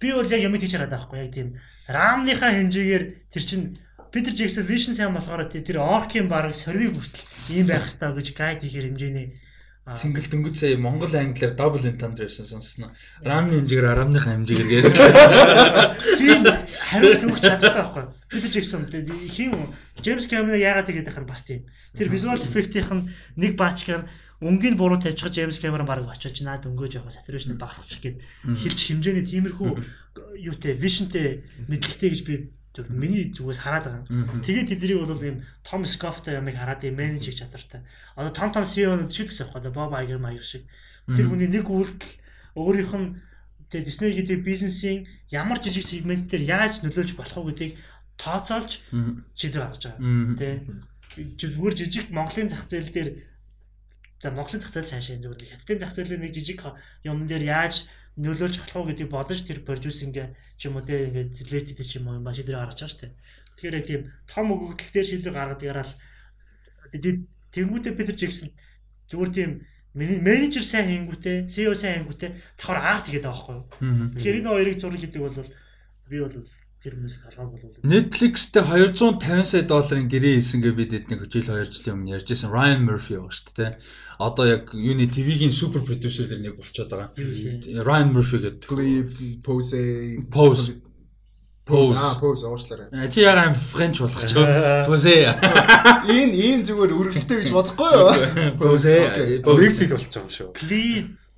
[0.00, 1.48] би бол яг юм тийч хараад байхгүй яг тийм
[1.88, 3.62] рамныхаа хэмжээгээр тэр чин
[4.12, 8.60] Питер Джексон вижн сайн болохоор тэр оркийн баг сорвиг хүртэл ийм байх хэрэгтэй гэж гайд
[8.64, 9.28] хийхэр хэмжээний
[9.88, 12.92] Цэнгэл дөнгөж сая Монгол англиар double entendre гэсэн сонсноо.
[13.24, 15.96] Рамны хэмжээгээр арамныхаа хэмжээгээр ярьж байна.
[16.20, 18.04] Тийм хариулт өгч чаддаг байхгүй.
[18.28, 18.82] Питер Джексон
[19.32, 19.56] хин
[20.04, 21.64] Джеймс Кэмерон яагаад тэгээд байхаар бас тийм.
[21.96, 23.08] Тэр visual effect-ийнх нь
[23.40, 24.04] нэг баачкаар
[24.40, 28.18] өнгийн буруу тавьчих Джеймс Кэмерон баг очиж наад өнгөөж явах saturation багасчих гээд
[28.54, 29.70] хилж хэмжээний тиймэрхүү
[30.38, 32.34] юутэй visionтэй мэдлэгтэй гэж би
[32.86, 34.38] миний зүгээс хараад байгаа.
[34.46, 37.82] Тэгээд тэднийг бол ийм том скоптой ямыг хараад ийм менеж хийж чадвартай.
[38.14, 40.62] Одоо том том CEO-нууд шиг гэсэн байхгүй Боб Айгер маяг шиг.
[41.10, 42.14] Тэр хүний нэг үйлдэл
[42.54, 43.18] өөрийнх нь
[43.74, 47.74] тэгээ Disney гэдэг бизнесийн ямар жижиг сегмент дээр яаж нөлөөлж болох вэ гэдгийг
[48.14, 48.86] тооцоолж
[49.34, 50.38] шийдвэр гаргаж байгаа.
[50.38, 50.62] Тэ?
[51.18, 53.08] Зүгээр жижиг Монголын зах зээл дээр
[54.18, 56.60] за Монголын зах зээл цаашаа зүгээр хятадын зах зээлийн нэг жижиг
[57.06, 57.86] юм дээр яаж
[58.18, 60.18] нөлөөлж болох уу гэдгийг бодож тэр продюсинг
[60.58, 63.14] ч юм уу те ингээд related ч юм уу маш дээр гаргаж байгаа шүү дээ.
[63.54, 65.92] Тэгэхээр тийм том өгөгдөл дээр шийдвэр гаргаад яраал
[67.54, 68.50] тэнгүүтээ Питер Джексон
[69.06, 69.50] зүгээр тийм
[69.94, 74.10] менежер сайн хийнгүүтээ CEO сайн хийнгүүтээ давхар арт хийгээд байгаа байхгүй юу.
[74.18, 75.38] Тэгэхээр энэ хоёрыг зураг гэдэг бол
[76.10, 76.36] би бол
[76.78, 77.82] тэр хүмүүс талгааг болов.
[77.82, 82.82] Netflix-тэй 250 сая долларын гэрээ хийсэн гэж бид эдний хожил 2 жилийн өмнө ярьжсэн Ryan
[82.86, 83.72] Murphy байгаа шүү дээ
[84.18, 87.10] одоо яг юуны ТV-гийн супер продюсер дэр нэг болчиход байгаа.
[87.86, 88.66] Ryan Murphy гэдэг.
[88.66, 89.10] Clip,
[89.46, 90.82] Pose, Pose
[91.68, 93.10] Pose аа Pose уучлаарай.
[93.12, 94.32] Чи яг аим Френч болох ч
[94.88, 95.14] Pose.
[96.08, 98.08] Энэ энэ зүгээр үргэлжлэлтэй гэж бодохгүй юу?
[98.56, 98.96] Pose.
[99.44, 100.48] Мексик болж байгаа юм шүү.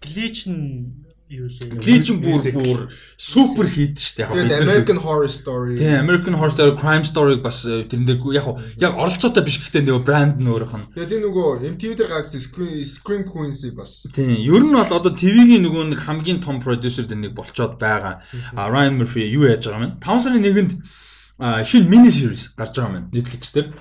[0.00, 2.80] Глич нь Glitch бүр бүр
[3.14, 4.32] супер хит штэ яг.
[4.34, 5.78] Тэгээд American Horror Story.
[5.78, 8.50] Тийм American Horror Story Crime Story-г бас тэрэн дээр яг
[8.82, 10.86] яг оролцоотой биш гэхдээ нөгөө брэнд нь өөрөөх нь.
[10.98, 12.42] Тэгээд энэ нөгөө MTV дээр гаргасан
[12.82, 14.10] Scream Queens бас.
[14.10, 18.26] Тийм ер нь бол одоо TV-гийн нөгөө нэг хамгийн том продюсер дээр нэг болцоод байгаа.
[18.58, 20.02] Ryan Murphy юу яаж байгаа юм?
[20.02, 20.82] 5 сарын 1-нд
[21.40, 23.72] шинэ мини series гарч байгаа юм Netflix дээр.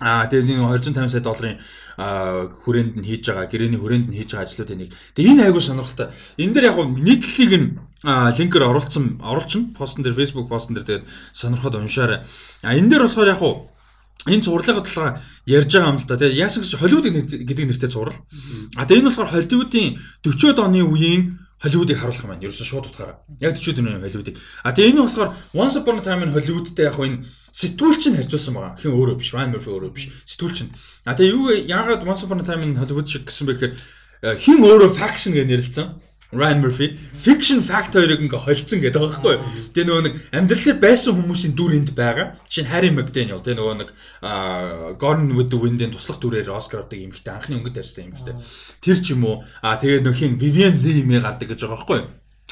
[0.00, 1.56] Аа тэгээд энэ 250 сая долларын
[1.96, 4.90] хүрээнд нь хийж байгаа, гэрээний хүрээнд нь хийж байгаа ажлуудын нэг.
[5.16, 6.12] Тэгээд энэ айгуу сонирхолтой.
[6.36, 7.68] Энэ дээр яг нийтлэлийг нь
[8.04, 12.20] линкээр оруулсан, оруулчин постн дээр Facebook постн дээр тэгээд сонирхоод уншаарай.
[12.64, 13.40] А энэ дээр болохоор яг
[14.28, 16.20] энэ зурлагын талаар ярьж байгаа юм л да.
[16.20, 17.08] Тэгээд яасан гэж Холливуд
[17.48, 18.16] гэдэг нэртэй зураг.
[18.76, 22.44] А тэгээд энэ болохоор Холливуудын 40-од оны үеийн Холливуудыг харуулах юм байна.
[22.48, 23.20] Ерөөсөө шууд утгаараа.
[23.36, 24.36] Яг 40 дөрвөн Холливуудыг.
[24.64, 28.54] А тэгээ энэ болохоор Once Upon a Time in Hollywoodтэй яг энэ сэтгүүлч нь харьцуулсан
[28.56, 28.80] байгаа.
[28.80, 30.08] Хин өөрөө биш, Ryan Murphy өөрөө биш.
[30.24, 30.72] Сэтгүүлч нь.
[31.04, 34.36] А тэгээ юу яагаад Once Upon a Time in Hollywood шиг гэсэн бэ гэхээр э,
[34.40, 35.88] хин өөрөө faction гэж нэрлэлсэн.
[36.32, 39.42] Ryan Murphy fiction fact хоёрыг ингээ холцсон гэдэг байгаа байхгүй юу.
[39.74, 42.38] Тэгээ нөгөө нэг амьдралаар байсан хүмүүсийн дүр энд байгаа.
[42.46, 43.90] Жишээ нь Harry McDaniel тэгээ нөгөө нэг
[45.02, 48.38] Gone with the Wind-ийн туслах дүрээр Oscar авдаг юм ихтэй анхны өнгөт тарьсан юм ихтэй.
[48.78, 49.42] Тэр ч юм уу.
[49.58, 52.08] А тэгээ нөх хин Vivian Lee мэ гардаг гэж байгаа байхгүй юу.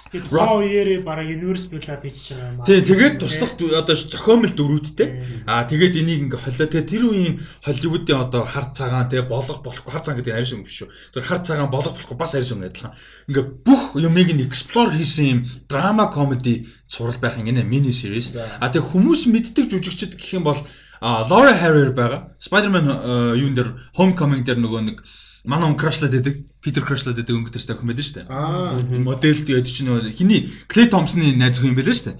[0.08, 2.66] Роо үеэрээ бараг universe build-up хийж байгаа юм аа.
[2.66, 5.08] Тий, тэгээд туслах одоо зохиомл дөрүүдтэй.
[5.44, 6.64] Аа тэгээд энийг ингээ холлоо.
[6.64, 10.64] Тэгээд тэр үеийн Холливуудын одоо хар цагаан тэгээ болох болохгүй хар цагаан гэдэг арьс юм
[10.64, 10.88] биш үү.
[11.12, 12.96] Тэр хар цагаан болох болохгүй бас арьс юм адилхан.
[13.28, 18.32] Ингээ бүх юмыг нь explore хийсэн юм драма комеди сурал байх гинэ мини series.
[18.64, 20.56] Аа тэгээд хүмүүс мэддэг жүжигчд гэх юм бол
[21.00, 22.32] Laura Harrier байгаа.
[22.40, 24.98] Spider-Man юун дээр Homecoming дээр нөгөө нэг
[25.44, 26.42] манай он крашлаад байдаг.
[26.62, 28.26] Питер крашлаад байдаг өнгө төрстэй охин байдаг шүү дээ.
[28.28, 28.78] Аа.
[29.02, 32.18] Модель дээд чинь нөгөө хиний Клей Томпсоны найз охин юм байлаа шүү дээ.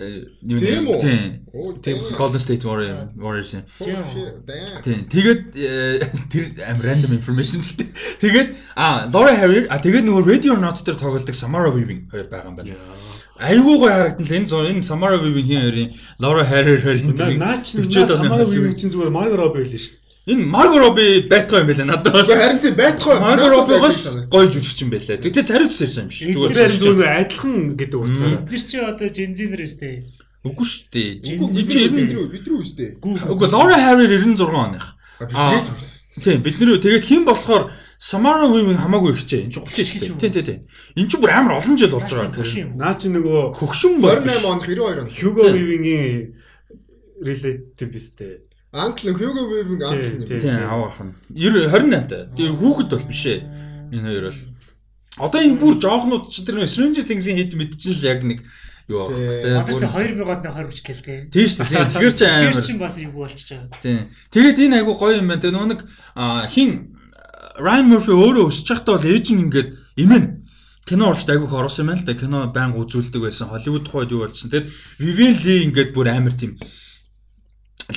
[0.00, 1.00] Тийм үү?
[1.00, 1.44] Тийм.
[1.82, 3.52] Тийм Golden State Warrior Warriors.
[3.52, 5.04] Тийм.
[5.10, 5.40] Тэгээд
[6.30, 7.88] тэр am random information гэдэг.
[8.22, 12.48] Тэгээд а Laura Harrier а тэгээд нөгөө Radio Not дээр тоглолдог Samara Weaving хоёр байгаа
[12.48, 12.78] юм байна.
[13.40, 15.88] Айгуу гоё харагдана энэ зоо энэ Samara Weaving хин хоёрын
[16.22, 17.76] Laura Harrier хоёрын наач
[18.08, 19.99] Samara Weaving чинь зүгээр Margot Robbie байлаа шүү дээ.
[20.26, 22.28] Энэ Марго Роби байтгаа юм байлаа надад бол.
[22.28, 23.20] Харин тийм байтгаа.
[23.24, 25.16] Марго Робигоос гоё жүжигч юм байлаа.
[25.16, 26.20] Тэгтээ зариуцсан юм биш.
[26.28, 28.44] Зүгээр харин зүгээр адилхан гэдэг утгаараа.
[28.44, 30.04] Тэр чи одоо Жензинер өстэй.
[30.44, 31.10] Үгүй шүү дээ.
[31.40, 32.88] Бид нар бид нар үстэй.
[33.00, 34.84] Үгүй Лора Харри 96 оных.
[36.20, 39.44] Тийм бид нэр тэгээд хэн болохоор Samara Weaving хамаагүй ихчээ.
[39.44, 40.16] Энд чинь 30 ихчээ.
[40.16, 40.60] Тийм тийм тийм.
[40.96, 42.44] Энд чинь бүр амар олон жил болж байгаа.
[42.72, 45.08] Наа чи нөгөө хөгшин 28 он 92 он.
[45.12, 46.32] Hugo Weaving-ийн
[47.20, 48.40] relative өстэй.
[48.72, 50.40] Антл Hugo Weaving антл юм.
[50.40, 51.14] Тийм аваах нь.
[51.34, 52.30] 28 та.
[52.38, 53.40] Тэгээ хүүхэд бол биш ээ.
[53.90, 54.40] Энэ хоёр бол.
[55.26, 58.38] Одоо энэ бүр жоохнууд чи тэр Stranger Things-ийн хит мэдчихэн л яг нэг
[58.86, 59.18] юу авах.
[59.18, 61.18] Тэгээ 2000-аад 20 хүртэл тий.
[61.34, 61.90] Тийм шүү дээ.
[61.90, 62.54] Тэгэхээр чи амар.
[62.54, 63.82] Тэр чин бас юу болчихж байгаа.
[63.82, 64.00] Тийм.
[64.30, 65.42] Тэгээд энэ айгу гоё юм байна.
[65.42, 65.80] Тэгээ нэг
[66.54, 66.70] хин
[67.58, 70.24] Ryan Murphy өөрөө өсөж байхдаа бол ээж нь ингээд имэн
[70.86, 72.14] кино уралт айгүйх оруулсан юм байна л да.
[72.14, 73.50] Кино байнга үзүүлдэг байсан.
[73.50, 74.46] Холливуд хойд юу болсон.
[74.46, 74.70] Тэгэд
[75.02, 76.54] Vivian Lee ингээд бүр амар тийм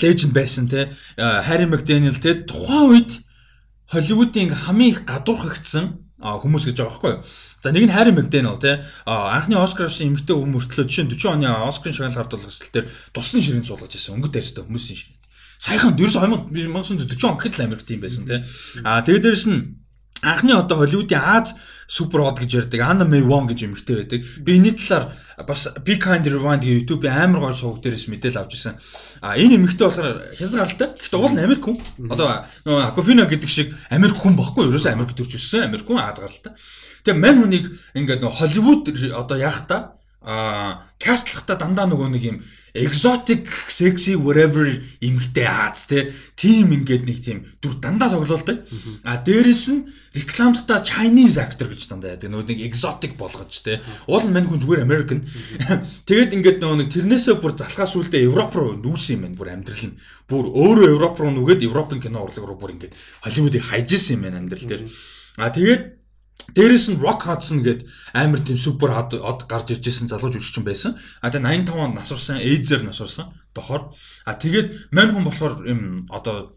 [0.01, 3.11] леженд байсан те Harry McDaniel те тухайн үед
[3.91, 7.23] Холливуудын хамгийн их гадуурхагдсан хүмүүс гэж байгаа байхгүй юу.
[7.63, 11.35] За нэг нь Harry McDaniel тий анхны Оскар авсан эмэгтэй хүмүүс мөртлөө жишээ нь 40
[11.35, 15.19] оны Оскарын шагнал хавд болгосон дээр туслан ширээн суулгаж ирсэн өнгөт дайрстай хүмүүсийн ширээ.
[15.59, 18.39] Сайхан 1940 он гэхэд л Америк тийм байсан тий.
[18.83, 19.82] А тэгээд дээрэс нь
[20.23, 21.55] анхны одоо Холливуудын Аз
[21.87, 24.21] супер од гэж ярьдаг Anna May Wong гэж эмэгтэй байдаг.
[24.39, 25.11] Би энэ талаар
[25.45, 28.79] бас Big Kind Rewind гэх YouTube-ийн амар гоё сувг дээрээс мэдээлэл авч ирсэн.
[29.19, 30.87] А энэ эмэгтэй болохоор хязгаар алтай.
[30.95, 31.77] Гэхдээ уул нь Америк хүн.
[32.07, 34.71] Одоо нөгөө Aquafina гэдэг шиг Америк хүн баггүй.
[34.71, 36.53] Ерөөсөө Америк төрж өссөн Америк хүн Аз гаралтай.
[37.03, 37.65] Тэгээ мань хүнийг
[37.99, 42.37] ингээд нөгөө Холливуд одоо яах та а кастлахта дандаа нөгөө нэг юм
[42.73, 44.65] exotic sexy whatever
[45.01, 48.65] эмхтэй Аз те тим ингээд нэг тийм дүр дандаа тоглоулдаг.
[49.03, 49.85] А дээрэс нь
[50.15, 52.33] рекламдтаа Chinese actor гэж дандаа яадаг.
[52.33, 53.83] Нөгөө нэг exotic болгож те.
[54.07, 55.21] Уул нь мань хүн зүгээр American.
[56.09, 59.37] Тэгээд ингээд нөгөө нэг тэрнээсээ бүр залхаас үлдээ Европ руу нүүсэн юм байна.
[59.37, 63.61] Бүр амьдрал нь бүр өөрөө Европ руу нүгээд Европын кино урлаг руу бүр ингээд Холливуудыг
[63.69, 64.89] хайж исэн юм байна амьдрал дээр.
[65.37, 66.02] А тэгээд
[66.53, 70.99] Дээрээс нь Rock Hudson гээд амар тийм супер од гарч ирж исэн залууч жүжигчин байсан.
[71.23, 73.95] А тэгээ 85 онд насварсан, AIDS-ээр насварсан дохоор.
[74.25, 76.53] А тэгээд мань хүн болохоор юм одоо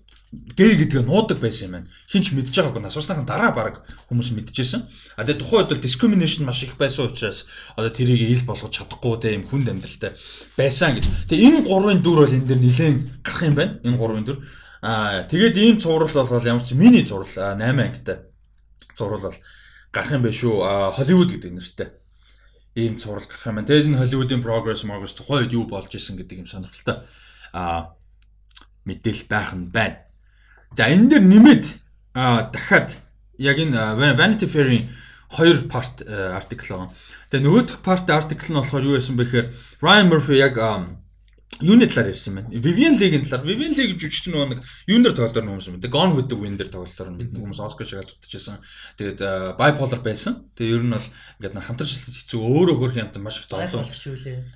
[0.59, 1.89] гей гэдгээ нуудаг байсан юм байна.
[2.11, 4.85] Хинч мэдж байгаагүй насварсныхан дараа баг хүмүүс мэдчихсэн.
[5.17, 7.49] А тэгээ тухайн үед discrimination маш их байсан учраас
[7.79, 10.13] одоо тэрийг ил болгож чадахгүй те юм хүнд амьдралтай
[10.59, 11.31] байсан гэж.
[11.31, 13.79] Тэгээ энэ гурвын дүр бол энэ дэр нилээн гарах юм байна.
[13.87, 14.39] Энэ гурвын дүр.
[14.83, 18.27] А тэгээд ийм цуврал бол ямар ч миний зурал 8 ангитай
[18.99, 19.39] зурал бол
[19.97, 20.55] гарах юм байна шүү.
[20.93, 21.89] Холливуд гэдэг нэртэй.
[22.77, 23.69] Ийм цуврал гарах юм байна.
[23.73, 27.09] Тэгээд энэ Холливуудын progress progress тухайн үед юу болж исэн гэдэг юм сонирхолтой
[27.57, 27.97] а
[28.85, 30.05] мэдээл байх нь байна.
[30.77, 31.65] За энэ дээр нэмээд
[32.53, 33.01] дахиад
[33.41, 34.93] яг энэ Vanity Fair-ийн
[35.33, 36.93] хоёр part артикл байгаа.
[37.33, 39.47] Тэгээ нөгөөх part артикл нь болохоор юу байсан бэ гэхээр
[39.81, 40.55] Ryan Murphy яг
[41.63, 42.49] юуны талаар ярьсан байна.
[42.53, 43.47] Vivian League-ийн талаар.
[43.49, 44.61] Vivian League жүжигч нөгөө нэг
[44.93, 45.81] юун дээр тоглолоор хүмүүс юм.
[45.81, 48.61] Gone with the Wind дээр тоглолоор бид хүмүүс Oscar шигээ дутчихсан.
[49.01, 49.21] Тэгээд
[49.57, 50.45] bipolar байсан.
[50.53, 51.09] Тэгээд ер нь бол
[51.41, 53.89] ингээд хамтарч хэцүү өөрөө хөрх юмтай маш их зовлон.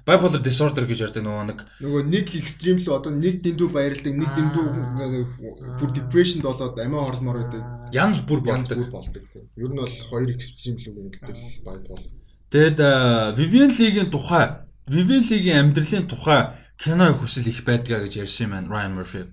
[0.04, 4.30] Bipolar disorder гэж ярьдаг нөгөө нэг нөгөө нэг extreme л одоо нэг дэндүү баярлдаг, нэг
[4.36, 4.64] дэндүү
[5.80, 7.64] бүр depression болоод амиа хорлмоор байдаг.
[7.96, 8.76] Янз бүр болдог.
[8.92, 9.24] болдог.
[9.56, 12.04] Ер нь бол хоёр extreme л үг ингээд bipolar.
[12.52, 12.78] Тэгээд
[13.40, 16.50] Vivian League-ийн тухай Vivian League-ийн амьдралын тухай
[16.82, 19.24] кино хүсэл их байдгаа гэж ярьсан юм байна Ryan Murphy.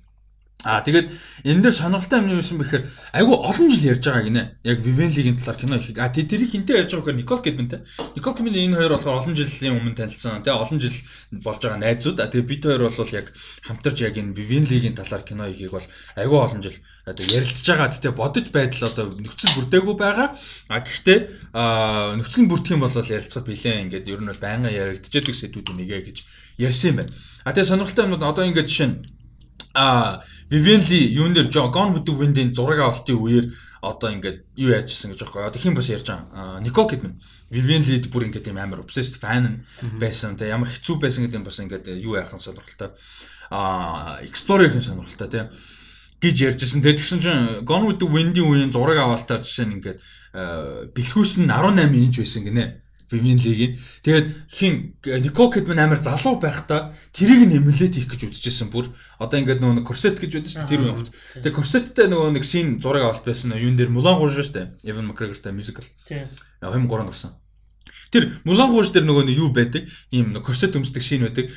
[0.65, 1.14] Аа тэгээд
[1.45, 2.84] энэ дээр сонирхолтой юм юу юм бэхээр
[3.14, 4.44] айгүй олон жил ярьж байгаа гинэ.
[4.65, 5.94] Яг Vivian League-ийн талаар кино их.
[6.02, 7.82] Аа тэрийг хинтээ ярьж байгаа гэхээр Nicole Kidman-тэй.
[8.18, 10.41] Nicole Kidman энэ хоёр болохоор олон жилийн өмнө танилцсан.
[10.41, 10.98] Тэгээ олон жил
[11.45, 12.18] болж байгаа найзууд.
[12.19, 13.28] Аа тэгээ бид хоёр бол яг
[13.69, 15.88] хамтарч яг энэ Vivian League-ийн талаар кино ихийг бол
[16.18, 17.94] айгүй олон жил одоо ярилцж байгаа.
[17.94, 20.28] Тэгтээ бодож байдал одоо нөхцөл бүрдээгүй байгаа.
[20.74, 21.19] Аа гэхдээ
[22.18, 23.86] нөхцөл бүрдэх юм бол ярилцахад билээ.
[23.86, 26.18] Ингээд ер нь бол байнга яригдчихэдэг сэдвүүд нэгэ гэж
[26.57, 27.14] ярьсан юм байна.
[27.48, 28.98] А тэгээ сонирхолтой юм одоо ингээд жишээ нь
[29.72, 30.19] а
[30.52, 35.15] Vivian Lee юун дээр Gone with the Wind-ийн зураг авалтын үеэр одоо ингээд юу ярьжсэн
[35.15, 35.48] гэж байгаа.
[35.48, 36.60] Одоо хэн бас ярьж байгаа.
[36.60, 37.15] Nicole Kidman.
[37.48, 39.64] Vivian Lee бүр ингээд тийм амар obsessed fan
[39.95, 40.36] байсан.
[40.36, 42.91] Тэгээ ямар хэцүү байсан гэдэг нь бас ингээд юу яахан сонирхолтой.
[43.48, 45.48] А Explorer-ийн сонирхолтой тийм
[46.19, 46.84] гэж ярьжсэн.
[46.84, 50.03] Тэгээд тэгсэн чинь Gone with the Wind-ийн үеийн зураг авалтаар жишээ нь ингээд
[50.91, 52.86] бэлхүүс нь 18 инч байсан гинэ.
[53.11, 53.79] Vivian League-ийн.
[54.03, 54.73] Тэгээд хин
[55.03, 58.91] Nicole Kidman амар залуу байхдаа тэрийг нэмэлээд хийх гэж үзчихсэн бүр.
[59.15, 61.09] Одоо ингээд нөгөө корсет гэж байдаг шүү дээ тэр хувьд.
[61.39, 64.91] Тэгээд корсеттэй нөгөө нэг шин зураг авалт байсан нь юун дээр Mulan Rouge шүү дээ.
[64.91, 65.88] Evan McGregor-тай musical.
[66.03, 66.27] Тийм.
[66.59, 67.31] 2003 орсон.
[68.11, 69.88] Тэр Mulan Rouge дээр нөгөө юу байдаг?
[70.11, 71.47] Ийм корсет өмсдөг шин байдаг.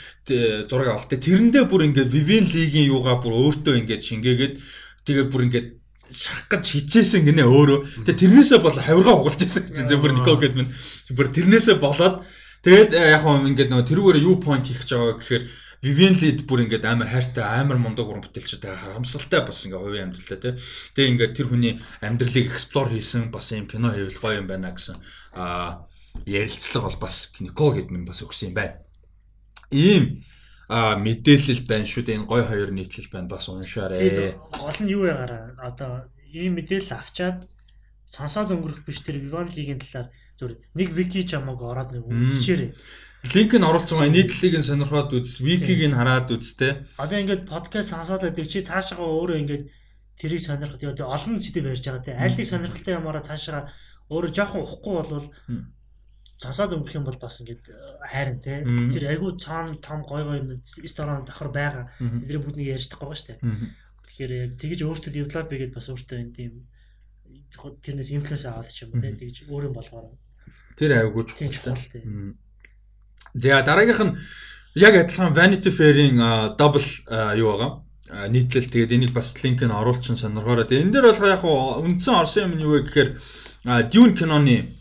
[0.71, 1.11] Зураг авалт.
[1.11, 4.55] Тэрэндээ бүр ингээд Vivian League-ийн юугаа бүр өөртөө ингээд шингээгээд
[5.03, 5.69] тэгээд бүр ингээд
[6.11, 8.05] шах гэж хичээсэн гинэ өөрөө.
[8.07, 10.69] Тэгээ тэрнээсээ бол хавиргаа угалж ирсэн гэж зөвхөн Нико гэдмэн
[11.17, 12.27] бүр тэрнээсээ болоод
[12.67, 15.45] тэгээд э, яг хөө ингээд нөгөө тэрүүгээр юу point хийх гэж байгаа гэхээр
[15.81, 20.39] Vivian Lead бүр ингээд амар хайртай амар мундаг уран бүтээлчтэй харамсалтай бас ингээд хувийн амьдралтай
[20.39, 20.55] тий.
[20.93, 21.75] Тэгээ ингээд тэр хүний
[22.05, 25.01] амьдралыг explore хийсэн бас юм кино хийвэл гоё юм байна гэсэн
[25.41, 25.89] аа
[26.29, 28.77] ярилцлага бол бас Никол гэдмэн бас өгсөн юм байна.
[29.73, 30.21] Ийм
[30.71, 32.17] а мэдээлэл байна шүү дээ.
[32.23, 33.27] Энэ гой хоёр нийтлэл байна.
[33.27, 34.39] Бас уншаарай.
[34.55, 37.51] Гол нь юу ягаараа одоо ийм мэдээлэл авчаад
[38.07, 42.71] сонсоод өнгөрөх биш тэр Vivan League-ийн талаар зүр нэг вики чамаг ороод нэг үзчихээрэй.
[43.35, 47.03] Линк нь оруулж байгаа нийтлэлийг нь сонирхоод үз, викиг нь хараад үзтээ.
[47.03, 49.65] Одоо ингээд подкаст сонсоод байдаг чи цаашаа өөрөө ингээд
[50.17, 52.15] тэрийг сонирхот яа олон сэдв ярьж байгаа те.
[52.15, 53.69] Алийг сонирхолтой юмараа цаашаа
[54.09, 55.27] өөрөө жоохон ухгүй болвол
[56.41, 57.77] цасаад өнгөрөх юм бол бас ингээд э,
[58.09, 58.65] хайрын те.
[58.65, 60.41] Тэр айгүй цаана том гой гой
[60.81, 61.85] ресторан давхар байгаа.
[62.01, 63.39] Тэдний бүгднийг ярьж шүү дээ.
[64.09, 66.53] Тэгэхээр яг тэгж өөртөө девелоп хийгээд бас өөртөө энэ тийм
[67.85, 69.13] тэрнээс инфлюенс аваад ч юм те.
[69.13, 70.17] Тэгж өөрөө болгоор
[70.81, 71.77] тэр айгүй чухалтай
[73.35, 74.17] за дараагийнх нь
[74.75, 76.17] яг адилхан Vanity Fair-ийн
[76.57, 76.89] double
[77.37, 77.71] юу байгаа?
[78.33, 78.71] Нийтлэл.
[78.71, 80.65] Тэгээд энийг бас линк нь оруулчин сонирхоороо.
[80.65, 83.11] Тэгээд энэ дээр болохоор яг үндсэн орсон юм нь юу вэ гэхээр
[83.93, 84.80] Dune киноны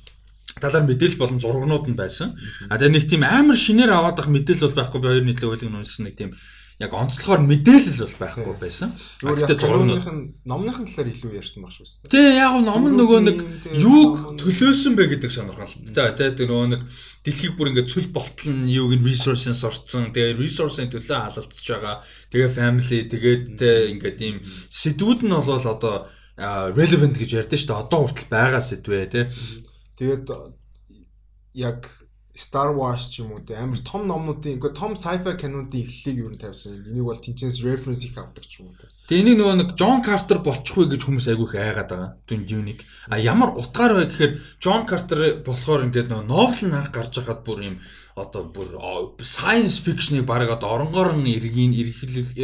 [0.62, 2.38] талаар мэдээлэл болон зургнууд нь байсан.
[2.70, 5.72] А тэгээ нэг тийм амар шинээр аваад ах мэдээлэл бол байхгүй би хоёр нийтлэг хуулийг
[5.74, 6.32] нүүлсэн нэг тийм
[6.80, 8.96] яг онцлохоор мэдээлэл бол байхгүй байсан.
[9.20, 12.12] Гэхдээ зургныхын номныхын талаар илүү ярьсан баг шүү дээ.
[12.16, 13.38] Тий, яг нь ном нь нөгөө нэг
[13.76, 15.92] юуг төлөөсөн бэ гэдэг сонирхолтой.
[16.16, 16.82] Тий, нөгөө нэг
[17.28, 20.16] дэлхийг бүр ингээд цүл болтол нь юуг нь resource-ын сорцсон.
[20.16, 22.00] Тэгээ resource-ын төлөө халалтж байгаа.
[22.32, 23.60] Тэгээ family тэгээд
[24.00, 24.38] ингээд ийм
[24.72, 26.08] сэдвүүд нь бол одоо
[26.40, 27.84] relevant гэж ярьдэн шүү дээ.
[27.84, 29.26] Одоо хүртэл байгаа сэдвээ тий.
[30.00, 30.26] Тэгээд
[31.60, 31.92] яг
[32.40, 36.32] Star Wars ч юм уу те амар том номнуудын ингээ том sci-fi кинонуудын эхлэлийг юу
[36.32, 36.88] н тавьсан.
[36.88, 38.88] Энийг бол тэнцэнс reference их авдаг ч юм уу те.
[39.12, 42.12] Тэгээ энийг нөгөө нэг John Carter болчихгүй гэж хүмүүс айгүйх айгаад байгаа.
[42.32, 42.80] Дүн юуник.
[43.12, 47.60] А ямар утгаар вэ гэхээр John Carter болохоор ингээд нөгөө Nobel наах гарч байгаад бүр
[47.68, 47.76] юм
[48.16, 48.70] одоо бүр
[49.20, 52.40] science fiction-ыг одоо оронгоор нь эргийн эргэлэх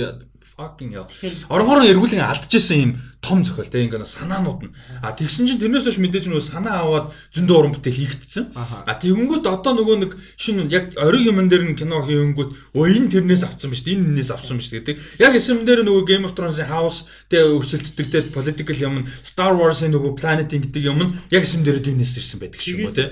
[0.56, 1.03] fucking яа.
[1.52, 4.73] Оронгоор нь эргүүлэн алдчихсан юм том зохиол те ингээ санаанууд нь.
[5.03, 8.56] А тэгсэн чинь тэрнээс хойш мэдээж нөгөө санаа аваад зөндөө уран бүтээл хийгдсэн.
[8.56, 13.11] А тэгэнгүүт одоо нөгөө нэг шинэ яг ориг юмн дээр нь кино хийнгүүт өө энэ
[13.19, 13.95] тэрнээс авцсан ба шүү дээ.
[13.99, 14.99] Энэ энэс авцсан ба шүү дээ.
[15.19, 18.95] Яг эсэм дээр нөгөө Game of Thrones-ийн House тэ өрсөлддөг тэ political юм
[19.27, 23.11] Star Wars-ын нөгөө Planet гэдэг юм нь яг эсэм дээр дүүнээс ирсэн байдаг шүү дээ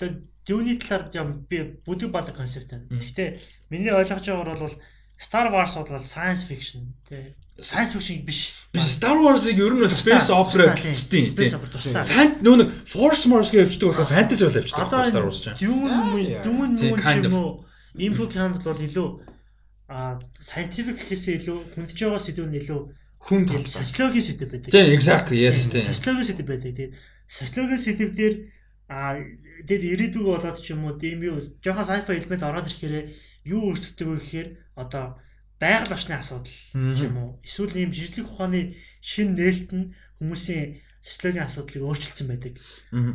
[0.00, 0.08] те.
[0.42, 2.90] Дүүний талаар юм би бүдэг балаг концепт байна.
[2.90, 3.28] Гэхдээ
[3.70, 4.74] миний ойлгож байгаагаар бол
[5.22, 7.34] Star Wars бол science fiction тий.
[7.60, 8.40] Science fiction биш.
[8.74, 12.02] Биш Star Wars-ыг ер нь space opera opera тустай.
[12.02, 15.58] Фант нөө нэг Force Mars-гээ явчихдаг болохоор fantasy бол явчихдаг Star Wars чинь.
[15.62, 17.52] Dune Dune Moon юм уу?
[17.94, 19.08] Info Candle бол илүү
[19.92, 22.80] а scientific гэхээсээ илүү хүндж байгаа сэдв нь илүү
[23.20, 24.70] хүн тал социологийн сэдв байдаг.
[24.72, 25.84] Тийм exactly yes тийм.
[25.84, 26.72] Социологийн сэдв байдаг.
[26.72, 26.92] Тэгээд
[27.28, 28.34] социологийн сэдв дээр
[28.88, 29.20] а
[29.68, 33.12] тэгээд ирээдүг болоод ч юм уу тийм юу жоохон sci-fi элемент ороод ирэхээр
[33.44, 35.18] юу өөрчлөгдөг вэ гэхээр одоо
[35.62, 41.82] байгаль орчны асуудал юм уу эсвэл ийм жижиг ухааны шин нээлт нь хүмүүсийн социологийн асуудлыг
[41.82, 42.54] өөрчилсөн байдаг.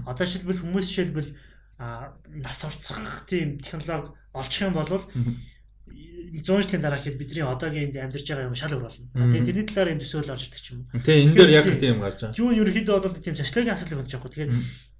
[0.03, 1.31] Одоо жишээлбэл хүмүүс жишээлбэл
[1.79, 8.49] нас орцох тийм технологи олчих юм бол 100 жилийн дараа хэд бидний одоогийн амьдарч байгаа
[8.51, 9.07] юм шал өөр болно.
[9.15, 10.79] Тэгээ тэрний талаар энэ төсөөл орж ирдэг юм.
[10.99, 12.39] Тэгээ энэ дээр яг тийм гарч байгаа.
[12.43, 14.31] Юу нь ерөөхдөө бол тийм социологийн асуудлыг хөндж байгаа.
[14.35, 14.51] Тэгэхээр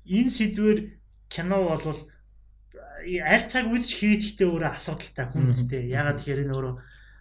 [0.08, 0.80] энэ сэдвэр
[1.28, 2.00] кино бол
[3.24, 5.84] аль цаг үед ч хийдэгтэй өөрөө асуудалтай хүндтэй.
[5.92, 6.74] Ягаад тэгэхээр энэ өөрөө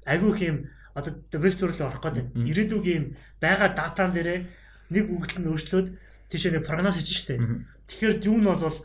[0.06, 0.56] агиух юм
[0.98, 2.26] одоо весторл орох гэдэг.
[2.34, 3.04] Ирээдүг юм
[3.38, 4.40] байгаа датан дээрээ
[4.90, 5.88] нэг үгтэл нь өөрчлөөд
[6.30, 7.38] тийшээ нэг прогноз хийж штэ.
[7.86, 8.78] Тэгэхээр зүүн нь бол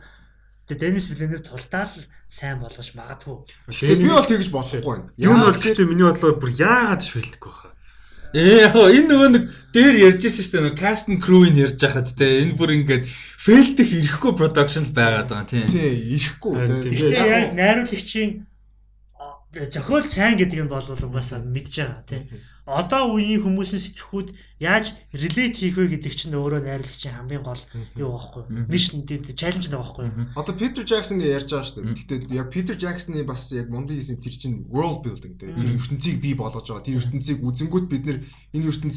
[0.72, 1.90] Денис Виленер тулдаал
[2.30, 3.36] сайн болгож магадгүй.
[3.68, 5.10] Тэгэхээр би бол тэгж болохгүй байна.
[5.20, 7.71] Юу нь бол гэхдээ миний бодлоор бүр яагаад ч фейлдэхгүй хаа.
[8.32, 9.44] Ээ яг энэ нөгөө нэг
[9.76, 13.04] дээр ярьж ирсэн шүү дээ нөгөө cast and crew-ийн ярьж хахад те энэ бүр ингээд
[13.44, 15.68] фейлдэх ирэхгүй production байгаад байгаа тийм.
[15.68, 16.52] Тийм ирэхгүй.
[16.88, 18.30] Гэхдээ яг найруулагчийн
[19.68, 22.24] зохиол сайн гэдэг нь бол угаасаа мэдж байгаа тийм.
[22.62, 27.58] Одоо үеийн хүмүүсийн сэтгхүүд яаж relate хийх вэ гэдэг чинь өөрөө найруулагчийн хамгийн гол
[27.98, 28.42] юу байхгүй.
[28.70, 30.06] Гэдэг challenge нэг байхгүй.
[30.38, 32.30] Одоо Peter Jackson гэж ярьж байгаа шүү дээ.
[32.30, 35.58] Гэхдээ яг Peter Jackson-ы бас яг мундаг хийсэн тэр чинь world building тийм.
[35.58, 36.86] Тэр ертөнцийг бий болгож байгаа.
[36.86, 38.18] Тэр ертөнцийг үзэнгүүт бид нэр
[38.54, 38.96] энэ ертөнц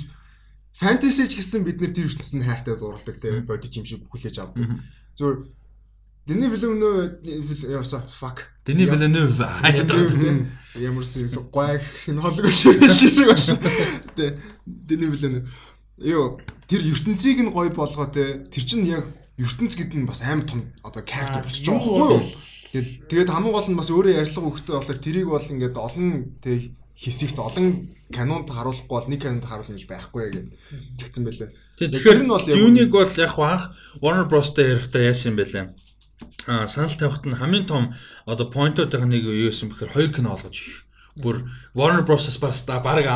[0.78, 4.78] фэнтези ч гэсэн бид нэр тэр ертөнцийн хайртай дуралдаг тийм бодиж юм шиг хүлээж авдаг.
[5.18, 5.38] Зүгээр
[6.26, 7.22] Дэний Villeneuve
[7.70, 8.50] яасан fuck.
[8.66, 9.46] Дэний Villeneuve
[10.74, 13.62] ямар юм гой хэн холог шиг байна.
[14.18, 14.34] Тэ
[14.66, 15.46] Дэний Villeneuve.
[16.02, 19.06] Йоо тэр ертөнцийг нь гой болгоо те тэр чинь яг
[19.38, 22.22] ертөнц гэдэг нь бас амар том одоо character болчих жоохгүй юу?
[22.74, 26.10] Тэгээд тэгээд хамгийн гол нь бас өөрөө ярьцлага өгөхтэй болохоор тэрийг бол ингээд олон
[26.42, 30.46] тэг хэсэгт олон канонд харуулахгүй бол нэг канонд харуулна гэж байхгүй гэж
[30.98, 31.50] тэгсэн байлээ.
[31.78, 35.66] Тэгэхээр энэ бол юуник бол яг анх Warner Bros-тэй ярихдаа яасан юм бэлээ
[36.48, 37.94] а санал тавихт нь хамгийн том
[38.26, 40.86] одоо поинтуудын нэг юу юм бэхээр хоёр кино олгож их.
[41.16, 43.08] Бүр Warner Bros-аас бас баг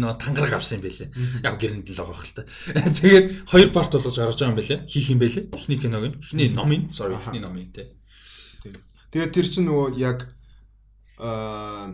[0.00, 1.12] нөө тангараг авсан юм байлээ.
[1.44, 2.48] Яг гэрэнд л байгаа хэл та.
[3.00, 4.80] Тэгээд хоёр парт болгож гаргаж байгаа юм байлээ.
[4.88, 5.44] Хийх юм байлээ.
[5.52, 7.92] Эхний киног нь, эхний номын, sorry, эхний номын тий.
[9.12, 10.32] Тэгээд тэр чинь нөгөө яг
[11.20, 11.92] аа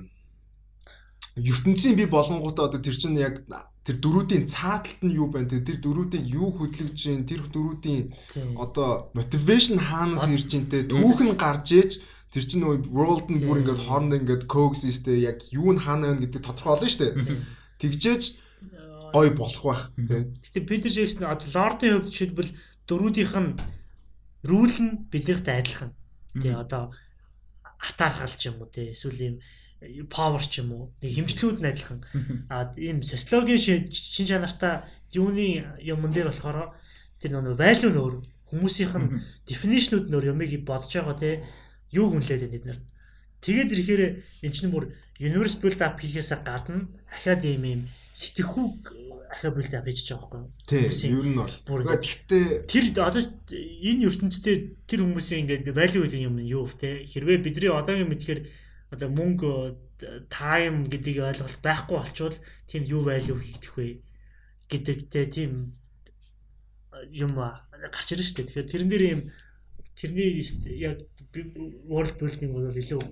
[1.39, 3.43] ертөнцийн би болонгуудаа одоо тэр чинь яг
[3.87, 5.49] тэр дөрүүдийн цааталт нь юу байна?
[5.49, 8.13] Тэр дөрүүдийг юу хөдөлгөж чинь тэр дөрүүдийн
[8.59, 11.91] одоо мотивашн хаанаас ирж ин тэ түүх нь гарч ээж
[12.29, 16.23] тэр чинь нөгөө world нь бүр ингээд хоорондоо ингээд coexist яг юу нь хаана байна
[16.27, 17.17] гэдэг тодорхой болно шүү дээ.
[17.81, 18.23] Тэгжээж
[19.17, 22.53] гой болох байх тий Гэтэ Питер Джексон лордын хувьд жишээлбэл
[22.85, 23.51] дөрүүдийнх нь
[24.45, 25.93] рүүл нь биднэртэй адилхан.
[26.37, 26.93] Тий одоо
[27.81, 29.37] атаархал ч юм уу тий эсвэл юм
[30.11, 30.85] power ч юм уу?
[31.03, 32.01] Нэг хэмжлүүд нь адилхан.
[32.51, 34.83] А ийм социологийн шин чанартай
[35.15, 36.75] юуны юмн дээр болохоор
[37.23, 38.15] тэр нөгөө value нь өөр
[38.51, 39.09] хүмүүсийнх нь
[39.49, 41.31] definition-ууд нөр юмыг бодож байгаа те
[41.93, 42.81] юу хүнлээд байна бид нар
[43.45, 44.03] тэгээд ирэхээр
[44.45, 44.91] эн чинь бүр
[45.21, 47.81] universe build up хийхээс гадна ахаад ийм ийм
[48.17, 48.83] сэтгэхүүг
[49.35, 50.51] ахаа build up хийж байгаа байхгүй юу?
[50.69, 51.55] Тий, Хүмүүсийн ер нь бол.
[51.85, 56.91] Гэхдээ Тэр одоо энэ ертөнцийн тэр хүмүүсийн ингээд value гэдэг юм юу вэ те?
[57.05, 58.41] Хэрвээ бидний одоогийн мэдхээр
[58.93, 59.53] одоо мөнгө
[60.31, 62.37] time гэдгийг ойлголт байхгүй болчвол
[62.71, 63.89] тийм юу value хийх вэ
[64.71, 65.53] гэдэгтэй тийм
[67.13, 69.23] юм гарч ирж штэ тэгэхээр тэрэн дээр юм
[69.99, 70.41] тэрний
[70.79, 71.03] яг
[71.91, 73.03] world building бол илүү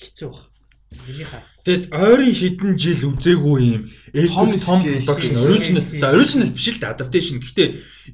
[0.00, 0.32] хэцүү
[1.30, 1.42] хаа.
[1.62, 3.82] Тэгэд ойрын хідэн жил үзээгүй юм
[4.26, 7.38] Том том production original за original биш л да adaptation.
[7.38, 7.68] Гэхдээ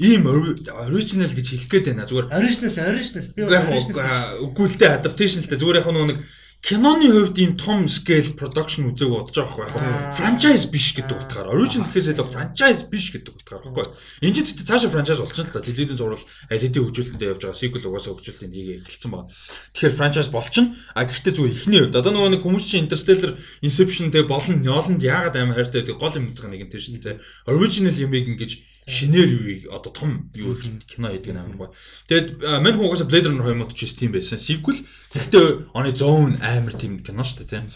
[0.05, 2.05] ийм ori- original гэж хэлэх гээд байна.
[2.05, 4.05] Зүгээр Original original би original
[4.45, 5.61] үгүй л дээ adaptation л дээ.
[5.63, 6.19] Зүгээр яг нэг
[6.67, 11.55] киноны хувьд ийм том scale production үзег бодож байгаа байхгүй яг franchise биш гэдэг утгаар
[11.55, 13.87] original гэхээс илүү franchise биш гэдэг утгаар байхгүй.
[14.27, 15.63] Энэ ч гэхдээ цаашаа franchise болчихно л та.
[15.63, 19.31] Телевизэн зурвал LED хөгжүүлэлтэнд явж байгаа sequel угаасаа хөгжүүлэлтийн хийгээ эхэлсэн байна.
[19.79, 20.75] Тэгэхээр franchise болчихно.
[20.91, 21.99] А гэхдээ зүгээр ихний хувьд.
[22.03, 23.33] Одоо нөгөө нэг хүмүүс чинь interstellar
[23.63, 26.99] inception тэгээ болон Nolan-д яагаад амар хайртай байдаг гол юм байгаа нэг юм тийм шүү
[26.99, 27.23] дээ.
[27.47, 28.53] Original юмыг ингэж
[28.87, 29.31] шинээр
[29.67, 30.55] юу одоо том юу
[30.87, 31.71] кино хийдэг нь амар гоо.
[32.07, 34.39] Тэгэд мань хүн угаасаа Blade Runner 2049 тийм байсан.
[34.39, 34.79] Sequel
[35.11, 37.67] гэхдээ its own амар тийм кино шүү дээ тийм.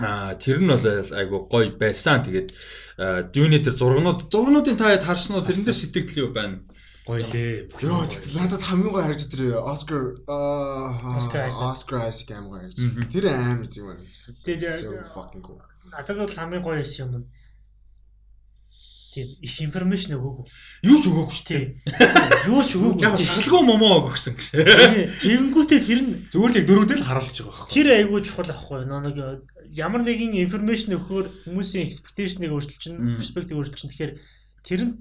[0.00, 0.84] Аа тэр нь бол
[1.20, 2.24] айгу гоё байсан.
[2.24, 2.48] Тэгээд
[3.28, 5.44] Dune дээр зургнууд зургнуудын та харсан уу?
[5.44, 6.64] Тэрэн дээр сэтгэл юу байна?
[7.04, 7.68] Гоё лээ.
[7.84, 11.64] Йоо тэгтээ надад хамгийн гой харж тэр Oscar аа Oscar Isaac.
[11.70, 12.76] Oscar Isaac амар гой харж.
[13.12, 14.02] Тэр амар зүг байна.
[14.48, 15.60] Тэгээд, fucking cool.
[15.92, 17.24] надад бол хамгийн гоё юм юм.
[19.16, 20.44] Тийм их информашн өгөөгүй.
[20.84, 21.64] Юу ч өгөөгүй шүү дээ.
[22.52, 23.00] Юу ч өгөөгүй.
[23.00, 24.46] Яг шалгалгүй момоо өгсөн гэж.
[25.24, 27.72] Тэгэнгүүтээ тэр нь яг дөрөвдөл харуулж байгаа байхгүй.
[27.72, 28.52] тэр айгүй чухал
[28.84, 29.16] нөө нэг
[29.72, 31.88] ямар нэгэн информашн өгөхөөр хүмүүсийн
[33.00, 33.16] Мм.
[33.16, 34.12] perspective өөрчилж чинь тэгэхээр
[34.68, 34.92] тэр нь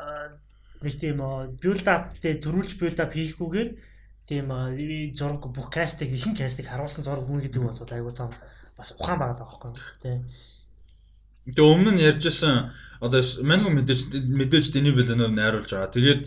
[0.00, 0.32] аа,
[0.80, 3.70] нэг тийм аа, build up дээр төрүүлж build up хийхгүйгээр
[4.32, 4.48] тийм
[5.12, 8.32] зураг бүх кастыг ихэнх кастыг харуулсан зураг хүн гэдэг бол айгүй том
[8.80, 10.24] бас ухаан байгаа байхгүй тийм
[11.42, 12.70] Тэгээ өмнө нь ярьжсэн
[13.02, 15.90] одоо хүн мэдээж мэдээж Дэни Виленов найруулж байгаа.
[15.90, 16.22] Тэгээд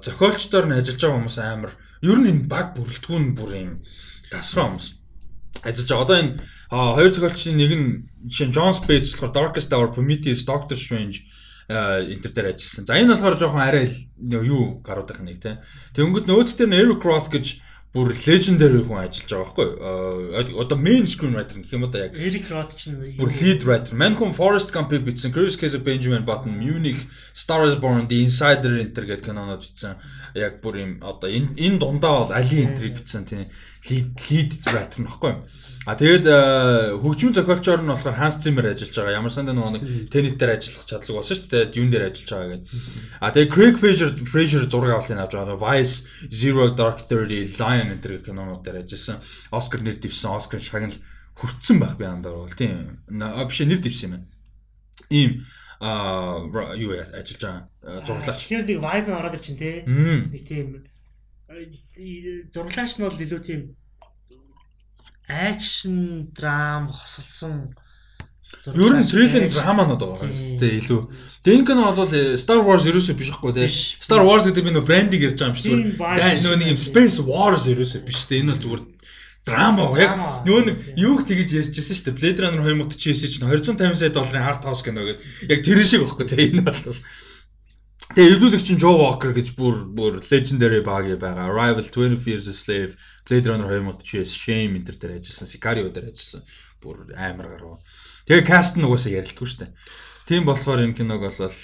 [0.00, 3.72] зохиолчдоор нь ажиллаж байгаа хүмүүс амар ер нь энэ баг бүрэлдэхүүн бүр юм
[4.32, 4.88] тасраа хүмүүс
[5.68, 6.04] ажиллаж байгаа.
[6.08, 6.32] Одоо энэ
[6.72, 7.86] хоёр зохиолчийн нэг нь
[8.32, 11.20] жишээ нь John Spates болохоор Darkest Hour, Prometheus, Doctor Strange
[11.68, 12.84] энэ төр дээр ажилласан.
[12.88, 13.86] За энэ болохоор жоохон арай
[14.18, 15.60] юу гаруудах нэг тийм.
[15.92, 17.60] Тэнгүүд нөгөөх дээр нь Eric Roth гэж
[17.90, 19.78] бүр legendary хүн ажиллаж байгаа байхгүй юу?
[19.82, 23.98] Аа, одоо main screenwriter гэх юм одоо яг Эрик Рот ч нь бүр lead writer.
[23.98, 27.02] Man хүн Forest Gump-ыг бичсэн, Curious Case of Benjamin Button, Munich,
[27.34, 29.98] Star is Born, The Insider Enter гэдэг кинонууд бичсэн.
[30.38, 33.50] Яг бүр юм одоо энэ энэ дундаа бол Ali Enter-ыг бичсэн тийм
[33.90, 35.34] lead lead writer нөхгүй.
[35.88, 36.36] А тэгээд э,
[37.00, 39.16] хөгжмийн зохиолчор нь болохоор Hans Zimmer ажиллаж байгаа.
[39.16, 41.72] Ямар нөгөө нэг Tenet дээр ажиллах чадлаг болсон шүү дээ.
[41.72, 42.68] Dune дээр ажиллаж байгаа гэдэг.
[43.24, 45.56] А тэгээд Craig Fraser Fraser зураг авалтыг авч байгаа.
[45.56, 45.96] Vice,
[46.28, 49.24] Zero Dark Thirty, Lion төр кинонууд дээр ажилласан.
[49.48, 51.00] Оскар нэр дэвсэн, Оскар шагнал
[51.40, 53.00] хүртсэн байх би андаа бол тийм.
[53.08, 54.28] А биш нэр дэвсэн юм байна.
[55.08, 55.30] Ийм
[55.80, 56.44] а
[56.76, 58.36] юу ажиллаж байгаа зурглаач.
[58.36, 60.84] Тэгэхээр нэг vibe ороод ирчин тий нэг тийм
[62.52, 63.60] зурглаач нь бол илүү тийм
[65.30, 67.74] акшн драм хосолсон
[68.74, 71.00] Ер нь thrilling драманууд байгаа юм тийм илүү.
[71.40, 73.54] Тэгээ энэ кино бол э, Star Wars ерөөсөө биш хгүй.
[73.54, 73.96] Биш.
[74.02, 76.78] Star Wars гэдэг би нөө брендинг ярьж байгаа юм Дай- биш Нөө нэг юм.
[76.82, 78.50] Space Wars ерөөсөө биш тийм.
[78.50, 78.82] Энэ бол зүгээр
[79.46, 80.42] драма яг Драма.
[80.44, 82.18] нөгөө нэг юуг тэгэж ярьжсэн шүү дээ.
[82.18, 85.24] Blade Runner 2049 чинь 250 сая долларын hard house кино гэдэг.
[85.48, 86.60] Яг тэр шиг байхгүй тийм.
[86.60, 86.98] Энэ бол
[88.10, 91.46] Тэгээ эвлүүлэгч чинь Joe Walker гэж бүр бүр legendary баг байгаа.
[91.46, 96.42] Arrival 20 Years a Slave, Blade Runner 2049, Shame энэ төр ажилласан, Sicario дээр ажилласан.
[96.82, 97.78] Бүр амар гарав.
[98.26, 99.70] Тэгээ каст нь угаасаа ярилдаггүй шүү дээ.
[100.26, 101.54] Тийм болохоор энэ киног бол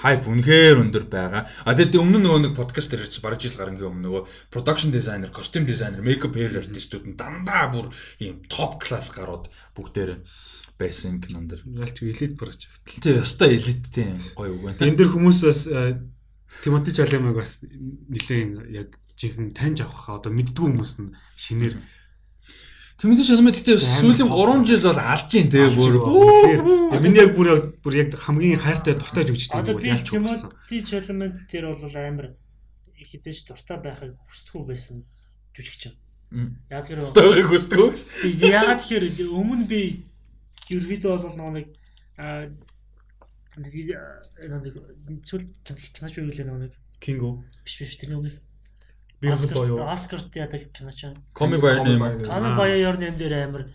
[0.00, 1.44] хайп үнэхээр өндөр байгаа.
[1.68, 4.88] А тэгээд өмнө нь нөгөө нэг подкаст дээр ирсэн бараг жил гарангийн өмнө нөгөө production
[4.88, 7.92] designer, costume designer, makeup hair artistууд нь дандаа бүр
[8.24, 10.24] ийм топ класс гарууд бүгдээр
[10.80, 11.60] байсан кинон дэр.
[11.76, 12.80] Ялч элит project.
[12.88, 14.80] Тий, ёстой элит тийм гоё үг байна.
[14.80, 16.00] Энэ дэр хүмүүс бас э,
[16.64, 21.76] Тимоти Чаламаг бас нилээн яг жинхэнэ таньж авах хаа одоо мэддгүй хүмүүс нь шинээр
[23.00, 27.00] Тэмдэг шалмаа гэхдээ сүүлийн 3 жил бол алж ийн тий бүр.
[27.00, 30.52] Миний яг бүр бүр яг хамгийн хайртай дуртай жүжигчтэй Одоо юм ялч болсон.
[30.68, 32.36] Timothy Chalamet дээр бол амар
[33.00, 35.08] хизээч дуртай байхыг хүсдэггүй байсан
[35.56, 35.96] жүжигч юм.
[36.68, 37.92] Яг тэр Тойгыг хүсдэг үү?
[38.36, 40.04] яагаад тэгэхээр өмнө би
[40.70, 41.68] ерөөдөө бол нөгөө нэг
[42.18, 42.48] аа
[43.58, 43.72] нэг
[45.26, 47.42] зүйл киноч нөгөө нэг Кинго.
[47.64, 48.38] биш биш тэрний өмнө
[49.20, 49.84] Beautiful boy юу?
[49.84, 51.14] Оскарт яадаг киноч юм.
[51.36, 52.24] Comic by name.
[52.24, 52.56] Каны Аа.
[52.56, 53.68] баяр нэм дээр амар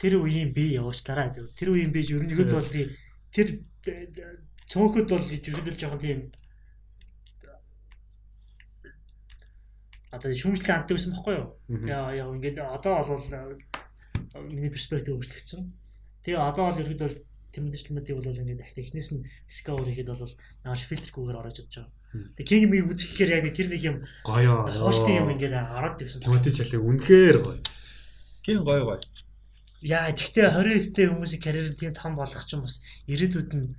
[0.00, 1.48] тэр үеийн би явуулчлаарай зөв.
[1.56, 2.70] Тэр үеийн би ерөнхийдөө бол
[3.32, 3.48] тэр
[4.68, 6.20] цөөхөд бол ерөнхийдөө жоохон тийм
[10.12, 11.48] одоо шүүмжлэн амт байсан байхгүй юу?
[11.88, 13.24] Яа яа ингээд одоо бол
[14.52, 15.64] миний перспектив өөрчлөгдсөн.
[16.28, 17.16] Тэгээ одоо бол ерөөд бол
[17.56, 20.28] тэмдэглэмүүдийг бол ингээд дахин эхнээс нь discover хийхэд бол
[20.68, 21.92] яаж фильтргүйгээр орж идэж байгаа.
[22.36, 23.96] Тэгээ King Mig үзэхээр яг тэр нэг юм
[24.28, 24.68] Гоёо.
[24.68, 26.20] хоошны юм ингээд хараад ирсэн.
[26.20, 27.60] Тимоти Чалли үнэхээр гоё.
[28.44, 29.00] Гин гоё гоё.
[29.80, 33.72] Яа тэгтээ 20 эдтэй хүмүүсийн карьер тийм том болгох ч юм бас ирээдүйд нь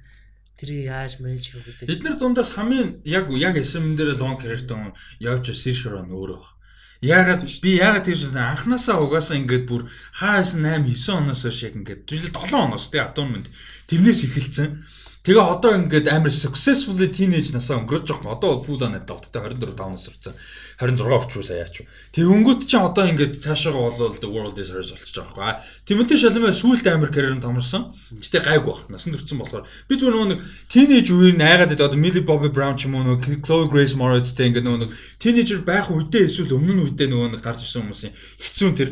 [0.58, 1.86] тэр яаж мэж хийх гэдэг.
[1.86, 6.59] Эдгээр дундаас хамгийн яг яг SM дээр long career-тэй явж Сиршорон өөрөө баг.
[7.00, 9.88] Яагаад би яагаад тийм анханасаа угаасаа ингээд бүр
[10.20, 13.48] хаасан 8 9 оноос яг ингээд жилд 7 оноос тий атомнд
[13.88, 14.84] тэрнээс эхэлсэн.
[15.24, 18.36] Тэгээ одоо ингээд амар successfully teenage насаа өнгөрөөж байгаа.
[18.36, 20.36] Одоо full on adult тэ 24 5 нас хүрсэн.
[20.80, 21.84] 26 орчуу саяач.
[22.16, 25.84] Тэгээ өнгөт чинь одоо ингээд цаашаагаа болвол the world is hers болчихж байгаа байхгүй.
[25.84, 27.92] Тимоти Шалмэ сүүлд амар карьер нь томорсон.
[28.16, 28.88] Гэтэ гайгүй баг.
[28.88, 30.40] Насан турсан болохоор би нөгөө нэг
[30.72, 31.76] teenage үеэр найгаад.
[31.76, 35.60] Одоо Millie Bobby Brown ч юм уу нөгөө Chloe Grace Moretz тэ ингээд нэг teenager
[35.68, 38.90] байх үедээ эсвэл өмнө нь үедээ нөгөө нэг гарч ирсэн хүмүүсийн хэцүү тэр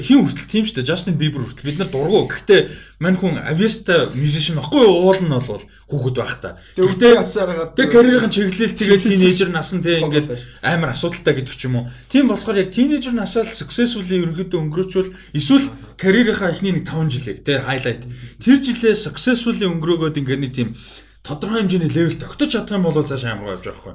[0.00, 0.88] хин хүртэл тийм шүү дээ.
[0.88, 2.24] Justin Bieber хүртэл бид нар дургу.
[2.24, 2.60] Гэхдээ
[3.04, 5.60] мань хүн Avesta musician баггүй уул нь бол
[5.92, 6.56] хүүхэд байх та.
[6.72, 10.32] Тэгээ ятсаараа Тэгээ карьерийн чиглэл тэгээд teenager насн тэ ингээд
[10.64, 11.90] амар асуудалтай гэдэг ч юм уу.
[12.06, 15.66] Тийм болохоор яг teenager насаа л successfully ерөнхийдөө өнгөрөөчвөл эсвэл
[15.98, 18.06] карьерийнхаа эхний нэг 5 жилийг тэ highlight.
[18.38, 20.78] Тэр жилээ successfully өнгөрөөгөөд ингээд нэг тийм
[21.26, 23.94] тодорхой хэмжээний level тогтож чадах юм бол цааш амар явж байгаа байхгүй.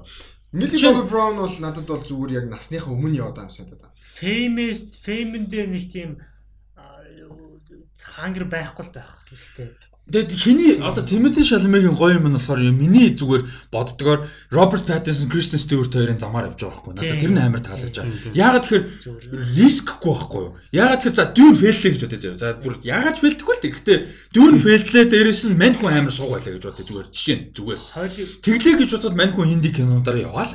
[0.51, 3.95] Millie Bobby Brown бол надад бол зүгээр яг насныхаа өмнө яваад байгаа юм санагдаад байна.
[4.19, 6.09] Famous Fame-д нэг тийм
[7.99, 9.11] хангар байхгүй л байх.
[9.27, 13.43] Гэхдээ Тэгээд хиний одоо Тимоти Шалмегийн гоё юм нь болохоор миний зүгээр
[13.75, 14.23] боддгоор
[14.55, 16.93] Роберт Паттинсон, Кристен Стюарт хоёрын замаар явж байгаа байхгүй.
[16.95, 18.31] Надад тэр нь амар таалагдж байгаа.
[18.31, 18.85] Яагаад тэгэхээр
[19.59, 20.55] рискгүй байхгүй юу?
[20.71, 22.39] Яагаад тэгэхээр за дүүн фейллээ гэж бодъё заяа.
[22.39, 23.97] За бүр яагаад фейлдэхгүй л гэхдээ
[24.31, 27.79] дүүн фейллээ дээрээс нь мань хүн амар суугаалаа гэж бодъё зүгээр жишээ нь зүгээр.
[28.47, 30.53] Тэглээ гэж бодоод мань хүн хинди кинонуудаараа яваал.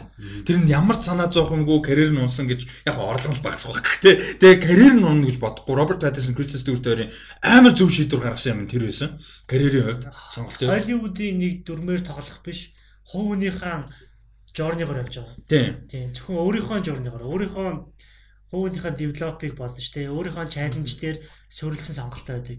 [0.48, 3.84] Тэр нь ямар ч санаа зовхонгүй карьер нь унсан гэж яг орлого л багасах байх.
[3.84, 7.12] Гэхдээ тэгээ карьер нь унна гэж бодохгүй Роберт Паттинсон, Кристен Стюарт хоёрын
[7.44, 9.20] амар зөв шийдвэр гаргасан юм тэр байсан
[9.50, 10.04] карьерийн хувьд
[10.34, 10.70] сонголт юу?
[10.70, 12.60] Холливуудын нэг дүрмээр тоглох биш.
[13.10, 13.86] Хувийнхаа
[14.56, 15.36] жорнигоор явж байгаа.
[15.48, 15.72] Тийм.
[15.88, 16.06] Тийм.
[16.14, 17.68] Зөвхөн өөрийнхөө жорнигоор өөрийнхөө
[18.52, 20.14] хувийнхаа девелопыг болно шүү дээ.
[20.16, 21.16] Өөрийнхөө чаленж дээр
[21.48, 22.58] суурилсан сонголтоо байдаг.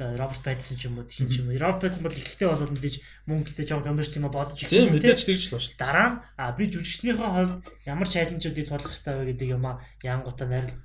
[0.00, 1.60] Роберт Паттинсон ч юм уу тийм ч юм уу.
[1.60, 2.96] Роберт Паттинсон бол ихтэй болоод мэдээж
[3.28, 4.88] мөнгөтэй Джон Камберч тийм аа бодож их юм.
[4.88, 5.76] Тийм мэдээж тэгж л байна.
[5.76, 10.48] Дараа нь а би жүжигчнийхээ хувьд ямар чаленжуудыг тулах хэрэгтэй вэ гэдэг юм аа янгуудаа
[10.48, 10.80] нарийн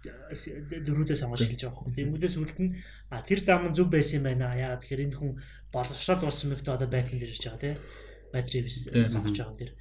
[0.84, 1.96] дөрүүдээ сонгож хэлж байгаа юм.
[1.96, 2.72] Тэнгүүдээс үлд нь
[3.08, 4.52] а тэр зам нь зөв байсан юм байна.
[4.60, 5.32] Яагаад тэгэхээр энэ хүн
[5.72, 7.80] боловсроод болсон мэгт одоо байтан дээр ирж байгаа тийм.
[8.36, 9.72] Матрикс сонгож байгаа юм тэр.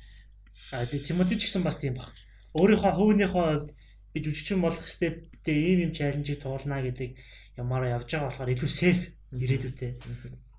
[0.71, 2.15] А Тимоти ч гэсэн бас тийм баг.
[2.55, 3.69] Өөрийнхөө хувийнхээ хувьд
[4.15, 7.19] би жүжигчин болох стептэй ийм юм чаленжийг туулна гэдэг
[7.61, 9.93] ямаараа явж байгаа болохоор илүү сейф ирээдүйтэй.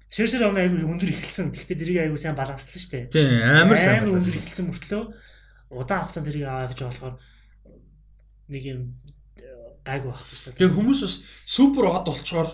[0.08, 1.52] Шэршэр авна айгүй өндөр ихэлсэн.
[1.52, 3.06] Гэхдээ тэрийг айгүй сайн баланслсан шүү дээ.
[3.12, 5.04] Тийм амар сайн амар өндөр ихэлсэн мөртлөө
[5.70, 7.16] удаан хугацаанд тэрийг аваа байгаа болохоор
[8.48, 8.82] нэг юм
[9.84, 10.60] гайгүй байх шүү дээ.
[10.64, 12.50] Тэгээ хүмүүс бас супер од болчоор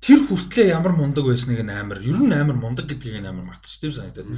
[0.00, 3.76] тэр хүртлээ ямар мундаг байсныг нь амар ер нь амар мундаг гэдгийг нь амар мартаж
[3.80, 4.28] тийм санагдаад.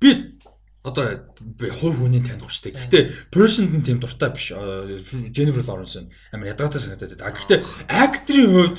[0.00, 0.36] Би
[0.84, 2.76] одоо би хувь хүний таних штеп.
[2.76, 4.52] Гэхдээ person нь тийм дуртай биш.
[5.32, 7.32] Jennifer Lawrence амар ядгатай санагдаад байна.
[7.32, 8.78] Гэхдээ актрийн хувьд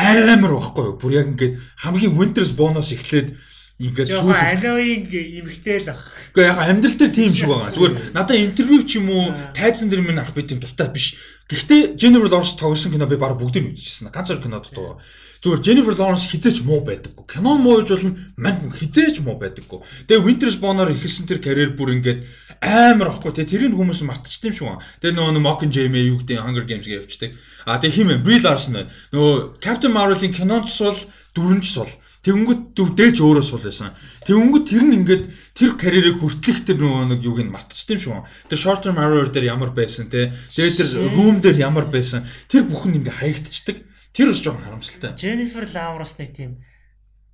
[0.00, 0.98] амар байхгүй юу?
[1.00, 1.54] Бүр яг ингээд
[1.84, 3.36] хамгийн Winters бонус эхлээд
[3.80, 6.04] ингээд сүүл аноинг эмхтэй л баг.
[6.36, 7.72] Гэхдээ яг амьдрал дээр тийм шиг байгаа.
[7.72, 11.16] Зүгээр надаа интервью ч юм уу тайзан дээр минь ах би тийм дуртай биш.
[11.48, 14.12] Гэхдээ Jennifer Lawrence тоглосон кино би баг бүгдийг нь үзчихсэн.
[14.12, 15.00] Ганц хоёр кинод дуу.
[15.40, 17.24] Зүгээр Jennifer Lawrence хизээч муу байдаггүй.
[17.24, 19.80] Кино муу гэж болно мань хизээч муу байдаггүй.
[20.04, 22.20] Тэгээ Winters Bone-оор эхэлсэн тэр карьер бүр ингээд
[22.60, 24.84] амар ахгүй те тэрийг хүмүүс мартчихсан юм шиг байна.
[25.00, 27.32] Тэгээ нөгөө Mockingjay мэ юу гэдэг Hunger Games-гээ явчихдаг.
[27.64, 28.20] А тэгээ хим бэ?
[28.20, 28.92] Brie Larson байна.
[29.16, 30.98] Нөгөө Captain Marvel-ийн кинонд сул
[31.32, 31.88] дөрөнч сул.
[32.20, 33.96] Тэнгүүд дүр дээч өөрөө сул байсан.
[34.28, 35.24] Тэнгүүд тэр нь ингээд
[35.56, 38.28] тэр карьерийг хүртлэх тэр нөгөө нэг юуг нь мартчихсан юм шиг байна.
[38.52, 40.28] Тэр short term arrow дээр ямар байсан те.
[40.52, 42.28] Тэгээ тэр room дээр ямар байсан.
[42.44, 43.76] Тэр бүхэн ингээд хаягдчихдаг.
[44.12, 45.16] Тэр бас жоохон харамсалтай.
[45.16, 46.60] Jennifer Lawrence нэг тийм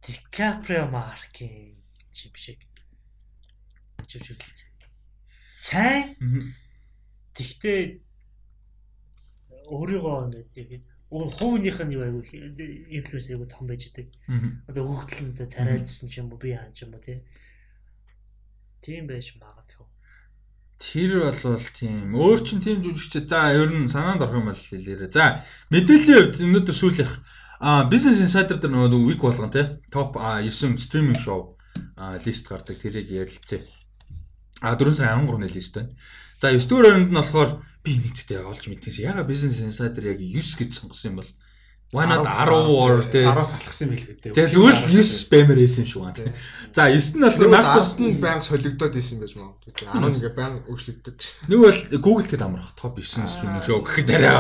[0.07, 1.83] DiCaprio маркийн
[2.15, 2.63] чим шиг.
[4.07, 4.66] Чивчүүл.
[5.57, 6.13] Сайн.
[7.33, 7.81] Тэгтээ
[9.73, 10.17] өөрийгөө
[10.53, 12.25] ингээд хувийнх нь юу айгүй
[12.93, 14.13] инфлюенс айгүй том байж идэг.
[14.69, 17.25] Одоо хөгтлөндөө царайлжсэн ч юм уу би хаан ч юм уу тий.
[18.85, 19.89] Тийм байж магадгүй.
[20.77, 22.13] Тэр болвол тийм.
[22.13, 23.25] Өөр чин тийм жүжигч.
[23.25, 25.09] За ер нь санаанд орох юм бол хэлээрэй.
[25.09, 25.41] За
[25.73, 27.15] мэдээллийн хувьд өнөөдөр сүүлийнх
[27.65, 29.65] а Business Insider дээр нөгөө week болгон тий.
[29.89, 31.57] Топ 9 стриминг шоу
[31.97, 33.65] лист гардаг тэрийг ярилцъя.
[34.61, 35.91] А 4 сарын 13-ны лист байна.
[36.41, 37.51] За 9 дугаар өрөөнд нь болохоор
[37.85, 41.31] би нэгдтэй олж мэднээс яга Business Insider яг 9 гэж сонгосон юм бол
[41.95, 44.35] Why not 10 or тий 10-аас алхсан юм байл гэдэг.
[44.35, 46.33] Тэгээ зүгээр л 9 спамер хийсэн юм шиг байна тий.
[46.75, 49.71] За 9 нь бол Marcus нь баян солигдоод исэн байж магадгүй.
[49.87, 51.21] 10 ингээ баян өөрчлөгдөж.
[51.47, 54.35] Нэг бол Google-тэй амрах топ 9 streaming show гэхэд арай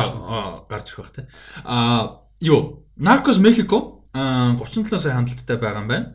[0.67, 1.27] гарч ирэх бах тий.
[1.63, 6.07] Аа юу Narcos Mexico а 37 сая хандлттай байгаа юм байна.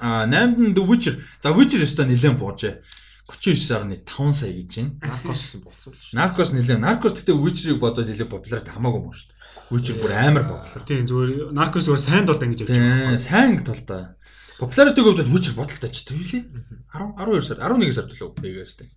[0.00, 1.14] А 8-нд нь The Witcher.
[1.42, 2.80] За Witcher өстой нэлээд буужээ.
[3.28, 4.92] 39.5 сая гэж байна.
[5.02, 6.14] Наркос болцсон л шүү.
[6.16, 6.80] Narcos нэлээд.
[6.82, 9.30] Narcos гэхдээ Witcher-ыг бодоод нэлээд популяр хамаагүй мөн шүү.
[9.72, 10.84] Witcher бүр амар популяр.
[10.84, 14.16] Тийм зүгээр наркос зүгээр сайн толд ингэж явж Тийм, сайн толтой.
[14.58, 16.44] Популяритиг хувьд Witcher бодолтой ч тийм лээ.
[16.92, 18.90] 10 12 сар 11 сар төлөө нэгээс тийм.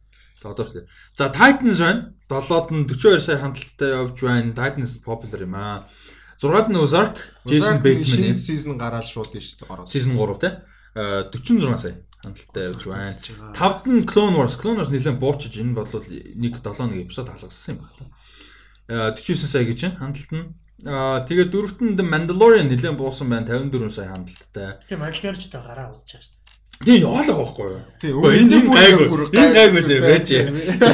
[0.45, 0.85] Одоо л.
[1.17, 2.13] За Titans байна.
[2.29, 4.53] 7-д нь 42 сая хандлттай явж байна.
[4.53, 5.87] Titans popular юм аа.
[6.37, 7.15] 6-д нь Ozark,
[7.47, 8.37] Jason Bateman шинэ юм.
[8.37, 9.87] сизон гараад шууд тийш гараад.
[9.89, 10.49] Season 3 те.
[10.95, 13.11] Э, 46 сая хандлттай явж байна.
[13.53, 14.55] 5-д нь Clone Wars.
[14.55, 18.07] Clone Wars нэлээд буучиж энэ бол нэг 7 нэг эпизод халгасан юм байна.
[18.87, 19.99] Э 49 сая гэж байна.
[19.99, 24.75] Хандлт нь Аа тэгээд дөрөвтөнд Mandalorian нэлээд буусан байна 54 сая хандлттай.
[24.87, 26.45] Тийм Mandalorian ч одоо гараа удаж байгаа шүү дээ.
[26.83, 27.81] Тийм яваалаа байхгүй юу?
[28.03, 29.07] Тий, энэ энэ гайгүй.
[29.39, 30.27] Энэ гайгүй зэ байж.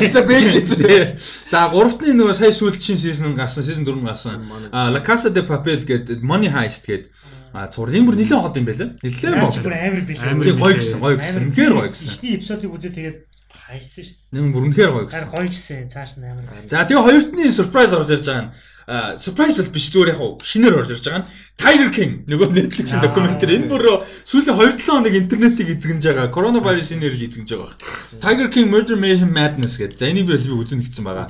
[0.05, 1.17] Яса байж зэ.
[1.49, 4.45] За гуравтны нөгөө сая сүүлд шин сизон гарсан, сизон 4 гарсан.
[4.69, 7.09] А La Casa de Papel гэдэг Money Heist гэдэг
[7.53, 8.89] а зур юм бүр нэлээд хот юм байлаа.
[9.03, 9.65] Нэлээд Яаж гоо.
[9.67, 10.31] бүр амар билээ.
[10.31, 11.41] Амар гоё гэсэн, гоё гэсэн.
[11.51, 12.09] Үнэхээр гоё гэсэн.
[12.11, 13.17] Эхний эпизодыг үзээ тэгээд
[13.51, 14.41] хайсан шүү дээ.
[14.41, 15.30] Нэг бүр үнэхээр гоё гэсэн.
[15.31, 15.80] гоё гэсэн.
[15.91, 16.45] Цааш нь амар.
[16.67, 18.51] За тэгээ хоёртны surprise орж ирж байгаа нь
[18.91, 22.49] а surprise бол биш зүгээр яг хуу шинээр орж ирж байгаа нь Tiger King нөгөө
[22.51, 27.77] Netflix-ийн Аа, докюментари энэ бүр сүүлийн 2-7 хоног интернетийг эзэгнэж байгаа коронавирусын нэрээр эзэгнэж байгаа.
[28.19, 29.95] Tiger King Murder Mayhem Madness гэдэг.
[30.01, 31.30] За энийг би би үзэн үзэж байгаа.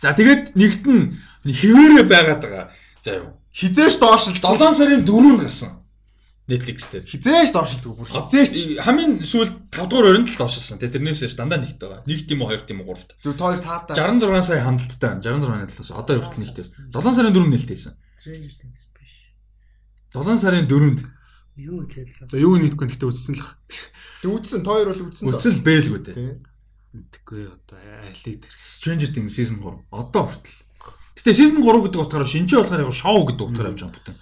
[0.00, 2.64] За тэгээд нэгт нь хэвээрээ байгаад байгаа.
[3.04, 3.28] За юу.
[3.54, 5.84] Хизээш доош л 7 сарын 4-нд гарсан.
[6.44, 7.06] Netflix дээр.
[7.08, 8.82] хизээш доошилдгүй бүр хизээч.
[8.84, 10.76] хамгийн сүүл 5 дугаар өрөнд л доошилсан.
[10.76, 12.04] Тэгээ тэрнээс дандаа нэгт байгаа.
[12.04, 13.16] Нэг тийм үү, хоёр тийм үү, гуравт.
[13.24, 13.96] Зүг тоор таадаа.
[13.96, 15.24] 66 сая хандлттай байна.
[15.24, 16.58] 66-ны талаас одоо хүртэл нэгт.
[16.92, 17.92] 7 сарын 4-нд нэлтэйсэн.
[18.20, 19.12] Stranger Things биш.
[20.12, 21.00] 7 сарын 4-нд
[21.54, 23.46] Юу хэлээ За юу нийтгүй гэхдээ үзсэн л.
[24.20, 25.38] Тэг үдсэн тоор бол үдсэн л.
[25.38, 26.42] үцэл бэлгүй дээ.
[26.92, 27.78] Мэдхгүй одоо
[28.10, 28.54] алиг дээр.
[28.58, 30.58] Stranger Things season 3 одоо хүртэл.
[31.14, 34.16] Гэтэ season 3 гэдэг утгаараа шинжээ болохоор яг шоу гэдэг утгаараа явж байгаа бүтэн.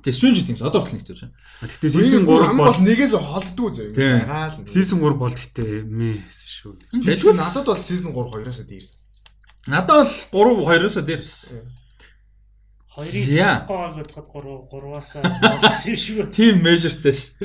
[0.00, 1.36] Тэгээ Stranger Things одоо хүртэл нэгт явж байна.
[1.60, 3.88] Гэхдээ season 3 бол нэгээс холддгүй зөө.
[3.92, 4.12] Тий.
[4.16, 4.64] Байгаа л.
[4.64, 6.72] season 3 бол гэхдээ мэс шүү.
[7.04, 9.26] Тэгвэл надад бол season 3 2-оос дээр санагдсан.
[9.68, 11.36] Надад бол 3 2-оос дээрс.
[12.98, 13.62] Хоёрыг За.
[13.62, 15.10] сонгохгүй бол бодоход 3 3-аас
[15.62, 16.16] болсон юм шиг.
[16.32, 17.36] Team measureтэй ш.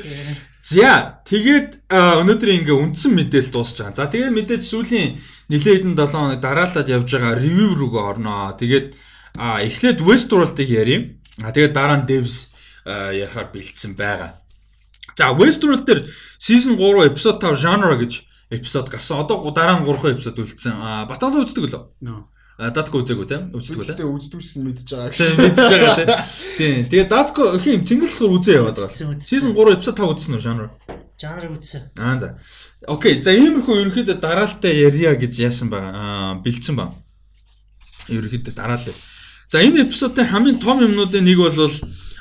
[0.63, 3.99] За тэгээд өнөөдөр ингээ үндсэн мэдээлэл дуусч байгаа.
[3.99, 8.55] За тэгээд мэдээж сүүлийн нэлээд хэдэн 7 хоног дараалаад явж байгаа ревю рүүгээ орноо.
[8.55, 8.87] Тэгээд
[9.35, 11.19] эхлээд Westworld-ыг ярим.
[11.41, 12.53] А тэгээд дараа нь Devs
[12.85, 14.37] а, ярахаар бэлдсэн байгаа.
[15.17, 16.05] За Westworld дээр
[16.37, 18.13] season 3 episode 5 genre гэж
[18.53, 19.19] эпизод гарсан.
[19.19, 20.77] Одоо дараа нь 3 эпизод үлдсэн.
[20.77, 21.83] А Баталгаа үздэг лөө?
[22.53, 23.37] А Датко үзээгүй үү те?
[23.49, 25.41] Тэгтээ үздэгсэн мэдж байгаа Тийм гэж.
[25.41, 26.05] мэдж байгаа те.
[26.61, 26.75] Тийм.
[26.85, 29.17] Тэгээд Датко хин цэнгэлхөр үзээ яваад байгаа.
[29.17, 30.67] Season 3 episode 5 үзсэн үү genre?
[31.17, 31.81] Жанрыг үзсэн.
[31.97, 32.37] Аа за.
[32.85, 33.17] Окей.
[33.25, 35.93] За иймэрхүү ерөнхийдөө дараалтай ярья гэж яасан байгаа.
[35.97, 36.93] Аа бэлдсэн баг.
[38.13, 39.01] Ерөнхийдөө дараалал.
[39.49, 41.57] За энэ эпизодын хамгийн том юмнуудын нэг бол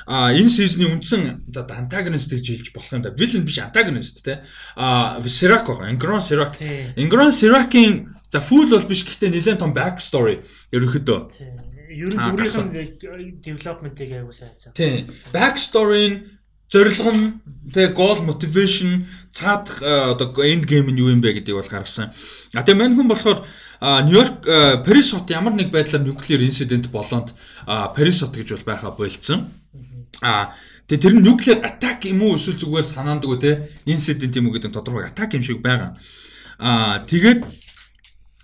[0.05, 3.15] а энэ сизны үндсэн оо антагонист гэж хэлж болох юм да.
[3.15, 4.43] Villain биш антагонист те.
[4.75, 6.19] А Sirac байгаа.
[6.19, 6.57] Sirac.
[6.57, 6.91] Тий.
[6.97, 11.19] Ingron Sirac-ийн за full бол биш гэхдээ нэлээд том back story ерөнхийдөө.
[11.31, 11.51] Тий.
[11.93, 14.73] Ер нь Аа, бүрийнх нь development-ыг аягүй сайн хийсэн.
[14.73, 15.07] Тийм.
[15.31, 16.25] Back story-н
[16.73, 17.25] зорилго нь
[17.69, 22.09] тэгээ goal motivation цаадах э, одоо end game нь юу юм бэ гэдгийг бол гаргасан.
[22.57, 23.45] А тэгээ мань хүн болохоор
[23.83, 24.47] Нью-Йорк
[24.87, 27.35] Парис хот ямар нэг байдлаар нуклеар инцидент болоонд
[27.67, 29.51] а, Парис хот гэж бол байха болцсон.
[30.21, 30.53] А
[30.87, 33.51] тэгээ тэр нь нуклеар атак юм уу эсвэл зүгээр санаандгүй те
[33.89, 35.97] инцидент юм уу гэдэг тодорхой атак юм шиг байгаа.
[36.59, 37.41] А тэгээд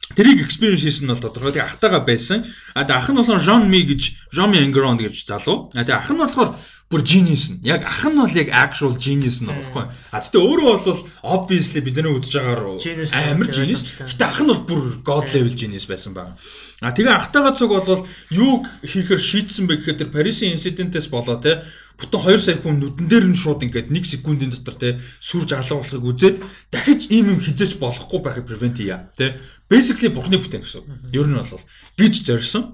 [0.09, 1.53] Тэрийг experience хийсэн нь бол тодорхой.
[1.53, 2.41] Тэгээ ахтайгаа байсан.
[2.73, 5.69] А тэгээ ах нь болохоор Jean Mi гэж Jean Mi Engrand гэж залуу.
[5.77, 6.49] А тэгээ ах нь болохоор
[6.89, 7.61] бүр genius нь.
[7.61, 9.85] Яг ах нь бол яг actual genius нь баггүй.
[10.09, 12.81] А тэгтээ өөрөө бол obviously бидний үзэж байгаагаар
[13.29, 13.93] амар genius.
[13.93, 16.33] Гэтэ ах нь бол бүр god level genius байсан байна.
[16.81, 21.61] А тэгээ ахтайгаа цуг бол юу хийхэр шийдсэн бэ гэхээр тэр Парисын инцидентээс болоо те
[21.99, 25.83] бүтэн 2 сая хүн нүдэн дээр нь шууд ингээд 1 секундын дотор те сүрж алга
[25.83, 26.37] болохыг үзээд
[26.71, 29.37] дахиж ийм юм хизэж болохгүй байхыг prevent хийя те
[29.67, 31.11] basically бурхны бүтээн гэсэн.
[31.11, 31.59] Ер нь бол
[31.99, 32.73] гэж зорьсон.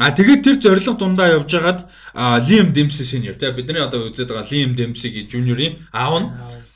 [0.00, 1.84] А тэгээд тэр зорилго дундаа явж хагаад
[2.48, 6.28] Liam Dempsey senior те бидний одоо үзээд байгаа Liam Dempsey гэж junior-ийн аав нь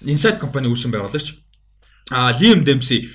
[0.05, 1.41] Inside компани үүсгэн байгуулагч.
[2.13, 3.09] А Liam Dempsey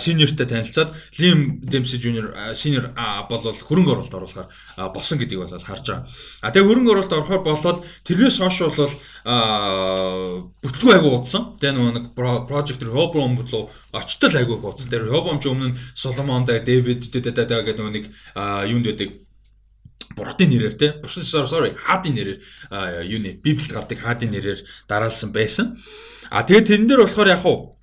[0.00, 2.96] senior-тай танилцаад Liam Dempsey junior senior
[3.28, 4.48] бол хөрөнгө оруулалт оруулахаар
[4.88, 6.08] болсон гэдгийг бол харж байгаа.
[6.40, 8.88] А тэгээ хөрөнгө оруулалт орохоор болоод тэрнээс хойш бол
[10.64, 11.60] бүтлгүй айгу удсан.
[11.60, 12.06] Тэгээ нөгөө нэг
[12.48, 14.88] project Rehoboam руу очтол айгу их удсан.
[14.88, 18.08] Тэр Rehoboam ч өмнө Solomon да David гэдэг нөгөө нэг
[18.66, 19.21] юунд байдаг
[20.16, 22.38] бурхтын нэрээр те бурхан sorry хаадын нэрээр
[23.06, 25.78] юуны библиэд гардаг хаадын нэрээр дараалсан байсан.
[26.30, 27.76] А тэгээд тэрэн дээр болохоор яг хуу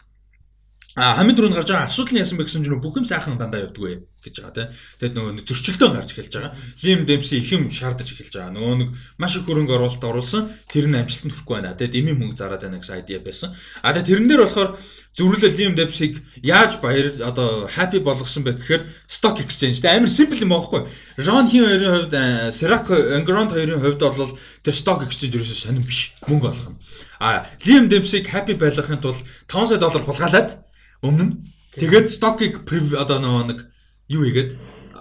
[0.99, 3.63] А хамгийн түрүүнд гарч байгаа асуудал нь яасан бэ гэсэн чинь бүх юм сайхан дандаа
[3.63, 4.69] явдгүй ээ гэж байгаа тийм.
[4.99, 6.51] Тэгэд нөгөө зөрчилдөөн гарч эхэлж байгаа.
[6.83, 8.51] Лим Демси их юм шаардаж эхэлж байгаа.
[8.51, 11.79] Нөгөө нэг маш их хөрөнгө оруулалт оруулсан тэр нь амжилтанд хүрэхгүй байна.
[11.79, 13.55] Тэгэд эми мөнгө зараад байна гэсэн айдиа байсан.
[13.79, 14.69] А тэгээд тэрэн дээр болохоор
[15.15, 20.39] зөрүүлэл Лим Демсиг яаж баяр одоо happy болгосон бэ гэхээр stock exchange тийм амар simple
[20.39, 20.83] юм аахгүй.
[21.17, 22.15] Ron Him хоёрын хувьд
[22.51, 26.13] Serac Engrand хоёрын хувьд бол тэр stock exchange ерөөсөө сонирн биш.
[26.27, 26.77] Мөнгө олох юм.
[27.19, 30.68] А Лим Демсиг happy байлгахын тулд 500 доллар хулгайлаад
[30.99, 31.43] Өмнө
[31.79, 33.67] тэгээд стокийг одоо нэг
[34.11, 34.51] юу хийгээд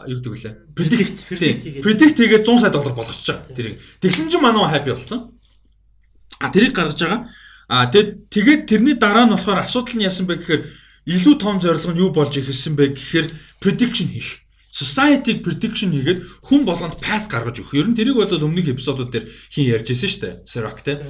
[0.07, 0.55] юу гэдэг вүлээ?
[0.79, 1.17] Predict
[1.83, 3.57] predict хийгээд 100 сая доллар болгочихж байгаа.
[3.57, 5.35] Тэрийг тэгсэн чинь манай happy болсон.
[6.39, 7.27] А тэрийг гаргаж байгаа.
[7.69, 10.63] А тэгээд тэгээд тэрний дараа нь болохоор асуудал нь яасан бэ гэхээр
[11.09, 13.27] илүү том зорилго нь юу болж ихэлсэн бэ гэхээр
[13.59, 14.47] prediction хийх.
[14.71, 17.75] Society-г prediction хийгээд хүн болгонд path гаргаж өгөх.
[17.75, 20.35] Ер нь тэрийг бол өмнөх эпизодууд дээр хин ярьж ирсэн шүү дээ.
[20.47, 21.03] Serac те.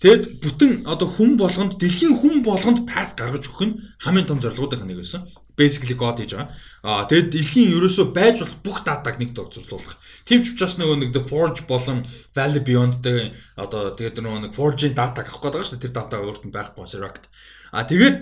[0.00, 4.88] Тэгэд бүтэн одоо хүн болгонд дэлхийн хүн болгонд паth гаргаж өгөх нь хамгийн том зорилгоудын
[4.88, 5.28] нэг байсан.
[5.60, 6.56] Basically God хийж байгаа.
[6.80, 10.00] Аа тэгэд дэлхийн ерөөсөө байж болох бүх датаг нэг төгсрлуулах.
[10.24, 12.00] Тийм ч учраас нөгөө нэг The Forge болон
[12.32, 15.84] Valley Beyond-тэй одоо тэгээд нөгөө нэг Forge-ийн датаг авах гэдэг дээ.
[15.84, 17.28] Тэр дата өөрт нь байхгүй Seract.
[17.76, 18.16] Аа тэгээд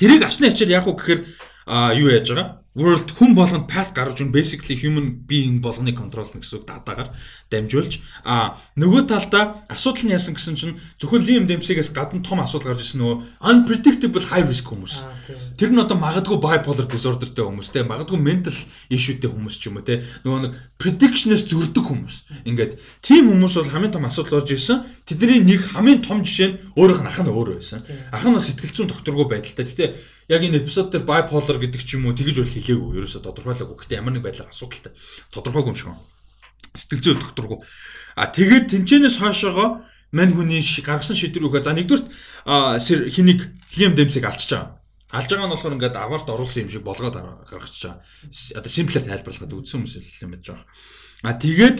[0.00, 1.20] тэрийг ашны ачаар яах вэ гэхээр
[1.68, 2.64] а юу яаж байгаа?
[2.78, 7.10] World хүн болгонд path гаргаж өгн basically human being болгоны контролно гэсэн үг датагаар
[7.50, 12.78] дамжуулж а нөгөө талдаа асуудал нь яасан гэсэн чинь зөвхөн Liam Dempsey-гээс гадна том асуудал
[12.78, 13.18] гарч ирсэн нөгөө
[13.50, 14.94] unpredictable high risk хүмүүс.
[15.58, 18.54] Тэр нь одоо магадгүй bipolar disorderтэй хүмүүс те магадгүй mental
[18.94, 22.46] issueтэй хүмүүс ч юм уу те нөгөө нэг prediction-ээс зөрдөг хүмүүс.
[22.46, 24.86] Ингээд тийм хүмүүс бол хамгийн том асуудал болж ирсэн.
[25.02, 27.82] Тэдний нэг хамгийн том жишээ нь өөрийнх нь ах нь өөр байсан.
[28.14, 29.66] Ах нь бас сэтгэл зүйн докторгүй байдалтай.
[29.66, 29.86] Гэтэ
[30.28, 33.00] яг энэ эпизод дээр bipolar гэдэг ч юм уу тэгж бол хэлээгүй.
[33.00, 33.76] Ерөөсө тодорхойлоогүй.
[33.80, 34.92] Гэхдээ ямар нэг байдлаар асуудалтай.
[35.32, 36.04] Тодорхойгүй юм шиг байна.
[36.76, 37.58] Сэтгэл зүйн докторгүй.
[38.16, 41.64] А тэгээд тэнцэнээс хойшоогоо мань хүний гаргасан шийдвэр үгээ.
[41.64, 42.06] За нэгдүгürt
[42.44, 43.40] хэнийг
[43.80, 44.76] Лиам Демсиг алчиж байгаа.
[45.08, 47.16] Алж байгаа нь болохоор ингээд аварт оруулсан юм шиг болгоод
[47.48, 48.04] гаргачихж байгаа.
[48.60, 50.68] Одоо симплэр тайлбарлахад үдсэн хүмүүс юм байж байгаа.
[51.24, 51.78] А тэгээд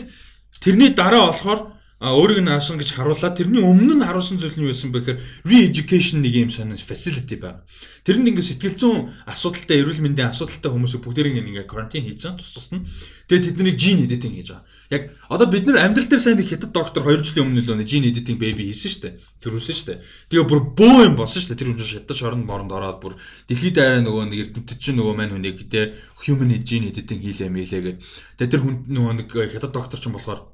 [0.57, 4.63] тэрний дараа болохоор а өөрийг нь аасан гэж харуулаад тэрний өмнө нь харуулсан зүйл нь
[4.63, 5.19] юу байсан бэ гэхээр
[5.51, 7.59] re-education нэг юм сонир facility байна.
[8.07, 12.55] Тэр нь ингээд сэтгэл зүйн асуудалтай эрүүл мэндийн асуудалтай хүмүүсийг бүгдээрийг ингээд карантин хийсэн тус
[12.55, 12.87] тус нь.
[13.27, 14.63] Тэгээд тэдний gene editing хийж байгаа.
[14.95, 18.39] Яг одоо бид нар амьдрал дээр сайн хятад доктор 2 жилийн өмнө л gene editing
[18.39, 19.13] baby хийсэн шүү дээ.
[19.43, 19.99] Тэрүүлсэн шүү дээ.
[20.31, 21.59] Тэгээ бүр бөө юм болсон шүү дээ.
[21.59, 23.19] Тэр хүн хятад шоронд моронд ороод бүр
[23.51, 27.81] дэлхийд арай нөгөө нэг эрдэмтэд чинь нөгөө мань хүнийг тэ human gene editing хийлээ мэлээ
[27.83, 27.97] гэд.
[28.39, 30.47] Тэгээ тэр хүн нөгөө нэг хятад доктор чинь болохоор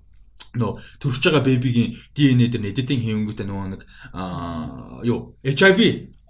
[0.56, 3.82] нөө төрж байгаа бэбигийн DNA дээр эдитинг хийнгүүтээ нөгөө нэг
[4.16, 5.80] аа юу HIV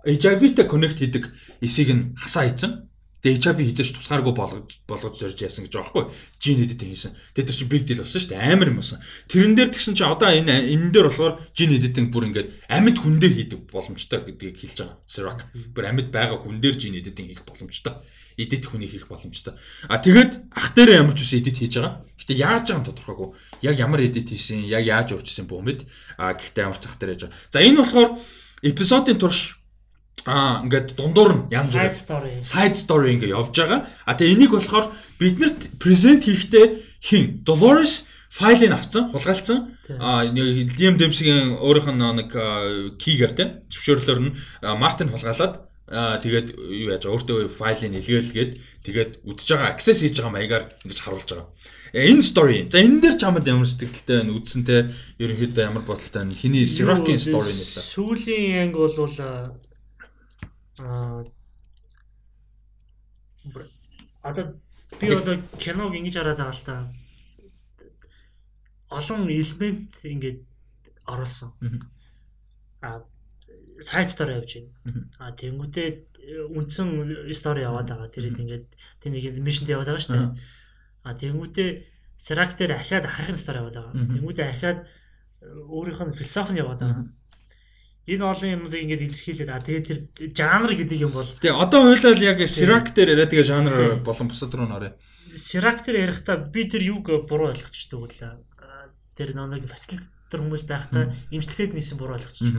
[0.06, 1.24] HIV-тэй connect хийдэг
[1.66, 2.86] эсийг нь хасаа хийцэн.
[3.26, 6.14] Тэгээ HIV хийж тусгааргүй болгож болгож зорж яасан гэж байгаа байхгүй.
[6.38, 7.18] Gene editing хийсэн.
[7.34, 8.54] Тэгээ тэр чинь big deal болсон шүү дээ.
[8.54, 9.02] Амар юм болсон.
[9.26, 13.18] Тэрэн дээр тэгсэн чинь одоо энэ энэ дээр болохоор gene editing бүр ингээд амьд хүн
[13.18, 14.98] дээр хийдэг боломжтой гэдгийг хэлж байгаа.
[15.10, 15.42] Serac.
[15.74, 17.98] Бүр амьд байгаа хүн дээр gene editing хийх боломжтой
[18.38, 19.56] edit хүний хийх боломжтой.
[19.88, 22.04] А тэгээд ах дээр ямар ч үс edit хийж байгаа.
[22.20, 23.30] Гэтэ яаж байгаа нь тодорхойгүй.
[23.66, 25.80] Яг ямар edit хийсэн, яг яаж өөрчилсөн бүү мэд.
[26.22, 27.34] А гэхдээ ямар ч ах дээр байгаа.
[27.50, 28.10] За энэ болохоор
[28.62, 29.58] эпизодын турш
[30.26, 33.86] аа ингээд дундуур нь янз бүр side story side story ингээ явж байгаа.
[34.10, 34.90] А тэгээ энийг болохоор
[35.22, 36.66] биднэрт презент хийхдээ
[37.02, 39.78] хин Dolores файлыг авцсан, хулгайлцсан.
[40.02, 42.30] А Liam Dempsey-гийн өөрийнх нь нэг
[42.98, 44.36] кийгэр те зөвшөөрлөөр нь
[44.82, 48.52] Мартин хулгайлаад Аа тэгээд юу яаж өөртөө файлыг илгээлгээд
[48.90, 51.54] тэгээд үдж байгаа access хийж байгаа маягаар ингэж харуулж байгаа.
[51.94, 52.66] Э, энэ story.
[52.74, 54.34] За энэ дээр чамд ямар сэтгэлтэй байна?
[54.34, 54.90] Үдсэн те
[55.22, 56.34] ерөнхийдөө ямар бодолтой байна?
[56.34, 57.86] Хиний Sirac-ийн story нэлээ.
[57.86, 59.54] Сүүлийн анги бол аа
[64.26, 64.58] одоо
[65.00, 66.90] би одоо киног ингэж хараад байгаа л та.
[68.90, 70.42] Олон элемент ингээд
[71.06, 71.54] оруулсан.
[72.82, 73.06] Аа
[73.82, 74.52] сайд стори явж
[74.84, 75.10] байна.
[75.20, 75.88] А тэнгуүтээ
[76.56, 76.88] үндсэн
[77.34, 78.10] стори яваад байгаа.
[78.10, 78.68] Тэр ингээд
[79.02, 80.32] тэр нэг мишнд яваад байгаа шүү дээ.
[81.04, 81.70] А тэнгуүтээ
[82.18, 84.08] Сарактер ахаад ахын стори яваад байгаа.
[84.08, 84.80] Тэнгуүтээ ахаад
[85.68, 87.06] өөрийнх нь философи нь яваад байгаа.
[88.06, 90.00] Энэ олон юмыг ингээд илэрхийлээд а тэгээд тэр
[90.32, 92.40] жанр гэдэг юм бол Тэгээ одоо хуйлал яг
[92.94, 93.74] дээр яриад тэгээ жанр
[94.06, 94.94] болон бусад руу нөрөө.
[95.34, 98.38] Дээр ярихдаа би тэр юуг буруу ойлгочихдог үлээ.
[99.18, 102.54] Тэр нэг фасилитер хүмүүс байхдаа имжлэхэд нисэн буруу ойлгочих.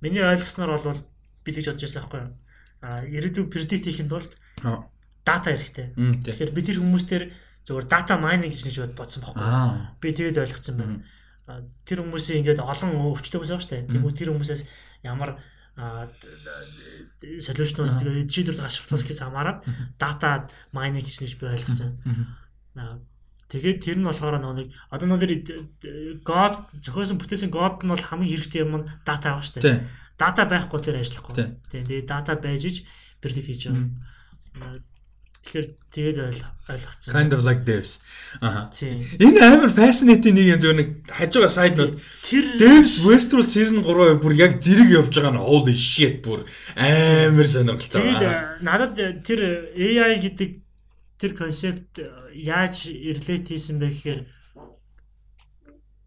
[0.00, 1.00] Миний ойлгосноор бол
[1.44, 2.32] би л гэж бодож байсан байхгүй юу?
[2.84, 4.26] А ирээдүйн predict хийхэд бол
[5.24, 5.86] дата хэрэгтэй.
[6.24, 7.24] Тэгэхээр би тэр хүмүүстээр
[7.64, 9.52] зөвхөн дата майнинг гэж нэгж бодсон байхгүй юу?
[10.00, 11.00] Би тэгээд ойлгоцсон байна.
[11.84, 13.88] Тэр хүмүүсийн ингээд олон өвчтөй хүмүүс байна шүү дээ.
[13.92, 14.62] Тэгмүү тэр хүмүүсээс
[15.04, 15.30] ямар
[17.40, 19.64] солиушнууд тэгээд шийдвэр гашхтаас гэж хамаарат
[19.96, 21.96] дата майнинг гэж нэгж би ойлгосон.
[23.54, 28.66] Тэгээд тэр нь болохоор нэг одоо нэг God зохиосон бүтээсэн God нь бол хамгийн хэрэгтэй
[28.66, 29.78] юм нь дата байгаа шүү дээ.
[30.18, 31.34] Дата байхгүй тэр ажиллахгүй.
[31.38, 31.50] Тийм.
[31.70, 32.76] Тэгээд дата байж ич
[33.22, 34.82] прedict хийж байгаа.
[35.44, 36.18] Тэгэхээр тэгээд
[36.72, 37.12] ойлгоцсон.
[37.12, 38.00] Kind of like devs.
[38.40, 38.72] Аха.
[38.72, 39.04] Тийм.
[39.20, 42.00] Энэ амар fascinating нэг юм зөв нэг хажууга side note.
[42.24, 46.48] Тэр Devs Westworld season 3 бүр яг зэрэг явж байгаа нь holy shit бүр
[46.80, 48.00] амар сонирхолтой.
[48.00, 50.63] тэгээд надад тэр AI гэдэг
[51.18, 54.20] тэр концепт э, яаж relate хийсэн бэ гэхээр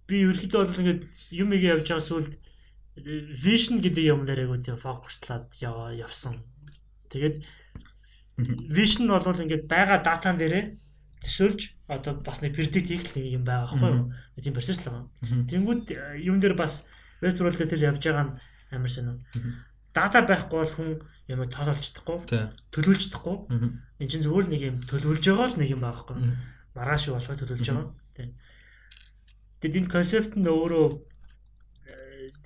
[0.07, 1.01] би ерөөхдөө бол ингээд
[1.35, 2.33] юм ийг явж байгаа сүлд
[3.43, 5.51] vision гэдэг юм дээр айгуу тийм фокуслаад
[5.95, 6.41] явсан.
[7.11, 7.43] Тэгээд
[8.71, 10.75] vision бол ингээд байгаа датан дээрээ
[11.23, 14.05] төсөөлж одоо бас нэг predict хийх нэг юм байгаа байхгүй юу?
[14.43, 15.07] Тийм процесс л.
[15.23, 15.47] Мгм.
[15.49, 16.87] Тэнгүүд э, юм дээр бас
[17.21, 18.33] Westworld дээр тэр явж байгаа нь
[18.71, 19.15] амар сонио.
[19.97, 20.89] Дата байхгүй бол хүн
[21.33, 22.17] юм тоолж чадахгүй,
[22.69, 23.35] төлөвлөж чадахгүй.
[23.97, 26.37] Энд чинь зүгээр нэг юм төлөвлөж байгаа л нэг юм байхгүй юу?
[26.77, 27.89] Маргааш болгоо төлөвлөж байгаа.
[28.13, 28.29] Тийм.
[29.57, 30.85] Тэгэд энэ концепт нь өөрөө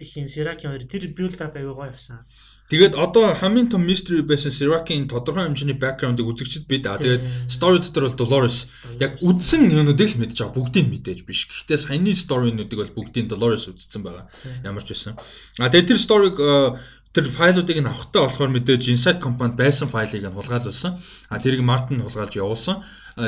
[0.01, 2.25] тийм Sirac-ийн хоёр тэр build up аягүй гоё явсан.
[2.69, 7.77] Тэгээд одоо хамгийн том mystery байсан Sirac-ийн тодорхой хэмжээний background-ыг үзэгчд бид аа тэгээд story
[7.83, 11.45] дотор бол Dolores яг үдсэн юмнуудыг л мэдж байгаа бүгдийг мэдээж биш.
[11.45, 14.25] Гэхдээ саяны story-нуудыг бол бүгдийг Dolores үзсэн байгаа.
[14.65, 15.13] Ямар ч байсан.
[15.61, 20.23] А тэгээд тэр story-г э, тэр файлуудыг нь авахтаа болохоор мэдээж Insight компанид байсан файлыг
[20.23, 20.95] нь хулгайлуулсан.
[21.27, 22.83] А тэрийг Martin хулгайлж явуулсан.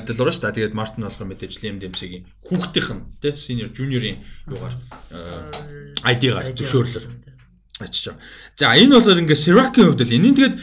[0.07, 4.73] Dolores та тэгээд Martin болохоор мэдээж Liam Dempsey-гийн хүүхдийнх нь тий senior junior-ийн юугаар
[6.07, 7.23] ID-гаар зөвшөөрлөөр
[7.83, 8.23] ачиж байгаа.
[8.55, 10.55] За энэ бол ингээ Sirac-ийн хувьд л энэ тэгээд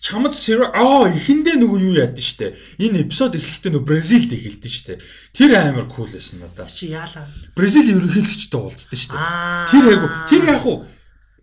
[0.00, 2.56] чамд Sirac аа эхэндээ нөгөө юу яад нь штэ.
[2.82, 4.98] Энэ эпизод эхлэхдээ нөгөө Бразилд эхэлдэж штэ.
[5.36, 6.66] Тэр амар кул байсан надаа.
[6.66, 7.28] чи яалаа.
[7.54, 9.14] Бразил ерөнхийлөгчтэй уулздаг штэ.
[9.14, 9.68] Аа.
[9.70, 10.88] Тэр айгу тэр яг уу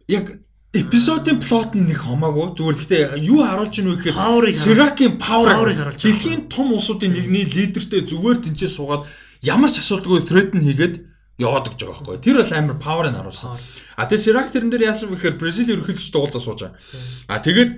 [0.09, 0.25] яг
[0.75, 6.51] эпизодын плот нь нэг хамаагүй зүгээр гэхдээ юу харуулж ийн вэ гэхээр Sirac-ийн power дэлхийн
[6.51, 9.07] том улсуудын нэгний лидертэй зүгээр тэнцээ суугаад
[9.39, 10.95] ямар ч асуудалгүй threat нь хийгээд
[11.39, 12.23] яваад гэж байгаа байхгүй.
[12.23, 13.59] Тэр бол амар power-ыг харуулсан.
[13.99, 16.79] А тэгээ Sirac тэрэн дээр яасан вэ гэхээр Бразил ерөнхийлөгчтэй уулзаа сууж байгаа.
[17.27, 17.71] А тэгээд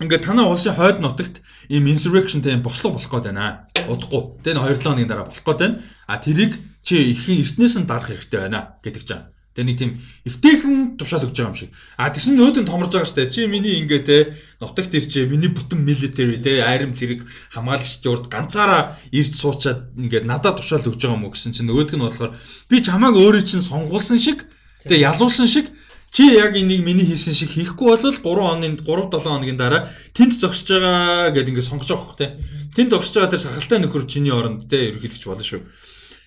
[0.00, 1.40] ингээд танаа улсын хойд нутагт
[1.72, 3.68] ийм insurrectionтэй юм бослого болох гээд байна.
[3.88, 4.22] Удахгүй.
[4.44, 5.80] Тэгээ 2 7 хоногийн дараа болох гээд байна.
[6.08, 6.52] А тэрийг
[6.84, 9.24] чи ихэн эртнээс нь дарах хэрэгтэй байна гэдэг чинь.
[9.52, 9.92] Тэгээ нэг тийм
[10.24, 11.70] эвтэйхэн тушаал өгч байгаа юм шиг.
[12.00, 13.28] А тэгсэн нөөдөн томорж байгаа штэ.
[13.28, 14.16] Чи миний ингээ те
[14.64, 15.28] нутагт ирчээ.
[15.28, 21.04] Миний бүтэн military те айрам зэрэг хамгаалагчдын урд ганцаараа ирж суучаад ингээ надад тушаал өгч
[21.04, 22.32] байгаа юм уу гэсэн чинь нөгөөдг нь болохоор
[22.72, 24.48] би чамааг өөрөө чинь сонгуулсан шиг
[24.88, 25.68] тэгээ ялуулсан шиг
[26.12, 30.40] чи яг энийг миний хийсэн шиг хийхгүй бол 3 хоногийн 3 7 хоногийн дараа тэнд
[30.40, 32.36] зогсож байгаа гэдээ ингээ сонгож байгаа хөх те.
[32.72, 35.60] Тэнд зогсож байгаа тэр сахалтай нөхөр чиний оронд те ерөнхийлөгч болно шүү.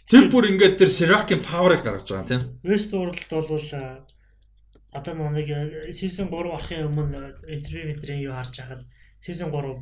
[0.06, 2.42] Тэр бүр ингээд тэр Sirac-ийн power-ыг гаргаж байгаа тийм.
[2.62, 3.70] Westworld бол
[4.94, 5.50] одоо нэг
[5.92, 8.82] season 3 орохын өмнө интервью мэдрийн юу харж байхад
[9.20, 9.82] season 3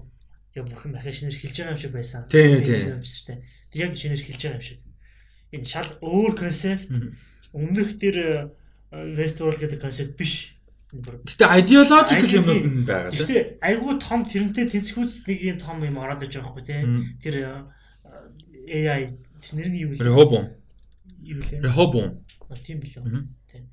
[0.55, 2.21] яг бүх юм ахаа шинээр эхэлж байгаа юм шиг байсан.
[2.29, 2.81] Тий, Тийм тий.
[2.93, 3.39] юм шүү дээ.
[3.73, 4.79] Тэр яг шинээр эхэлж байгаа юм шиг.
[5.53, 6.89] Энэ шал өөр концепт
[7.53, 8.37] өмнөх тэр а,
[8.93, 10.55] Westworld гэдэг концепт биш.
[10.93, 13.17] Гэтэ ideological нь байгаа тийм.
[13.17, 16.81] Гэхдээ айгүй том тэрнтэй тэнцвүүц нэг юм том юм ороод иж байгаа байхгүй тий.
[16.85, 17.01] Мм.
[17.17, 17.53] Тэр а,
[18.69, 19.09] AI
[19.43, 19.99] тэр нэр нь юу вэ?
[19.99, 20.45] Rehoboam.
[21.19, 21.59] Юу лээ?
[22.49, 23.03] А, Тийм билүү.
[23.51, 23.63] Тийм.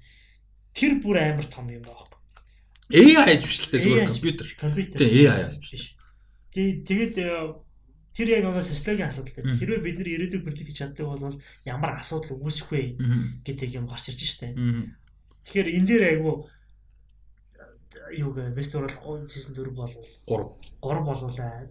[0.74, 2.06] Тэр бүр амар том юм байгаа.
[2.90, 4.10] AI биш л дээ зүгээр
[4.58, 4.98] компьютер.
[4.98, 5.70] Тийм, AI биш.
[5.70, 5.84] биш.
[6.50, 7.30] Тэг- Тэгээд э,
[8.10, 12.42] тэр яг нөгөө социологийн асуудал дээр хэрвээ бид нар ирээдүйг хийж чаддаг бол ямар асуудал
[12.42, 12.98] үүсэх вэ
[13.46, 14.58] гэдэг юм гарч ирж штэ.
[15.46, 16.34] Тэгэхээр энэ дээр айгүй
[18.18, 18.94] юу гэ Westworld
[19.30, 20.02] season 4 бол 3.
[20.82, 21.70] 3 болуулаа.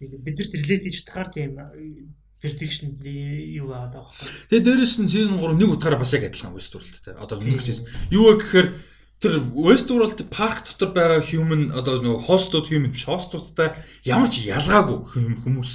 [0.00, 1.50] Тэг бид нар relate хийж чадхаар тийм
[2.42, 4.06] э, prediction юу байгаа даа.
[4.50, 7.14] Тэгээ дээрэс нь season 3 нэг утгаараа бас яг адилхан Westworld те.
[7.14, 7.86] Одоо нэг season.
[8.10, 8.68] Юу вэ гэхээр
[9.22, 14.98] тэр Westworld парк дотор байгаа human одоо нөгөө хостууд human биш хостуудтай ямар ч ялгаагүй
[15.06, 15.72] хүм- хүмүүс.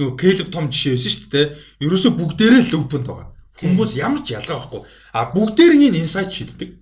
[0.00, 1.46] Нөгөө Caleb том жишээ байсан шүү дээ.
[1.84, 3.28] Ерөөсө бүгдээрээ л open байгаа.
[3.56, 4.82] Хүмүүс ямар ч ялгаа байхгүй.
[5.12, 6.76] А бүгдээрийн insight шийддэг.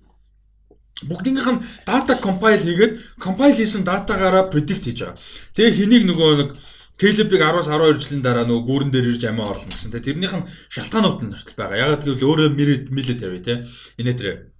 [1.07, 5.19] Бүгдийнх нь дата compile хийгээд compile хийсэн датагаараа predict хийж байгаа.
[5.55, 6.49] Тэгээ хэнийг нөгөө нэг
[6.95, 9.91] Caleb-ийг 10-аас 12 жилийн дараа нөгөө гүүрэн дээр ирж амиа орлно гэсэн.
[9.91, 11.83] Тэгээ тэрнийх нь шалтгаанууд нь нэртэл байгаа.
[11.83, 12.49] Ягаад гэвэл өөрөө
[12.87, 13.67] military те.
[13.99, 14.55] Энэ тэр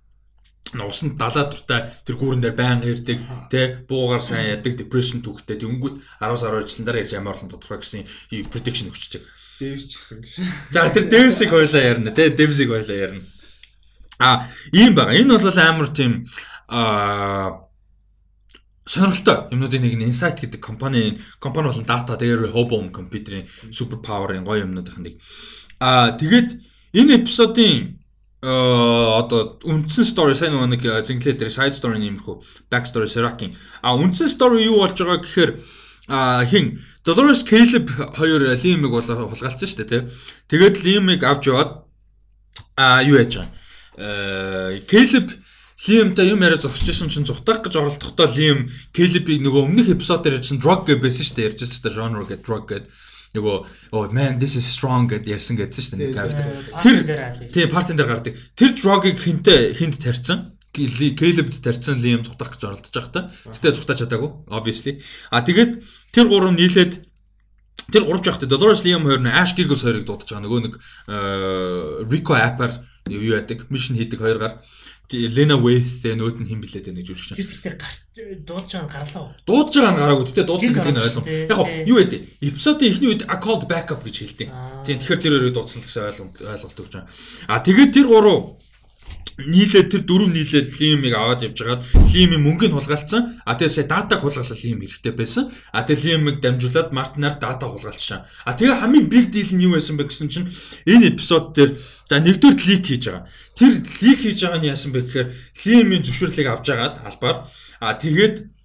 [0.76, 5.96] нуусанд далаа дуртай тэр гүүрэн дээр байнга ирдэг те буугаар сайн ядаг depression түүхтэй тэнгүүд
[6.20, 8.04] 10-аас 12 жилийн дараа ирж амиа орлон тодорхой гэсэн
[8.52, 9.24] prediction өгч чиг.
[9.62, 10.34] Дэвс ч гэсэн гэж.
[10.76, 13.24] За тэр Дэвсийг хойлоо ярина те Дэвсийг хойлоо ярина.
[14.20, 15.16] А ийм байгаа.
[15.16, 16.28] Энэ бол амар тийм
[16.68, 17.65] а
[18.86, 24.46] сонирхолтой юмнуудын нэг нь Insight гэдэг компани компани болон дата тэгээ Rehoboam компьютерийн супер паверын
[24.46, 25.18] гоё юмнуудын нэг.
[25.82, 26.50] А тэгээд
[26.94, 27.98] энэ эпизодын
[28.46, 33.58] аа одоо үндсэн story сайн нэг зинглэл дээр side story нэмэрхүү back story Serakin.
[33.82, 35.52] А үндсэн story юу болж байгаа гэхээр
[36.08, 40.02] а хин Dolores Caleb хоёр Liam-ыг бол хулгайлцсан шүү дээ тий.
[40.50, 41.90] Тэгээд Liam-ыг авч яваад
[42.78, 43.50] а юу яаж байгаа.
[43.98, 45.34] Э Caleb
[45.76, 50.64] Лимтай юм яриа зогсчихсон чинь зүхтах гэж оролдохдоо Лим Келебиг нөгөө өмнөх эпизод дээр чинь
[50.64, 52.88] drug гэж байсан шүү дээ ярьж байсан шүү дээ genre гэдэг drug гэдэг
[53.36, 53.58] нөгөө
[53.92, 56.46] oh man this is strong гэдээ ярьсан гэдсэн шүү дээ character.
[56.80, 56.96] Тэр
[57.52, 58.40] тийм партин дээр гардаг.
[58.56, 60.56] Тэр drug-ыг хинтээ хинт тарьсан.
[60.72, 63.22] Келебд тарьсан Лим зүхтах гэж оролдож байгаа та.
[63.52, 65.04] Гэтэ зүхтаж чадаагүй obviously.
[65.28, 65.84] А тэгээд
[66.16, 67.04] тэр гурав нийлээд
[67.92, 70.48] тэр гурав жахтай Dolores Liam хоёр нь Ash Giggles хоёрыг дуудаж байгаа.
[70.48, 70.74] Нөгөө нэг
[72.08, 72.72] Rico Apper
[73.12, 74.54] юу яадаг, mission хийдэг хоёр гар.
[75.14, 77.38] Лена Вейстэй нөөд нь хин блээд нэг жүжигч.
[77.38, 78.10] Тэр ихтэй гарч
[78.42, 79.36] дуудаж байгаа гарлаа.
[79.46, 80.26] Дуудаж байгаа нь гараагүй.
[80.26, 81.26] Тэгтээ дуудсан гэдэг нь ойлгом.
[81.26, 82.06] Яг гоо юу вэ?
[82.42, 84.50] Эпизодын эхний үед I called backup гэж хэлдэг.
[84.86, 86.02] Тийм тэгэхээр тэр хоёрыг дуудсан гэсэн
[86.42, 87.10] ойлголт өгч байгаа.
[87.46, 88.58] А тэгээд тэр гурав
[89.36, 93.44] нийлээд тэр дөрөв нийлээд лимийг аваад явж хагаад лимийн мөнгөнд хулгайлцсан.
[93.44, 95.52] А тэгээс датаг хулгайлал лим хэрэгтэй байсан.
[95.76, 98.24] А тэгээ лимийг дамжуулаад мартнаар дата хулгайлчихсан.
[98.48, 100.48] А тэгээ хамгийн big deal нь юу байсан бэ гэсэн чинь
[100.88, 101.76] энэ эпизод дээр
[102.08, 103.28] за нэгдүгээр лик хийж байгаа.
[103.60, 103.72] Тэр
[104.06, 105.28] лик хийж байгаа нь яасан бэ гэхээр
[105.68, 107.38] лимийн зөвшөөрлийг авч агаад албаар
[107.84, 108.56] а тэгээд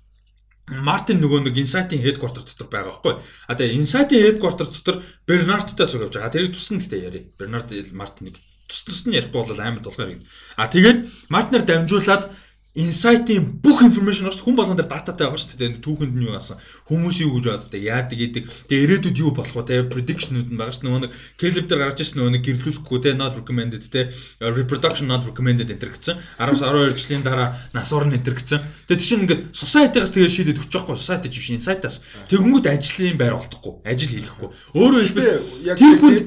[0.70, 3.14] Мартин нөгөө нэг Insight-ийн headquarter дотор байгаа байхгүй.
[3.50, 6.30] А тэгээ Insight-ийн headquarter дотор Бернардтай цуг явж байгаа.
[6.30, 7.20] Тэрийг тусна гэхдээ яри.
[7.34, 8.39] Бернард Мартиныг
[8.70, 10.23] тус тус нь ярихгүй бол амар толгойр юм.
[10.55, 12.31] А тэгээд Мартнер дамжуулаад
[12.74, 15.82] инсайтын бүх информашн бас хүн болгон дээр дататай байгаа шүү дээ.
[15.82, 16.55] Түүхэнд нь юу басан
[16.86, 18.44] хүмүүс юу гэж боддог, яадаг гэдэг.
[18.70, 19.66] Тэгээ ирээдүйд юу болох вэ?
[19.66, 20.86] Тэгээ predictionуд нь байгаа шүү.
[20.86, 24.07] Нөгөө нэг Caleb дээр гарч ирсэн нөгөө нэг гэрлүүлэхгүй те not recommended те
[24.39, 28.62] reproduction not recommended энэ гэсэн 10-12 жилийн дараа насвар нь энэ гэсэн.
[28.86, 31.97] Тэгээ тийш ингээд society-гаас тэгээ шийдэд өгч байхгүй society живш insight-аас
[32.31, 34.49] тэгэнгүүт ажлын байр олдохгүй, ажил хийхгүй.
[34.78, 35.26] Өөрөөр хэлбэл
[35.66, 35.76] яг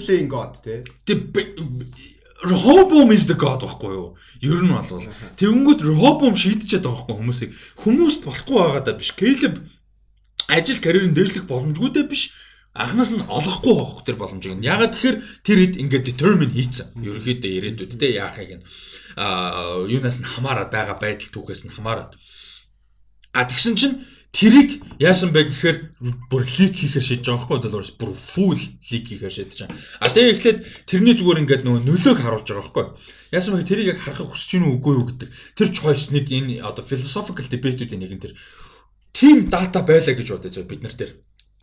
[0.04, 0.84] playing god те.
[2.44, 4.08] Rehoboam is the god байхгүй юу?
[4.44, 4.84] Ер нь бол
[5.40, 7.52] тэгэнгүүт Rehoboam шийдчихэд байгаа байхгүй хүмүүсийг.
[7.80, 9.16] Хүмүүст болохгүй байгаа даа биш.
[9.16, 9.56] Caleb
[10.52, 12.36] ажил карьерийн дээшлэх боломжгүйдээ биш.
[12.76, 14.60] Анхнаас нь олохгүй байх тэр боломжийг.
[14.60, 16.92] Ягаад тэгэхээр тэр хэд ингээд determine хийцэн.
[17.00, 18.64] Ерөнхийдөө ирээдүйд те яахыг нь
[19.16, 22.18] аа юунаас нь хамаарат байгаа байдал түүхээс нь хамаарат.
[23.32, 25.78] А тэгсэн чинь Тэрийг яасан бэ гэхээр
[26.26, 29.78] бүр лик хийхээр шийдэж байгаа байхгүй бол бүр фул лик хийхээр шийдэж байгаа.
[30.02, 32.86] А тэгээ эхлээд тэрний зүгээр ингээд нөгөө нөлөөг харуулж байгаа байхгүй.
[33.30, 35.30] Яасан бэ тэрийг яг харахыг хүсэж гинүү үгүй юу гэдэг.
[35.54, 38.34] Тэр choice-ыг энэ одоо philosophical debate-үүдийн нэг нь тэр
[39.14, 41.12] team data байлаа гэж бодож байгаа бид нар дээр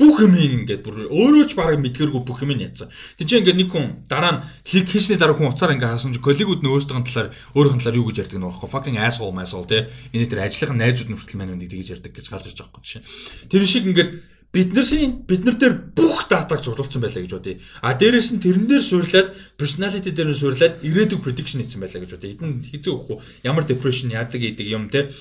[0.00, 2.88] бүх юм ингээд бүр өөрөө ч барыг мэдгэргүй бүх юм яцсан.
[3.20, 6.24] Тэг чи ингээд нэг хүн дараа нь лиг хийсний дараа хүн уцаар ингээд хасан чи
[6.24, 10.24] коллегууд нь өөрсдөө талаар нь талаар юу гэж ярьдаг нөх fucking asshole asshole те энэ
[10.24, 13.04] тэр ажлынхан найзууд нүртэл маань үнийг тэгж ярьдаг гэж гарч ирж байгаа юм жишээ.
[13.52, 14.10] Тэр шиг ингээд
[14.56, 17.60] бид нарын бид нар дээр бүх датаг зурлуулсан байлаа гэж бодъё.
[17.84, 19.28] А дээрэс нь тэрэн дээр суурлаад
[19.60, 22.34] personality дээр нь суурлаад ирээдүг prediction хийсэн байлаа гэж бодъё.
[22.34, 25.12] Эдэн хизээ өгөхгүй ямар depression яадаг идэг юм те.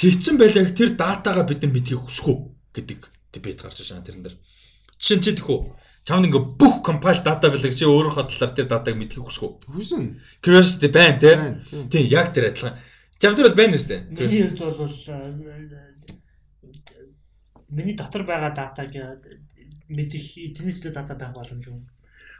[0.00, 2.36] Тэгсэн байлаа тэр датагаа бид нар мэдхийг хүсэхгүй
[2.74, 4.36] гэдэг дебет гарч ирж байгаа тэрэн дээр.
[4.98, 5.60] Жишээ нь чи тэхүү
[6.08, 9.60] чамд ингээ бүх compile data билэг чи өөрийнхөө талаар тэр датаг мэдхийг хүсэв.
[9.68, 10.16] Хүсэн.
[10.40, 11.36] Curiosity байна те.
[11.92, 12.80] Тийм яг тэр адилхан.
[13.20, 14.08] Чамд бол байна үстэй.
[14.08, 14.88] Миний хувьд бол
[17.68, 18.88] миний дотор байгаа датаг
[19.92, 21.76] мэдих эднээс л дата байх боломжгүй.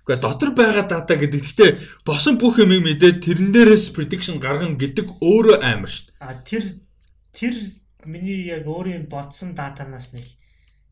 [0.08, 1.40] Гэхдээ дотор байгаа дата гэдэг.
[1.44, 1.70] Гэхдээ
[2.08, 6.16] босон бүх юмыг мэдээд тэрэн дээрээс prediction гаргана гэдэг өөрөө амар шүү дээ.
[6.24, 6.64] А тэр
[7.36, 7.54] тэр
[8.08, 10.24] миний яг өөрийн бодсон датанаас нэг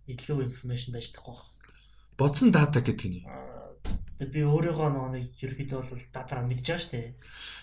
[0.06, 1.36] илүү информашн байж тахгүй.
[2.18, 3.26] Бодсон дата гэдэг нь.
[4.16, 7.08] Тэгээ би өөрийгөө нэг ерөөхдөө бол датаа мэдж байгаа шүү дээ.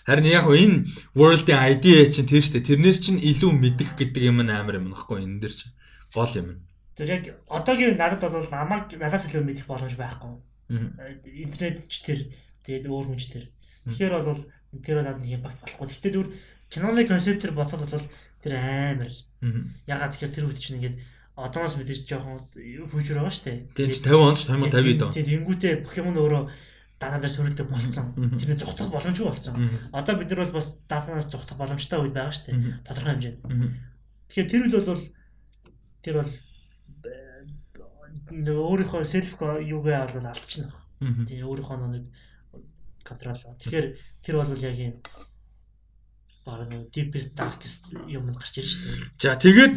[0.06, 0.76] Харин яг энэ
[1.18, 2.68] world-ийн ID чинь тэр шүү дээ.
[2.70, 5.74] Тэрнээс чинь илүү мэдэх гэдэг юм амар юм нөхгүй энэ дэр чинь
[6.14, 6.48] гол юм.
[6.94, 10.30] Тэр яг одоогийн нарад бол намайг надаас илүү мэдэх боломж байхгүй.
[10.70, 12.20] Интернет ч тэр
[12.62, 13.44] тэгээд өөр хүн ч тэр.
[13.90, 14.46] Тэгэхээр бол
[14.78, 15.86] тэр бол надад импакт болохгүй.
[15.90, 16.30] Гэхдээ зүгээр
[16.70, 18.06] киноны концептээр бодоход бол
[18.38, 19.10] тэр амар.
[19.90, 20.96] Ягаад тэгэхээр тэр үед чинь ингээд
[21.34, 23.58] одоос мэдээж жоохон фьючер байгаа шүү дээ.
[23.74, 25.10] Тийм 50 онд 50 50 доо.
[25.10, 26.42] Тийм тэнгүүтээ бүх юм нь өөрөө
[27.02, 28.06] дараа дээр суурилдаг болсон.
[28.38, 29.54] Тэрний зүгтах боломжгүй болсон.
[29.90, 32.86] Одоо бид нар бол бас даатанаас зүгтах боломжтой үед байгаа шүү дээ.
[32.86, 33.40] Тодорхой хэмжээнд.
[34.30, 35.02] Тэгэхээр тэр үед бол
[36.06, 36.30] тэр бол
[38.30, 40.70] өөрийнхөө селф юугаа бол алдчихна.
[41.26, 42.04] Тийм өөрийнхөө нэг
[43.02, 43.42] контрол.
[43.58, 43.86] Тэгэхээр
[44.22, 44.94] тэр бол яг юм
[46.46, 49.02] баг deepest darkest юм гарч ирж шүү дээ.
[49.18, 49.72] За тэгээд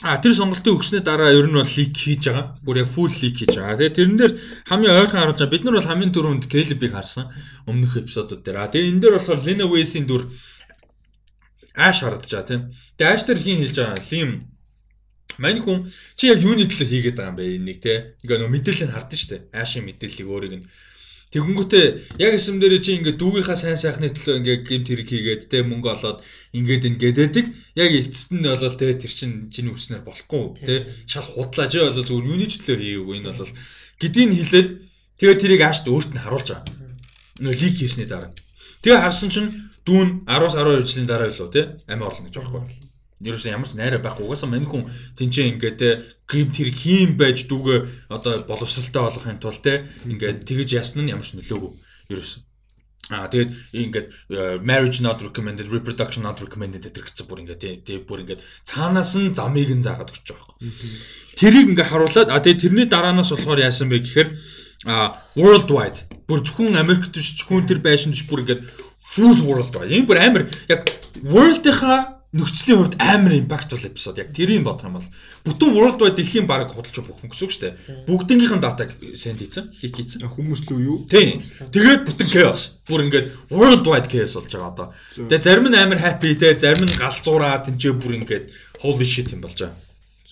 [0.00, 2.56] А тэр сонголтыг өгснээ дараа ер нь бол лик хийж байгаа.
[2.64, 3.76] Бүр яг full лик хийж байгаа.
[3.76, 4.32] Тэгээ тэрэн дээр
[4.64, 5.52] хамгийн ойрхон харуулж байгаа.
[5.52, 7.28] Бид нар бол хамгийн түрүүнд Келебиг харсан
[7.68, 8.58] өмнөх эпизодууд дээр.
[8.58, 10.22] А тэгээ энэ дээр болохоор Lena Waithe-ийн дүр
[11.76, 12.62] Ash харагдаж байгаа тийм.
[12.96, 14.00] Тэгээ Ash дээр хин хэлж байгаа.
[14.10, 14.30] Lim
[15.38, 18.16] Мань хүн чи яг юуны төлөө хийгээд байгаа юм бэ энийг те.
[18.20, 19.42] Ингээ нөө мэдээлэл нь хардсан шүү дээ.
[19.56, 20.66] Аашийн мэдээллийг өөрийг нь
[21.32, 25.64] Тэгэнгүүтээ яг эсэм дээр чи ингээд дүүгийнхаа сайн сайхны төлөө ингээд гэмт хэрэг хийгээд те
[25.64, 26.20] мөнгө олоод
[26.52, 27.46] ингээд ин гэдэдэг.
[27.72, 30.74] Яг эцэст нь болол те тэр чин чиний үснээр болохгүй те
[31.08, 33.52] шал худлаа чи болол зүгээр юуны төлөө хийгээгүй энэ болол
[33.96, 34.68] гэдгийг хэлээд
[35.16, 36.68] тэгээ тэрийг аашд өөрт нь харуулж байгаа.
[37.40, 38.28] Нөө лик хийсний дараа.
[38.84, 39.48] Тэгээ харсан чинь
[39.88, 42.91] дүүн 10-аас 12 жилийн дараа илүү тий амь орлно гэж байхгүй.
[43.22, 44.26] Ерөөсөө ямар ч найраа байхгүй.
[44.26, 44.86] Угаасаа мань хүн
[45.18, 45.88] тэнцээ ингээд те
[46.26, 51.22] грим тэр хийм байж дүүгээ одоо боловсралтай болгохын тулд те ингээд тэгэж ясна нь ямар
[51.22, 51.72] ч нөлөөгүй.
[52.10, 52.40] Ерөөсөө.
[53.10, 54.06] Аа тэгээд ингээд
[54.62, 59.34] marriage not recommended, reproduction not recommended гэдэг гэсэн бүр ингээд тий бүр ингээд цаанаас нь
[59.34, 60.70] замыг нь заагаад өгч байгаа байхгүй.
[61.34, 64.28] Тэрийг ингээд харуулад а тэгээд тэрний дараанаас болохоор яасан бэ гэхээр
[64.86, 68.62] а worldwide бүр зөвхөн Америкт биш зөвхөн тэр байшин биш бүр ингээд
[69.02, 69.90] full worldwide.
[69.90, 70.86] Энэ бүр амар яг
[71.26, 75.08] world-ийнхаа нөхцөлийн хувьд амар импактфул эпизод яг тэрийг бодох юм бол
[75.44, 77.74] бүтэн worldwide дэлхийн баг худалч өгөх гэсэн үг шүү дээ.
[78.08, 78.88] Бүгднгийнхэн датаг
[79.20, 80.24] сенд хийсэн, хийх хийсэн.
[80.32, 81.04] Хүмүүс л юу?
[81.12, 81.36] Тийм.
[81.36, 82.80] Тэгээд бүтэн chaos.
[82.88, 84.88] Бүр ингээд worldwide chaos болж байгаа одоо.
[85.12, 88.44] Тэгээд зарим нь амар happy те, зарим нь галзуураа тэнцээ бүр ингээд
[88.80, 89.76] holy shit юм болж байгаа.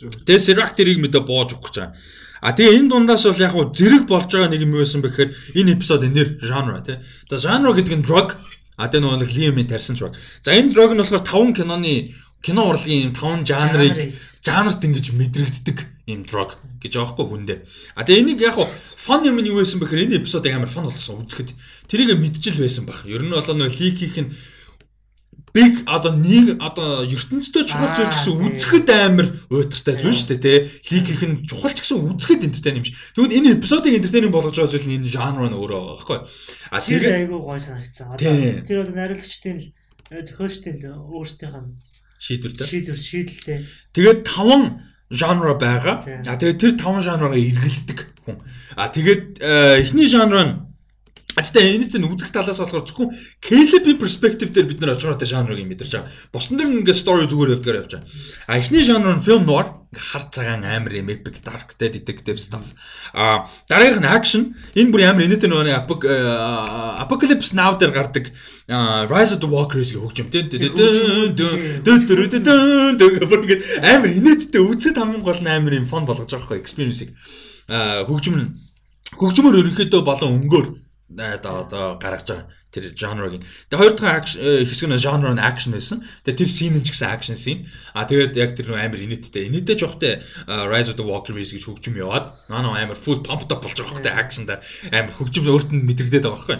[0.00, 2.00] Тэгээд Sirac тэрийг мэдээ боож өгөх гэж байгаа.
[2.40, 5.30] А тэгээ энэ дундаас бол яг хуу зэрэг болж байгаа нэг юм юу байсан бэхээр
[5.60, 6.96] энэ эпизод энээр genre тий.
[7.28, 8.32] За genre гэдэг нь drug
[8.80, 10.16] А тэгээ нөгөө нэг Liam-ийн тарьсан drug.
[10.40, 15.78] За энэ drug нь болохоор 5 киноны кино урлагийн 5 жанрыг жанрт ингэж мэдрэгддэг
[16.08, 17.58] юм drug гэж байгаа хгүй хүндээ.
[17.92, 21.20] А тэгээ энийг яг фон юм нь юу байсан бэхээр энэ эпизодыг амар фон болсон
[21.20, 21.52] үзэхэд
[21.92, 23.04] тэрийг мэдчил байсан баг.
[23.04, 24.32] Ер нь бол нөгөө лик хийх нь
[25.54, 30.58] биг одоо нэг одоо ертөнцийн чухал зүйл гэсэн үзэхэд амар уйтартай зүйл шүү дээ тий.
[30.94, 32.96] Лиг их нь чухал гэсэн үзэхэд энтертейн юм шиг.
[33.18, 36.18] Тэгвэл энэ эпизодыг энтертейн болгож байгаа зүйл нь энэ жанр нь өөрөө байгаа байхгүй.
[36.70, 38.06] А тэр айгүй гой санагдсан.
[38.14, 39.66] Одоо тэр бол найруулагчдын л
[40.22, 40.84] зохиолчдын л
[41.18, 41.70] өөрсдийнх нь
[42.22, 42.66] шийдвэр тий.
[42.70, 43.58] Шийдвэр шийдэлтэй.
[43.96, 45.98] Тэгээд таван жанр байгаа.
[46.06, 48.38] А тэгээд тэр таван жанраа эргэлддэг хүн.
[48.78, 50.69] А тэгээд эхний жанр нь
[51.36, 55.92] Гэхдээ энэ чинь үзэх талаас болохоор зөвхөн Caleb-ийн perspective дээр бид нэр очроотой жанрыг мэдэрч
[55.94, 56.10] байгаа.
[56.34, 58.08] Босон дэр ингээ story зүгээр явдгаар явж байгаа.
[58.50, 62.66] А эхний жанр нь film noir хар цагаан амар юм epic dark те detective stuff.
[63.14, 64.42] А дараагийнх нь action.
[64.74, 65.70] Энэ бүр амар энэтэй нөгөө
[67.02, 68.30] Apocalypse Now дээр гардаг
[69.10, 70.46] Rise of the Walkers гэх хөгжим те.
[73.82, 77.14] Амар энэттэй үзэхэд хамгийн гол нь амар юм фон болгож байгаа байхгүй experience-ийг.
[77.66, 78.46] Хөгжим нь
[79.18, 80.66] хөгжмөр ерөнхийдөө болон өнгөөр
[81.18, 83.42] одоо одоо гаргаж байгаа тэр жанрыг.
[83.66, 86.06] Тэгээ хоёр дахь хэсэг нь жанр нь акшн байсан.
[86.22, 87.58] Тэгээ тэр син нь ч гэсэн акшн син.
[87.98, 89.50] А тэгээд яг тэр амар инээдтэй.
[89.50, 93.66] Инээдтэй жоохтой Rise of the Walker Race гэж хөгжим яваад наа амар full pumped up
[93.66, 94.54] болж байгаа хөөхтэй акшнда
[94.94, 96.58] амар хөгжим өөрт нь мэдрэгдээд байгаа байхгүй.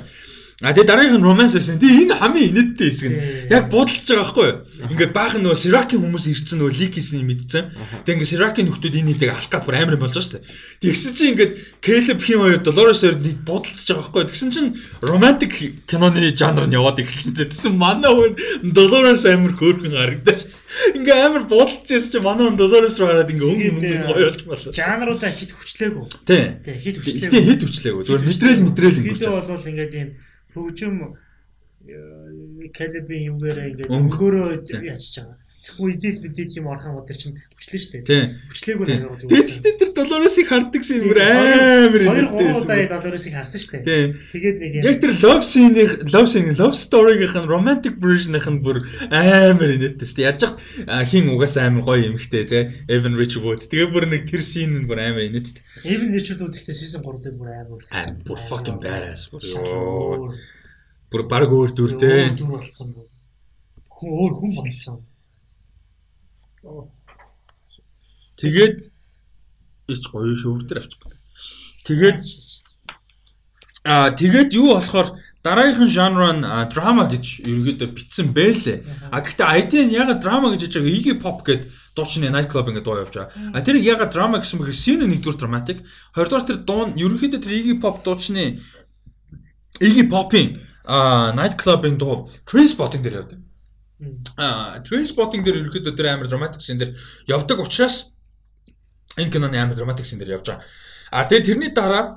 [0.61, 1.81] А тэгээ дараагийнх нь romance байсан.
[1.81, 3.17] Тэгээ энэ хамгийн инээдтэй хэсэг нь.
[3.49, 4.59] Яг буудалж байгаа байхгүй юу?
[4.93, 7.65] Ингээд баахан нөгөө Siraki хүмүүс ирсэн нөгөө leak хийснийг мэдсэн.
[8.05, 10.45] Тэгээ ингээд Siraki нөхдүүд энэ хэдийг алах гад бүр амар болж байгаа шүү дээ.
[10.85, 14.29] Тэгсэн чинь ингээд Caleb хин хоёр Dolores хоёр буудалж байгаа байхгүй юу?
[14.29, 14.69] Тэгсэн чинь
[15.01, 15.53] romantic
[15.89, 18.37] киноны жанр нь яваад эхэлсэн чинь тэгсэн манай хүн
[18.77, 20.45] Dolores амар хөөрхөн харагдаж
[20.93, 24.45] ингээ амар буудалж ирсэн чинь манай хүн Dolores руу хараад ингээ өнгө өнгө гоё болж
[24.45, 24.77] байна.
[24.77, 26.05] Жанруудаа хит хүчлээгүй.
[26.29, 26.45] Тий.
[26.85, 27.33] Хит хүчлээгүй.
[27.33, 28.03] Тий, хит хүчлээгүй.
[28.05, 29.09] Зүгээр мэдрэл мэдрэл ингэ.
[29.17, 30.11] Видео болвол ингээд юм
[30.53, 30.97] хөгжим
[32.77, 34.49] калибрийн юмгаараа ингээд өнгөөрөө
[34.93, 35.39] ячиж байгаа.
[35.71, 38.25] Тэгвэл идэл мэдээд юм орхон тэр чинь хүчлээ шүү дээ.
[38.51, 39.31] Хүчлээгүй нэг зүгээр.
[39.31, 42.11] Тэгэхдээ тэр долларыг хардаг шиг бүр амар юм.
[42.11, 44.19] Хоёр удаа долларыг харсан шүү дээ.
[44.35, 44.83] Тэгээд нэг юм.
[44.91, 48.77] Яг тэр love scene-ийн love scene love story-ийнх нь romantic version-ийнх нь бүр
[49.11, 50.29] амар инээдтэй шүү дээ.
[50.29, 52.59] Яаж яах хин угаасаа амар гоё юмхтэй те.
[52.91, 53.67] Evan Richwood.
[53.71, 55.63] Тэгээ бүр нэг тэр scene нь бүр амар инээдтэй.
[55.87, 57.81] Evan Richwood гэхдээ season 3 дээр бүр амар.
[58.27, 59.31] Бүр fucking badass.
[61.11, 62.11] Бүр баг өөр дүр те.
[62.31, 62.95] Өөр дүр болсон.
[63.91, 64.97] Хүн өөр хүн болсон.
[68.37, 68.77] Тэгээд
[69.89, 71.01] ич гоё шөвдөр авчих.
[71.87, 72.19] Тэгээд
[73.85, 78.85] аа тэгээд юу болохоор дараагийнхан жанр нь драма гэж ерөөдөө битсэн байлээ.
[79.09, 82.69] А гэхдээ ID нь ягаад драма гэж хэлж байгаа Iggy Pop гэдэг дуучны night club
[82.69, 83.33] ингээд дуу явж байгаа.
[83.57, 85.79] А тэр ягаад драма гэсэн бэхээр scene нэгдүгээр драматик,
[86.13, 88.61] хоёрдугаар тэр дуу ерөөдөө тэр Iggy Pop дуучны
[89.81, 90.61] Iggy Pop-ийн
[91.41, 93.41] night club-ийн дуу Trainspotting дээр явдаг.
[94.41, 96.97] Аа, Trainspotting дээр ерөөхдөө тэр амар драматик шин дээр
[97.29, 98.17] явдаг учраас
[99.21, 100.65] энэ киноны амар драматик шин дээр явж байгаа.
[101.13, 102.17] А тэгээ тэрний дараа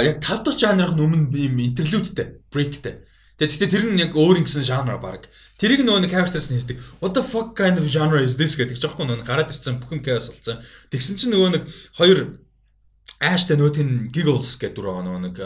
[0.00, 3.04] яг тав дахь жанрын өмнө юм интерлюдтэй, брейктэй.
[3.36, 5.26] Тэгээ гэхдээ тэр нь яг өөр ингэсэн жанр баг.
[5.58, 6.78] Тэрийг нөгөө нэг characters нь хэлдэг.
[7.02, 10.30] What the fuck kind of genre is this гэдэг жоохгүй нөгөө гараад ирсэн бүхэн chaos
[10.30, 10.62] болсон.
[10.94, 11.62] Тэгсэн чинь нөгөө нэг
[11.98, 12.38] хоёр
[13.24, 15.38] Ashтай нөтийн giggles гэдэг байгаа нэг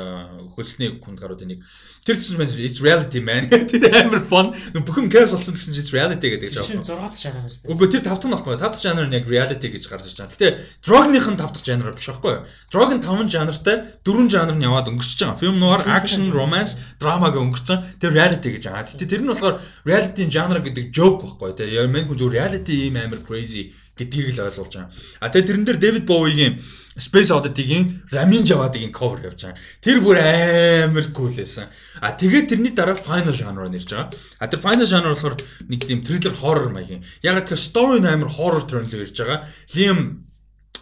[0.56, 1.62] хөлсний хүнд гарууд энийг
[2.02, 6.48] тэр чинь it's reality man тэр амар fun бүхэн chaos болсон гэсэн чинь reality гэдэг
[6.56, 6.64] жаа.
[6.64, 7.72] Тэр чинь 6 дахь жанр шүү дээ.
[7.76, 10.32] Үгүй тэр 5 дахь нөхгүй 5 дахь жанр нь яг reality гэж гарч ирж байгаа.
[10.32, 10.48] Гэтэ
[10.80, 12.42] drog-ных нь 5 дахь жанр биш байхгүй юу?
[12.72, 15.38] Drog нь 5 жанртай 4 жанр нь яваад өнгөрч байгаа.
[15.38, 18.88] Film noir, action, romance, drama гэх өнгөрцөн тэр reality гэж байгаа.
[18.96, 21.58] Гэтэ тэр нь болохоор reality-ийн жанр гэдэг joke байхгүй юу?
[21.60, 24.90] Тэгээ яг мэн хүн зөв reality ийм амар crazy гэдгийг л ойлгуулж байгаа.
[25.20, 26.62] А тэгээ тэрэн дээр Дэвид Боуигийн
[26.98, 29.58] Space Oddity-гийн Ramin Javadi-гийн cover явж байгаа.
[29.82, 31.66] Тэр бүр амар cool байсан.
[32.02, 34.10] А тэгээд тэрний дараа Final Genre нэрж байгаа.
[34.42, 35.36] А тэр Final Genre болохоор
[35.70, 37.06] нэг тийм thriller horror маягийн.
[37.22, 39.46] Яг тэр story амар horror төрөл ирж байгаа.
[39.74, 40.28] Liam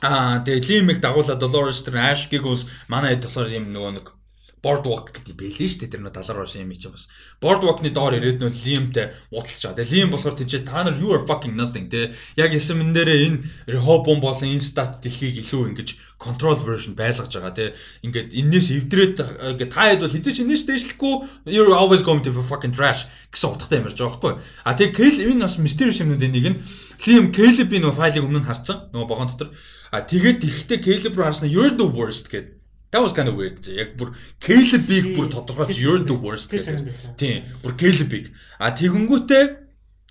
[0.03, 4.07] А тэгээ Лимиг дагуулад Dolores тэр Ash Giggles манай хэд болохоор юм нөгөө нэг
[4.65, 7.07] Boardwalk гэдэг байлээ шүү дээ тэр нөө далар орсон юм чи бас.
[7.44, 9.78] Boardwalk-ны доор ирээд нөө Liam-тэй уудалж байгаа.
[9.78, 12.17] Тэгээ Liam болохоор тийч та нар you are fucking nothing те.
[12.41, 17.52] Яг ясам энэ дээрээ энэ Rehoboam болон Instat дэлхийг илүү ингэж control version байлгаж байгаа
[17.52, 17.76] те.
[18.01, 19.17] Ингээд энээс эвдрээд
[19.60, 21.15] ингээд та хэд бол хизээч энэс дэвшлэхгүй
[21.52, 24.35] you're always going to fucking trash гэсэн утгатай юмэрж байгаа байхгүй.
[24.65, 26.60] А тэгээ Kel энэ бас mysterious юмнуудын нэг нь
[27.05, 28.89] Liam Caleb-ийн файлыг өмнө нь харсан.
[28.91, 29.52] Нөгөө богоон дотор.
[29.93, 32.56] А тэгээд ихтэй Caleb руу харсан you're the worst гэдэг
[32.90, 33.58] That was kind of weird.
[33.66, 37.16] Яг бүр Caleb Big бүр тодорхойлж you're the worst гэдэг.
[37.18, 37.42] Тийм.
[37.62, 38.31] Бүр Caleb Big.
[38.58, 39.66] А тэгэнгүүтээ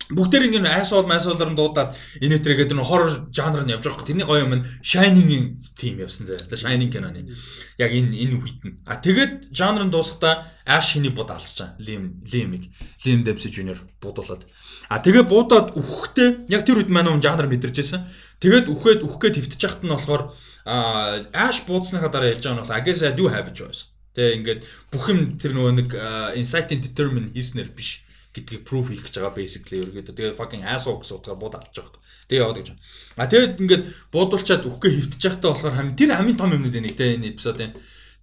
[0.06, 4.06] бүгдээр ингэ asshole masshole-оор нь дуудаад энэ төргээд нэг horror жанр нь явж байгаа.
[4.06, 6.30] Тэрний гоё юм нь Shining-ийн team явсан.
[6.30, 7.26] The Shining киноны.
[7.74, 8.78] Яг энэ энэ үед нь.
[8.86, 11.74] А тэгээд жанр нь дуусахдаа Ash хиний бод алчсан.
[11.82, 12.70] Liam Liam-ыг
[13.02, 13.82] Liam Dempsey Jr.
[13.98, 14.46] будуулаад.
[14.86, 18.06] А тэгээ буудаад үхэхдээ яг тэр үед манай хүн жанр мэдэрч байсан.
[18.38, 22.82] Тэгээд үхээд үхгээд твтэж яхад нь болохоор Ash буудсныхаа дараа хэлж байгаа нь бол I
[22.82, 23.94] guess I do have a choice.
[24.18, 25.88] Тэ ингээд бүх юм тэр нөгөө нэг
[26.34, 28.02] insight and determine хийснээр биш
[28.34, 32.02] гэдгийг proof хийх гэж байгаа basically ерөөдөө тэгээ fucking asshole гэсэн утгаар бууд авч байгаа.
[32.26, 32.68] Тэгээ яваад гэж.
[33.14, 37.14] А тэгээд ингээд буудуулчаад үхгээ хөвтөж байхдаа болохоор хам тэр хамгийн том юмнууд нэг тэ
[37.14, 37.72] энэ эпизодын.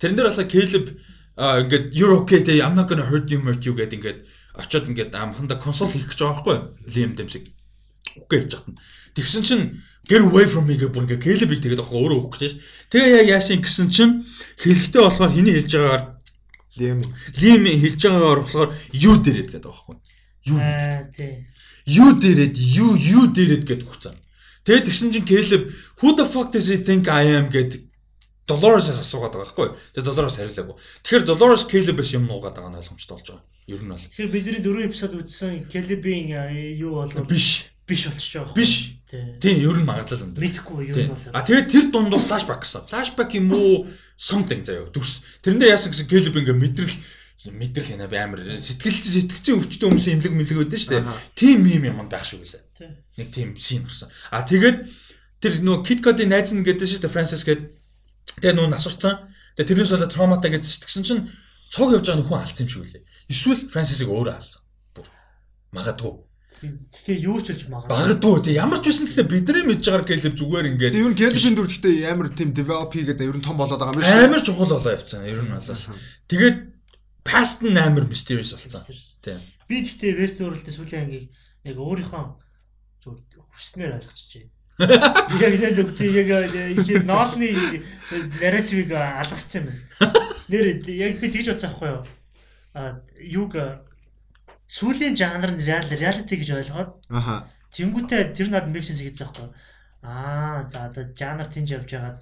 [0.04, 0.86] Тэрэн дээр болохоор Caleb
[1.40, 4.20] ингээд you're okay тэ I'm not gonna hurt you hurt you гэдэг ингээд
[4.60, 6.58] очиод ингээд амханда консол хийх гэж байгаа байхгүй
[6.94, 7.48] Liam Dempsey.
[8.20, 8.78] Үхгээ хөвж байхад.
[9.14, 9.64] Тэгсэн чинь
[10.10, 12.54] get away from me гэх бүр ингээ Caleb-ийг тэгээд авах өөрөө өгөх гэж.
[12.92, 14.14] Тэгээ яг яасан гэсэн чинь
[14.60, 16.04] хэрэгтэй болохоор хэний хэлж байгаагаар
[16.78, 17.00] Liam
[17.40, 19.96] Liam хэлж байгаагаар болохоор you дээрэд гэдэг байхгүй.
[20.50, 20.56] You.
[20.60, 21.48] Аа тий.
[21.86, 24.18] You дээрэд you you дээрэд гэдэг хүцэн.
[24.66, 27.94] Тэгээд тэгсэн чинь Caleb who the fuck does he think I am гэдэг
[28.44, 29.68] Dolores-аас асуугаад байгаа байхгүй.
[29.96, 30.76] Тэгээд Dolores хариулаагүй.
[31.04, 33.46] Тэгэхээр Dolores Caleb-ээс юм нуугаад байгаа нь ойлгомжтой болж байгаа.
[33.72, 34.04] Ер нь бол.
[34.04, 36.28] Тэгэхээр бидний дөрөв эпизод үзсэн Caleb-ийн
[36.76, 38.52] юу бол биш биш болчих жоох.
[38.52, 39.00] Биш.
[39.14, 40.42] Тийм, ер нь магадлал өндөр.
[40.42, 41.38] Мэдхгүй ер нь бол.
[41.38, 42.90] А тэгээд тэр дунд бол флашбак гэсэн.
[42.90, 43.86] Флашбак юм уу?
[44.18, 44.90] Something заяа.
[44.90, 45.22] Дүрс.
[45.46, 46.98] Тэрэндээ яасан гэсэн Caleb ингээ мэдрэл
[47.52, 51.06] мэдрэл яна би амар сэтгэл сэтгцэн өвчтөн хүмүүсийн имлэг мэлэг байдаг шүү дээ.
[51.36, 52.64] Тим мим юм байх шиг үлээ.
[53.20, 54.10] Нэг тийм син гарсан.
[54.32, 54.88] А тэгээд
[55.44, 57.68] тэр нөө KitKat-ийн найз нь гэдэг шүү дээ Francis гэдэг.
[58.40, 59.28] Тэгээ нөө насурцсан.
[59.60, 61.28] Тэгээ тэрнээс болоод травматай гэж тэгсэн чинь
[61.68, 63.04] цог явж байгаа нөхөн алдсан юм шиг үлээ.
[63.28, 64.64] Эсвэл Francis-ыг өөрөө алсан.
[64.96, 65.08] Бүр
[65.76, 66.16] магадгүй.
[66.62, 67.90] Гэтэ юу ч хэлж магадгүй.
[67.90, 70.94] Багдгүй тий ямар ч байсан гэхдээ бидний мэдж байгаа Caleb зүгээр ингээд.
[70.94, 74.06] Ер нь Caleb-ийн дүр гэхдээ амар тийм develop хийгээд ер нь том болоод байгаа юм
[74.06, 74.28] шиг.
[74.30, 75.98] Амар чухал болоо явцсан ер нь болоо.
[76.30, 76.58] Тэгээд
[77.26, 78.86] past нь амар mysterious болсон.
[79.24, 79.38] Тий.
[79.68, 81.26] Би гэхдээ Westworld-ийн сүүлийн ангийг
[81.66, 82.24] яг өөрийнхөө
[83.02, 84.48] зүгээр хүснээр ойлгочихжээ.
[85.44, 87.54] Яг нэг үгтэй яг их ноолны
[88.42, 90.18] нарративыг алгассан юм байна.
[90.50, 92.04] Нэр яг би тэгж бодсон аахгүй юу?
[92.74, 93.54] А юг
[94.74, 97.46] сүүлийн жанр нь реалити гэж ойлгоод аха.
[97.78, 99.50] тэнгуүтээ тэр над make sense хийсэн байхгүй
[100.02, 102.20] аа за одоо жанр тэнж явж байгаад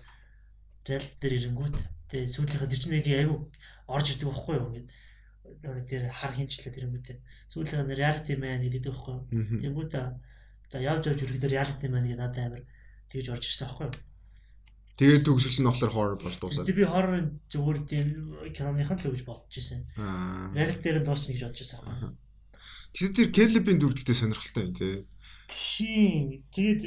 [0.84, 1.76] реалити дээр ирэнгүүт
[2.12, 3.36] тэгээ сүүлийнхээ тэр чинь нэг айгу
[3.88, 4.90] орж ирдэг байхгүй юу ингээд.
[5.88, 7.18] Тэр хар хинчлээ тэрэнгүүтээ
[7.56, 9.24] сүүлийнхээ реалити мэн гэдэг байхгүй юу?
[9.64, 10.06] Тэнгуүтээ
[10.72, 12.64] за явж явж ирэхдээ реалити мэн гэдэг надад амар
[13.08, 13.96] тэгж орж ирсэн байхгүй юу?
[15.00, 16.68] Тэгээд төгсөл нь болохоор horror бол дуусаад.
[16.68, 18.08] Би horror зүгээр тийм
[18.54, 19.88] киноныхан л гэж бодож ирсэн.
[20.52, 21.80] Реалити дээр дуусна гэж бодож ирсэн.
[21.80, 22.16] Байхгүй юу
[22.92, 24.95] Тэр Caleb-ийн дүр гэдэг сонирхолтой юм тий.
[25.48, 26.44] Тийм.
[26.52, 26.82] Тэгээд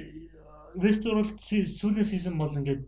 [0.76, 2.84] Westworld сүүлийн сизон бол ингээд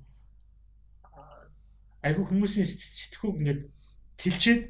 [2.05, 3.62] айгүй хүмүүсийн сэтгхүүг ингээд
[4.20, 4.61] тэлчээд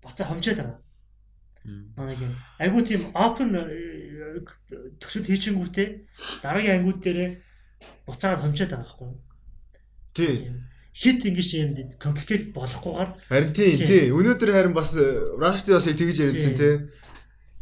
[0.00, 0.78] бацаа хомчоод байгаа.
[1.68, 2.34] Юм.
[2.62, 4.40] Айгүй тийм open э,
[5.02, 5.88] төсөд хийчихэнгүүтээ
[6.40, 7.42] дараагийн ангиуд дээр
[8.08, 9.20] буцаагаад хомчоод байгаа байхгүй юу?
[10.16, 10.34] Тий
[10.98, 11.70] хит ингэж юм
[12.02, 14.96] complicated болохгүйгээр харин тий тий өнөөдөр харин бас
[15.38, 16.74] Rusty бас яг тэгж ярьдсан тий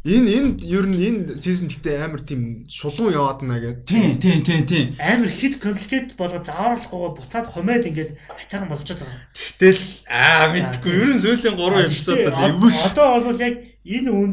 [0.07, 3.91] Энэ энэ ер нь энэ сизон гэхдээ амар тийм шулуун яваад наа гэдэг.
[3.91, 4.87] Тийм тийм тийм тийм.
[5.03, 9.19] Амар хит компликейт болго зааруулахгүйгээр буцаад хомоод ингээд хатайхан болгож байгаа.
[9.35, 12.71] Гэтэл аа мэдгүй ер нь сүүлийн 3 эпизод л эвгүй.
[12.87, 14.31] Одоо бол яг энэ үн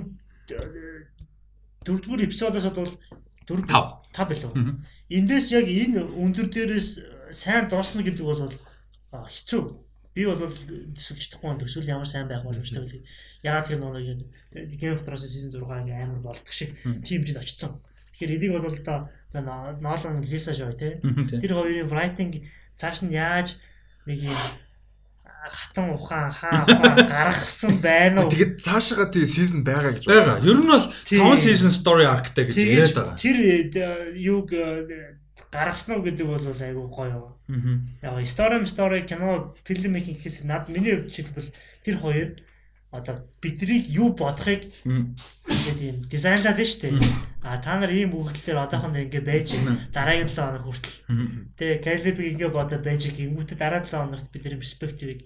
[1.89, 2.93] дөрөвдүгээр эпизодоос бол
[3.49, 4.53] 4 5 билүү.
[5.09, 6.89] Эндээс яг энэ өндөр дээрээс
[7.33, 8.45] сайн дуусна гэдэг бол
[9.09, 9.61] хэцүү
[10.13, 13.01] би бол төсөлж чадахгүй юм төсөл ямар сайн байх боломжтой вэ?
[13.41, 17.81] Яагаад тэр нэг Game of Thrones season 6 ингээ амар болдог шиг тийм жинд очсон.
[18.13, 22.45] Тэгэхээр энийг бол одоо за Nolan Lisa Joy те тэр хоёрын writing
[22.77, 23.57] цааш нь яаж
[24.05, 24.37] нэг юм
[25.49, 28.31] хатан ухаан хаа ухаан гаргасан байна уу?
[28.31, 30.37] Тэгээд цаашаага тий season байгаа гэж байгаа.
[30.45, 33.17] Ер нь бол 5 season story arcтай гэж яриад байгаа.
[33.17, 33.37] Тэр
[34.13, 34.53] юуг
[35.53, 37.37] гаргасан уу гэдэг бол айгүй гоё.
[38.01, 38.17] Аа.
[38.17, 41.53] Яг story story кино фильм мейкинг гэхээс над миний хувьд жишээлбэл
[41.85, 42.29] тэр хоёр
[42.93, 46.93] одоо биднийг юу бодохыг ингээд юм дизайнлаад нь штэ.
[47.41, 49.57] А та нар ийм үгдлээр одоохондоо ингээ байж
[49.93, 50.97] дараагийн 7 хоног хүртэл.
[51.57, 55.19] Тэгээ Caleb-ийг ингээ бодо байж гингүүтээ дараа 7 хоногт бид нар перспективыг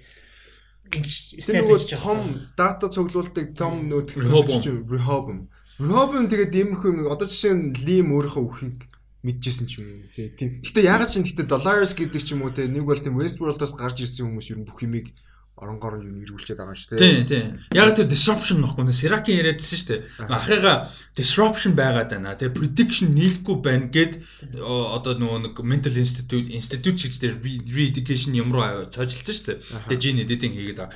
[0.96, 2.20] ингэж нөгөө хийж том
[2.56, 4.88] дата цуглуулдаг том нөт Rehoboam.
[4.88, 5.40] Rehoboam.
[5.80, 8.80] Rehoboam тэгээд иймэрхүү юм одоо жишээ нь Lim өөрийнхөө үхийг
[9.28, 10.64] мэдчихсэн ч юм уу тийм.
[10.64, 14.00] Гэтэ ягаад ч гэтэ Dollars гэдэг ч юм уу те нэг бол тийм Westworld-оос гарч
[14.00, 15.12] ирсэн хүмүүс ер нь бүх юмыг
[15.58, 17.26] оронгоор юм эргүүлчихэд байгаа шүү Тийм дээ.
[17.26, 17.48] тийм.
[17.74, 20.02] Яг тэр disruption нөхгүй нэ Сиракийн яриадсэн шүү дээ.
[20.30, 20.78] Ахыгаа
[21.18, 22.38] disruption байгаад байна.
[22.38, 24.22] Тэгээ prediction нийлэхгүй байна гэд
[24.62, 29.58] одоо нөгөө нэг mental institute institute гэж тэр re-education юм руу цожилсан шүү дээ.
[29.90, 30.94] Тэгээ gene editing хийгээд байгаа.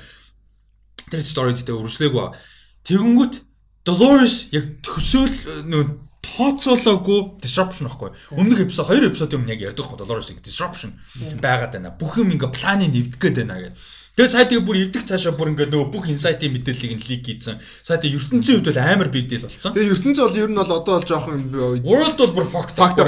[1.09, 2.27] Тэр story дээр үргэлжлээгүй.
[2.85, 3.35] Тэгэнгүүт
[3.81, 8.13] Dolores яг төсөөл нөгөө тооцоолоогүй disruption байхгүй.
[8.37, 10.93] Өмнөх эпизод хоёр эпизод юм яг ярьдаг хөө Dolores-ийг disruption
[11.41, 11.91] байгаад байна.
[11.97, 13.75] Бүх юм ингээ планыг нэвдэх гээд байна гэдэг.
[14.11, 17.63] Тэгээ сайтыг бүр эвдэх цаашаа бүр ингээ нөгөө бүх инсайтын мэдээллийг нь лик хийсэн.
[17.79, 19.71] Сайтын ертөнцийн хувьд бол амар deal болсон.
[19.71, 21.39] Тэгээ ертөнц бол ер нь бол одоо бол жоохон
[21.87, 23.07] World бол бүр up.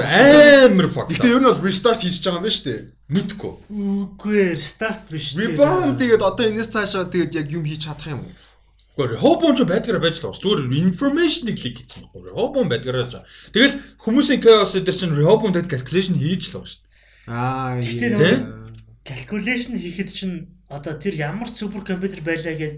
[0.64, 2.82] амар fucked Гэтэ ер нь бол restart хийж байгаа юм байна шүү дээ.
[3.12, 3.54] Мэдгүй.
[3.68, 5.36] Үгүй старт биш.
[5.36, 8.34] Rebound тэгээд одоо энэс цаашаа тэгээд яг юм хийж чадах юм уу?
[8.94, 12.34] Гэхдээ хобон ч байдгаар байж л бас зүгээр information-ыг лик хийсэн байхгүй.
[12.38, 13.26] Хобон байдгаар байгаа.
[13.50, 16.92] Тэгэл хүмүүсийн chaos дээр чинь хобон дэд calculation хийж л байгаа шүү дээ.
[17.34, 17.82] Аа.
[17.82, 18.14] Гэтэ яа.
[18.14, 18.64] нөгөө
[19.04, 20.36] calculation хийхэд чинь
[20.70, 22.74] одоо тэр ямар супер компьютер байлаа гэж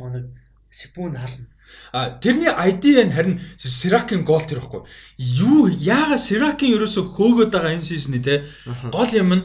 [0.00, 0.24] нэг
[0.70, 1.46] секунд хална.
[1.92, 4.88] А тэрний ID нь харин Sirac-ийн гол тэр ихгүй.
[5.16, 8.48] Юу яагаад Sirac-ийн ерөөсө хөөгөөд байгаа энэ season-ы те
[8.92, 9.44] гол юм нь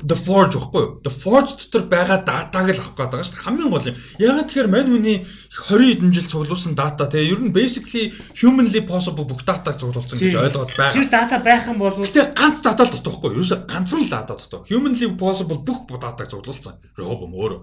[0.00, 0.92] The Forge ихгүй юу?
[1.04, 3.44] The Forge дотор байгаа датаг л авах гээд байгаа шүү дээ.
[3.44, 3.96] Хамгийн гол юм.
[4.22, 5.18] Ягаад тэгэхээр мань хүний
[5.50, 10.34] 20 хэдэн жил цуглуулсан дата те ер нь basically humanly possible бүх датаг цуглуулсан гэж
[10.40, 10.96] ойлгоод байгаа.
[10.96, 13.34] Тэр дата байх юм бол Гэтэ ганц дата л дутуухгүй.
[13.34, 14.64] Ерөөсө ганцхан л дата дутуу.
[14.70, 16.80] Humanly possible бүх датаг цуглуулсан.
[16.96, 17.60] Rehoboam өөрөө.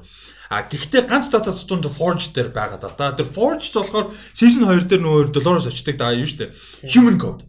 [0.51, 3.17] А гэхдээ ганц дата дутуунд Forge дээр байгаа дата.
[3.17, 6.53] Тэр Forge болохоор season 2 дээр нөгөө Dolores очдаг даа юу штэ.
[6.85, 7.47] Human code.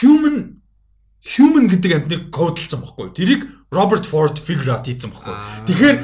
[0.00, 0.62] Human
[1.26, 3.10] human гэдэг амтныг кодлцсон байхгүй.
[3.10, 3.42] Тэрийг
[3.74, 5.34] Роберт Форд figure out хийсэн байхгүй.
[5.66, 5.96] Тэгэхээр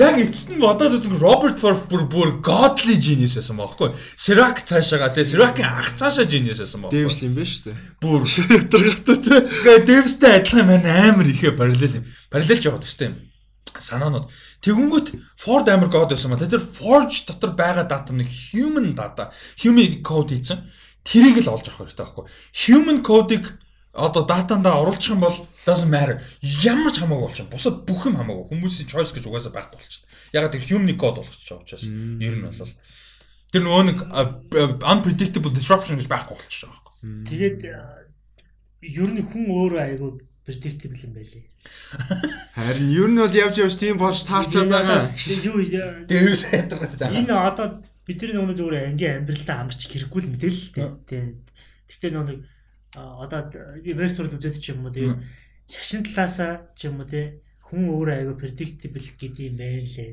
[0.00, 3.92] яг эцэст нь бодоод үзэн Роберт Форд бүр бүр godly genius байсан байхгүй.
[4.16, 6.96] Sirac цаашаага тэгээ Sirac-ийн ах цаашаа genius байсан байхгүй.
[6.96, 7.76] Дэвс юм байна шүү дээ.
[8.00, 8.20] бүр
[8.72, 9.36] Тэргэттэй те.
[9.44, 12.04] Тэгээ Дэвстэй адилхан маань амар ихэ параллел юм.
[12.32, 13.14] Параллелж яваад байна тийм.
[13.76, 14.26] Санаанууд.
[14.64, 16.40] Тэгэнгүүт Ford амар god байсан ма.
[16.40, 20.64] Тэр Forge дотор байгаа дата нь human data, human code хийсэн.
[21.04, 22.24] Тэрийг л олж авах хэрэгтэй байхгүй.
[22.66, 23.44] Human code-ыг
[23.92, 25.36] одоо датандаа оруулчих юм бол
[25.66, 26.20] doesn't matter.
[26.64, 27.48] Ямар ч хамаагүй болчих.
[27.48, 28.48] Бусад бүх юм хамаагүй.
[28.52, 30.04] Хүмүүсийн choice гэж угаасаа байхгүй болчих.
[30.32, 32.72] Ягаад тэр human code болгочих байгаа учраас ер нь бол
[33.52, 33.98] тэр нөгөө нэг
[34.84, 36.94] unpredictable disruption гэж байхгүй болчих байгаа байхгүй.
[37.28, 37.60] тэгээд
[38.98, 40.10] ер нь хүн өөрөө айгүй
[40.48, 41.44] predictable юм байлээ.
[42.56, 45.12] Харин ер нь бол явж явж тийм болж таарчаад байгаа.
[45.44, 50.64] Юу э, Дэвс хайдраад энэ одоо бидний нөгөө зүгээр ангийн амьдралдаа амарч хэрэггүй л мэдээлэл
[50.64, 50.88] л дээ.
[51.04, 51.18] Тэ.
[51.88, 52.36] Гэхдээ нөгөө
[52.94, 53.40] одоо
[53.84, 55.16] инвестор үзээд ч юм уу тэгээ
[55.68, 60.10] шашин талаасаа ч юм уу те хүн өөрөө айгүй predictable гэдэг юм байна лээ.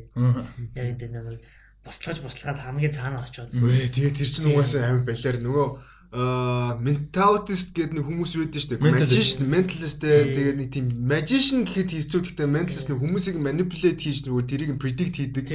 [0.75, 1.39] Яг энэ нэг
[1.85, 3.53] бостлогож бостлгаад хамгийн цаана очиод.
[3.55, 5.67] Вэ тэгээ тэр чинь угаасаа амар балиар нөгөө
[6.11, 8.83] аа mentalist гэдэг нэг хүмүүс байдаг шүү дээ.
[8.85, 14.27] Magician, mentalist те тэгээ нэг тийм magician гэхэд хэцүү гэхдээ mentalist нэг хүмүүсийг manipulate хийж
[14.29, 15.45] нөгөө тэрийг predict хийдэг.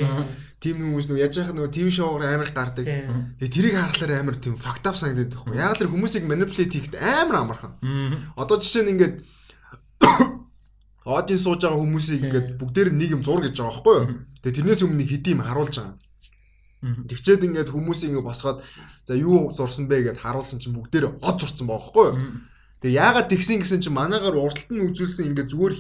[0.60, 2.84] Тийм хүмүүс нөгөө яаж яхад нөгөө TV шоугаар амар гардаг.
[2.84, 3.36] Тийм.
[3.38, 5.56] Тэгээ тэрийг харахаар амар тийм fucked up санагдаад байхгүй.
[5.56, 7.72] Яг л хүмүүсийг manipulate хийхэд амар амархан.
[8.36, 9.14] Одоо жишээ нь ингээд
[11.04, 14.06] Одын сууж байгаа хүмүүсийг ингээд бүгдээр нэг юм зур гэж байгаа байхгүй юу?
[14.44, 15.96] Тэгээ тэрнээс өмнө нэг хэдийн юм харуулж байгаа.
[16.80, 18.64] Тэгчээд ингээд хүмүүсийг ингээд босгоод
[19.04, 22.16] за юу зурсан бэ гэдээ харуулсан чинь бүгдээр од зурсан байгаа байхгүй юу?
[22.80, 25.74] Тэгээ яагаад тэгсэн гэсэн чинь манаагаар урталт нь үзүүлсэн ингээд зүгээр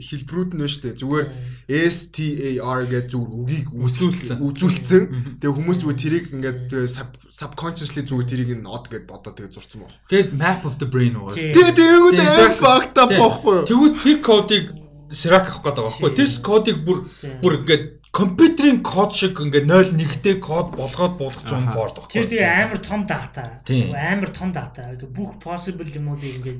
[0.00, 0.96] хэлбэрүүд нь дээ.
[0.96, 1.26] Зүгээр
[1.68, 4.40] STAR гэдэг зүгээр үгийг Үзүүлсэн.
[4.40, 5.04] үзүүлсэн.
[5.36, 9.52] Тэгээ хүмүүс зүгээр тэрийг ингээд тэгээ sub- subconsciously зүгээр тэрийг нь од гэд бодоод тэгээ
[9.52, 10.00] зурсан байна.
[10.08, 11.28] Тэгээд map of the brain уу.
[11.28, 12.56] Тэгээ тэнгүүд exactly.
[12.56, 13.68] fucked up байхгүй юу?
[13.68, 14.64] Тэгвэл тэр кодыг
[15.12, 16.16] Sirac авах гэдэг байгаа байхгүй.
[16.16, 16.98] Тэр кодыг бүр
[17.44, 21.74] бүр ингээд компьютерийн код шиг ингээд 0 1-тэй код болгоод болгоцсон Аха.
[21.78, 22.30] Ford Тэр байхгүй.
[22.34, 23.62] тэгээ амар том дата.
[23.64, 23.94] Тийм.
[23.94, 24.82] Амар том дата.
[24.98, 26.56] Ингээ бүх possible юмуудыг ингээ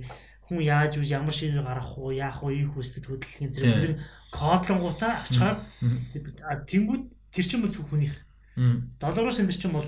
[0.46, 3.78] хүн яаж үз ямар шинээр гарах уу, яах уу, ийх үстэд хөдөлгөхийн тэр Тийм.
[3.82, 3.94] нар
[4.30, 5.98] кодлонгуудаа авчгаад Мгм.
[6.46, 7.04] а тэнгууд
[7.34, 8.14] тэр чинь бол зөв хүнийх.
[8.54, 8.94] Мм.
[9.02, 9.86] Доллароос энэ чинь бол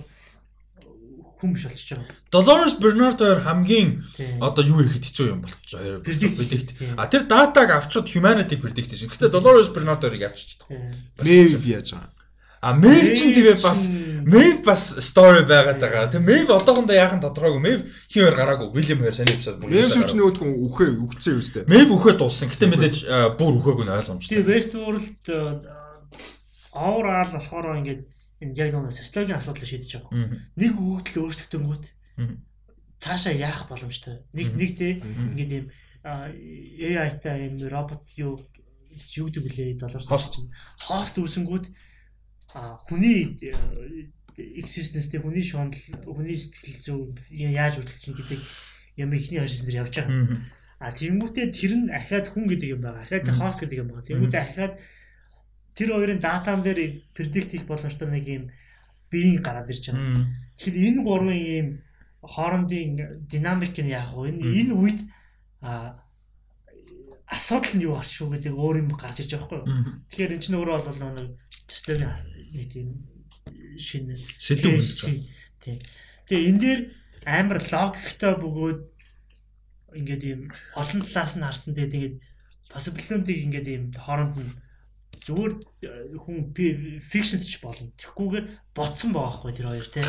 [1.42, 2.14] хүн биш болчихж байгаа.
[2.30, 4.06] Dolores Bernardo хоёр хамгийн
[4.38, 6.70] одоо юу ихэд хэцүү юм болчих хоёр Predict.
[6.94, 9.10] А тэр датаг авчид humanity predict шин.
[9.10, 10.78] Гэтэ Dolores Bernardo хоёрыг авчиж чадахгүй.
[11.18, 12.22] Мэв яаж байгаа.
[12.62, 16.06] А Meg чинь тэгээ бас Мэйв бас story байгаад байгаа.
[16.06, 17.58] Тэг Мэйв одоохондоо яахан тодорхойгүй.
[17.58, 18.70] Мэйв хоёр гараагүй.
[18.70, 19.74] William хоёр саний эпизод бүр.
[19.74, 21.66] Мэм сүч нөгөөдгөө үхээ үгцээ юу сте.
[21.66, 22.54] Мэйв үхээ дууссан.
[22.54, 22.96] Гэтэ мэдээж
[23.34, 24.30] бүр үхээгүй нь ойлгомжтой.
[24.30, 25.02] Тэгээ Westworld
[26.70, 28.02] overall болохоор ингээд
[28.42, 30.12] энэ яг нэг социологийн асуудлыг шийдэж байгаа.
[30.12, 30.36] Мгм.
[30.58, 31.84] Нэг өгөгдөл өөрчлөгдөнгүүт
[32.98, 34.26] цаашаа яах боломжтой.
[34.34, 35.66] Нэг нэг те ингээд юм
[36.02, 38.42] AI-тай энэ робот юу
[39.16, 40.42] юу гэдэг вүлээ доллар Хост.
[40.82, 41.66] хост үүсэнгүүт
[42.86, 43.38] хүний
[44.36, 45.72] existence тэ хүний шунал
[46.04, 48.40] хүний сэтгэл зүй яаж үргэлж чинь гэдэг
[49.02, 50.40] юм ихний хашис нэр явж байгаа.
[50.82, 53.06] А тэгмүүтээ тэр нь ахаад хүн гэдэг юм байгаа.
[53.06, 54.08] Ахаад хост гэдэг юм байгаа.
[54.08, 54.74] Тэгмүүтээ ахаад
[55.76, 58.44] тэр хоёрын датан дээр predict хийх боломжтой нэг юм
[59.10, 60.28] биеийн гараад ирж байгаа.
[60.56, 61.68] Тэгэхээр энэ гурван ийм
[62.22, 64.30] хоорондын динамик нь яах вэ?
[64.30, 65.00] Энэ энэ үед
[67.26, 69.68] асуудал нь юу гарч шүү гэдэг өөр юм гарч ирж байгаа байхгүй юу?
[70.08, 71.28] Тэгэхээр энэ ч өөрөө бол нэг
[71.68, 72.88] төстэй нэг тийм
[73.80, 75.20] шинэ үүсэж байгаа.
[75.62, 75.78] Тийм.
[76.28, 76.80] Тэгээ энэ дээр
[77.26, 78.80] амар логиктой бөгөөд
[79.98, 80.40] ингээд ийм
[80.76, 82.14] олон талаас нь харсан тэгээ тэгээд
[82.72, 84.52] possibility-г ингээд ийм хооронд нь
[85.28, 85.52] зүгээр
[85.86, 86.38] э, хүн
[87.00, 87.90] фикшнт ч болно.
[87.98, 90.02] Тэгэхгүйгээр ботсон байгаа хгүй тэр хоёр те.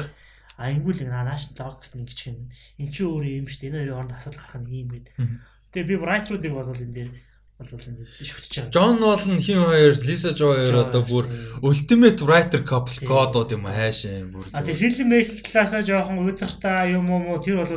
[0.58, 2.50] А ингүүл нааш логик нэг ч юм.
[2.78, 3.70] Эн чинь өөрөө юм шүү дээ.
[3.70, 5.16] Энэ хоёрын хооронд асуудал гарах нь гэдэг.
[5.18, 5.38] Мгм.
[5.74, 7.10] Тэгээ би writer-уудыг бол энэ дээр
[7.58, 8.74] бол ингээд шүтж байгаа.
[8.74, 11.26] John Nolan хин хоёр, Lisa Joy хоёр одоо бүр
[11.62, 13.10] ultimate writer couple Тийм.
[13.10, 14.46] god юм хаашаа бүр.
[14.54, 17.74] А тэгээ фильм мейкинг талаасаа жоохон удиртай юм уу мó тэр бол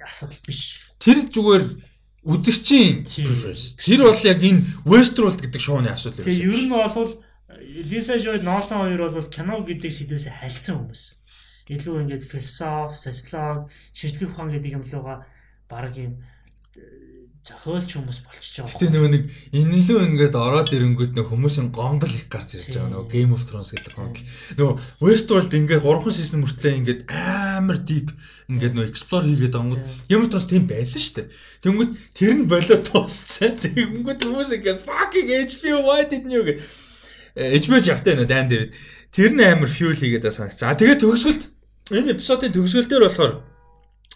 [0.00, 0.80] асуудал биш.
[0.98, 1.64] Тэр зүгээр
[2.26, 3.78] үзэгчийн preference.
[3.78, 6.66] Тэр бол яг энэ Westworld гэдэг шоуны асуудал Тэгээ ер юм.
[6.66, 7.12] нь бол
[7.86, 11.02] Лиса Жой Нолан хоёр бол кино гэдэг сэдвээс хальцсан хүмүүс.
[11.70, 15.26] Илүү ингээд философи, социолог, шинжлэх ухаан гэдэг юм лугаа
[15.70, 16.18] баг юм
[17.46, 18.94] зохиолч хүмүүс болчихж Гэтэ байгаа.
[18.96, 23.12] нөгөө нэг энэ лөө ингээд ороод ирэнгүүт нэг хүмүүсийн гомдол их гарч ирж байгаа нөгөө
[23.14, 24.26] Game of Thrones гэдэг гомдол.
[24.58, 24.74] Нөгөө
[25.06, 28.10] Westworld ингээд 3 season мөртлөө ингээд амар deep
[28.50, 31.26] ингээд нөгөө explore хийгээд онгод Game of Thrones тийм байсан шүү дээ.
[31.62, 33.52] Тэнгүүт тэр нь болоо туусцсан.
[33.62, 36.58] Тэнгүүт хүмүүс ингээд fucking HBO why didn't you гэх
[37.36, 38.74] HBO явтай нөө дан дээр
[39.14, 40.72] тэр нь амар fuel хийгээд санагцсан.
[40.72, 41.42] А тэгээд төгсгөлд
[41.94, 43.34] энэ эпизодын төгсгөл дээр болохоор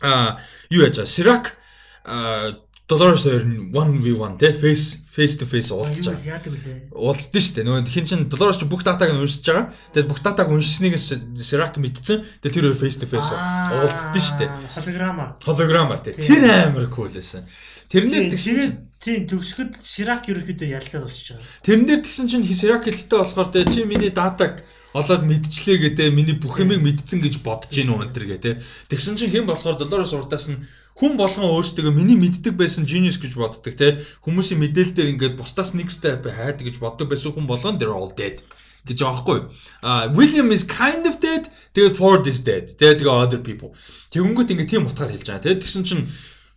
[0.02, 0.40] а
[0.72, 1.54] юу яаж Sirac
[2.08, 2.56] а
[2.90, 6.42] Dolores хоёр нь 1v1 те face face to face уулзж байгаа.
[6.42, 6.90] яадаг үлээ.
[6.90, 7.66] Уулздаг шүү дээ.
[7.70, 9.70] Нөгөө хин чин Dolores ч бүх датаг нь уншиж байгаа.
[9.94, 12.26] Тэгээд бүх датаг уншсныг Sirac мэдсэн.
[12.42, 14.50] Тэгээд тэр хоёр face to face уулздаг шүү дээ.
[15.46, 16.18] Холограмаар те.
[16.18, 16.42] Тийм.
[16.42, 17.46] Тэр амар cool байсан.
[17.94, 21.46] Тэрнэр тэгсэн тийм төгсгöd Ширак ерөөхдөө ялтаад усч байгаа.
[21.62, 26.34] Тэрэн дээр тэгсэн чинь Sirac хэлтэй болохоор те чи миний датаг олоод мэдчлээ гэдэг миний
[26.34, 28.50] бүх юмыг мэдсэн гэж бодож гин төр гэ те.
[28.90, 30.66] Тэгсэн чинь хэн болохоор Dolores урдаас нь
[31.00, 33.96] хүн болгон өөрсдөө миний мэддэг байсан genius гэж боддог те.
[34.20, 38.12] Хүмүүсийн мэдээлэл дээр ингээд бусдаас нэг step хайдаг гэж боддог байсан хүн болгон they're all
[38.12, 38.44] dead
[38.84, 39.48] гэж байгаа юу?
[39.82, 41.48] А William is kind of dead.
[41.72, 42.76] Тэгээд Ford is dead.
[42.76, 43.72] Тэгээд тэгээ other people.
[44.12, 45.44] Тэгэнгүүт ингээд тийм утгаар хэлж байгаа.
[45.44, 46.04] Тэгээд тэгсэн чинь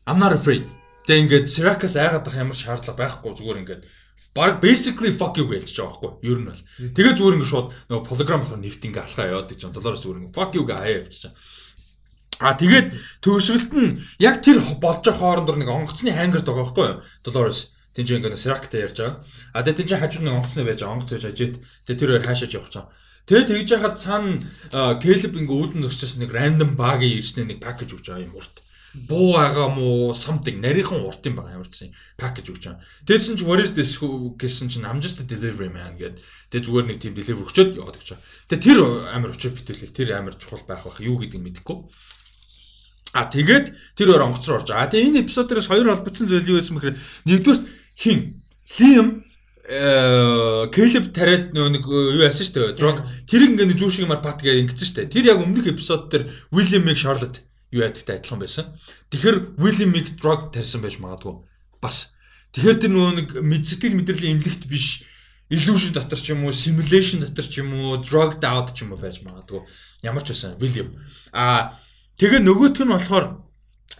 [0.07, 0.67] I'm not afraid.
[1.07, 3.81] Тэгээд ингээд Syracuse айгаад байх ямар шаардлага байхгүй зүгээр ингээд
[4.35, 6.35] баг basically fuck you гэж байгаа байхгүй юу?
[6.35, 6.63] Ер нь бол.
[6.95, 9.75] Тэгээ зүгээр ингээд шууд нөгөө hologram болохоор нэвт ингээд алхаа яваад гэж байна.
[9.75, 11.31] Доллароос зүгээр ингээд fuck you гээ хаяа явчихсан.
[12.39, 16.97] А тэгээд төгсгөлт нь яг тэр болж байгаа хоорондор нэг онгоцны хангер байгаа байхгүй юу?
[17.21, 19.21] Доллароос Тин чинь ингээд Syracuse ярьж байгаа.
[19.53, 20.95] А тэгээд тин чинь хажууд нэг онгоцны байж байгаа.
[20.97, 21.55] Онгоц байж ажээд
[21.85, 22.89] тэгээд тэр хоёр хаашаач явах чам.
[23.29, 24.41] Тэгээд тэгж яхад цаана
[24.97, 28.65] Caleb ингээ үүдэн зөксөс нэг random bug-ийн ирснээр нэг package өгч байгаа юм урт.
[28.93, 31.63] Буу байгаа мó something нарийнхан урт юм байгаа юм
[32.17, 32.81] package өгч байгаа.
[33.05, 36.17] Тэгсэн чинь what is this гэсэн чинь I'm just a delivery man гэд.
[36.49, 38.25] Тэгээд зүгээр нэг тийм delivery өгчөөд яваад гэж байгаа.
[38.49, 38.77] Тэгээд тэр
[39.13, 41.77] амар өчөө битүүлэг тэр амар чухал байх бах юу гэдгийг мэдэхгүй.
[43.13, 44.89] А тэгээд тэр өөр онгоц руу орж байгаа.
[44.89, 46.97] Тэгээ энэ эпизод дээрээс хоёр холбогдсон зүйл юу байсан бэхээр
[47.29, 47.59] нэгдүгээр
[48.01, 48.19] хин
[48.79, 49.07] Liam
[49.63, 52.79] э Caleb тариад нэг юу яасан шүү дээ.
[52.81, 52.97] Drug
[53.29, 55.13] тэр ингээ нэг зүүр шиг юмар бат гэж ингэсэн шүү дээ.
[55.13, 58.65] Тэр яг өмнөх эпизод дээр William-ыг Charlotte юу ядагтай адилхан байсан.
[59.13, 61.37] Тэгэхээр William-ыг drug тарьсан байж магадгүй.
[61.79, 62.17] Бас.
[62.57, 65.05] Тэгэхээр тэр нөгөө нэг мэдсэтгэл мэдрэлийн имлэгт биш
[65.53, 68.99] illusion дотор ч юм уу, simulation дотор ч юм уу, drugged out ч юм уу
[69.01, 69.61] байж магадгүй.
[70.01, 70.93] Ямар ч байсан William.
[71.33, 71.77] А
[72.19, 73.43] тэгээ нөгөөх нь болохоор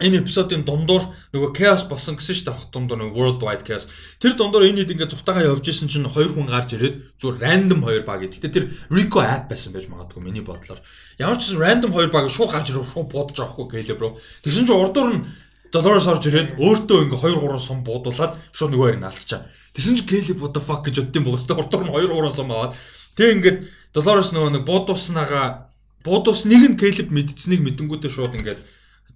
[0.02, 3.86] энэ эпизодын дундуур нөгөө chaos болсон гэсэн шүү дээ хот дундуур нөгөө world wide chaos.
[4.18, 7.80] Тэр дундуур энэ хэд ингээд цухтагаа явж исэн чинь хоёр хүн гарч ирээд зүгээр random
[7.86, 8.26] хоёр баг.
[8.26, 10.82] Гэтэ тэр Rico app байсан байж магадгүй миний бодлоор.
[11.22, 14.18] Ямар ч random хоёр баг шууд гарч ирэх шууд буудаж байгаа хгүй Caleb руу.
[14.42, 15.22] Тэгсэн чинь урдуур нь
[15.70, 19.46] Доллароос орж ирээд өөртөө ингээ 2 3 сум буудуулаад шууд нөгөө нь алдчихаа.
[19.74, 22.74] Тэгсэн чинь Caleb what the fuck гэж боддсон бөгөөс урдуур нь 2 3 сум аваад
[23.14, 23.58] тэг ингээд
[23.94, 25.73] Доллароос нөгөө нэг буудууснаагаа
[26.04, 28.60] буудус нэг нь Caleb мэдцнийг мэдэнгүүтээ шууд ингээд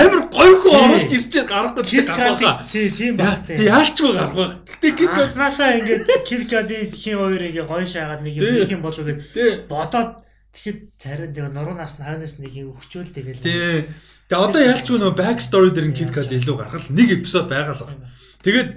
[0.02, 2.66] амар гоё хөө оруулж ирчээд гарахгүй Кит Кад.
[2.66, 3.46] Тий, тийм баг.
[3.46, 4.46] Тэг яалчгүй гарахгүй.
[4.68, 8.70] Гэтэ Кит Кад наасаа ингээд Кит Кадыг хин хоёр ингээ гоё шаагаад нэг юм их
[8.74, 10.10] юм болов гэдэг бодоод
[10.54, 13.44] тэгэхэд царин тэгээ нуруунаас нь хойноос нэг юм өгчөөл тэгэл.
[13.44, 13.84] Тий.
[14.28, 17.76] Тэгээ одоо ялчгүй нөө back story дээр нь Kit Kat илүү гаргал нэг эпизод байгаа
[17.76, 18.08] л байна.
[18.44, 18.68] Тэгээд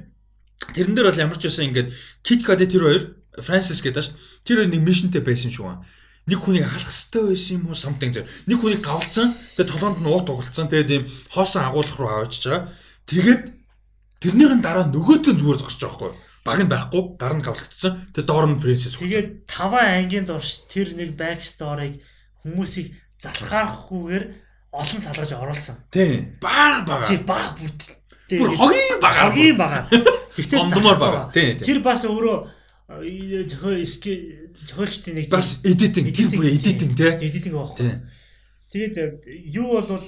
[0.76, 1.90] тэрэн дээр бол ямар ч байсан ингээд
[2.24, 3.04] Kit Kat тэр хоёр
[3.40, 4.16] Francis гэдэг шүү.
[4.48, 5.84] Тэр хоёр нэг мишнтэй байсан шиг байна.
[6.30, 8.30] Нэг хүнийг алах хэрэгтэй байсан юм уу something зэрэг.
[8.46, 9.28] Нэг хүнийг гавлцсан.
[9.32, 10.68] Тэгээд толгоонд нь уут угалцсан.
[10.70, 12.70] Тэгээд ийм хоосон агуулах руу аваачиж байгаа.
[13.10, 13.44] Тэгээд
[14.22, 16.31] тэрнийхэн дараа нөгөөдгөө зүгээр зогсож байгаа байхгүй?
[16.46, 18.14] Баг нь байхгүй гар нь гавлагдсан.
[18.18, 18.98] Тэгээ доор нь Francis.
[18.98, 22.02] Тэгээд таван ангийн дурш тэр нэг story-г
[22.42, 24.26] хүмүүсийг залхаарахгүйгээр
[24.74, 25.78] олон салгаж оруулсан.
[25.92, 26.38] Тийм.
[26.42, 27.06] Баг бага.
[27.08, 27.72] Тийм баг бүр.
[28.42, 29.22] Бүр хогийн бага.
[29.30, 29.80] Хогийн бага.
[30.36, 31.20] Гэхдээ ондмор бага.
[31.36, 31.60] Тийм.
[31.62, 32.38] Тэр бас өөрөө
[33.52, 37.12] зохиол зохиолчдын нэг бас эдитинг тэр бүр эдитинг тий.
[37.28, 38.02] Эдитинг байхгүй.
[38.72, 38.96] Тэгээд
[39.52, 40.08] юу болвол